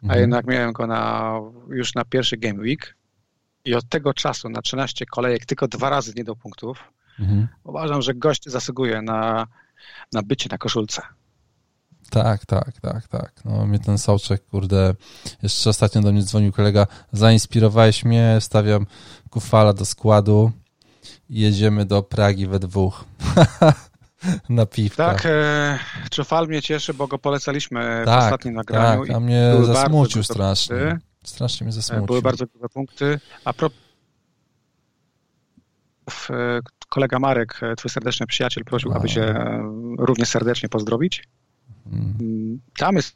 mhm. 0.03 0.11
a 0.11 0.21
jednak 0.21 0.45
miałem 0.45 0.73
go 0.73 0.87
na, 0.87 1.33
już 1.69 1.95
na 1.95 2.05
pierwszy 2.05 2.37
Game 2.37 2.59
Week, 2.59 2.95
i 3.65 3.75
od 3.75 3.89
tego 3.89 4.13
czasu 4.13 4.49
na 4.49 4.61
13 4.61 5.05
kolejek 5.05 5.45
tylko 5.45 5.67
dwa 5.67 5.89
razy 5.89 6.13
nie 6.15 6.23
do 6.23 6.35
punktów, 6.35 6.77
mhm. 7.19 7.47
uważam, 7.63 8.01
że 8.01 8.13
gość 8.13 8.43
zasługuje 8.45 9.01
na, 9.01 9.47
na 10.13 10.21
bycie 10.21 10.49
na 10.51 10.57
koszulce. 10.57 11.01
Tak, 12.09 12.45
tak, 12.45 12.71
tak, 12.81 13.07
tak. 13.07 13.31
No 13.45 13.65
mnie 13.65 13.79
ten 13.79 13.97
soundcheck, 13.97 14.45
kurde, 14.45 14.95
jeszcze 15.43 15.69
ostatnio 15.69 16.01
do 16.01 16.11
mnie 16.11 16.23
dzwonił 16.23 16.51
kolega, 16.51 16.87
zainspirowałeś 17.11 18.05
mnie, 18.05 18.37
stawiam 18.39 18.85
kufala 19.29 19.73
do 19.73 19.85
składu 19.85 20.51
i 21.29 21.41
jedziemy 21.41 21.85
do 21.85 22.03
Pragi 22.03 22.47
we 22.47 22.59
dwóch. 22.59 23.03
na 24.49 24.65
piwka. 24.65 25.05
Tak, 25.05 25.25
e, 25.25 25.79
Czufal 26.09 26.47
mnie 26.47 26.61
cieszy, 26.61 26.93
bo 26.93 27.07
go 27.07 27.19
polecaliśmy 27.19 28.03
tak, 28.05 28.21
w 28.21 28.23
ostatnim 28.23 28.53
nagraniu. 28.53 29.05
Tak, 29.05 29.15
a 29.15 29.19
mnie 29.19 29.53
zasmucił 29.63 30.23
strasznie. 30.23 30.99
Strasznie 31.23 31.65
mnie 31.65 31.73
zasmucił. 31.73 32.05
Były 32.05 32.21
bardzo 32.21 32.45
duże 32.45 32.69
punkty. 32.69 33.19
A 33.45 33.53
propos 33.53 33.77
kolega 36.89 37.19
Marek, 37.19 37.59
twój 37.77 37.91
serdeczny 37.91 38.27
przyjaciel, 38.27 38.63
prosił, 38.63 38.93
aby 38.93 39.09
cię 39.09 39.35
również 39.97 40.29
serdecznie 40.29 40.69
pozdrowić. 40.69 41.23
Hmm. 41.83 42.59
Tam 42.77 42.95
jest 42.95 43.15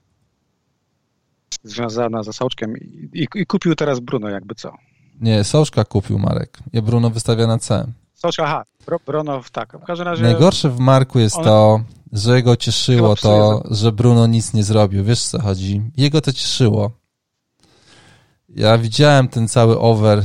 związana 1.63 2.23
ze 2.23 2.33
Sołczkiem 2.33 2.77
i, 2.77 3.09
i, 3.13 3.27
i, 3.35 3.45
kupił 3.45 3.75
teraz 3.75 3.99
Bruno, 3.99 4.29
jakby 4.29 4.55
co. 4.55 4.73
Nie, 5.21 5.43
Sołczka 5.43 5.83
kupił 5.85 6.19
Marek. 6.19 6.57
Ja 6.73 6.81
Bruno 6.81 7.09
wystawia 7.09 7.47
na 7.47 7.59
C. 7.59 7.91
Sołczka, 8.13 8.43
aha, 8.43 8.63
Bruno, 9.05 9.41
tak. 9.51 9.77
W 9.81 9.85
każdym 9.85 10.07
razie... 10.07 10.23
Najgorsze 10.23 10.69
w 10.69 10.79
Marku 10.79 11.19
jest 11.19 11.37
on... 11.37 11.43
to, 11.43 11.83
że 12.13 12.43
go 12.43 12.55
cieszyło 12.55 13.15
to, 13.15 13.63
że 13.71 13.91
Bruno 13.91 14.27
nic 14.27 14.53
nie 14.53 14.63
zrobił. 14.63 15.03
Wiesz 15.03 15.23
co 15.23 15.41
chodzi? 15.41 15.81
Jego 15.97 16.21
to 16.21 16.33
cieszyło. 16.33 16.91
Ja 18.55 18.77
widziałem 18.77 19.27
ten 19.27 19.47
cały 19.47 19.79
over, 19.79 20.19
y, 20.19 20.23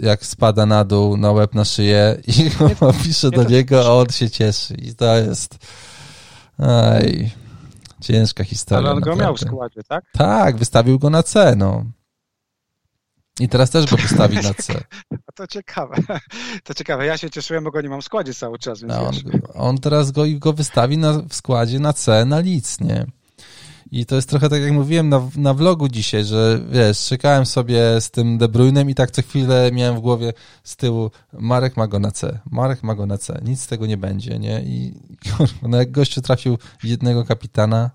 jak 0.00 0.26
spada 0.26 0.66
na 0.66 0.84
dół, 0.84 1.16
na 1.16 1.32
łeb, 1.32 1.54
na 1.54 1.64
szyję 1.64 2.16
i 2.26 2.50
piszę 3.04 3.30
do 3.30 3.44
niego, 3.44 3.86
a 3.86 3.92
on 3.92 4.08
się 4.08 4.30
cieszy. 4.30 4.74
I 4.74 4.94
to 4.94 5.16
jest... 5.16 5.58
Aj, 6.58 7.30
ciężka 8.00 8.44
historia. 8.44 8.78
Ale 8.78 8.90
on 8.90 8.98
naprawdę. 8.98 9.20
go 9.20 9.26
miał 9.26 9.36
w 9.36 9.40
składzie, 9.40 9.80
tak? 9.88 10.04
Tak, 10.12 10.56
wystawił 10.56 10.98
go 10.98 11.10
na 11.10 11.22
C, 11.22 11.56
no. 11.56 11.84
I 13.40 13.48
teraz 13.48 13.70
też 13.70 13.90
go 13.90 13.96
wystawi 14.08 14.36
na 14.36 14.54
C. 14.54 14.84
To 15.34 15.46
ciekawe. 15.46 15.96
To 16.64 16.74
ciekawe. 16.74 17.06
Ja 17.06 17.18
się 17.18 17.30
cieszyłem, 17.30 17.64
bo 17.64 17.70
go 17.70 17.80
nie 17.80 17.88
mam 17.88 18.00
w 18.00 18.04
składzie 18.04 18.34
cały 18.34 18.58
czas. 18.58 18.80
Więc 18.80 18.92
no, 18.92 19.06
on, 19.08 19.14
on, 19.54 19.78
teraz 19.78 20.10
go, 20.10 20.22
go 20.38 20.52
wystawi 20.52 20.98
na, 20.98 21.12
w 21.12 21.34
składzie 21.34 21.78
na 21.78 21.92
C, 21.92 22.24
na 22.24 22.40
lic, 22.40 22.80
nie? 22.80 23.06
I 23.90 24.06
to 24.06 24.16
jest 24.16 24.28
trochę 24.28 24.48
tak, 24.48 24.62
jak 24.62 24.72
mówiłem 24.72 25.08
na, 25.08 25.28
na 25.36 25.54
vlogu 25.54 25.88
dzisiaj, 25.88 26.24
że 26.24 26.60
wiesz, 26.70 27.06
czekałem 27.06 27.46
sobie 27.46 28.00
z 28.00 28.10
tym 28.10 28.38
De 28.38 28.48
Bruynem 28.48 28.90
i 28.90 28.94
tak 28.94 29.10
co 29.10 29.22
chwilę 29.22 29.70
miałem 29.72 29.96
w 29.96 30.00
głowie 30.00 30.32
z 30.64 30.76
tyłu 30.76 31.10
Marek 31.32 31.76
ma 31.76 31.86
go 31.86 31.98
na 31.98 32.10
C, 32.10 32.40
Marek 32.50 32.82
ma 32.82 32.94
go 32.94 33.06
na 33.06 33.18
C, 33.18 33.40
nic 33.44 33.60
z 33.60 33.66
tego 33.66 33.86
nie 33.86 33.96
będzie, 33.96 34.38
nie? 34.38 34.62
I 34.62 34.94
no 35.62 35.76
jak 35.76 35.90
gościu 35.90 36.20
trafił 36.22 36.58
jednego 36.84 37.24
kapitana 37.24 37.90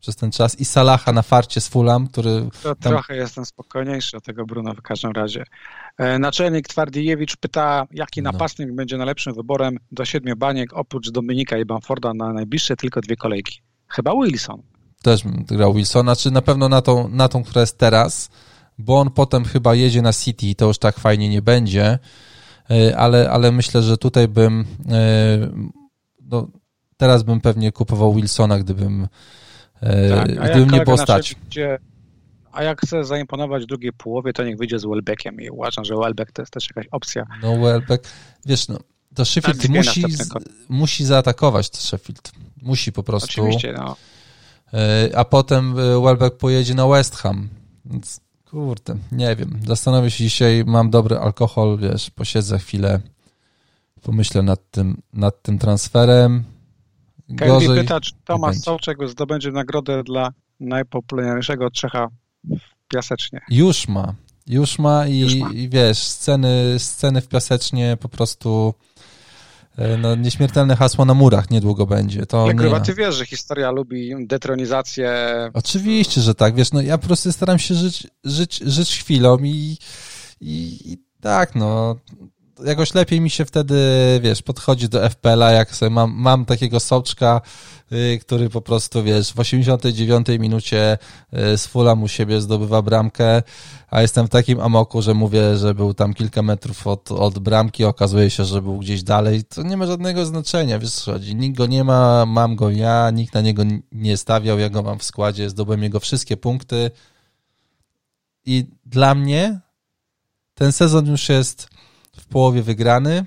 przez 0.00 0.16
ten 0.16 0.30
czas 0.30 0.60
i 0.60 0.64
Salaha 0.64 1.12
na 1.12 1.22
farcie 1.22 1.60
z 1.60 1.68
Fulham, 1.68 2.06
który... 2.06 2.48
To 2.62 2.74
tam... 2.74 2.92
trochę 2.92 3.16
jestem 3.16 3.44
spokojniejszy 3.44 4.16
od 4.16 4.24
tego 4.24 4.46
Bruno 4.46 4.74
w 4.74 4.82
każdym 4.82 5.12
razie. 5.12 5.44
E, 5.98 6.18
naczelnik 6.18 6.68
Twardijewicz 6.68 7.36
pyta, 7.36 7.86
jaki 7.90 8.22
no. 8.22 8.32
napastnik 8.32 8.72
będzie 8.72 8.96
najlepszym 8.96 9.34
wyborem 9.34 9.78
do 9.92 10.04
siedmiu 10.04 10.36
baniek 10.36 10.72
oprócz 10.72 11.10
Dominika 11.10 11.58
i 11.58 11.64
Bamforda 11.64 12.14
na 12.14 12.32
najbliższe 12.32 12.76
tylko 12.76 13.00
dwie 13.00 13.16
kolejki. 13.16 13.62
Chyba 13.88 14.12
Wilson 14.12 14.62
też 15.04 15.22
bym 15.22 15.44
grał 15.44 15.74
Wilsona, 15.74 16.16
czy 16.16 16.30
na 16.30 16.42
pewno 16.42 16.68
na 16.68 16.82
tą, 16.82 17.08
na 17.08 17.28
tą, 17.28 17.44
która 17.44 17.60
jest 17.60 17.78
teraz, 17.78 18.30
bo 18.78 19.00
on 19.00 19.10
potem 19.10 19.44
chyba 19.44 19.74
jedzie 19.74 20.02
na 20.02 20.12
City 20.12 20.46
i 20.46 20.54
to 20.54 20.66
już 20.66 20.78
tak 20.78 20.98
fajnie 20.98 21.28
nie 21.28 21.42
będzie, 21.42 21.98
e, 22.70 22.96
ale, 22.96 23.30
ale 23.30 23.52
myślę, 23.52 23.82
że 23.82 23.96
tutaj 23.96 24.28
bym 24.28 24.64
e, 24.90 25.38
no, 26.20 26.48
teraz 26.96 27.22
bym 27.22 27.40
pewnie 27.40 27.72
kupował 27.72 28.14
Wilsona, 28.14 28.58
gdybym, 28.58 29.08
e, 29.80 30.10
tak, 30.10 30.50
gdybym 30.50 30.70
nie 30.70 30.80
było 30.80 30.98
stać. 30.98 31.36
Gdzie, 31.46 31.78
a 32.52 32.62
jak 32.62 32.80
chcę 32.80 33.04
zaimponować 33.04 33.66
drugiej 33.66 33.92
połowie, 33.92 34.32
to 34.32 34.44
niech 34.44 34.56
wyjdzie 34.56 34.78
z 34.78 34.84
Welbeckiem 34.84 35.40
i 35.40 35.50
uważam, 35.50 35.84
że 35.84 35.96
Welbeck 35.96 36.32
to 36.32 36.42
jest 36.42 36.52
też 36.52 36.68
jakaś 36.76 36.86
opcja. 36.92 37.26
No 37.42 37.58
Welbeck, 37.58 38.08
wiesz, 38.46 38.68
no, 38.68 38.78
to 39.14 39.24
Sheffield 39.24 39.68
musi, 39.68 40.04
musi 40.68 41.04
zaatakować 41.04 41.70
to 41.70 41.76
Sheffield. 41.76 42.32
Musi 42.62 42.92
po 42.92 43.02
prostu. 43.02 43.42
Oczywiście, 43.42 43.72
no. 43.72 43.96
E, 44.74 45.10
a 45.16 45.24
potem 45.24 45.78
e, 45.78 46.00
Welbeck 46.00 46.36
pojedzie 46.36 46.74
na 46.74 46.86
West 46.86 47.16
Ham. 47.16 47.48
Więc 47.84 48.20
kurde, 48.50 48.96
nie 49.12 49.36
wiem. 49.36 49.60
Zastanowię 49.66 50.10
się 50.10 50.24
dzisiaj, 50.24 50.64
mam 50.66 50.90
dobry 50.90 51.18
alkohol, 51.18 51.78
wiesz, 51.78 52.10
posiedzę 52.10 52.58
chwilę, 52.58 53.00
pomyślę 54.02 54.42
nad 54.42 54.70
tym, 54.70 55.02
nad 55.12 55.42
tym 55.42 55.58
transferem. 55.58 56.44
Gorzej 57.28 57.78
pyta, 57.78 58.00
czy 58.00 58.12
Tomasz 58.24 58.56
Sołczek 58.56 59.08
zdobędzie 59.08 59.52
nagrodę 59.52 60.02
dla 60.02 60.32
najpopularniejszego 60.60 61.70
Czecha 61.70 62.08
w 62.44 62.88
Piasecznie. 62.88 63.40
Już 63.50 63.88
ma. 63.88 64.14
Już 64.46 64.78
ma 64.78 65.06
i, 65.06 65.18
Już 65.18 65.34
ma. 65.34 65.52
i 65.52 65.68
wiesz, 65.68 65.98
sceny, 65.98 66.74
sceny 66.78 67.20
w 67.20 67.28
Piasecznie 67.28 67.96
po 68.00 68.08
prostu 68.08 68.74
no, 69.98 70.14
nieśmiertelne 70.14 70.76
hasło 70.76 71.04
na 71.04 71.14
murach 71.14 71.50
niedługo 71.50 71.86
będzie. 71.86 72.26
To 72.26 72.46
Jak 72.46 72.60
nie... 72.60 72.80
ty 72.80 72.94
wiesz, 72.94 73.14
że 73.14 73.26
historia 73.26 73.70
lubi 73.70 74.26
detronizację. 74.26 75.12
Oczywiście, 75.54 76.20
że 76.20 76.34
tak. 76.34 76.54
Wiesz, 76.54 76.72
no 76.72 76.82
ja 76.82 76.98
po 76.98 77.06
prostu 77.06 77.32
staram 77.32 77.58
się 77.58 77.74
żyć, 77.74 78.06
żyć, 78.24 78.56
żyć 78.56 78.98
chwilą 78.98 79.38
i, 79.38 79.78
i, 80.40 80.92
i 80.92 80.98
tak, 81.20 81.54
no 81.54 81.96
jakoś 82.64 82.94
lepiej 82.94 83.20
mi 83.20 83.30
się 83.30 83.44
wtedy, 83.44 83.74
wiesz, 84.22 84.42
podchodzi 84.42 84.88
do 84.88 85.10
FPL-a, 85.10 85.50
jak 85.50 85.74
sobie 85.74 85.90
mam, 85.90 86.12
mam 86.12 86.44
takiego 86.44 86.80
soczka, 86.80 87.40
y, 87.92 88.18
który 88.18 88.50
po 88.50 88.60
prostu, 88.60 89.02
wiesz, 89.02 89.32
w 89.32 89.40
89 89.40 90.26
minucie 90.38 90.98
y, 91.52 91.58
z 91.58 91.66
Fulham 91.66 92.02
u 92.02 92.08
siebie 92.08 92.40
zdobywa 92.40 92.82
bramkę, 92.82 93.42
a 93.90 94.02
jestem 94.02 94.26
w 94.26 94.30
takim 94.30 94.60
amoku, 94.60 95.02
że 95.02 95.14
mówię, 95.14 95.56
że 95.56 95.74
był 95.74 95.94
tam 95.94 96.14
kilka 96.14 96.42
metrów 96.42 96.86
od, 96.86 97.12
od 97.12 97.38
bramki, 97.38 97.84
okazuje 97.84 98.30
się, 98.30 98.44
że 98.44 98.62
był 98.62 98.78
gdzieś 98.78 99.02
dalej, 99.02 99.44
to 99.44 99.62
nie 99.62 99.76
ma 99.76 99.86
żadnego 99.86 100.26
znaczenia, 100.26 100.78
wiesz, 100.78 101.04
chodzi, 101.04 101.34
nikt 101.34 101.56
go 101.56 101.66
nie 101.66 101.84
ma, 101.84 102.26
mam 102.26 102.56
go 102.56 102.70
ja, 102.70 103.10
nikt 103.10 103.34
na 103.34 103.40
niego 103.40 103.62
nie 103.92 104.16
stawiał, 104.16 104.58
ja 104.58 104.70
go 104.70 104.82
mam 104.82 104.98
w 104.98 105.04
składzie, 105.04 105.50
zdobyłem 105.50 105.82
jego 105.82 106.00
wszystkie 106.00 106.36
punkty. 106.36 106.90
I 108.46 108.66
dla 108.86 109.14
mnie 109.14 109.60
ten 110.54 110.72
sezon 110.72 111.06
już 111.06 111.28
jest 111.28 111.73
połowie 112.34 112.62
wygrany 112.62 113.24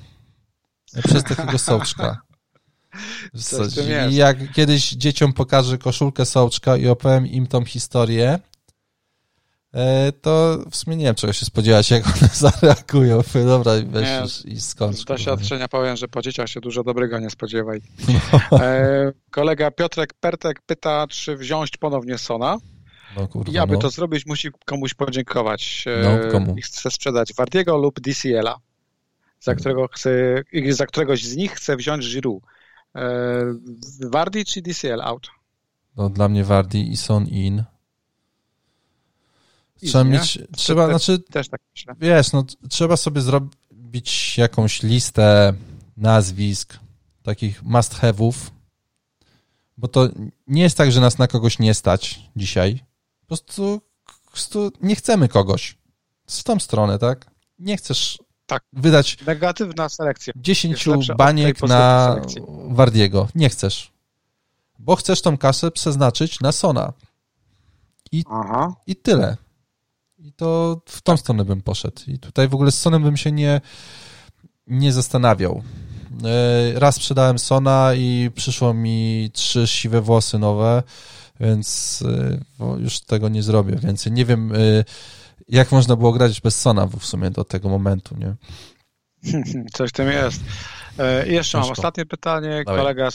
przez 1.03 1.23
takiego 1.23 1.57
sołczka. 1.57 2.21
I 4.11 4.15
jak 4.15 4.51
kiedyś 4.51 4.89
dzieciom 4.89 5.33
pokażę 5.33 5.77
koszulkę 5.77 6.25
sołczka 6.25 6.77
i 6.77 6.87
opowiem 6.87 7.27
im 7.27 7.47
tą 7.47 7.65
historię, 7.65 8.39
e, 9.73 10.11
to 10.11 10.57
w 10.71 10.75
sumie 10.75 10.97
nie 10.97 11.05
wiem, 11.05 11.15
czego 11.15 11.33
się 11.33 11.45
spodziewać, 11.45 11.91
jak 11.91 12.05
one 12.07 12.29
zareagują. 12.51 13.21
Dobra, 13.45 13.71
weź 13.87 14.43
nie, 14.45 14.51
i 14.51 14.61
skończ. 14.61 14.97
Z 14.97 15.05
doświadczenia 15.05 15.67
powiem, 15.67 15.97
że 15.97 16.07
po 16.07 16.21
dzieciach 16.21 16.49
się 16.49 16.59
dużo 16.59 16.83
dobrego 16.83 17.19
nie 17.19 17.29
spodziewaj. 17.29 17.81
No. 18.51 18.63
E, 18.63 19.11
kolega 19.31 19.71
Piotrek 19.71 20.13
Pertek 20.13 20.61
pyta, 20.61 21.07
czy 21.07 21.37
wziąć 21.37 21.77
ponownie 21.77 22.17
Sona. 22.17 22.57
No, 23.17 23.27
kurwa, 23.27 23.51
I 23.51 23.57
aby 23.57 23.73
no. 23.73 23.79
to 23.79 23.89
zrobić, 23.89 24.25
musi 24.25 24.49
komuś 24.65 24.93
podziękować. 24.93 25.85
No, 26.03 26.31
komu? 26.31 26.55
I 26.57 26.61
chce 26.61 26.91
sprzedać 26.91 27.33
Wardiego 27.33 27.77
lub 27.77 27.99
DCL-a, 27.99 28.55
za, 29.39 29.55
którego 29.55 29.87
chce, 29.87 30.43
za 30.69 30.85
któregoś 30.85 31.23
z 31.23 31.35
nich 31.35 31.51
chce 31.53 31.75
wziąć 31.75 32.13
Giroud. 32.13 32.43
E, 32.95 33.43
Wardi 34.09 34.45
czy 34.45 34.61
DCL 34.61 35.01
out? 35.01 35.27
No, 35.95 36.09
dla 36.09 36.29
mnie 36.29 36.43
Wardi 36.43 36.91
i 36.91 36.97
Son 36.97 37.27
in. 37.27 37.63
Trzeba 39.85 40.03
mieć, 40.03 40.39
trzeba, 40.57 40.85
te, 40.85 40.91
znaczy, 40.91 41.19
też 41.19 41.49
tak 41.49 41.61
myślę. 41.75 41.95
wiesz, 41.99 42.31
no, 42.31 42.45
trzeba 42.69 42.97
sobie 42.97 43.21
zrobić 43.21 44.37
jakąś 44.37 44.83
listę 44.83 45.53
nazwisk, 45.97 46.79
takich 47.23 47.63
must 47.63 47.95
have'ów, 47.95 48.33
bo 49.77 49.87
to 49.87 50.09
nie 50.47 50.61
jest 50.61 50.77
tak, 50.77 50.91
że 50.91 51.01
nas 51.01 51.17
na 51.17 51.27
kogoś 51.27 51.59
nie 51.59 51.73
stać 51.73 52.19
dzisiaj. 52.35 52.79
Po 53.19 53.27
prostu, 53.27 53.81
po 54.25 54.31
prostu 54.31 54.71
nie 54.81 54.95
chcemy 54.95 55.27
kogoś. 55.27 55.77
W 56.27 56.43
tą 56.43 56.59
stronę, 56.59 56.99
tak? 56.99 57.31
Nie 57.59 57.77
chcesz 57.77 58.19
tak. 58.47 58.63
wydać 58.73 59.17
negatywna 59.27 59.89
selekcja. 59.89 60.33
10 60.35 60.87
baniek 61.17 61.61
na 61.61 62.07
selekcji. 62.13 62.41
Wardiego. 62.69 63.27
Nie 63.35 63.49
chcesz. 63.49 63.91
Bo 64.79 64.95
chcesz 64.95 65.21
tą 65.21 65.37
kasę 65.37 65.71
przeznaczyć 65.71 66.39
na 66.39 66.51
Sona. 66.51 66.93
I, 68.11 68.23
Aha. 68.29 68.75
i 68.87 68.95
tyle. 68.95 69.37
I 70.17 70.33
to 70.33 70.81
w 70.85 71.01
tą 71.01 71.17
stronę 71.17 71.45
bym 71.45 71.61
poszedł. 71.61 72.01
I 72.07 72.19
tutaj 72.19 72.47
w 72.47 72.53
ogóle 72.53 72.71
z 72.71 72.81
Sonem 72.81 73.03
bym 73.03 73.17
się 73.17 73.31
nie, 73.31 73.61
nie 74.67 74.93
zastanawiał. 74.93 75.63
E, 76.23 76.79
raz 76.79 76.95
sprzedałem 76.95 77.39
Sona 77.39 77.93
i 77.95 78.31
przyszło 78.35 78.73
mi 78.73 79.29
trzy 79.33 79.67
siwe 79.67 80.01
włosy 80.01 80.39
nowe 80.39 80.83
więc 81.39 82.01
y, 82.01 82.39
już 82.79 82.99
tego 82.99 83.29
nie 83.29 83.43
zrobię 83.43 83.75
więcej. 83.75 84.11
Nie 84.11 84.25
wiem, 84.25 84.55
y, 84.55 84.85
jak 85.47 85.71
można 85.71 85.95
było 85.95 86.11
grać 86.11 86.41
bez 86.41 86.61
Sona 86.61 86.87
w 86.87 87.05
sumie 87.05 87.31
do 87.31 87.43
tego 87.43 87.69
momentu, 87.69 88.15
nie? 88.17 88.35
Coś 89.73 89.91
tym 89.91 90.11
jest. 90.11 90.41
E, 90.99 91.27
I 91.27 91.33
jeszcze 91.33 91.57
mam 91.57 91.71
ostatnie 91.71 92.05
pytanie. 92.05 92.63
Dawaj. 92.65 92.81
Kolega 92.81 93.09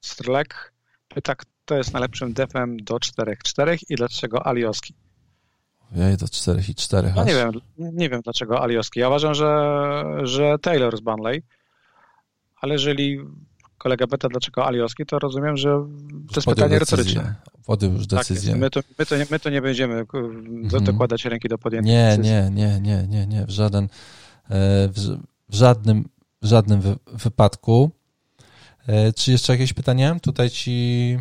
Strlek 0.00 0.72
pyta, 1.08 1.34
kto 1.34 1.76
jest 1.76 1.92
najlepszym 1.92 2.32
defem 2.32 2.76
do 2.76 2.94
4-4 2.96 3.78
i 3.88 3.94
dlaczego 3.94 4.46
Alioski? 4.46 4.94
Ja 5.92 6.16
do 6.16 6.28
4 6.28 6.62
i 6.68 6.74
4. 6.74 7.12
No 7.16 7.24
nie 7.24 7.34
wiem, 7.34 7.50
nie 7.78 8.10
wiem 8.10 8.20
dlaczego 8.20 8.62
Alioski. 8.62 9.00
Ja 9.00 9.08
uważam, 9.08 9.34
że, 9.34 10.04
że 10.22 10.58
Taylor 10.58 10.96
z 10.96 11.00
Bunley, 11.00 11.42
ale 12.60 12.74
jeżeli 12.74 13.18
kolega 13.78 14.06
Beta, 14.06 14.28
dlaczego 14.28 14.66
Alioski, 14.66 15.06
to 15.06 15.18
rozumiem, 15.18 15.56
że 15.56 15.68
to 16.28 16.34
jest 16.36 16.48
pytanie 16.48 16.78
retoryczne. 16.78 17.34
Podjął 17.66 17.92
już 17.92 18.06
tak 18.06 18.18
decyzję. 18.18 18.50
Tak 18.50 18.60
my, 18.60 18.70
to, 18.70 18.80
my, 18.98 19.06
to, 19.06 19.14
my 19.30 19.40
to 19.40 19.50
nie 19.50 19.62
będziemy 19.62 20.04
mhm. 20.14 20.84
dokładać 20.84 21.24
ręki 21.24 21.48
do 21.48 21.58
podjęcia 21.58 21.90
nie, 21.90 22.16
decyzji. 22.16 22.32
Nie, 22.32 22.50
nie, 22.50 22.80
nie, 22.80 23.06
nie, 23.08 23.26
nie, 23.26 23.46
w 23.46 23.50
żaden, 23.50 23.84
e, 23.84 23.88
w, 24.88 25.18
żadnym, 25.48 26.08
w 26.42 26.46
żadnym 26.46 26.80
wypadku. 27.06 27.90
E, 28.86 29.12
czy 29.12 29.32
jeszcze 29.32 29.52
jakieś 29.52 29.72
pytania? 29.72 30.16
Tutaj 30.22 30.50
ci... 30.50 31.18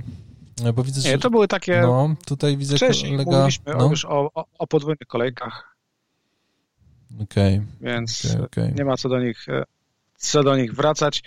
E, 0.66 0.74
bo 0.74 0.84
widzę, 0.84 1.10
nie, 1.10 1.18
to 1.18 1.30
były 1.30 1.48
takie... 1.48 1.82
No, 1.82 2.16
tutaj 2.26 2.58
widzę 2.58 2.76
Wcześniej 2.76 3.12
kolega... 3.12 3.32
mówiliśmy 3.32 3.74
no. 3.78 3.90
już 3.90 4.06
o, 4.06 4.32
o, 4.34 4.46
o 4.60 4.68
podwójnych 4.68 5.08
kolejkach. 5.08 5.76
Okej. 7.22 7.56
Okay. 7.58 7.68
Więc 7.82 8.26
okay, 8.26 8.46
okay. 8.46 8.74
nie 8.78 8.86
ma 8.86 8.98
co 8.98 9.10
do 9.10 9.20
nich 9.20 9.48
co 10.24 10.44
do 10.44 10.58
nich 10.58 10.76
wracać. 10.76 11.24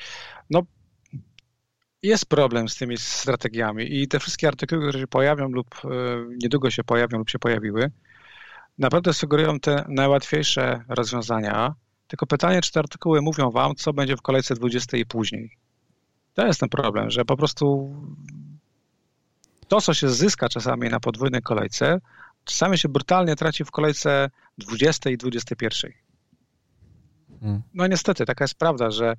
Jest 2.06 2.26
problem 2.26 2.68
z 2.68 2.76
tymi 2.76 2.98
strategiami 2.98 4.00
i 4.02 4.08
te 4.08 4.20
wszystkie 4.20 4.48
artykuły, 4.48 4.80
które 4.80 5.00
się 5.00 5.06
pojawią 5.06 5.48
lub 5.48 5.74
e, 5.84 5.88
niedługo 6.42 6.70
się 6.70 6.84
pojawią 6.84 7.18
lub 7.18 7.30
się 7.30 7.38
pojawiły, 7.38 7.90
naprawdę 8.78 9.14
sugerują 9.14 9.60
te 9.60 9.84
najłatwiejsze 9.88 10.84
rozwiązania. 10.88 11.74
Tylko 12.08 12.26
pytanie, 12.26 12.62
czy 12.62 12.72
te 12.72 12.80
artykuły 12.80 13.22
mówią 13.22 13.50
wam, 13.50 13.74
co 13.74 13.92
będzie 13.92 14.16
w 14.16 14.22
kolejce 14.22 14.54
20 14.54 14.96
i 14.96 15.06
później. 15.06 15.50
To 16.34 16.46
jest 16.46 16.60
ten 16.60 16.68
problem, 16.68 17.10
że 17.10 17.24
po 17.24 17.36
prostu 17.36 17.94
to, 19.68 19.80
co 19.80 19.94
się 19.94 20.08
zyska 20.08 20.48
czasami 20.48 20.88
na 20.88 21.00
podwójnej 21.00 21.42
kolejce, 21.42 22.00
czasami 22.44 22.78
się 22.78 22.88
brutalnie 22.88 23.36
traci 23.36 23.64
w 23.64 23.70
kolejce 23.70 24.30
20 24.58 25.10
i 25.10 25.16
21. 25.16 25.92
Hmm. 27.40 27.62
No 27.74 27.86
niestety, 27.86 28.26
taka 28.26 28.44
jest 28.44 28.54
prawda, 28.54 28.90
że 28.90 29.16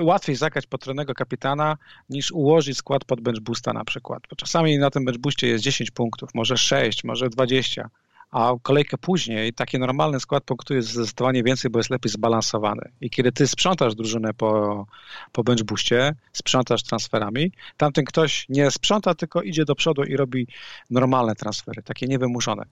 łatwiej 0.00 0.36
zagrać 0.36 0.66
potronnego 0.66 1.14
kapitana 1.14 1.76
niż 2.08 2.32
ułożyć 2.32 2.78
skład 2.78 3.04
pod 3.04 3.20
bench 3.20 3.40
boosta 3.40 3.72
na 3.72 3.84
przykład. 3.84 4.22
Bo 4.30 4.36
czasami 4.36 4.78
na 4.78 4.90
tym 4.90 5.04
bench 5.04 5.20
boostie 5.20 5.46
jest 5.46 5.64
10 5.64 5.90
punktów, 5.90 6.30
może 6.34 6.56
6, 6.56 7.04
może 7.04 7.28
20, 7.28 7.90
a 8.34 8.52
kolejkę 8.62 8.98
później 8.98 9.52
taki 9.52 9.78
normalny 9.78 10.20
skład 10.20 10.44
punktuje 10.44 10.82
zdecydowanie 10.82 11.42
więcej, 11.42 11.70
bo 11.70 11.78
jest 11.78 11.90
lepiej 11.90 12.12
zbalansowany. 12.12 12.90
I 13.00 13.10
kiedy 13.10 13.32
ty 13.32 13.46
sprzątasz 13.46 13.94
drużynę 13.94 14.34
po, 14.34 14.86
po 15.32 15.44
bench 15.44 15.62
boostie, 15.62 16.14
sprzątasz 16.32 16.82
transferami, 16.82 17.52
tamten 17.76 18.04
ktoś 18.04 18.46
nie 18.48 18.70
sprząta, 18.70 19.14
tylko 19.14 19.42
idzie 19.42 19.64
do 19.64 19.74
przodu 19.74 20.04
i 20.04 20.16
robi 20.16 20.46
normalne 20.90 21.34
transfery, 21.34 21.82
takie 21.82 22.06
niewymuszone. 22.06 22.64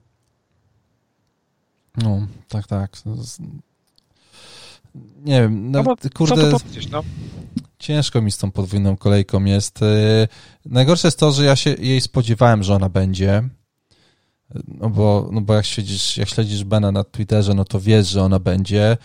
No, 1.97 2.27
tak, 2.47 2.67
tak 2.67 2.91
nie 5.25 5.41
wiem, 5.41 5.71
no, 5.71 5.83
no 5.83 5.95
kurde, 6.13 6.51
no? 6.91 7.03
ciężko 7.79 8.21
mi 8.21 8.31
z 8.31 8.37
tą 8.37 8.51
podwójną 8.51 8.97
kolejką 8.97 9.43
jest. 9.43 9.81
Y, 9.81 10.27
najgorsze 10.65 11.07
jest 11.07 11.19
to, 11.19 11.31
że 11.31 11.45
ja 11.45 11.55
się 11.55 11.69
jej 11.69 12.01
spodziewałem, 12.01 12.63
że 12.63 12.75
ona 12.75 12.89
będzie, 12.89 13.49
no 14.67 14.89
bo, 14.89 15.29
no 15.31 15.41
bo 15.41 15.53
jak 15.53 15.65
śledzisz, 15.65 16.17
jak 16.17 16.29
śledzisz 16.29 16.63
Bena 16.63 16.91
na 16.91 17.03
Twitterze, 17.03 17.53
no 17.53 17.65
to 17.65 17.79
wiesz, 17.79 18.07
że 18.07 18.23
ona 18.23 18.39
będzie 18.39 18.97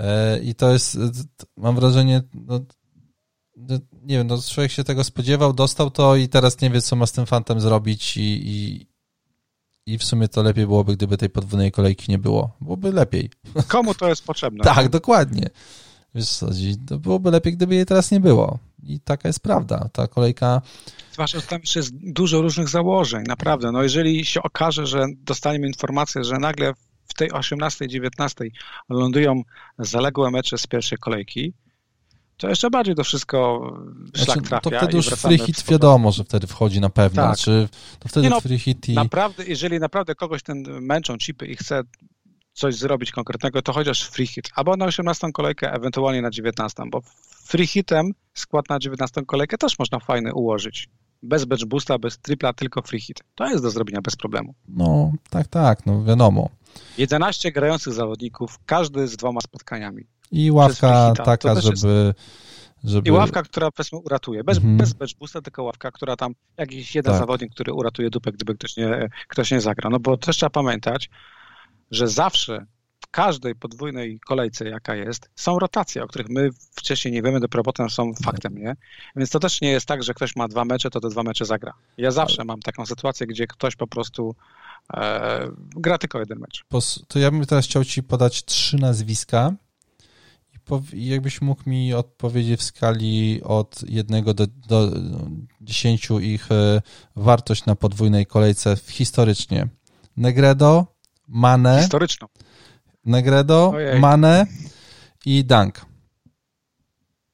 y, 0.00 0.04
i 0.42 0.54
to 0.54 0.72
jest, 0.72 0.98
mam 1.56 1.74
wrażenie, 1.74 2.22
no, 2.34 2.60
no, 3.56 3.78
nie 4.02 4.16
wiem, 4.16 4.26
no 4.26 4.38
człowiek 4.42 4.72
się 4.72 4.84
tego 4.84 5.04
spodziewał, 5.04 5.52
dostał 5.52 5.90
to 5.90 6.16
i 6.16 6.28
teraz 6.28 6.60
nie 6.60 6.70
wie, 6.70 6.82
co 6.82 6.96
ma 6.96 7.06
z 7.06 7.12
tym 7.12 7.26
fantem 7.26 7.60
zrobić 7.60 8.16
i, 8.16 8.20
i, 8.22 8.86
i 9.92 9.98
w 9.98 10.04
sumie 10.04 10.28
to 10.28 10.42
lepiej 10.42 10.66
byłoby, 10.66 10.96
gdyby 10.96 11.16
tej 11.16 11.30
podwójnej 11.30 11.72
kolejki 11.72 12.10
nie 12.10 12.18
było. 12.18 12.56
Byłoby 12.60 12.92
lepiej. 12.92 13.30
Komu 13.68 13.94
to 13.94 14.08
jest 14.08 14.24
potrzebne? 14.24 14.64
tak, 14.64 14.88
dokładnie. 14.88 15.50
Wiesz 16.14 16.38
to 16.86 16.98
byłoby 16.98 17.30
lepiej, 17.30 17.52
gdyby 17.52 17.74
jej 17.74 17.86
teraz 17.86 18.10
nie 18.10 18.20
było. 18.20 18.58
I 18.82 19.00
taka 19.00 19.28
jest 19.28 19.40
prawda. 19.40 19.88
Ta 19.92 20.08
kolejka... 20.08 20.62
Zwłaszcza, 21.12 21.40
że 21.40 21.46
tam 21.46 21.60
jeszcze 21.60 21.78
jest 21.78 21.92
dużo 21.94 22.42
różnych 22.42 22.68
założeń, 22.68 23.24
naprawdę. 23.28 23.72
No 23.72 23.82
jeżeli 23.82 24.24
się 24.24 24.42
okaże, 24.42 24.86
że 24.86 25.06
dostaniemy 25.24 25.66
informację, 25.66 26.24
że 26.24 26.38
nagle 26.38 26.72
w 27.08 27.14
tej 27.14 27.32
18, 27.32 27.88
19 27.88 28.44
lądują 28.88 29.42
zaległe 29.78 30.30
mecze 30.30 30.58
z 30.58 30.66
pierwszej 30.66 30.98
kolejki, 30.98 31.52
to 32.40 32.48
jeszcze 32.48 32.70
bardziej 32.70 32.94
to 32.94 33.04
wszystko 33.04 33.70
szlak 34.16 34.26
znaczy, 34.26 34.42
trafia. 34.42 34.70
To 34.70 34.76
wtedy 34.76 34.96
już 34.96 35.06
free 35.06 35.38
hit 35.38 35.64
wiadomo, 35.68 36.12
że 36.12 36.24
wtedy 36.24 36.46
wchodzi 36.46 36.80
na 36.80 36.90
pewno. 36.90 37.22
Tak. 37.22 37.36
Znaczy, 37.36 37.68
to 37.98 38.08
wtedy 38.08 38.30
no, 38.30 38.40
free 38.40 38.58
hit 38.58 38.88
i... 38.88 38.94
Naprawdę, 38.94 39.44
jeżeli 39.44 39.78
naprawdę 39.78 40.14
kogoś 40.14 40.42
ten 40.42 40.64
męczą 40.80 41.18
chipy 41.18 41.46
i 41.46 41.56
chce 41.56 41.82
coś 42.52 42.74
zrobić 42.74 43.10
konkretnego, 43.10 43.62
to 43.62 43.72
chociaż 43.72 44.02
free 44.02 44.26
hit. 44.26 44.50
Albo 44.54 44.76
na 44.76 44.84
18 44.84 45.32
kolejkę, 45.32 45.72
ewentualnie 45.72 46.22
na 46.22 46.30
19, 46.30 46.82
bo 46.90 47.00
free 47.44 47.66
hitem 47.66 48.10
skład 48.34 48.68
na 48.68 48.78
19 48.78 49.22
kolejkę 49.26 49.58
też 49.58 49.78
można 49.78 49.98
fajny 49.98 50.34
ułożyć. 50.34 50.88
Bez 51.22 51.44
bench 51.44 51.64
boosta, 51.64 51.98
bez 51.98 52.18
tripla, 52.18 52.52
tylko 52.52 52.82
free 52.82 53.00
hit. 53.00 53.20
To 53.34 53.46
jest 53.46 53.62
do 53.62 53.70
zrobienia 53.70 54.00
bez 54.02 54.16
problemu. 54.16 54.54
No, 54.68 55.12
tak, 55.30 55.48
tak, 55.48 55.86
no 55.86 56.04
wiadomo. 56.04 56.48
11 56.98 57.52
grających 57.52 57.92
zawodników, 57.92 58.58
każdy 58.66 59.08
z 59.08 59.16
dwoma 59.16 59.40
spotkaniami. 59.40 60.04
I 60.30 60.50
ławka 60.50 61.12
taka, 61.24 61.60
żeby... 61.60 62.14
Żeby... 62.84 63.08
I 63.08 63.12
ławka, 63.12 63.42
która 63.42 63.70
powiedzmy 63.70 63.98
uratuje. 63.98 64.44
Bez, 64.44 64.58
mhm. 64.58 64.90
bez 64.98 65.12
boosta, 65.12 65.42
tylko 65.42 65.62
ławka, 65.62 65.90
która 65.90 66.16
tam, 66.16 66.34
jakiś 66.56 66.94
jeden 66.94 67.12
tak. 67.12 67.20
zawodnik, 67.20 67.52
który 67.52 67.72
uratuje 67.72 68.10
dupę, 68.10 68.32
gdyby 68.32 68.54
ktoś 68.54 68.76
nie, 68.76 69.08
ktoś 69.28 69.50
nie 69.50 69.60
zagra. 69.60 69.90
No 69.90 69.98
bo 70.00 70.16
też 70.16 70.36
trzeba 70.36 70.50
pamiętać, 70.50 71.10
że 71.90 72.08
zawsze 72.08 72.66
w 73.00 73.06
każdej 73.10 73.54
podwójnej 73.54 74.20
kolejce, 74.26 74.68
jaka 74.68 74.94
jest, 74.94 75.30
są 75.34 75.58
rotacje, 75.58 76.02
o 76.04 76.06
których 76.06 76.28
my 76.28 76.50
wcześniej 76.76 77.14
nie 77.14 77.22
wiemy, 77.22 77.40
dopiero 77.40 77.62
potem 77.62 77.90
są 77.90 78.12
faktem, 78.24 78.58
nie? 78.58 78.76
Więc 79.16 79.30
to 79.30 79.38
też 79.38 79.60
nie 79.60 79.70
jest 79.70 79.86
tak, 79.86 80.02
że 80.02 80.14
ktoś 80.14 80.36
ma 80.36 80.48
dwa 80.48 80.64
mecze, 80.64 80.90
to 80.90 81.00
te 81.00 81.08
dwa 81.08 81.22
mecze 81.22 81.44
zagra. 81.44 81.72
Ja 81.98 82.10
zawsze 82.10 82.44
mam 82.44 82.60
taką 82.60 82.86
sytuację, 82.86 83.26
gdzie 83.26 83.46
ktoś 83.46 83.76
po 83.76 83.86
prostu 83.86 84.34
e, 84.94 85.48
gra 85.56 85.98
tylko 85.98 86.18
jeden 86.18 86.38
mecz. 86.38 86.64
To 87.08 87.18
ja 87.18 87.30
bym 87.30 87.46
teraz 87.46 87.64
chciał 87.64 87.84
ci 87.84 88.02
podać 88.02 88.44
trzy 88.44 88.76
nazwiska, 88.76 89.52
jakbyś 90.92 91.40
mógł 91.40 91.70
mi 91.70 91.94
odpowiedzieć 91.94 92.60
w 92.60 92.62
skali 92.62 93.40
od 93.44 93.82
jednego 93.88 94.34
do, 94.34 94.46
do 94.46 94.90
10 95.60 96.08
ich 96.20 96.52
e, 96.52 96.82
wartość 97.16 97.66
na 97.66 97.76
podwójnej 97.76 98.26
kolejce 98.26 98.76
historycznie. 98.76 99.68
Negredo, 100.16 100.86
Mane. 101.28 101.80
Historyczną. 101.80 102.28
Negredo, 103.04 103.70
Ojej. 103.74 104.00
Mane 104.00 104.46
i 105.26 105.44
Dunk. 105.44 105.86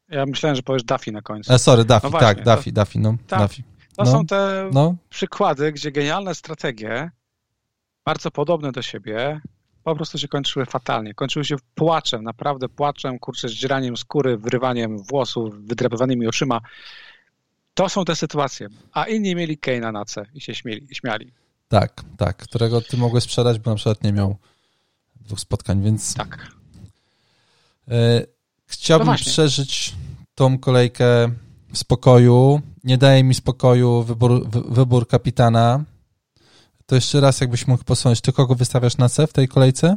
Ja 0.09 0.27
myślałem, 0.27 0.57
że 0.57 0.63
powiesz 0.63 0.85
Duffy 0.85 1.13
na 1.13 1.23
końcu. 1.23 1.53
E, 1.53 1.59
sorry, 1.59 1.85
Duffy, 1.85 2.11
no 2.13 2.19
tak, 2.19 2.45
Duffy, 2.45 2.73
to, 2.73 2.81
Duffy, 2.81 2.99
no. 2.99 3.17
Tak, 3.27 3.41
Duffy. 3.41 3.63
To 3.97 4.05
no, 4.05 4.13
są 4.13 4.27
te 4.27 4.71
no. 4.73 4.97
przykłady, 5.09 5.73
gdzie 5.73 5.93
genialne 5.93 6.35
strategie, 6.35 7.11
bardzo 8.05 8.31
podobne 8.31 8.73
do 8.73 8.83
siebie, 8.83 9.41
po 9.87 9.97
prostu 9.97 10.19
się 10.19 10.29
kończyły 10.29 10.67
fatalnie. 10.67 11.15
Kończyły 11.15 11.45
się 11.45 11.57
płaczem, 11.75 12.25
naprawdę 12.25 12.69
płaczem, 12.69 13.19
kurczę, 13.19 13.49
zdzieraniem 13.49 13.97
skóry, 13.97 14.37
wyrywaniem 14.37 14.99
włosów, 14.99 15.67
wydrapywanymi 15.67 16.27
oszyma. 16.27 16.61
To 17.75 17.89
są 17.89 18.05
te 18.05 18.17
sytuacje. 18.17 18.69
A 18.93 19.05
inni 19.05 19.35
mieli 19.35 19.59
Kane'a 19.59 19.93
na 19.93 20.05
C 20.05 20.27
i 20.35 20.41
się 20.41 20.55
śmieli, 20.55 20.89
śmiali. 20.93 21.33
Tak, 21.69 22.05
tak, 22.17 22.37
którego 22.37 22.81
ty 22.81 22.97
mogłeś 22.97 23.25
sprzedać, 23.25 23.59
bo 23.59 23.71
na 23.71 23.77
przykład 23.77 24.05
nie 24.05 24.13
miał 24.13 24.37
dwóch 25.21 25.41
spotkań, 25.41 25.83
więc... 25.83 26.15
Tak. 26.15 26.49
E, 27.89 28.27
chciałbym 28.67 29.09
no 29.09 29.15
przeżyć 29.15 29.95
tą 30.35 30.59
kolejkę 30.59 31.31
w 31.73 31.79
spokoju. 31.79 32.61
Nie 32.85 32.99
daje 32.99 33.25
mi 33.25 33.35
spokoju 33.35 34.03
wybór, 34.03 34.49
wybór 34.51 35.09
kapitana. 35.09 35.85
To 36.87 36.95
jeszcze 36.95 37.21
raz, 37.21 37.41
jakbyś 37.41 37.67
mógł 37.67 37.85
posłuchać, 37.85 38.21
ty 38.21 38.33
kogo 38.33 38.55
wystawiasz 38.55 38.97
na 38.97 39.09
C 39.09 39.27
w 39.27 39.33
tej 39.33 39.49
kolejce? 39.49 39.97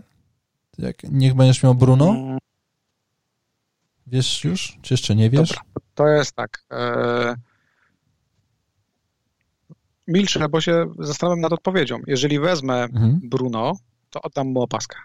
Jak, 0.78 1.04
niech 1.04 1.34
będziesz 1.34 1.64
miał 1.64 1.76
Bruno? 1.76 2.10
Mm. 2.10 2.38
Wiesz 4.08 4.44
już? 4.44 4.78
Czy 4.82 4.94
jeszcze 4.94 5.16
nie 5.16 5.30
wiesz? 5.30 5.50
Dobra, 5.50 5.64
to 5.96 6.08
jest 6.08 6.36
tak. 6.36 6.64
E... 6.72 7.36
Milczę, 10.08 10.50
bo 10.50 10.62
się 10.62 10.86
zastanawiam 11.00 11.42
nad 11.42 11.54
odpowiedzią. 11.54 12.00
Jeżeli 12.08 12.40
wezmę 12.40 12.84
mhm. 12.84 13.20
Bruno, 13.24 13.74
to 14.10 14.22
oddam 14.22 14.48
mu 14.48 14.62
opaskę. 14.62 14.98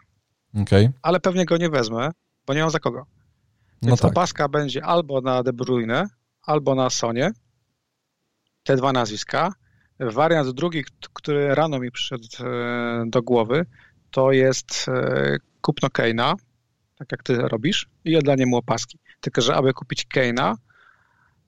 Okay. 0.62 0.92
Ale 1.02 1.20
pewnie 1.20 1.44
go 1.44 1.56
nie 1.56 1.70
wezmę, 1.70 2.10
bo 2.46 2.54
nie 2.54 2.60
mam 2.60 2.70
za 2.70 2.78
kogo. 2.78 2.98
No 3.82 3.88
Więc 3.88 4.02
no 4.02 4.08
tak. 4.08 4.10
opaska 4.10 4.48
będzie 4.48 4.84
albo 4.84 5.20
na 5.20 5.42
De 5.42 5.52
Bruyne, 5.52 6.06
albo 6.42 6.74
na 6.74 6.90
Sonie. 6.90 7.30
Te 8.62 8.76
dwa 8.76 8.92
nazwiska. 8.92 9.52
Wariant 10.10 10.50
drugi, 10.50 10.84
który 11.12 11.54
rano 11.54 11.78
mi 11.78 11.90
przyszedł 11.90 12.28
e, 12.40 13.04
do 13.06 13.22
głowy, 13.22 13.66
to 14.10 14.32
jest 14.32 14.86
e, 14.88 15.36
kupno 15.60 15.90
Keina, 15.90 16.34
tak 16.98 17.12
jak 17.12 17.22
ty 17.22 17.36
robisz, 17.36 17.88
i 18.04 18.18
dla 18.18 18.34
niemu 18.34 18.56
opaski. 18.56 18.98
Tylko, 19.20 19.40
że 19.40 19.54
aby 19.54 19.72
kupić 19.72 20.04
Keina, 20.04 20.56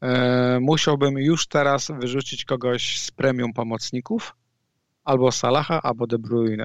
e, 0.03 0.59
musiałbym 0.61 1.19
już 1.19 1.47
teraz 1.47 1.89
wyrzucić 2.01 2.45
kogoś 2.45 3.01
z 3.01 3.11
premium 3.11 3.53
pomocników, 3.53 4.37
albo 5.05 5.33
Salaha, 5.33 5.83
albo 5.83 6.07
De 6.07 6.19
Bruyne. 6.19 6.65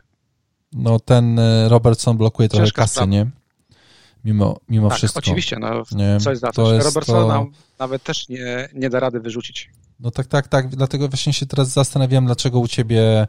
No 0.73 0.99
ten 0.99 1.39
Robertson 1.68 2.18
blokuje 2.18 2.49
trochę 2.49 2.65
Ciężka 2.65 2.81
kasy, 2.81 3.07
nie? 3.07 3.30
Mimo, 4.26 4.59
mimo 4.69 4.89
tak, 4.89 4.97
wszystko. 4.97 5.19
oczywiście, 5.19 5.57
no, 5.59 5.84
nie, 5.91 6.18
coś 6.19 6.38
za 6.38 6.51
to. 6.51 6.80
Robertsona 6.80 7.34
to... 7.34 7.47
nawet 7.80 8.03
też 8.03 8.30
nie, 8.30 8.69
nie 8.73 8.89
da 8.89 8.99
rady 8.99 9.19
wyrzucić. 9.19 9.69
No 10.01 10.11
tak, 10.11 10.27
tak, 10.27 10.47
tak. 10.47 10.67
Dlatego 10.67 11.07
właśnie 11.07 11.33
się 11.33 11.45
teraz 11.45 11.69
zastanawiam, 11.69 12.25
dlaczego 12.25 12.59
u 12.59 12.67
ciebie 12.67 13.27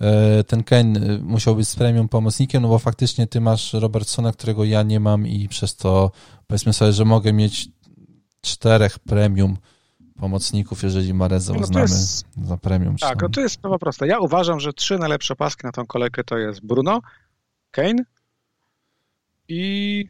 e, 0.00 0.44
ten 0.44 0.64
Ken 0.64 0.96
e, 0.96 1.18
musiał 1.18 1.56
być 1.56 1.68
z 1.68 1.76
premium 1.76 2.08
pomocnikiem, 2.08 2.62
no 2.62 2.68
bo 2.68 2.78
faktycznie 2.78 3.26
ty 3.26 3.40
masz 3.40 3.72
Robertsona, 3.72 4.32
którego 4.32 4.64
ja 4.64 4.82
nie 4.82 5.00
mam 5.00 5.26
i 5.26 5.48
przez 5.48 5.76
to 5.76 6.10
powiedzmy 6.46 6.72
sobie, 6.72 6.92
że 6.92 7.04
mogę 7.04 7.32
mieć 7.32 7.68
czterech 8.40 8.98
premium 8.98 9.56
pomocników, 10.18 10.82
jeżeli 10.82 11.14
Mareza 11.14 11.52
no 11.52 11.60
uznamy 11.60 11.82
jest, 11.82 12.26
za 12.44 12.56
premium. 12.56 12.96
Tak, 12.96 13.22
no 13.22 13.28
to 13.28 13.40
jest 13.40 13.54
sprawa 13.54 13.78
prosta. 13.78 14.06
Ja 14.06 14.18
uważam, 14.18 14.60
że 14.60 14.72
trzy 14.72 14.98
najlepsze 14.98 15.36
paski 15.36 15.66
na 15.66 15.72
tą 15.72 15.86
kolejkę 15.86 16.24
to 16.24 16.38
jest 16.38 16.66
Bruno, 16.66 17.00
Kane 17.70 18.04
i 19.48 20.08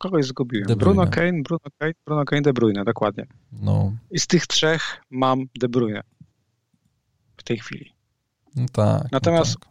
Kogoś 0.00 0.24
zgubiłem. 0.24 0.66
De 0.66 0.76
Bruno 0.76 1.06
Kane, 1.06 1.42
Bruno 1.42 1.64
Kane, 1.78 1.92
Bruno 2.06 2.24
Kane, 2.24 2.42
De 2.42 2.52
Bruyne, 2.52 2.84
dokładnie. 2.84 3.26
No. 3.52 3.92
I 4.10 4.20
z 4.20 4.26
tych 4.26 4.46
trzech 4.46 5.00
mam 5.10 5.46
De 5.60 5.68
Bruyne 5.68 6.02
w 7.36 7.42
tej 7.42 7.58
chwili. 7.58 7.92
No 8.56 8.66
tak. 8.72 9.02
No 9.02 9.08
Natomiast 9.12 9.54
no 9.54 9.60
tak. 9.60 9.70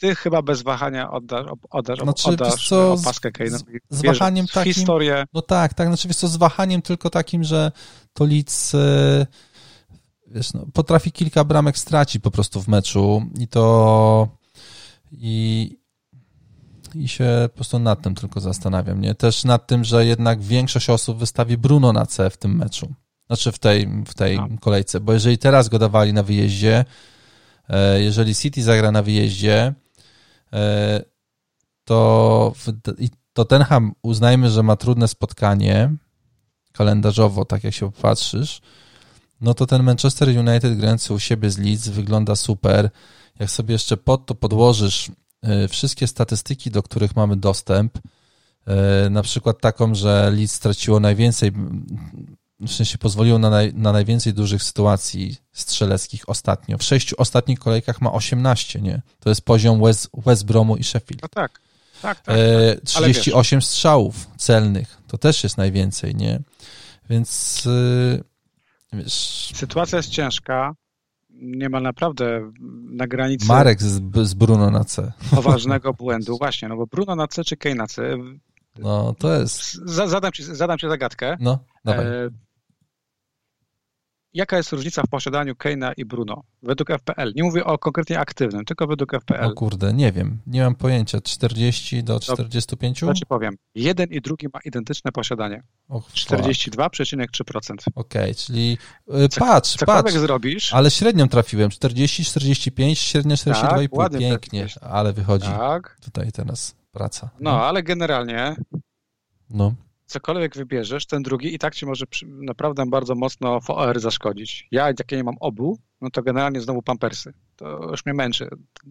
ty 0.00 0.14
chyba 0.14 0.42
bez 0.42 0.62
wahania 0.62 1.10
oddasz, 1.10 1.46
oddasz, 1.70 1.98
znaczy, 1.98 2.28
oddasz 2.28 2.68
co, 2.68 2.92
opaskę 2.92 3.30
Kane'owi. 3.30 3.78
Z, 3.90 3.98
z 3.98 4.02
wahaniem 4.02 4.46
takim, 4.46 4.72
historię. 4.72 5.24
No 5.34 5.42
tak, 5.42 5.74
tak, 5.74 5.88
znaczy 5.88 6.14
co, 6.14 6.28
z 6.28 6.36
wahaniem 6.36 6.82
tylko 6.82 7.10
takim, 7.10 7.44
że 7.44 7.72
to 8.12 8.24
Leeds 8.24 8.74
e, 8.74 9.26
wiesz, 10.26 10.52
no, 10.52 10.66
potrafi 10.72 11.12
kilka 11.12 11.44
bramek 11.44 11.78
stracić 11.78 12.22
po 12.22 12.30
prostu 12.30 12.62
w 12.62 12.68
meczu 12.68 13.22
i 13.38 13.48
to 13.48 14.28
i, 15.12 15.76
i 16.94 17.08
się 17.08 17.26
po 17.42 17.54
prostu 17.54 17.78
nad 17.78 18.02
tym 18.02 18.14
tylko 18.14 18.40
zastanawiam. 18.40 19.00
Nie? 19.00 19.14
Też 19.14 19.44
nad 19.44 19.66
tym, 19.66 19.84
że 19.84 20.06
jednak 20.06 20.42
większość 20.42 20.90
osób 20.90 21.18
wystawi 21.18 21.56
Bruno 21.56 21.92
na 21.92 22.06
C 22.06 22.30
w 22.30 22.36
tym 22.36 22.56
meczu. 22.56 22.94
Znaczy 23.26 23.52
w 23.52 23.58
tej, 23.58 23.88
w 24.06 24.14
tej 24.14 24.36
no. 24.36 24.48
kolejce, 24.60 25.00
bo 25.00 25.12
jeżeli 25.12 25.38
teraz 25.38 25.68
go 25.68 25.78
dawali 25.78 26.12
na 26.12 26.22
wyjeździe, 26.22 26.84
e, 27.68 28.02
jeżeli 28.02 28.34
City 28.34 28.62
zagra 28.62 28.92
na 28.92 29.02
wyjeździe, 29.02 29.74
e, 30.52 31.02
to 31.84 32.52
Tottenham 33.32 33.92
uznajmy, 34.02 34.50
że 34.50 34.62
ma 34.62 34.76
trudne 34.76 35.08
spotkanie 35.08 35.94
kalendarzowo, 36.72 37.44
tak 37.44 37.64
jak 37.64 37.74
się 37.74 37.92
popatrzysz, 37.92 38.60
no 39.40 39.54
to 39.54 39.66
ten 39.66 39.82
Manchester 39.82 40.28
United 40.28 40.78
grający 40.78 41.14
u 41.14 41.18
siebie 41.18 41.50
z 41.50 41.58
Leeds 41.58 41.88
wygląda 41.88 42.36
super. 42.36 42.90
Jak 43.38 43.50
sobie 43.50 43.72
jeszcze 43.72 43.96
pod 43.96 44.26
to 44.26 44.34
podłożysz 44.34 45.10
wszystkie 45.68 46.06
statystyki, 46.06 46.70
do 46.70 46.82
których 46.82 47.16
mamy 47.16 47.36
dostęp, 47.36 47.98
e, 48.66 49.10
na 49.10 49.22
przykład 49.22 49.60
taką, 49.60 49.94
że 49.94 50.30
Leeds 50.30 50.52
straciło 50.52 51.00
najwięcej, 51.00 51.52
w 52.60 52.72
sensie 52.72 52.98
pozwoliło 52.98 53.38
na, 53.38 53.50
naj, 53.50 53.74
na 53.74 53.92
najwięcej 53.92 54.34
dużych 54.34 54.62
sytuacji 54.62 55.36
strzeleckich 55.52 56.28
ostatnio. 56.28 56.78
W 56.78 56.82
sześciu 56.82 57.16
ostatnich 57.18 57.58
kolejkach 57.58 58.00
ma 58.00 58.12
18, 58.12 58.80
nie? 58.80 59.02
To 59.20 59.28
jest 59.28 59.42
poziom 59.42 59.82
West, 59.82 60.10
West 60.14 60.44
Bromu 60.44 60.76
i 60.76 60.84
Sheffield. 60.84 61.22
No 61.22 61.28
tak, 61.28 61.60
tak, 62.02 62.20
tak. 62.20 62.36
E, 62.38 62.76
38 62.84 63.62
strzałów 63.62 64.30
celnych, 64.36 65.02
to 65.06 65.18
też 65.18 65.42
jest 65.42 65.56
najwięcej, 65.56 66.14
nie? 66.14 66.40
Więc 67.10 67.62
e, 67.66 68.96
wiesz... 68.96 69.52
Sytuacja 69.54 69.96
jest 69.96 70.10
ciężka, 70.10 70.74
nie 71.32 71.68
ma 71.68 71.80
naprawdę 71.80 72.52
na 72.90 73.06
granicy. 73.06 73.46
Marek 73.48 73.82
z, 73.82 74.02
z 74.28 74.34
Bruno 74.34 74.70
na 74.70 74.84
C. 74.84 75.12
Poważnego 75.34 75.94
błędu, 76.02 76.38
właśnie, 76.38 76.68
no 76.68 76.76
bo 76.76 76.86
Bruno 76.86 77.16
na 77.16 77.26
C 77.26 77.44
czy 77.44 77.56
Kane 77.56 77.74
na 77.74 77.86
C. 77.86 78.16
No 78.78 79.14
to 79.18 79.34
jest. 79.34 79.72
Zadam 79.84 80.32
ci, 80.32 80.44
zadam 80.44 80.78
ci 80.78 80.88
zagadkę. 80.88 81.36
No, 81.40 81.58
dawaj. 81.84 82.06
E, 82.06 82.30
jaka 84.34 84.56
jest 84.56 84.72
różnica 84.72 85.02
w 85.02 85.08
posiadaniu 85.08 85.56
Keina 85.56 85.92
i 85.92 86.04
Bruno 86.04 86.42
według 86.62 86.90
FPL? 86.90 87.32
Nie 87.36 87.42
mówię 87.42 87.64
o 87.64 87.78
konkretnie 87.78 88.18
aktywnym, 88.18 88.64
tylko 88.64 88.86
według 88.86 89.12
FPL. 89.14 89.44
O 89.44 89.54
kurde, 89.54 89.92
nie 89.92 90.12
wiem, 90.12 90.38
nie 90.46 90.62
mam 90.62 90.74
pojęcia. 90.74 91.20
40 91.20 92.04
do 92.04 92.20
45? 92.20 93.00
To 93.00 93.14
ci 93.14 93.26
powiem. 93.26 93.56
Jeden 93.74 94.08
i 94.08 94.20
drugi 94.20 94.46
ma 94.54 94.60
identyczne 94.64 95.12
posiadanie. 95.12 95.62
42,3%. 95.90 97.74
Okej, 97.94 98.22
okay, 98.22 98.34
czyli 98.34 98.78
yy, 99.08 99.28
patrz, 99.38 99.76
patrz. 99.86 100.12
zrobisz. 100.12 100.74
Ale 100.74 100.90
średnią 100.90 101.28
trafiłem. 101.28 101.70
40, 101.70 102.24
45, 102.24 102.98
średnia 102.98 103.36
42,5. 103.36 104.10
Tak, 104.10 104.18
Pięknie, 104.18 104.66
ale 104.80 105.12
wychodzi 105.12 105.46
tak. 105.46 105.96
tutaj 106.04 106.32
teraz 106.32 106.74
praca. 106.92 107.30
No, 107.40 107.50
no, 107.50 107.64
ale 107.66 107.82
generalnie 107.82 108.56
no 109.50 109.74
cokolwiek 110.10 110.54
wybierzesz, 110.56 111.06
ten 111.06 111.22
drugi 111.22 111.54
i 111.54 111.58
tak 111.58 111.74
ci 111.74 111.86
może 111.86 112.04
naprawdę 112.24 112.86
bardzo 112.86 113.14
mocno 113.14 113.60
w 113.60 113.70
OR 113.70 114.00
zaszkodzić. 114.00 114.68
Ja, 114.70 114.86
jak 114.86 115.12
ja 115.12 115.18
nie 115.18 115.24
mam 115.24 115.36
obu, 115.40 115.78
no 116.00 116.10
to 116.10 116.22
generalnie 116.22 116.60
znowu 116.60 116.82
pampersy. 116.82 117.32
To 117.56 117.90
już 117.90 118.06
mnie 118.06 118.14
męczy 118.14 118.48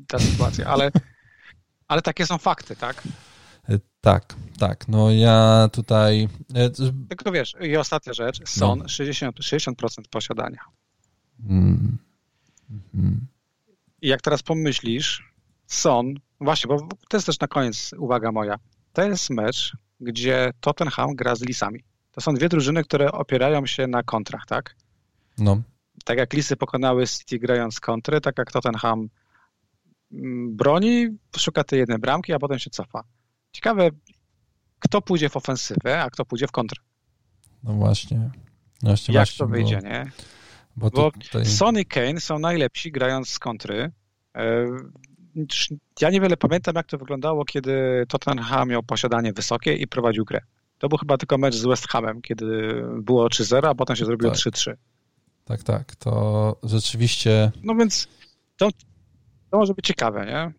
ta 0.07 0.19
sytuacja, 0.19 0.65
ale 0.65 0.91
Ale 1.89 2.01
takie 2.01 2.25
są 2.25 2.37
fakty, 2.37 2.75
tak? 2.75 3.03
Tak, 4.01 4.35
tak. 4.59 4.87
No 4.87 5.11
ja 5.11 5.69
tutaj. 5.71 6.29
Tylko 7.09 7.31
wiesz, 7.31 7.55
i 7.61 7.77
ostatnia 7.77 8.13
rzecz, 8.13 8.49
SON 8.49 8.79
no. 8.79 8.85
60%, 8.85 9.31
60% 9.31 9.73
posiadania. 10.09 10.59
Mm. 11.49 11.97
Mm. 12.93 13.27
I 14.01 14.07
jak 14.07 14.21
teraz 14.21 14.43
pomyślisz, 14.43 15.33
Son, 15.67 16.13
właśnie, 16.41 16.67
bo 16.67 16.87
to 17.09 17.17
jest 17.17 17.25
też 17.25 17.39
na 17.39 17.47
koniec 17.47 17.93
uwaga 17.97 18.31
moja. 18.31 18.55
To 18.93 19.03
jest 19.03 19.29
mecz, 19.29 19.77
gdzie 19.99 20.51
Tottenham 20.59 21.15
gra 21.15 21.35
z 21.35 21.41
Lisami. 21.41 21.83
To 22.11 22.21
są 22.21 22.33
dwie 22.33 22.49
drużyny, 22.49 22.83
które 22.83 23.11
opierają 23.11 23.65
się 23.65 23.87
na 23.87 24.03
kontrach, 24.03 24.45
tak? 24.47 24.75
No. 25.37 25.61
Tak 26.05 26.17
jak 26.17 26.33
Lisy 26.33 26.55
pokonały 26.55 27.07
City 27.07 27.39
grając 27.39 27.79
kontry, 27.79 28.21
tak 28.21 28.37
jak 28.37 28.51
Tottenham 28.51 29.09
mm, 30.11 30.55
broni, 30.55 31.07
szuka 31.37 31.63
tej 31.63 31.79
jednej 31.79 31.97
bramki, 31.97 32.33
a 32.33 32.39
potem 32.39 32.59
się 32.59 32.69
cofa. 32.69 33.03
Ciekawe, 33.51 33.89
kto 34.79 35.01
pójdzie 35.01 35.29
w 35.29 35.37
ofensywę, 35.37 36.03
a 36.03 36.09
kto 36.09 36.25
pójdzie 36.25 36.47
w 36.47 36.51
kontrę. 36.51 36.81
No 37.63 37.73
właśnie. 37.73 38.29
właśnie 38.81 39.13
jak 39.13 39.27
właśnie, 39.27 39.37
to 39.37 39.47
wyjdzie, 39.47 39.79
bo, 39.81 39.87
nie? 39.87 40.11
Bo, 40.75 40.89
bo 40.89 41.11
tutaj... 41.11 41.45
Sony 41.45 41.85
Kane 41.85 42.21
są 42.21 42.39
najlepsi 42.39 42.91
grając 42.91 43.29
z 43.29 43.39
kontry. 43.39 43.91
Ja 46.01 46.09
niewiele 46.09 46.37
pamiętam, 46.37 46.75
jak 46.75 46.87
to 46.87 46.97
wyglądało, 46.97 47.45
kiedy 47.45 48.05
Tottenham 48.07 48.69
miał 48.69 48.83
posiadanie 48.83 49.33
wysokie 49.33 49.73
i 49.73 49.87
prowadził 49.87 50.25
grę. 50.25 50.41
To 50.77 50.89
był 50.89 50.97
chyba 50.97 51.17
tylko 51.17 51.37
mecz 51.37 51.55
z 51.55 51.65
West 51.65 51.87
Hamem, 51.87 52.21
kiedy 52.21 52.73
było 53.01 53.27
3-0, 53.27 53.67
a 53.69 53.75
potem 53.75 53.95
się 53.95 54.05
zrobiło 54.05 54.31
tak. 54.31 54.39
3-3. 54.39 54.73
Tak, 55.45 55.63
tak. 55.63 55.95
To 55.95 56.55
rzeczywiście. 56.63 57.51
No 57.63 57.75
więc 57.75 58.07
to, 58.57 58.69
to 59.51 59.57
może 59.57 59.73
być 59.73 59.87
ciekawe, 59.87 60.25
nie? 60.25 60.51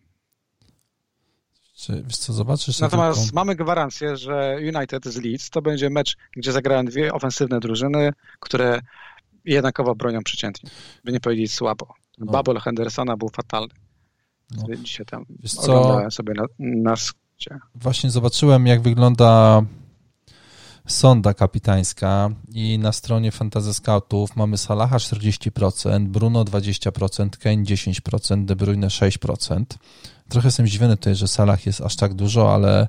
Czy, 1.75 2.03
wiesz 2.05 2.17
co, 2.17 2.33
zobaczysz... 2.33 2.79
Natomiast 2.79 3.21
tylko... 3.21 3.35
mamy 3.35 3.55
gwarancję, 3.55 4.17
że 4.17 4.57
United 4.75 5.05
z 5.05 5.17
Leeds 5.17 5.49
to 5.49 5.61
będzie 5.61 5.89
mecz, 5.89 6.17
gdzie 6.31 6.51
zagrają 6.51 6.85
dwie 6.85 7.13
ofensywne 7.13 7.59
drużyny, 7.59 8.13
które 8.39 8.81
jednakowo 9.45 9.95
bronią 9.95 10.23
przeciętnie, 10.23 10.69
by 11.03 11.11
nie 11.11 11.19
powiedzieć 11.19 11.53
słabo. 11.53 11.93
No. 12.17 12.31
Bubble 12.31 12.59
Hendersona 12.59 13.17
był 13.17 13.29
fatalny. 13.29 13.73
No. 14.57 14.75
Dzisiaj 14.75 15.05
tam 15.05 15.25
Wiesz 15.29 15.57
oglądałem 15.57 16.11
sobie 16.11 16.33
na, 16.33 16.45
na 16.59 16.95
Właśnie 17.75 18.11
zobaczyłem, 18.11 18.67
jak 18.67 18.81
wygląda 18.81 19.61
sonda 20.87 21.33
kapitańska 21.33 22.29
i 22.53 22.79
na 22.79 22.91
stronie 22.91 23.31
Fantasy 23.31 23.73
Scoutów 23.73 24.35
mamy 24.35 24.57
Salaha 24.57 24.97
40%, 24.97 26.07
Bruno 26.07 26.43
20%, 26.43 27.29
Kane 27.29 27.63
10%, 27.63 28.45
De 28.45 28.55
Bruyne 28.55 28.87
6%. 28.87 29.63
Trochę 30.29 30.47
jestem 30.47 30.67
zdziwiony 30.67 30.97
tutaj, 30.97 31.15
że 31.15 31.27
Salah 31.27 31.65
jest 31.65 31.81
aż 31.81 31.95
tak 31.95 32.13
dużo, 32.13 32.53
ale 32.53 32.87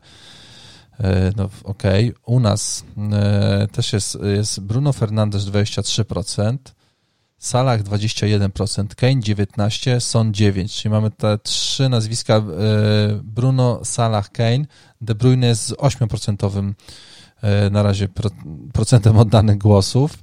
e, 1.01 1.33
no 1.37 1.49
okej. 1.65 2.11
Okay. 2.11 2.23
U 2.35 2.41
nas 2.41 2.85
e, 3.13 3.69
też 3.73 3.93
jest, 3.93 4.19
jest 4.23 4.61
Bruno 4.61 4.93
Fernandes 4.93 5.45
23%, 5.45 6.57
Salah 7.43 7.83
21%, 7.83 8.95
Kane 8.95 9.21
19%, 9.21 10.01
Son 10.01 10.33
9%, 10.33 10.69
czyli 10.69 10.93
mamy 10.93 11.11
te 11.11 11.39
trzy 11.39 11.89
nazwiska 11.89 12.37
e, 12.37 12.43
Bruno, 13.23 13.85
Salah, 13.85 14.31
Kane. 14.31 14.65
De 15.01 15.15
Bruyne 15.15 15.47
jest 15.47 15.67
z 15.67 15.73
8% 15.73 16.75
na 17.71 17.83
razie 17.83 18.09
procentem 18.73 19.19
oddanych 19.19 19.59
głosów. 19.59 20.19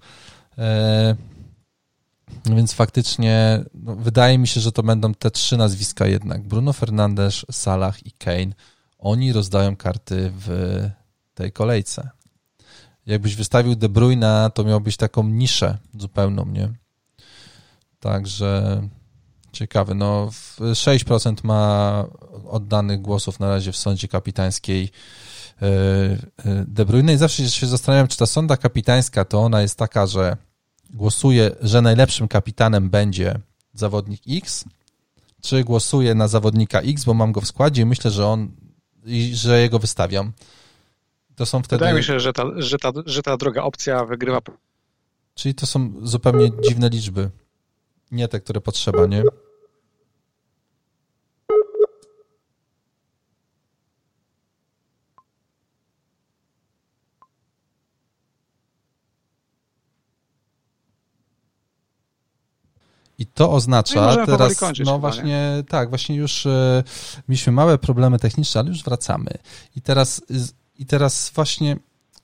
Więc 2.45 2.73
faktycznie 2.73 3.63
no, 3.73 3.95
wydaje 3.95 4.37
mi 4.37 4.47
się, 4.47 4.61
że 4.61 4.71
to 4.71 4.83
będą 4.83 5.13
te 5.13 5.31
trzy 5.31 5.57
nazwiska 5.57 6.07
jednak. 6.07 6.47
Bruno 6.47 6.73
Fernandes, 6.73 7.45
Salah 7.51 8.05
i 8.05 8.11
Kane. 8.11 8.53
Oni 8.99 9.33
rozdają 9.33 9.75
karty 9.75 10.31
w 10.45 10.49
tej 11.33 11.51
kolejce. 11.51 12.09
Jakbyś 13.05 13.35
wystawił 13.35 13.75
De 13.75 13.89
Bruyne, 13.89 14.51
to 14.53 14.63
miałbyś 14.63 14.97
taką 14.97 15.23
niszę 15.23 15.77
zupełną, 15.99 16.45
nie? 16.45 16.69
Także 17.99 18.81
ciekawe. 19.51 19.95
No, 19.95 20.29
6% 20.59 21.35
ma 21.43 22.05
oddanych 22.49 23.01
głosów 23.01 23.39
na 23.39 23.49
razie 23.49 23.71
w 23.71 23.77
sądzie 23.77 24.07
kapitańskiej 24.07 24.89
e, 25.61 25.65
e, 25.65 26.65
De 26.67 26.85
Bruyne 26.85 27.13
i 27.13 27.17
zawsze 27.17 27.49
się 27.49 27.67
zastanawiam, 27.67 28.07
czy 28.07 28.17
ta 28.17 28.25
sonda 28.25 28.57
kapitańska 28.57 29.25
to 29.25 29.39
ona 29.39 29.61
jest 29.61 29.77
taka, 29.77 30.07
że 30.07 30.37
głosuje, 30.89 31.51
że 31.61 31.81
najlepszym 31.81 32.27
kapitanem 32.27 32.89
będzie 32.89 33.39
zawodnik 33.73 34.21
X, 34.29 34.65
czy 35.41 35.63
głosuję 35.63 36.15
na 36.15 36.27
zawodnika 36.27 36.81
X, 36.81 37.05
bo 37.05 37.13
mam 37.13 37.31
go 37.31 37.41
w 37.41 37.47
składzie 37.47 37.81
i 37.81 37.85
myślę, 37.85 38.11
że 38.11 38.27
on, 38.27 38.51
i 39.05 39.35
że 39.35 39.61
jego 39.61 39.79
wystawiam. 39.79 40.31
To 41.35 41.45
są 41.45 41.63
wtedy... 41.63 41.79
Wydaje 41.79 41.97
mi 41.97 42.03
się, 42.03 42.19
że 42.19 42.33
ta, 42.33 42.43
że, 42.57 42.77
ta, 42.77 42.91
że 43.05 43.23
ta 43.23 43.37
druga 43.37 43.63
opcja 43.63 44.05
wygrywa. 44.05 44.39
Czyli 45.35 45.55
to 45.55 45.65
są 45.65 45.93
zupełnie 46.01 46.51
dziwne 46.67 46.89
liczby. 46.89 47.29
Nie 48.11 48.27
te, 48.27 48.39
które 48.39 48.61
potrzeba, 48.61 49.05
nie? 49.05 49.23
I 63.19 63.25
to 63.25 63.51
oznacza 63.51 64.15
no 64.15 64.25
teraz, 64.25 64.59
kończyć, 64.59 64.85
no 64.85 64.99
właśnie, 64.99 65.23
nie? 65.23 65.63
tak, 65.63 65.89
właśnie 65.89 66.15
już 66.15 66.45
e, 66.45 66.83
mieliśmy 67.29 67.53
małe 67.53 67.77
problemy 67.77 68.19
techniczne, 68.19 68.61
ale 68.61 68.69
już 68.69 68.83
wracamy. 68.83 69.31
I 69.75 69.81
teraz, 69.81 70.21
i 70.77 70.85
teraz 70.85 71.31
właśnie 71.35 71.77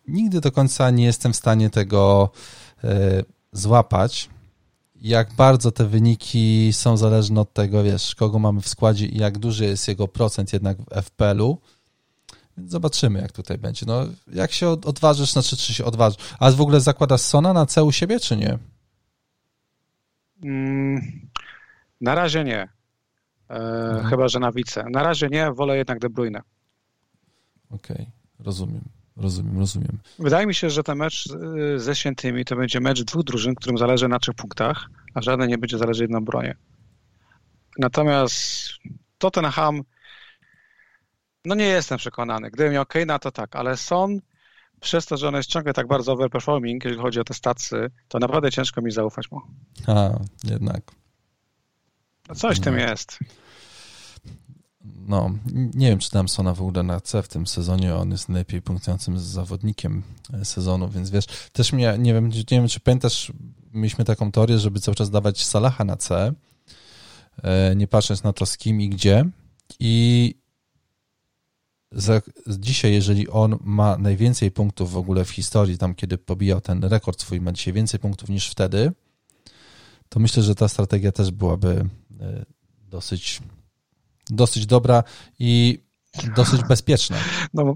nigdy 0.07 0.41
do 0.41 0.51
końca 0.51 0.89
nie 0.89 1.05
jestem 1.05 1.33
w 1.33 1.35
stanie 1.35 1.69
tego 1.69 2.31
e, 2.83 3.23
złapać, 3.51 4.29
jak 5.05 5.33
bardzo 5.33 5.71
te 5.71 5.85
wyniki 5.85 6.73
są 6.73 6.97
zależne 6.97 7.41
od 7.41 7.53
tego, 7.53 7.83
wiesz, 7.83 8.15
kogo 8.15 8.39
mamy 8.39 8.61
w 8.61 8.67
składzie 8.67 9.05
i 9.05 9.17
jak 9.17 9.37
duży 9.37 9.65
jest 9.65 9.87
jego 9.87 10.07
procent 10.07 10.53
jednak 10.53 10.77
w 10.77 11.01
FPL-u. 11.01 11.57
Zobaczymy, 12.57 13.21
jak 13.21 13.31
tutaj 13.31 13.57
będzie. 13.57 13.85
No, 13.85 14.05
jak 14.33 14.51
się 14.51 14.67
odważysz, 14.69 15.31
znaczy, 15.31 15.57
czy 15.57 15.73
się 15.73 15.85
odważysz. 15.85 16.17
A 16.39 16.51
w 16.51 16.61
ogóle 16.61 16.81
zakładasz 16.81 17.21
Sona 17.21 17.53
na 17.53 17.65
C 17.65 17.83
u 17.83 17.91
siebie, 17.91 18.19
czy 18.19 18.37
nie? 18.37 18.57
Mm, 20.43 21.01
na 22.01 22.15
razie 22.15 22.43
nie. 22.43 22.61
E, 22.61 22.69
mhm. 23.49 24.05
Chyba, 24.05 24.27
że 24.27 24.39
na 24.39 24.51
wice. 24.51 24.85
Na 24.89 25.03
razie 25.03 25.27
nie, 25.29 25.51
wolę 25.51 25.77
jednak 25.77 25.99
De 25.99 26.09
Bruyne. 26.09 26.41
Okej, 27.69 27.95
okay. 27.95 28.05
rozumiem. 28.39 28.81
Rozumiem, 29.17 29.59
rozumiem. 29.59 29.99
Wydaje 30.19 30.47
mi 30.47 30.55
się, 30.55 30.69
że 30.69 30.83
ten 30.83 30.97
mecz 30.97 31.29
ze 31.77 31.95
Świętymi 31.95 32.45
to 32.45 32.55
będzie 32.55 32.79
mecz 32.79 33.03
dwóch 33.03 33.23
drużyn, 33.23 33.55
którym 33.55 33.77
zależy 33.77 34.07
na 34.07 34.19
trzech 34.19 34.35
punktach, 34.35 34.89
a 35.13 35.21
żadne 35.21 35.47
nie 35.47 35.57
będzie 35.57 35.77
zależeć 35.77 36.09
na 36.09 36.21
bronie. 36.21 36.55
Natomiast 37.79 38.69
Tottenham, 39.17 39.81
no 41.45 41.55
nie 41.55 41.65
jestem 41.65 41.97
przekonany. 41.97 42.51
Gdybym 42.51 42.73
miał 42.73 42.83
Kane'a, 42.83 43.19
to 43.19 43.31
tak, 43.31 43.55
ale 43.55 43.77
Son 43.77 44.21
przez 44.81 45.05
to, 45.05 45.17
że 45.17 45.27
on 45.27 45.35
jest 45.35 45.49
ciągle 45.49 45.73
tak 45.73 45.87
bardzo 45.87 46.13
overperforming, 46.13 46.83
jeżeli 46.83 47.01
chodzi 47.01 47.19
o 47.19 47.23
te 47.23 47.33
stacje, 47.33 47.89
to 48.07 48.19
naprawdę 48.19 48.51
ciężko 48.51 48.81
mi 48.81 48.91
zaufać 48.91 49.31
mu. 49.31 49.41
A, 49.87 50.09
jednak. 50.43 50.81
No 52.29 52.35
coś 52.35 52.57
no. 52.57 52.63
tym 52.63 52.77
jest. 52.77 53.19
No, 55.07 55.31
nie 55.53 55.89
wiem, 55.89 55.99
czy 55.99 56.09
tam 56.09 56.29
Sona 56.29 56.53
w 56.53 56.61
ogóle 56.61 56.83
na 56.83 57.01
C 57.01 57.23
w 57.23 57.27
tym 57.27 57.47
sezonie, 57.47 57.95
on 57.95 58.11
jest 58.11 58.29
najlepiej 58.29 58.61
punktującym 58.61 59.19
zawodnikiem 59.19 60.03
sezonu, 60.43 60.89
więc 60.89 61.09
wiesz, 61.09 61.25
też 61.53 61.73
mnie, 61.73 61.95
nie 61.99 62.13
wiem, 62.13 62.29
nie 62.29 62.43
wiem, 62.51 62.67
czy 62.67 62.79
pamiętasz, 62.79 63.31
mieliśmy 63.73 64.05
taką 64.05 64.31
teorię, 64.31 64.59
żeby 64.59 64.79
cały 64.79 64.95
czas 64.95 65.09
dawać 65.09 65.45
Salaha 65.45 65.85
na 65.85 65.97
C, 65.97 66.33
e, 67.43 67.75
nie 67.75 67.87
patrząc 67.87 68.23
na 68.23 68.33
to 68.33 68.45
z 68.45 68.57
kim 68.57 68.81
i 68.81 68.89
gdzie. 68.89 69.25
I 69.79 70.35
za, 71.91 72.21
dzisiaj, 72.47 72.93
jeżeli 72.93 73.29
on 73.29 73.57
ma 73.61 73.97
najwięcej 73.97 74.51
punktów 74.51 74.91
w 74.91 74.97
ogóle 74.97 75.25
w 75.25 75.29
historii, 75.29 75.77
tam 75.77 75.95
kiedy 75.95 76.17
pobijał 76.17 76.61
ten 76.61 76.83
rekord 76.83 77.21
swój, 77.21 77.41
ma 77.41 77.51
dzisiaj 77.51 77.73
więcej 77.73 77.99
punktów 77.99 78.29
niż 78.29 78.49
wtedy, 78.49 78.91
to 80.09 80.19
myślę, 80.19 80.43
że 80.43 80.55
ta 80.55 80.67
strategia 80.67 81.11
też 81.11 81.31
byłaby 81.31 81.85
e, 82.21 82.45
dosyć, 82.89 83.41
dosyć 84.29 84.65
dobra 84.65 85.03
i 85.39 85.79
dosyć 86.35 86.63
bezpieczna. 86.63 87.17
No, 87.53 87.75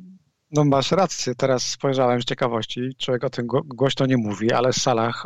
no 0.51 0.65
masz 0.65 0.91
rację, 0.91 1.35
teraz 1.35 1.63
spojrzałem 1.63 2.21
z 2.21 2.25
ciekawości, 2.25 2.81
człowiek 2.97 3.23
o 3.23 3.29
tym 3.29 3.47
głośno 3.65 4.05
nie 4.05 4.17
mówi, 4.17 4.53
ale 4.53 4.73
Salah 4.73 5.25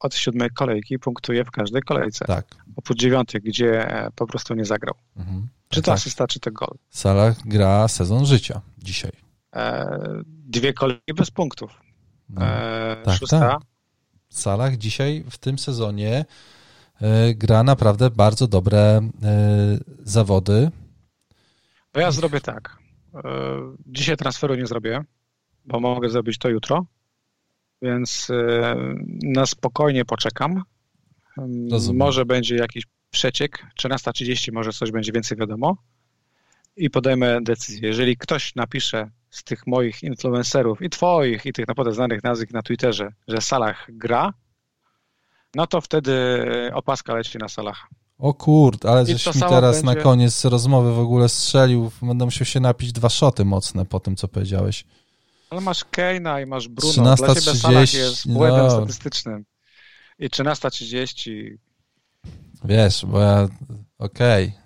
od 0.00 0.14
siódmej 0.14 0.50
kolejki 0.50 0.98
punktuje 0.98 1.44
w 1.44 1.50
każdej 1.50 1.82
kolejce. 1.82 2.24
Tak. 2.24 2.46
Oprócz 2.76 2.98
dziewiątej, 2.98 3.40
gdzie 3.40 3.88
po 4.14 4.26
prostu 4.26 4.54
nie 4.54 4.64
zagrał. 4.64 4.94
Mhm. 5.16 5.48
Czy 5.68 5.82
to 5.82 5.86
tak. 5.86 5.94
asysta, 5.94 6.26
czy 6.26 6.40
to 6.40 6.50
gol. 6.50 6.76
Salah 6.90 7.36
gra 7.44 7.88
sezon 7.88 8.26
życia 8.26 8.60
dzisiaj. 8.78 9.12
E, 9.56 9.98
dwie 10.24 10.72
kolejki 10.72 11.14
bez 11.14 11.30
punktów. 11.30 11.80
No. 12.28 12.46
E, 12.46 12.96
tak, 13.04 13.18
szósta. 13.18 13.40
Tak. 13.40 13.60
Salah 14.28 14.76
dzisiaj 14.76 15.24
w 15.30 15.38
tym 15.38 15.58
sezonie 15.58 16.18
e, 16.18 16.24
gra 17.34 17.62
naprawdę 17.62 18.10
bardzo 18.10 18.46
dobre 18.48 18.78
e, 18.78 19.02
zawody. 19.98 20.70
To 21.92 22.00
ja 22.00 22.10
zrobię 22.10 22.40
tak. 22.40 22.78
E, 23.14 23.20
dzisiaj 23.86 24.16
transferu 24.16 24.54
nie 24.54 24.66
zrobię, 24.66 25.04
bo 25.64 25.80
mogę 25.80 26.08
zrobić 26.08 26.38
to 26.38 26.48
jutro, 26.48 26.86
więc 27.82 28.28
e, 28.30 28.76
na 29.22 29.46
spokojnie 29.46 30.04
poczekam. 30.04 30.62
Rozumiem. 31.70 31.98
Może 31.98 32.24
będzie 32.24 32.56
jakiś 32.56 32.84
przeciek, 33.10 33.66
13.30 33.80 34.52
może 34.52 34.72
coś 34.72 34.90
będzie 34.90 35.12
więcej 35.12 35.38
wiadomo 35.38 35.76
i 36.76 36.90
podejmę 36.90 37.40
decyzję. 37.42 37.88
Jeżeli 37.88 38.16
ktoś 38.16 38.54
napisze 38.54 39.10
z 39.30 39.44
tych 39.44 39.66
moich 39.66 40.02
influencerów 40.02 40.82
i 40.82 40.90
twoich 40.90 41.46
i 41.46 41.52
tych 41.52 41.68
naprawdę 41.68 41.92
znanych 41.92 42.22
nazwisk 42.22 42.52
na 42.52 42.62
Twitterze, 42.62 43.12
że 43.28 43.40
Salah 43.40 43.86
gra, 43.88 44.32
no 45.54 45.66
to 45.66 45.80
wtedy 45.80 46.12
opaska 46.74 47.14
leci 47.14 47.38
na 47.38 47.48
Salah. 47.48 47.88
O 48.18 48.34
kurde, 48.34 48.90
ale 48.90 49.06
żeś 49.06 49.26
mi 49.26 49.32
teraz 49.40 49.82
będzie... 49.82 49.96
na 49.96 50.02
koniec 50.02 50.44
rozmowy 50.44 50.92
w 50.92 50.98
ogóle 50.98 51.28
strzelił. 51.28 51.90
Będę 52.02 52.24
musiał 52.24 52.44
się 52.44 52.60
napić 52.60 52.92
dwa 52.92 53.08
szoty 53.08 53.44
mocne 53.44 53.84
po 53.84 54.00
tym, 54.00 54.16
co 54.16 54.28
powiedziałeś. 54.28 54.84
Ale 55.50 55.60
masz 55.60 55.84
Keina 55.84 56.40
i 56.40 56.46
masz 56.46 56.68
Bruno. 56.68 56.92
13, 56.92 57.26
Dla 57.26 57.34
ciebie 57.34 57.56
Salah 57.56 57.94
jest 57.94 58.32
błędem 58.32 58.64
no. 58.64 58.70
statystycznym. 58.70 59.44
I 60.18 60.28
13.30. 60.28 61.56
Wiesz, 62.64 63.06
bo 63.06 63.20
ja... 63.20 63.48
Okej. 63.98 64.46
Okay. 64.46 64.62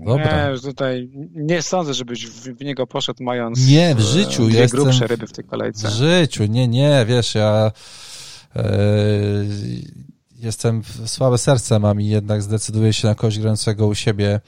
Dobra. 0.00 0.50
Nie, 0.50 0.58
tutaj 0.58 1.10
nie 1.34 1.62
sądzę, 1.62 1.94
żebyś 1.94 2.26
w, 2.26 2.56
w, 2.56 2.64
niego 2.64 2.86
poszedł 2.86 3.24
mając 3.24 3.66
nie, 3.66 3.94
w 3.94 4.00
życiu 4.00 4.46
dwie 4.46 4.60
jestem, 4.60 4.80
grubsze 4.80 5.06
ryby 5.06 5.26
w 5.26 5.32
tej 5.32 5.44
kolejce. 5.44 5.88
W 5.88 5.90
życiu, 5.90 6.44
nie, 6.44 6.68
nie, 6.68 7.04
wiesz, 7.08 7.34
ja 7.34 7.50
e, 7.66 7.72
jestem 10.36 10.82
słabe 11.06 11.38
serce 11.38 11.78
mam 11.78 12.00
i 12.00 12.06
jednak 12.06 12.42
zdecyduję 12.42 12.92
się 12.92 13.08
na 13.08 13.14
kogoś 13.14 13.38
grającego 13.38 13.86
u 13.86 13.94
siebie, 13.94 14.40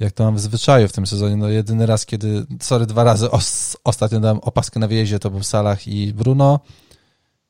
jak 0.00 0.12
to 0.12 0.24
mam 0.24 0.36
w 0.36 0.40
zwyczaju 0.40 0.88
w 0.88 0.92
tym 0.92 1.06
sezonie. 1.06 1.36
No 1.36 1.48
jedyny 1.48 1.86
raz, 1.86 2.06
kiedy, 2.06 2.46
sorry, 2.60 2.86
dwa 2.86 3.04
razy 3.04 3.30
os, 3.30 3.76
ostatnio 3.84 4.20
dałem 4.20 4.38
opaskę 4.38 4.80
na 4.80 4.88
wyjeździe, 4.88 5.18
to 5.18 5.30
był 5.30 5.42
Salah 5.42 5.88
i 5.88 6.12
Bruno 6.14 6.60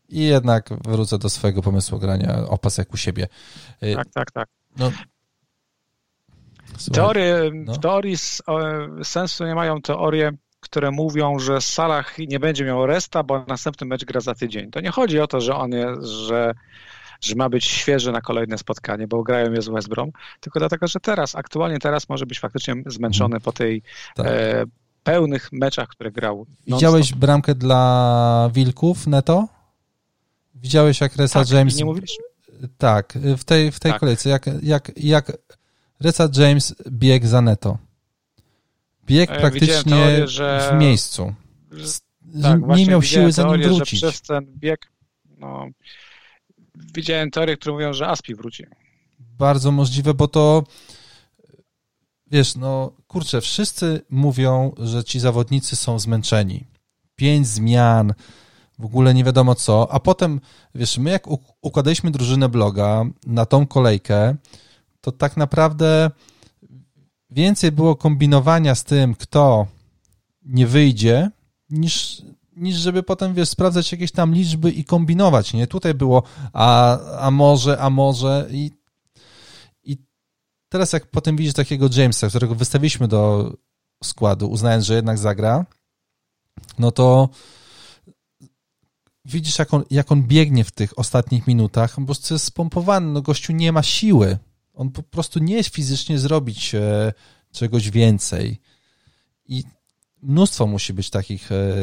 i 0.08 0.20
jednak 0.24 0.68
wrócę 0.84 1.18
do 1.18 1.30
swojego 1.30 1.62
pomysłu 1.62 1.98
grania 1.98 2.48
opasek 2.48 2.94
u 2.94 2.96
siebie. 2.96 3.28
E, 3.80 3.94
tak, 3.94 4.08
tak, 4.14 4.30
tak. 4.30 4.48
No, 4.78 4.92
Teorie, 6.92 7.50
no. 7.54 7.74
W 7.74 7.78
teorii 7.78 8.16
sensu 9.02 9.44
nie 9.44 9.54
mają 9.54 9.82
teorie, 9.82 10.32
które 10.66 10.90
mówią, 10.90 11.38
że 11.38 11.60
Salah 11.60 12.18
nie 12.18 12.40
będzie 12.40 12.64
miał 12.64 12.86
resta, 12.86 13.22
bo 13.22 13.44
następny 13.48 13.86
mecz 13.86 14.04
gra 14.04 14.20
za 14.20 14.34
tydzień. 14.34 14.70
To 14.70 14.80
nie 14.80 14.90
chodzi 14.90 15.20
o 15.20 15.26
to, 15.26 15.40
że 15.40 15.54
on 15.54 15.70
jest, 15.72 16.02
że, 16.02 16.52
że 17.20 17.34
ma 17.34 17.48
być 17.48 17.64
świeży 17.64 18.12
na 18.12 18.20
kolejne 18.20 18.58
spotkanie, 18.58 19.08
bo 19.08 19.22
grają 19.22 19.52
je 19.52 19.62
z 19.62 19.68
West 19.68 19.88
Brom, 19.88 20.10
tylko 20.40 20.58
dlatego, 20.58 20.86
że 20.86 21.00
teraz, 21.00 21.34
aktualnie 21.34 21.78
teraz 21.78 22.08
może 22.08 22.26
być 22.26 22.40
faktycznie 22.40 22.74
zmęczony 22.86 23.40
po 23.40 23.52
tej 23.52 23.82
tak. 24.14 24.26
e, 24.26 24.64
pełnych 25.02 25.52
meczach, 25.52 25.88
które 25.88 26.12
grał. 26.12 26.46
Widziałeś 26.66 27.14
bramkę 27.14 27.54
dla 27.54 28.50
Wilków 28.54 29.06
neto? 29.06 29.48
Widziałeś 30.54 31.00
jak 31.00 31.16
Resa 31.16 31.40
tak, 31.40 31.50
James... 31.50 31.76
nie 31.76 31.84
mówiliśmy? 31.84 32.24
Tak, 32.78 33.18
w 33.38 33.44
tej, 33.44 33.72
w 33.72 33.80
tej 33.80 33.92
tak. 33.92 34.00
kolejce, 34.00 34.28
jak, 34.30 34.46
jak, 34.62 34.92
jak 34.96 35.32
Reza 36.00 36.28
James 36.36 36.74
bieg 36.90 37.26
za 37.26 37.40
neto. 37.40 37.78
Bieg 39.06 39.30
ja 39.30 39.36
praktycznie 39.36 39.92
teorię, 39.92 40.28
że... 40.28 40.70
w 40.72 40.80
miejscu. 40.80 41.34
Tak, 42.42 42.60
nie 42.76 42.86
miał 42.86 43.02
siły 43.02 43.32
za 43.32 43.42
nim 43.42 43.62
wrócić. 43.62 44.00
Że 44.00 44.08
przez 44.08 44.22
ten 44.22 44.46
bieg, 44.58 44.92
no, 45.38 45.66
widziałem 46.94 47.30
teorię, 47.30 47.56
które 47.56 47.72
mówią, 47.72 47.92
że 47.92 48.08
Aspi 48.08 48.34
wróci. 48.34 48.64
Bardzo 49.18 49.72
możliwe, 49.72 50.14
bo 50.14 50.28
to 50.28 50.64
wiesz, 52.30 52.56
no 52.56 52.92
kurczę, 53.06 53.40
wszyscy 53.40 54.02
mówią, 54.10 54.72
że 54.78 55.04
ci 55.04 55.20
zawodnicy 55.20 55.76
są 55.76 55.98
zmęczeni. 55.98 56.64
Pięć 57.16 57.46
zmian, 57.46 58.14
w 58.78 58.84
ogóle 58.84 59.14
nie 59.14 59.24
wiadomo 59.24 59.54
co, 59.54 59.92
a 59.92 60.00
potem, 60.00 60.40
wiesz, 60.74 60.98
my 60.98 61.10
jak 61.10 61.26
układaliśmy 61.62 62.10
drużynę 62.10 62.48
bloga 62.48 63.04
na 63.26 63.46
tą 63.46 63.66
kolejkę, 63.66 64.36
to 65.00 65.12
tak 65.12 65.36
naprawdę 65.36 66.10
więcej 67.30 67.72
było 67.72 67.96
kombinowania 67.96 68.74
z 68.74 68.84
tym, 68.84 69.14
kto 69.14 69.66
nie 70.42 70.66
wyjdzie, 70.66 71.30
niż, 71.70 72.22
niż 72.56 72.76
żeby 72.76 73.02
potem, 73.02 73.34
wiesz, 73.34 73.48
sprawdzać 73.48 73.92
jakieś 73.92 74.12
tam 74.12 74.34
liczby 74.34 74.70
i 74.70 74.84
kombinować, 74.84 75.52
nie? 75.52 75.66
Tutaj 75.66 75.94
było, 75.94 76.22
a, 76.52 76.98
a 77.18 77.30
może, 77.30 77.78
a 77.78 77.90
może 77.90 78.46
i, 78.50 78.70
i 79.84 79.96
teraz 80.68 80.92
jak 80.92 81.06
potem 81.06 81.36
widzisz 81.36 81.54
takiego 81.54 81.88
Jamesa, 81.96 82.28
którego 82.28 82.54
wystawiliśmy 82.54 83.08
do 83.08 83.52
składu, 84.04 84.50
uznając, 84.50 84.84
że 84.84 84.94
jednak 84.94 85.18
zagra, 85.18 85.66
no 86.78 86.90
to 86.92 87.28
widzisz, 89.24 89.58
jak 89.58 89.74
on, 89.74 89.84
jak 89.90 90.12
on 90.12 90.22
biegnie 90.22 90.64
w 90.64 90.70
tych 90.70 90.98
ostatnich 90.98 91.46
minutach, 91.46 91.94
prostu 92.06 92.34
jest 92.34 92.44
spompowany, 92.44 93.06
no 93.06 93.22
gościu 93.22 93.52
nie 93.52 93.72
ma 93.72 93.82
siły, 93.82 94.38
on 94.76 94.90
po 94.90 95.02
prostu 95.02 95.38
nie 95.38 95.56
jest 95.56 95.74
fizycznie 95.74 96.18
zrobić 96.18 96.74
e, 96.74 97.12
czegoś 97.52 97.90
więcej. 97.90 98.60
I 99.48 99.64
mnóstwo 100.22 100.66
musi 100.66 100.92
być 100.92 101.10
takich 101.10 101.52
e, 101.52 101.74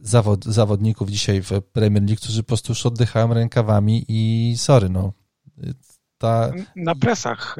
zawod, 0.00 0.44
zawodników 0.44 1.10
dzisiaj 1.10 1.42
w 1.42 1.50
Premier 1.72 2.02
League, 2.02 2.20
którzy 2.20 2.42
po 2.42 2.46
prostu 2.46 2.72
już 2.72 2.86
oddychają 2.86 3.34
rękawami 3.34 4.04
i 4.08 4.54
sorry, 4.56 4.88
no. 4.88 5.12
Ta... 6.18 6.52
Na 6.76 6.94
presach 6.94 7.56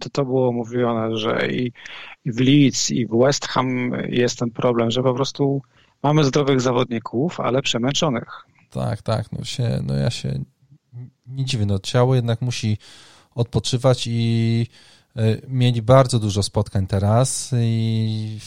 to, 0.00 0.10
to 0.10 0.24
było 0.24 0.52
mówione, 0.52 1.16
że 1.16 1.48
i, 1.50 1.72
i 2.24 2.32
w 2.32 2.40
Leeds, 2.40 2.90
i 2.90 3.06
w 3.06 3.18
West 3.24 3.46
Ham 3.46 3.92
jest 4.08 4.38
ten 4.38 4.50
problem, 4.50 4.90
że 4.90 5.02
po 5.02 5.14
prostu 5.14 5.62
mamy 6.02 6.24
zdrowych 6.24 6.60
zawodników, 6.60 7.40
ale 7.40 7.62
przemęczonych. 7.62 8.46
Tak, 8.70 9.02
tak. 9.02 9.32
No, 9.32 9.44
się, 9.44 9.80
no 9.82 9.94
ja 9.94 10.10
się 10.10 10.44
nie 11.26 11.44
dziwię. 11.44 11.66
No, 11.66 11.78
ciało 11.78 12.14
jednak 12.14 12.42
musi 12.42 12.78
odpoczywać 13.34 14.06
i 14.06 14.66
e, 15.16 15.36
mieli 15.48 15.82
bardzo 15.82 16.18
dużo 16.18 16.42
spotkań 16.42 16.86
teraz 16.86 17.54
i 17.60 18.38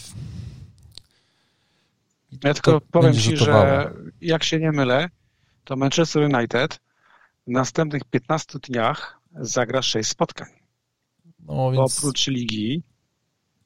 ja 2.44 2.54
tylko 2.54 2.82
powiem 2.92 3.14
Ci, 3.14 3.38
że 3.38 3.92
jak 4.22 4.44
się 4.44 4.60
nie 4.60 4.72
mylę, 4.72 5.10
to 5.64 5.76
Manchester 5.76 6.36
United 6.36 6.80
w 7.48 7.52
następnych 7.52 8.04
15 8.04 8.60
dniach 8.60 9.20
zagra 9.36 9.82
6 9.82 10.10
spotkań. 10.10 10.48
No, 11.40 11.72
więc... 11.72 11.98
Oprócz 12.00 12.28
ligi, 12.28 12.84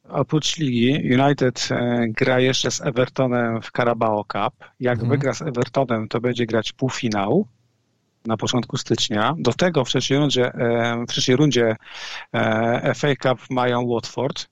oprócz 0.04 0.58
ligi 0.58 1.16
United 1.22 1.68
e, 1.72 2.06
gra 2.08 2.40
jeszcze 2.40 2.72
z 2.72 2.82
Evertonem 2.82 3.62
w 3.62 3.72
Carabao 3.72 4.24
Cup. 4.24 4.70
Jak 4.80 4.94
mhm. 4.94 5.10
wygra 5.10 5.34
z 5.34 5.42
Evertonem, 5.42 6.08
to 6.08 6.22
będzie 6.22 6.46
grać 6.46 6.74
półfinał 6.74 7.48
na 8.28 8.38
początku 8.38 8.78
stycznia. 8.78 9.36
Do 9.38 9.54
tego 9.54 9.86
w 9.86 9.90
trzeciej 9.90 10.18
rundzie, 10.18 10.54
e, 10.54 11.06
w 11.06 11.12
trzeciej 11.12 11.36
rundzie 11.36 11.76
e, 12.34 12.94
FA 12.96 13.08
Cup 13.16 13.50
mają 13.50 13.88
Watford 13.88 14.48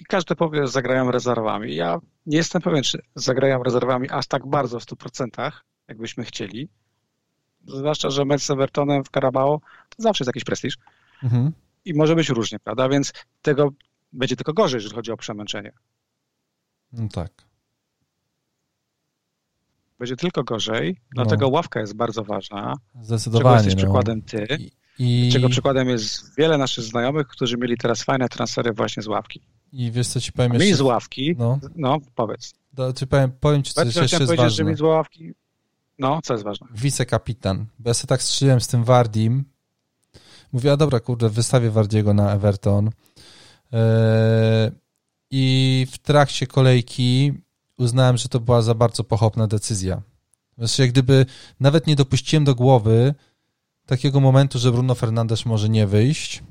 i 0.00 0.04
każdy 0.04 0.34
powie, 0.36 0.60
że 0.60 0.68
zagrają 0.68 1.10
rezerwami. 1.10 1.74
Ja 1.74 1.98
nie 2.26 2.36
jestem 2.36 2.62
pewien, 2.62 2.82
czy 2.82 3.02
zagrają 3.14 3.62
rezerwami 3.62 4.10
aż 4.10 4.26
tak 4.26 4.46
bardzo 4.46 4.80
w 4.80 4.84
100%, 4.84 5.52
jakbyśmy 5.88 6.24
chcieli. 6.24 6.68
Zwłaszcza, 7.66 8.10
że 8.10 8.24
mecz 8.24 8.42
z 8.42 8.50
Evertonem 8.50 9.04
w 9.04 9.08
Carabao 9.08 9.60
to 9.88 10.02
zawsze 10.02 10.22
jest 10.22 10.28
jakiś 10.28 10.44
prestiż. 10.44 10.78
Mhm. 11.22 11.52
I 11.84 11.94
może 11.94 12.14
być 12.14 12.28
różnie, 12.28 12.58
prawda? 12.58 12.88
Więc 12.88 13.12
tego 13.42 13.70
będzie 14.12 14.36
tylko 14.36 14.52
gorzej, 14.52 14.78
jeżeli 14.78 14.94
chodzi 14.94 15.12
o 15.12 15.16
przemęczenie. 15.16 15.72
No 16.92 17.08
tak 17.08 17.45
będzie 19.98 20.16
tylko 20.16 20.44
gorzej, 20.44 20.96
no. 21.14 21.22
dlatego 21.22 21.48
ławka 21.48 21.80
jest 21.80 21.96
bardzo 21.96 22.24
ważna. 22.24 22.74
Zdecydowanie. 23.02 23.44
Czego 23.44 23.54
jesteś 23.54 23.74
no. 23.74 23.78
przykładem 23.78 24.22
ty, 24.22 24.46
I... 24.98 25.30
czego 25.32 25.48
przykładem 25.48 25.88
jest 25.88 26.36
wiele 26.36 26.58
naszych 26.58 26.84
znajomych, 26.84 27.26
którzy 27.26 27.56
mieli 27.56 27.76
teraz 27.76 28.02
fajne 28.02 28.28
transfery 28.28 28.72
właśnie 28.72 29.02
z 29.02 29.06
ławki. 29.06 29.40
I 29.72 29.92
wiesz 29.92 30.08
co 30.08 30.20
ci 30.20 30.32
powiem 30.32 30.52
jeszcze? 30.52 30.68
Mi 30.68 30.74
z 30.74 30.80
ławki, 30.80 31.34
no, 31.38 31.58
no 31.76 31.98
powiedz. 32.14 32.54
Do, 32.72 32.92
czy 32.92 33.06
powiem, 33.06 33.32
powiem 33.40 33.62
ci, 33.62 33.74
co 33.74 33.84
jeszcze 33.84 34.00
jest 34.00 34.34
ważne. 34.34 34.50
że 34.50 34.64
mi 34.64 34.76
z 34.76 34.80
ławki, 34.80 35.32
no, 35.98 36.20
co 36.22 36.34
jest 36.34 36.44
ważne? 36.44 36.66
Wicekapitan. 36.74 37.66
Bo 37.78 37.90
ja 37.90 37.94
sobie 37.94 38.08
tak 38.08 38.22
strzeliłem 38.22 38.60
z 38.60 38.68
tym 38.68 38.84
Wardim. 38.84 39.44
Mówię, 40.52 40.72
a 40.72 40.76
dobra, 40.76 41.00
kurde, 41.00 41.28
wystawię 41.28 41.70
Wardiego 41.70 42.14
na 42.14 42.32
Everton. 42.32 42.90
Yy, 43.72 43.78
I 45.30 45.86
w 45.90 45.98
trakcie 45.98 46.46
kolejki 46.46 47.32
uznałem, 47.78 48.16
że 48.16 48.28
to 48.28 48.40
była 48.40 48.62
za 48.62 48.74
bardzo 48.74 49.04
pochopna 49.04 49.46
decyzja. 49.46 50.02
Znaczy, 50.58 50.82
jak 50.82 50.90
gdyby 50.90 51.26
nawet 51.60 51.86
nie 51.86 51.96
dopuściłem 51.96 52.44
do 52.44 52.54
głowy 52.54 53.14
takiego 53.86 54.20
momentu, 54.20 54.58
że 54.58 54.72
Bruno 54.72 54.94
Fernandes 54.94 55.46
może 55.46 55.68
nie 55.68 55.86
wyjść, 55.86 56.42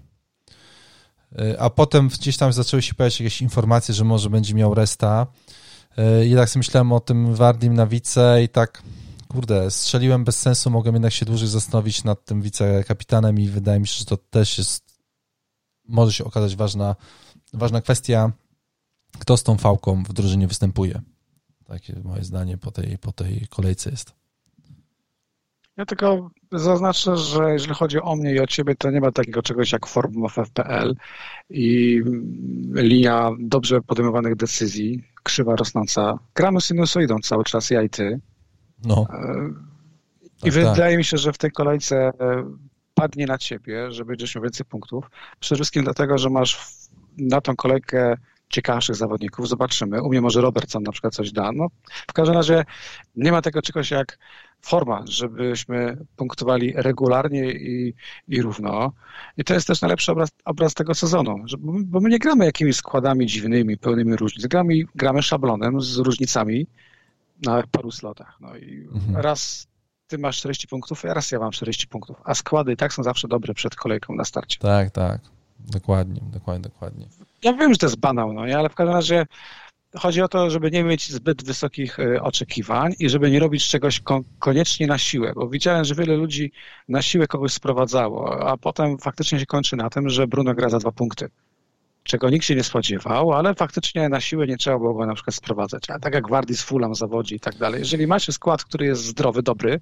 y, 1.40 1.60
a 1.60 1.70
potem 1.70 2.08
gdzieś 2.08 2.38
tam 2.38 2.54
zaczęły 2.54 2.82
się 2.82 2.94
pojawiać 2.94 3.20
jakieś 3.20 3.42
informacje, 3.42 3.94
że 3.94 4.04
może 4.04 4.30
będzie 4.30 4.54
miał 4.54 4.74
resta. 4.74 5.28
Y, 6.22 6.26
I 6.26 6.36
tak 6.36 6.50
sobie 6.50 6.60
myślałem 6.60 6.92
o 6.92 7.00
tym 7.00 7.36
Wardim 7.36 7.74
na 7.74 7.88
wice 7.88 8.44
i 8.44 8.50
tak, 8.50 8.84
kurde, 9.28 9.72
strzeliłem 9.72 10.24
bez 10.24 10.40
sensu, 10.40 10.70
mogłem 10.70 10.96
jednak 10.96 11.14
się 11.14 11.26
dłużej 11.26 11.48
zastanowić 11.48 12.04
nad 12.04 12.26
tym 12.26 12.42
wicekapitanem 12.42 13.40
i 13.40 13.50
wydaje 13.50 13.80
mi 13.80 13.88
się, 13.88 14.00
że 14.00 14.06
to 14.06 14.18
też 14.18 14.58
jest, 14.58 14.84
może 15.88 16.14
się 16.14 16.24
okazać 16.24 16.56
ważna, 16.56 16.96
ważna 17.54 17.82
kwestia 17.82 18.32
kto 19.20 19.38
z 19.38 19.44
tą 19.44 19.58
fałką 19.58 20.04
w 20.04 20.14
drużynie 20.14 20.48
występuje. 20.48 21.02
Takie 21.68 22.00
moje 22.04 22.24
zdanie 22.24 22.58
po 22.58 22.72
tej, 22.72 22.98
po 22.98 23.12
tej 23.12 23.48
kolejce 23.50 23.90
jest. 23.90 24.14
Ja 25.78 25.86
tylko 25.86 26.30
zaznaczę, 26.52 27.18
że 27.18 27.54
jeżeli 27.54 27.74
chodzi 27.74 28.02
o 28.02 28.16
mnie 28.16 28.34
i 28.34 28.40
o 28.40 28.48
ciebie, 28.48 28.76
to 28.76 28.92
nie 28.92 29.02
ma 29.02 29.12
takiego 29.12 29.42
czegoś 29.42 29.72
jak 29.72 29.88
forum 29.88 30.30
FFPL 30.30 30.96
i 31.50 32.02
linia 32.74 33.32
dobrze 33.40 33.82
podejmowanych 33.82 34.36
decyzji, 34.36 35.04
krzywa 35.24 35.56
rosnąca. 35.56 36.20
Gramy 36.36 36.62
sinusoidą 36.62 37.20
cały 37.20 37.44
czas, 37.44 37.70
ja 37.70 37.82
i 37.82 37.90
ty. 37.90 38.20
No. 38.84 39.08
E, 39.10 39.50
I 40.38 40.42
tak, 40.42 40.54
wydaje 40.54 40.92
tak. 40.92 40.98
mi 40.98 41.04
się, 41.04 41.18
że 41.18 41.34
w 41.34 41.38
tej 41.38 41.52
kolejce 41.52 42.12
padnie 42.94 43.26
na 43.26 43.38
ciebie, 43.38 43.92
że 43.92 44.06
będziesz 44.06 44.36
miał 44.36 44.44
więcej 44.44 44.66
punktów. 44.66 45.10
Przede 45.40 45.58
wszystkim 45.58 45.84
dlatego, 45.84 46.18
że 46.18 46.30
masz 46.30 46.60
na 47.18 47.42
tą 47.42 47.56
kolejkę 47.56 48.18
ciekawszych 48.50 48.96
zawodników. 48.96 49.50
Zobaczymy. 49.50 50.02
U 50.02 50.10
mnie 50.10 50.22
może 50.22 50.42
Robertson 50.42 50.84
na 50.84 50.92
przykład 50.92 51.14
coś 51.14 51.32
da. 51.32 51.52
No, 51.52 51.68
w 52.08 52.14
każdym 52.14 52.36
razie 52.36 52.66
nie 53.16 53.32
ma 53.32 53.42
tego 53.42 53.62
czegoś 53.62 53.92
jak 53.92 54.18
forma, 54.62 55.04
żebyśmy 55.08 55.98
punktowali 56.16 56.74
regularnie 56.76 57.52
i, 57.52 57.94
i 58.28 58.42
równo. 58.42 58.92
I 59.38 59.44
to 59.44 59.54
jest 59.54 59.68
też 59.68 59.82
najlepszy 59.82 60.12
obraz, 60.12 60.30
obraz 60.46 60.74
tego 60.74 60.94
sezonu, 60.94 61.36
bo 61.86 62.00
my 62.00 62.10
nie 62.10 62.20
gramy 62.20 62.46
jakimiś 62.46 62.76
składami 62.76 63.26
dziwnymi, 63.26 63.78
pełnymi 63.78 64.16
różnic. 64.16 64.48
Gramy, 64.48 64.74
gramy 64.96 65.24
szablonem 65.24 65.82
z 65.82 65.98
różnicami 65.98 66.68
na 67.46 67.64
paru 67.72 67.92
slotach. 67.92 68.38
No 68.42 68.58
i 68.58 68.88
mhm. 68.94 69.16
raz 69.16 69.68
ty 70.08 70.18
masz 70.18 70.38
40 70.38 70.68
punktów, 70.68 71.04
raz 71.04 71.32
ja 71.32 71.40
mam 71.40 71.52
40 71.52 71.88
punktów, 71.88 72.18
a 72.24 72.36
składy 72.36 72.74
i 72.74 72.78
tak 72.78 72.94
są 72.94 73.04
zawsze 73.04 73.28
dobre 73.28 73.54
przed 73.54 73.76
kolejką 73.76 74.16
na 74.16 74.26
starcie. 74.26 74.60
Tak, 74.60 74.92
tak. 74.92 75.35
Dokładnie, 75.68 76.22
dokładnie, 76.34 76.70
dokładnie. 76.70 77.06
Ja 77.44 77.54
wiem, 77.54 77.74
że 77.74 77.78
to 77.78 77.86
jest 77.86 78.00
banał, 78.00 78.34
no 78.34 78.46
nie, 78.46 78.58
ale 78.58 78.70
w 78.70 78.76
każdym 78.76 78.96
razie 78.96 79.26
chodzi 79.98 80.22
o 80.22 80.28
to, 80.28 80.50
żeby 80.50 80.72
nie 80.72 80.84
mieć 80.84 81.12
zbyt 81.12 81.44
wysokich 81.44 82.00
y, 82.00 82.22
oczekiwań 82.22 82.94
i 83.00 83.10
żeby 83.10 83.32
nie 83.32 83.40
robić 83.40 83.68
czegoś 83.68 84.02
koniecznie 84.40 84.88
na 84.88 84.98
siłę, 84.98 85.34
bo 85.36 85.50
widziałem, 85.50 85.86
że 85.86 85.96
wiele 85.96 86.16
ludzi 86.16 86.52
na 86.90 87.02
siłę 87.02 87.28
kogoś 87.28 87.54
sprowadzało, 87.54 88.50
a 88.50 88.58
potem 88.58 88.98
faktycznie 88.98 89.40
się 89.40 89.46
kończy 89.46 89.76
na 89.76 89.90
tym, 89.90 90.10
że 90.10 90.28
Bruno 90.28 90.54
gra 90.54 90.70
za 90.70 90.80
dwa 90.80 90.92
punkty, 90.92 91.30
czego 92.04 92.30
nikt 92.30 92.46
się 92.46 92.56
nie 92.56 92.64
spodziewał, 92.64 93.34
ale 93.34 93.56
faktycznie 93.56 94.10
na 94.10 94.22
siłę 94.22 94.48
nie 94.48 94.58
trzeba 94.58 94.78
było 94.78 94.94
go 94.94 95.06
na 95.06 95.14
przykład 95.14 95.36
sprowadzać. 95.36 95.84
Tak 96.02 96.14
jak 96.14 96.30
Wardy 96.30 96.56
z 96.56 96.62
Fulham 96.62 96.96
zawodzi 96.96 97.36
i 97.36 97.40
tak 97.40 97.56
dalej. 97.56 97.80
Jeżeli 97.80 98.08
macie 98.08 98.32
skład, 98.32 98.64
który 98.64 98.86
jest 98.86 99.06
zdrowy, 99.06 99.44
dobry 99.44 99.80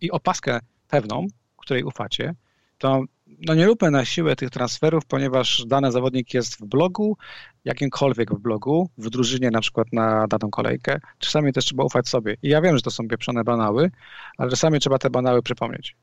i 0.00 0.10
opaskę 0.10 0.60
pewną, 0.88 1.26
której 1.56 1.84
ufacie, 1.84 2.34
to 2.78 3.02
no 3.46 3.54
nie 3.54 3.66
róbmy 3.66 3.90
na 3.90 4.04
siłę 4.04 4.36
tych 4.36 4.50
transferów, 4.50 5.06
ponieważ 5.06 5.64
dany 5.66 5.92
zawodnik 5.92 6.34
jest 6.34 6.56
w 6.56 6.64
blogu, 6.64 7.16
jakimkolwiek 7.64 8.34
w 8.34 8.38
blogu, 8.38 8.90
w 8.98 9.10
drużynie 9.10 9.50
na 9.50 9.60
przykład 9.60 9.92
na 9.92 10.26
daną 10.26 10.50
kolejkę. 10.50 11.00
Czasami 11.18 11.52
też 11.52 11.64
trzeba 11.64 11.84
ufać 11.84 12.08
sobie. 12.08 12.36
I 12.42 12.48
ja 12.48 12.60
wiem, 12.60 12.76
że 12.76 12.82
to 12.82 12.90
są 12.90 13.08
pieprzone 13.08 13.44
banały, 13.44 13.90
ale 14.38 14.50
czasami 14.50 14.80
trzeba 14.80 14.98
te 14.98 15.10
banały 15.10 15.42
przypomnieć. 15.42 15.96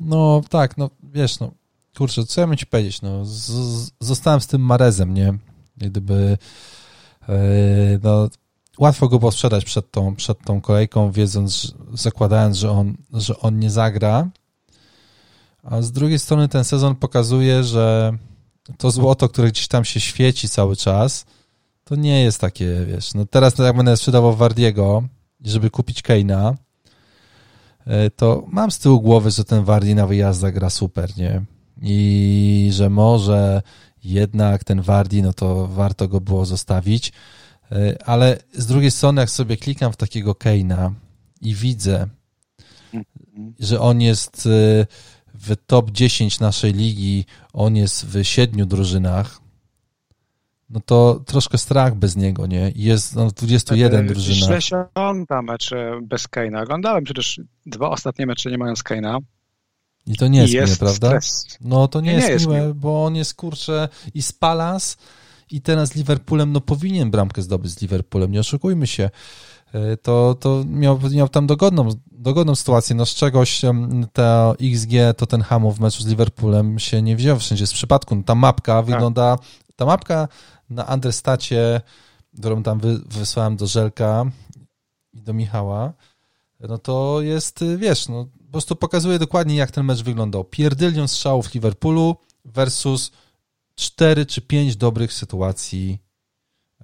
No 0.00 0.42
tak, 0.50 0.76
no 0.76 0.90
wiesz, 1.02 1.40
no 1.40 1.50
kurczę, 1.96 2.24
co 2.24 2.40
ja 2.40 2.46
bym 2.46 2.56
ci 2.56 2.66
powiedzieć, 2.66 3.02
no 3.02 3.24
z, 3.24 3.90
zostałem 4.00 4.40
z 4.40 4.46
tym 4.46 4.60
Marezem, 4.60 5.14
nie? 5.14 5.34
Gdyby 5.76 6.38
yy, 7.28 7.34
no 8.02 8.28
łatwo 8.78 9.08
go 9.08 9.18
było 9.18 9.32
sprzedać 9.32 9.64
przed 9.64 9.90
tą, 9.90 10.14
przed 10.14 10.40
tą 10.40 10.60
kolejką, 10.60 11.12
wiedząc, 11.12 11.74
zakładając, 11.92 12.56
że 12.56 12.70
on, 12.70 12.96
że 13.12 13.38
on 13.38 13.58
nie 13.58 13.70
zagra, 13.70 14.28
a 15.66 15.82
z 15.82 15.92
drugiej 15.92 16.18
strony 16.18 16.48
ten 16.48 16.64
sezon 16.64 16.94
pokazuje, 16.94 17.64
że 17.64 18.12
to 18.78 18.90
złoto, 18.90 19.28
które 19.28 19.48
gdzieś 19.48 19.68
tam 19.68 19.84
się 19.84 20.00
świeci 20.00 20.48
cały 20.48 20.76
czas, 20.76 21.26
to 21.84 21.96
nie 21.96 22.22
jest 22.22 22.40
takie, 22.40 22.84
wiesz, 22.86 23.14
no 23.14 23.26
teraz 23.26 23.58
jak 23.58 23.76
będę 23.76 23.96
sprzedawał 23.96 24.36
Wardiego, 24.36 25.02
żeby 25.44 25.70
kupić 25.70 26.02
Keina, 26.02 26.54
e, 27.86 28.10
to 28.10 28.44
mam 28.48 28.70
z 28.70 28.78
tyłu 28.78 29.00
głowy, 29.00 29.30
że 29.30 29.44
ten 29.44 29.64
Wardi 29.64 29.94
na 29.94 30.06
wyjazdach 30.06 30.54
gra 30.54 30.70
super, 30.70 31.16
nie? 31.16 31.44
I 31.82 32.70
że 32.72 32.90
może 32.90 33.62
jednak 34.04 34.64
ten 34.64 34.82
Wardi, 34.82 35.22
no 35.22 35.32
to 35.32 35.66
warto 35.66 36.08
go 36.08 36.20
było 36.20 36.46
zostawić, 36.46 37.12
e, 37.72 38.08
ale 38.08 38.38
z 38.52 38.66
drugiej 38.66 38.90
strony, 38.90 39.20
jak 39.20 39.30
sobie 39.30 39.56
klikam 39.56 39.92
w 39.92 39.96
takiego 39.96 40.34
Keina 40.34 40.92
i 41.40 41.54
widzę, 41.54 42.06
mhm. 42.94 43.54
że 43.58 43.80
on 43.80 44.00
jest 44.00 44.46
e, 44.46 44.86
w 45.46 45.56
top 45.66 45.90
10 45.90 46.40
naszej 46.40 46.72
ligi 46.72 47.24
on 47.52 47.76
jest 47.76 48.06
w 48.06 48.24
siedmiu 48.24 48.66
drużynach, 48.66 49.40
no 50.70 50.80
to 50.80 51.22
troszkę 51.26 51.58
strach 51.58 51.94
bez 51.94 52.16
niego, 52.16 52.46
nie? 52.46 52.72
Jest 52.74 53.16
no, 53.16 53.28
w 53.28 53.32
21 53.32 54.06
drużynach. 54.06 54.48
Źle 54.48 54.62
się 54.62 54.76
ogląda 54.76 55.42
mecze 55.42 56.00
bez 56.02 56.28
Keina. 56.28 56.62
Oglądałem 56.62 57.04
przecież 57.04 57.40
dwa 57.66 57.90
ostatnie 57.90 58.26
mecze 58.26 58.50
nie 58.50 58.58
mając 58.58 58.82
Keina. 58.82 59.18
I 60.06 60.16
to 60.16 60.28
nie 60.28 60.40
jest, 60.40 60.54
jest 60.54 60.66
miłe, 60.66 60.78
prawda? 60.78 61.08
Stres. 61.08 61.58
No 61.60 61.88
to 61.88 62.00
nie, 62.00 62.10
nie 62.10 62.16
jest, 62.16 62.28
jest 62.28 62.46
miłe, 62.46 62.74
bo 62.74 63.04
on 63.04 63.16
jest 63.16 63.34
kurczę 63.34 63.88
i 64.14 64.22
z 64.22 64.32
Palace 64.32 64.96
i 65.50 65.60
teraz 65.60 65.88
z 65.88 65.94
Liverpoolem, 65.94 66.52
no 66.52 66.60
powinien 66.60 67.10
bramkę 67.10 67.42
zdobyć 67.42 67.70
z 67.70 67.82
Liverpoolem, 67.82 68.32
nie 68.32 68.40
oszukujmy 68.40 68.86
się. 68.86 69.10
E, 69.72 69.96
to, 69.96 70.34
to 70.34 70.64
miał, 70.66 71.00
miał 71.10 71.28
tam 71.28 71.46
dogodną, 71.46 71.88
dogodną 72.26 72.54
sytuację. 72.54 72.96
No 72.96 73.06
z 73.06 73.14
czegoś 73.14 73.62
ta 74.12 74.54
XG 74.60 74.92
Tottenhamu 75.16 75.72
w 75.72 75.80
meczu 75.80 76.02
z 76.02 76.06
Liverpoolem 76.06 76.78
się 76.78 77.02
nie 77.02 77.16
wziął, 77.16 77.38
wszędzie 77.38 77.66
z 77.66 77.72
przypadku. 77.72 78.14
No, 78.14 78.22
ta 78.22 78.34
mapka 78.34 78.76
tak. 78.76 78.86
wygląda, 78.86 79.38
ta 79.76 79.86
mapka 79.86 80.28
na 80.70 80.84
Understacie, 80.84 81.80
którą 82.38 82.62
tam 82.62 82.78
wy, 82.78 82.98
wysłałem 82.98 83.56
do 83.56 83.66
Żelka 83.66 84.24
i 85.12 85.22
do 85.22 85.34
Michała, 85.34 85.92
no 86.60 86.78
to 86.78 87.20
jest, 87.20 87.64
wiesz, 87.76 88.08
no 88.08 88.24
po 88.46 88.52
prostu 88.52 88.76
pokazuje 88.76 89.18
dokładnie, 89.18 89.56
jak 89.56 89.70
ten 89.70 89.84
mecz 89.86 90.02
wyglądał. 90.02 90.44
Pierdylion 90.44 91.08
strzałów 91.08 91.54
Liverpoolu 91.54 92.16
versus 92.44 93.12
cztery 93.74 94.26
czy 94.26 94.40
pięć 94.40 94.76
dobrych 94.76 95.12
sytuacji 95.12 95.98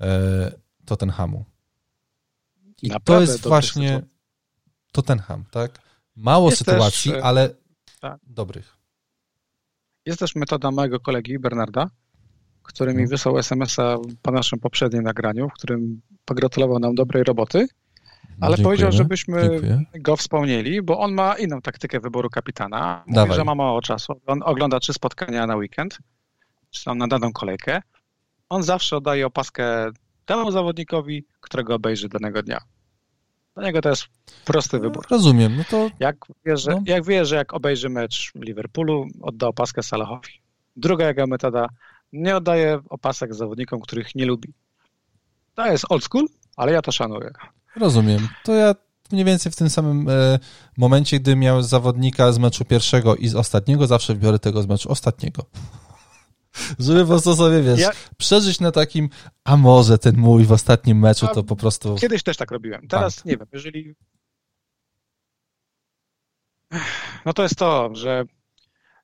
e, 0.01 0.53
Tottenhamu. 0.85 1.45
I 2.83 2.89
Naprawdę 2.89 3.27
to 3.27 3.33
jest 3.33 3.49
właśnie. 3.49 4.12
Tottenham, 4.93 5.45
tak? 5.51 5.79
Mało 6.17 6.51
jest 6.51 6.59
sytuacji, 6.59 7.13
też, 7.13 7.23
ale 7.23 7.51
tak. 8.01 8.21
dobrych. 8.27 8.77
Jest 10.07 10.19
też 10.21 10.35
metoda 10.35 10.71
mojego 10.71 11.01
kolegi 11.01 11.39
Bernarda, 11.39 11.91
który 12.63 12.91
mi 12.91 13.03
mhm. 13.03 13.11
wysłał 13.11 13.39
SMS-a 13.39 13.97
po 14.23 14.31
naszym 14.31 14.59
poprzednim 14.59 15.03
nagraniu, 15.03 15.49
w 15.49 15.53
którym 15.53 16.01
pogratulował 16.25 16.79
nam 16.79 16.95
dobrej 16.95 17.25
roboty, 17.25 17.67
ale 18.41 18.59
powiedział, 18.59 18.93
żebyśmy 18.93 19.43
Dziękuję. 19.43 19.85
go 19.95 20.17
wspomnieli, 20.17 20.83
bo 20.83 20.99
on 20.99 21.15
ma 21.15 21.39
inną 21.39 21.61
taktykę 21.61 22.01
wyboru 22.01 22.31
kapitana. 22.31 23.03
Mówi, 23.07 23.15
Dawaj. 23.15 23.37
że 23.37 23.45
ma 23.45 23.55
mało 23.55 23.83
czasu. 23.83 24.21
On 24.27 24.43
ogląda 24.43 24.81
trzy 24.81 24.93
spotkania 24.93 25.47
na 25.47 25.57
weekend, 25.57 25.99
czy 26.71 26.85
tam 26.85 26.99
na 26.99 27.07
daną 27.07 27.33
kolejkę. 27.33 27.83
On 28.49 28.63
zawsze 28.63 28.97
oddaje 28.97 29.27
opaskę 29.27 29.91
temu 30.25 30.51
zawodnikowi, 30.51 31.27
którego 31.41 31.75
obejrzy 31.75 32.09
danego 32.09 32.43
dnia. 32.43 32.61
Dla 33.55 33.65
niego 33.65 33.81
to 33.81 33.89
jest 33.89 34.05
prosty 34.45 34.77
no, 34.77 34.83
wybór. 34.83 35.07
Rozumiem. 35.11 35.57
No 35.57 35.65
to... 35.71 35.91
jak, 36.01 36.17
wie, 36.47 36.57
że, 36.57 36.71
no. 36.71 36.83
jak 36.87 37.05
wie, 37.05 37.25
że 37.25 37.37
jak 37.37 37.55
obejrzy 37.55 37.89
mecz 37.89 38.33
Liverpoolu, 38.35 39.07
odda 39.23 39.47
opaskę 39.47 39.83
Salahowi. 39.83 40.31
Druga 40.77 41.09
jego 41.09 41.27
metoda, 41.27 41.67
nie 42.13 42.37
oddaje 42.37 42.81
opasek 42.89 43.35
zawodnikom, 43.35 43.81
których 43.81 44.15
nie 44.15 44.27
lubi. 44.27 44.53
To 45.55 45.67
jest 45.67 45.85
old 45.89 46.05
school, 46.05 46.27
ale 46.57 46.73
ja 46.73 46.83
to 46.83 46.93
szanuję. 46.93 47.31
Rozumiem. 47.77 48.29
To 48.45 48.53
ja 48.53 48.75
mniej 49.13 49.25
więcej 49.25 49.53
w 49.53 49.57
tym 49.57 49.71
samym 49.71 50.09
e, 50.09 50.39
momencie, 50.77 51.21
gdy 51.21 51.37
miałem 51.37 51.63
zawodnika 51.63 52.33
z 52.33 52.39
meczu 52.39 52.65
pierwszego 52.65 53.17
i 53.17 53.29
z 53.29 53.35
ostatniego, 53.35 53.87
zawsze 53.87 54.15
wybiorę 54.15 54.39
tego 54.39 54.63
z 54.63 54.67
meczu 54.67 54.91
ostatniego. 54.91 55.47
Żeby 56.79 57.01
po 57.01 57.07
prostu 57.07 57.37
sobie, 57.37 57.63
wiesz, 57.63 57.81
ja... 57.81 57.91
przeżyć 58.17 58.61
na 58.61 58.73
takim, 58.73 59.09
a 59.45 59.57
może 59.57 59.99
ten 59.99 60.17
mój 60.17 60.45
w 60.45 60.53
ostatnim 60.53 60.99
meczu 60.99 61.27
to 61.35 61.43
po 61.43 61.57
prostu... 61.57 61.97
Kiedyś 61.97 62.23
też 62.23 62.37
tak 62.37 62.51
robiłem. 62.51 62.89
Teraz 62.89 63.17
Bank. 63.17 63.25
nie 63.25 63.37
wiem, 63.37 63.47
jeżeli... 63.53 63.95
No 67.25 67.33
to 67.33 67.43
jest 67.43 67.57
to, 67.57 67.91
że 67.95 68.25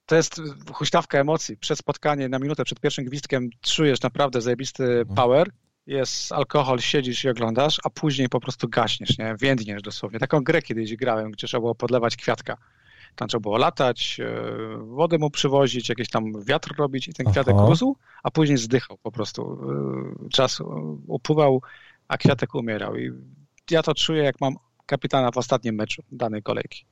to 0.07 0.17
jest 0.17 0.41
huśtawka 0.73 1.19
emocji. 1.19 1.57
Przed 1.57 1.79
spotkanie, 1.79 2.29
na 2.29 2.39
minutę 2.39 2.65
przed 2.65 2.81
pierwszym 2.81 3.05
gwizdkiem 3.05 3.51
czujesz 3.61 4.03
naprawdę 4.03 4.41
zajebisty 4.41 4.85
mhm. 4.85 5.15
power, 5.15 5.51
jest 5.87 6.33
alkohol, 6.33 6.81
siedzisz 6.81 7.25
i 7.25 7.29
oglądasz, 7.29 7.81
a 7.85 7.91
później 7.91 8.29
po 8.29 8.41
prostu 8.41 8.69
gaśniesz, 8.69 9.19
nie? 9.19 9.35
Więdniesz 9.41 9.83
dosłownie. 9.83 10.19
Taką 10.19 10.41
grę 10.41 10.63
kiedyś 10.63 10.97
grałem, 10.97 11.31
gdzie 11.31 11.47
trzeba 11.47 11.61
było 11.61 11.75
podlewać 11.75 12.17
kwiatka 12.17 12.57
tam 13.17 13.29
trzeba 13.29 13.41
było 13.41 13.59
latać, 13.59 14.21
e, 14.21 14.79
wodę 14.79 15.19
mu 15.19 15.31
przywozić, 15.31 15.89
jakiś 15.89 16.11
tam 16.11 16.45
wiatr 16.45 16.75
robić 16.79 17.09
i 17.09 17.13
ten 17.13 17.27
kwiatek 17.27 17.55
Aha. 17.59 17.67
rósł, 17.69 17.97
a 18.23 18.31
później 18.31 18.59
zdychał 18.59 18.99
po 19.03 19.13
prostu. 19.13 19.59
E, 20.27 20.29
czas 20.29 20.59
upływał, 21.07 21.63
a 22.09 22.19
kwiatek 22.19 22.55
umierał. 22.55 22.97
I 22.97 23.13
ja 23.71 23.83
to 23.83 23.95
czuję, 23.95 24.23
jak 24.23 24.41
mam 24.41 24.55
kapitana 24.87 25.31
w 25.31 25.39
ostatnim 25.39 25.75
meczu 25.75 26.03
danej 26.13 26.43
kolejki. 26.43 26.85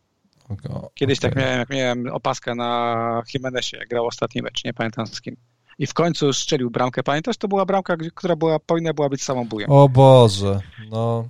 Kiedyś 0.94 1.18
okay. 1.18 1.30
tak 1.30 1.38
miałem, 1.38 1.59
jak 1.59 1.70
miałem 1.70 2.06
opaskę 2.12 2.55
na 2.55 3.22
Jimenezie, 3.34 3.78
jak 3.78 3.88
grał 3.88 4.06
ostatni 4.06 4.43
mecz, 4.43 4.64
nie 4.64 4.74
pamiętam 4.74 5.06
z 5.06 5.20
kim. 5.20 5.36
i 5.78 5.86
w 5.86 5.94
końcu 5.94 6.32
strzelił 6.32 6.70
bramkę. 6.70 7.02
Pamiętasz, 7.02 7.36
to 7.36 7.48
była 7.48 7.64
bramka, 7.66 7.97
która 8.14 8.36
była, 8.36 8.59
powinna 8.59 8.94
była 8.94 9.09
być 9.09 9.22
samobójem. 9.22 9.70
O 9.70 9.88
Boże, 9.88 10.60
no 10.90 11.28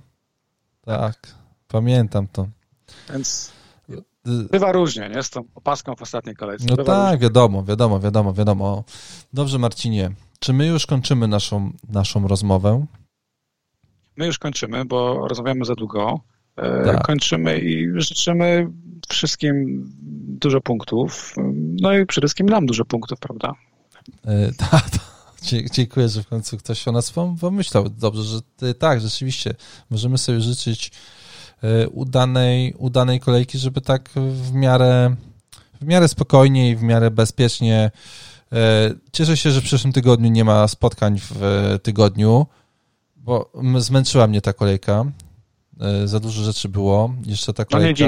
tak, 0.85 1.35
pamiętam 1.67 2.27
to. 2.27 2.47
Więc 3.09 3.56
bywa 4.51 4.71
różnie, 4.71 5.09
nie? 5.15 5.23
Z 5.23 5.29
tą 5.29 5.43
opaską 5.55 5.95
w 5.95 6.01
ostatniej 6.01 6.35
kolejce. 6.35 6.65
No 6.69 6.75
bywa 6.75 6.93
tak, 6.93 7.11
różnie. 7.13 7.23
wiadomo, 7.23 7.63
wiadomo, 7.63 7.99
wiadomo, 7.99 8.33
wiadomo. 8.33 8.83
Dobrze, 9.33 9.59
Marcinie, 9.59 10.11
czy 10.39 10.53
my 10.53 10.67
już 10.67 10.85
kończymy 10.85 11.27
naszą, 11.27 11.71
naszą 11.89 12.27
rozmowę? 12.27 12.85
My 14.17 14.25
już 14.25 14.39
kończymy, 14.39 14.85
bo 14.85 15.27
rozmawiamy 15.27 15.65
za 15.65 15.75
długo. 15.75 16.19
E, 16.55 16.85
Tak. 16.85 17.05
Kończymy 17.07 17.59
i 17.59 18.01
życzymy 18.01 18.67
wszystkim 19.09 19.83
dużo 20.39 20.61
punktów. 20.61 21.35
No 21.81 21.93
i 21.97 22.05
przede 22.05 22.27
wszystkim 22.27 22.49
nam 22.49 22.65
dużo 22.65 22.85
punktów, 22.85 23.19
prawda? 23.19 23.53
E, 24.25 24.51
Tak, 24.71 24.85
dzie- 25.43 25.69
dziękuję, 25.71 26.09
że 26.09 26.23
w 26.23 26.27
końcu 26.27 26.57
ktoś 26.57 26.87
o 26.87 26.91
nas 26.91 27.11
pom- 27.13 27.37
pomyślał. 27.39 27.89
Dobrze, 27.89 28.23
że 28.23 28.39
ty, 28.57 28.73
tak, 28.73 29.01
rzeczywiście, 29.01 29.55
możemy 29.89 30.17
sobie 30.17 30.41
życzyć 30.41 30.91
udanej, 31.91 32.73
udanej 32.77 33.19
kolejki, 33.19 33.57
żeby 33.57 33.81
tak 33.81 34.09
w 34.15 34.53
miarę, 34.53 35.15
w 35.81 35.85
miarę 35.85 36.07
spokojnie 36.07 36.69
i 36.69 36.75
w 36.75 36.81
miarę 36.81 37.11
bezpiecznie. 37.11 37.91
e, 38.51 38.93
Cieszę 39.13 39.37
się, 39.37 39.51
że 39.51 39.61
w 39.61 39.63
przyszłym 39.63 39.93
tygodniu 39.93 40.29
nie 40.29 40.43
ma 40.45 40.67
spotkań 40.67 41.19
w 41.19 41.43
e, 41.43 41.79
tygodniu, 41.79 42.45
bo 43.15 43.51
zmęczyła 43.77 44.27
mnie 44.27 44.41
ta 44.41 44.53
kolejka. 44.53 45.05
Za 46.05 46.19
dużo 46.19 46.43
rzeczy 46.43 46.69
było. 46.69 47.13
Jeszcze 47.25 47.53
ta 47.53 47.63
No 47.71 47.79
nie 47.79 47.83
kolejka. 47.83 48.05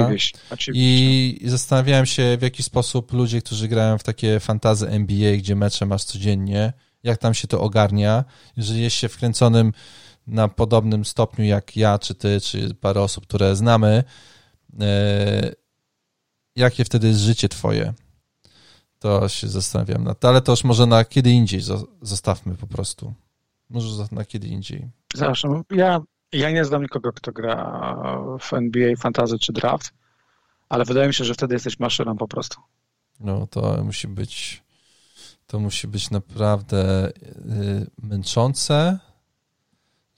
I 0.74 1.40
zastanawiałem 1.44 2.06
się, 2.06 2.36
w 2.38 2.42
jaki 2.42 2.62
sposób 2.62 3.12
ludzie, 3.12 3.42
którzy 3.42 3.68
grają 3.68 3.98
w 3.98 4.02
takie 4.02 4.40
fantazy 4.40 4.88
NBA, 4.88 5.36
gdzie 5.36 5.56
mecze 5.56 5.86
masz 5.86 6.04
codziennie, 6.04 6.72
jak 7.02 7.18
tam 7.18 7.34
się 7.34 7.48
to 7.48 7.60
ogarnia. 7.60 8.24
Jeżeli 8.56 8.82
jest 8.82 8.96
się 8.96 9.08
wkręconym 9.08 9.72
na 10.26 10.48
podobnym 10.48 11.04
stopniu 11.04 11.44
jak 11.44 11.76
ja, 11.76 11.98
czy 11.98 12.14
ty, 12.14 12.40
czy 12.40 12.74
parę 12.74 13.02
osób, 13.02 13.26
które 13.26 13.56
znamy, 13.56 14.04
e, 14.80 15.52
jakie 16.56 16.84
wtedy 16.84 17.08
jest 17.08 17.20
życie 17.20 17.48
twoje? 17.48 17.94
To 18.98 19.28
się 19.28 19.48
zastanawiam. 19.48 20.04
nad- 20.04 20.24
Ale 20.24 20.40
to 20.42 20.52
już 20.52 20.64
może 20.64 20.86
na 20.86 21.04
kiedy 21.04 21.30
indziej 21.30 21.60
zo- 21.60 21.86
zostawmy 22.02 22.54
po 22.54 22.66
prostu. 22.66 23.14
Może 23.70 24.04
na 24.12 24.24
kiedy 24.24 24.48
indziej. 24.48 24.90
Zresztą 25.14 25.62
ja, 25.70 26.00
ja 26.32 26.50
nie 26.50 26.64
znam 26.64 26.82
nikogo, 26.82 27.12
kto 27.12 27.32
gra 27.32 27.82
w 28.40 28.52
NBA, 28.52 28.96
fantasy 28.96 29.38
czy 29.38 29.52
draft, 29.52 29.92
ale 30.68 30.84
wydaje 30.84 31.08
mi 31.08 31.14
się, 31.14 31.24
że 31.24 31.34
wtedy 31.34 31.54
jesteś 31.54 31.78
maszyną 31.78 32.16
po 32.16 32.28
prostu. 32.28 32.60
No 33.20 33.46
to 33.46 33.84
musi 33.84 34.08
być 34.08 34.62
to 35.46 35.58
musi 35.60 35.88
być 35.88 36.10
naprawdę 36.10 37.08
y, 37.08 37.12
męczące, 38.02 38.98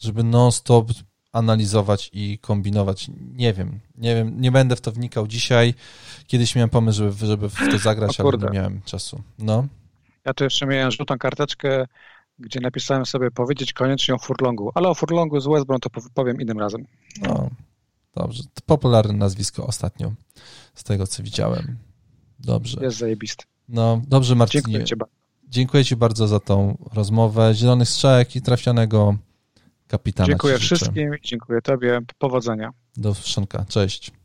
żeby 0.03 0.23
non-stop 0.25 0.93
analizować 1.33 2.11
i 2.13 2.39
kombinować. 2.39 3.11
Nie 3.37 3.53
wiem, 3.53 3.81
nie 3.99 4.15
wiem, 4.15 4.41
nie 4.41 4.53
będę 4.53 4.77
w 4.77 4.81
to 4.81 4.93
wnikał 4.93 5.27
dzisiaj. 5.27 5.75
Kiedyś 6.27 6.55
miałem 6.57 6.71
pomysł, 6.71 6.99
żeby, 6.99 7.27
żeby 7.27 7.49
w 7.49 7.55
to 7.71 7.79
zagrać, 7.79 8.21
ale 8.21 8.31
nie 8.39 8.51
miałem 8.51 8.83
czasu. 8.85 9.23
No, 9.39 9.67
Ja 10.25 10.35
tu 10.35 10.45
jeszcze 10.45 10.67
miałem 10.67 10.91
żółtą 10.91 11.19
karteczkę, 11.19 11.87
gdzie 12.39 12.61
napisałem 12.61 13.07
sobie 13.07 13.31
powiedzieć 13.31 13.73
koniecznie 13.73 14.15
o 14.15 14.19
furlongu, 14.19 14.71
ale 14.75 14.89
o 14.89 14.95
furlongu 14.95 15.41
z 15.41 15.47
Westbrook 15.47 15.83
to 15.83 15.89
pow- 15.91 16.11
powiem 16.15 16.41
innym 16.41 16.59
razem. 16.59 16.87
no, 17.23 17.51
dobrze. 18.15 18.43
To 18.55 18.61
popularne 18.67 19.13
nazwisko 19.13 19.67
ostatnio, 19.67 20.13
z 20.75 20.85
tego 20.85 21.07
co 21.07 21.23
widziałem. 21.23 21.77
Dobrze. 22.39 22.81
Jest 22.83 22.99
zajebisty. 22.99 23.45
No, 23.69 24.01
dobrze 24.09 24.35
Marcinie. 24.35 24.63
Dziękuję 24.63 24.85
Ci 24.85 24.97
bardzo. 24.97 25.15
Dziękuję 25.49 25.85
Ci 25.85 25.97
bardzo 25.97 26.29
za 26.29 26.41
tą 26.41 26.79
rozmowę. 26.93 27.55
Zielonych 27.55 27.89
strzałek 27.89 28.37
i 28.37 28.43
trafionego 28.43 29.17
kapitana. 29.89 30.27
Dziękuję 30.27 30.59
życzę. 30.59 30.77
wszystkim, 30.77 31.15
dziękuję 31.23 31.63
Tobie, 31.63 32.01
powodzenia. 32.19 32.71
Do 32.97 33.11
usłyszonka. 33.11 33.65
Cześć. 33.69 34.22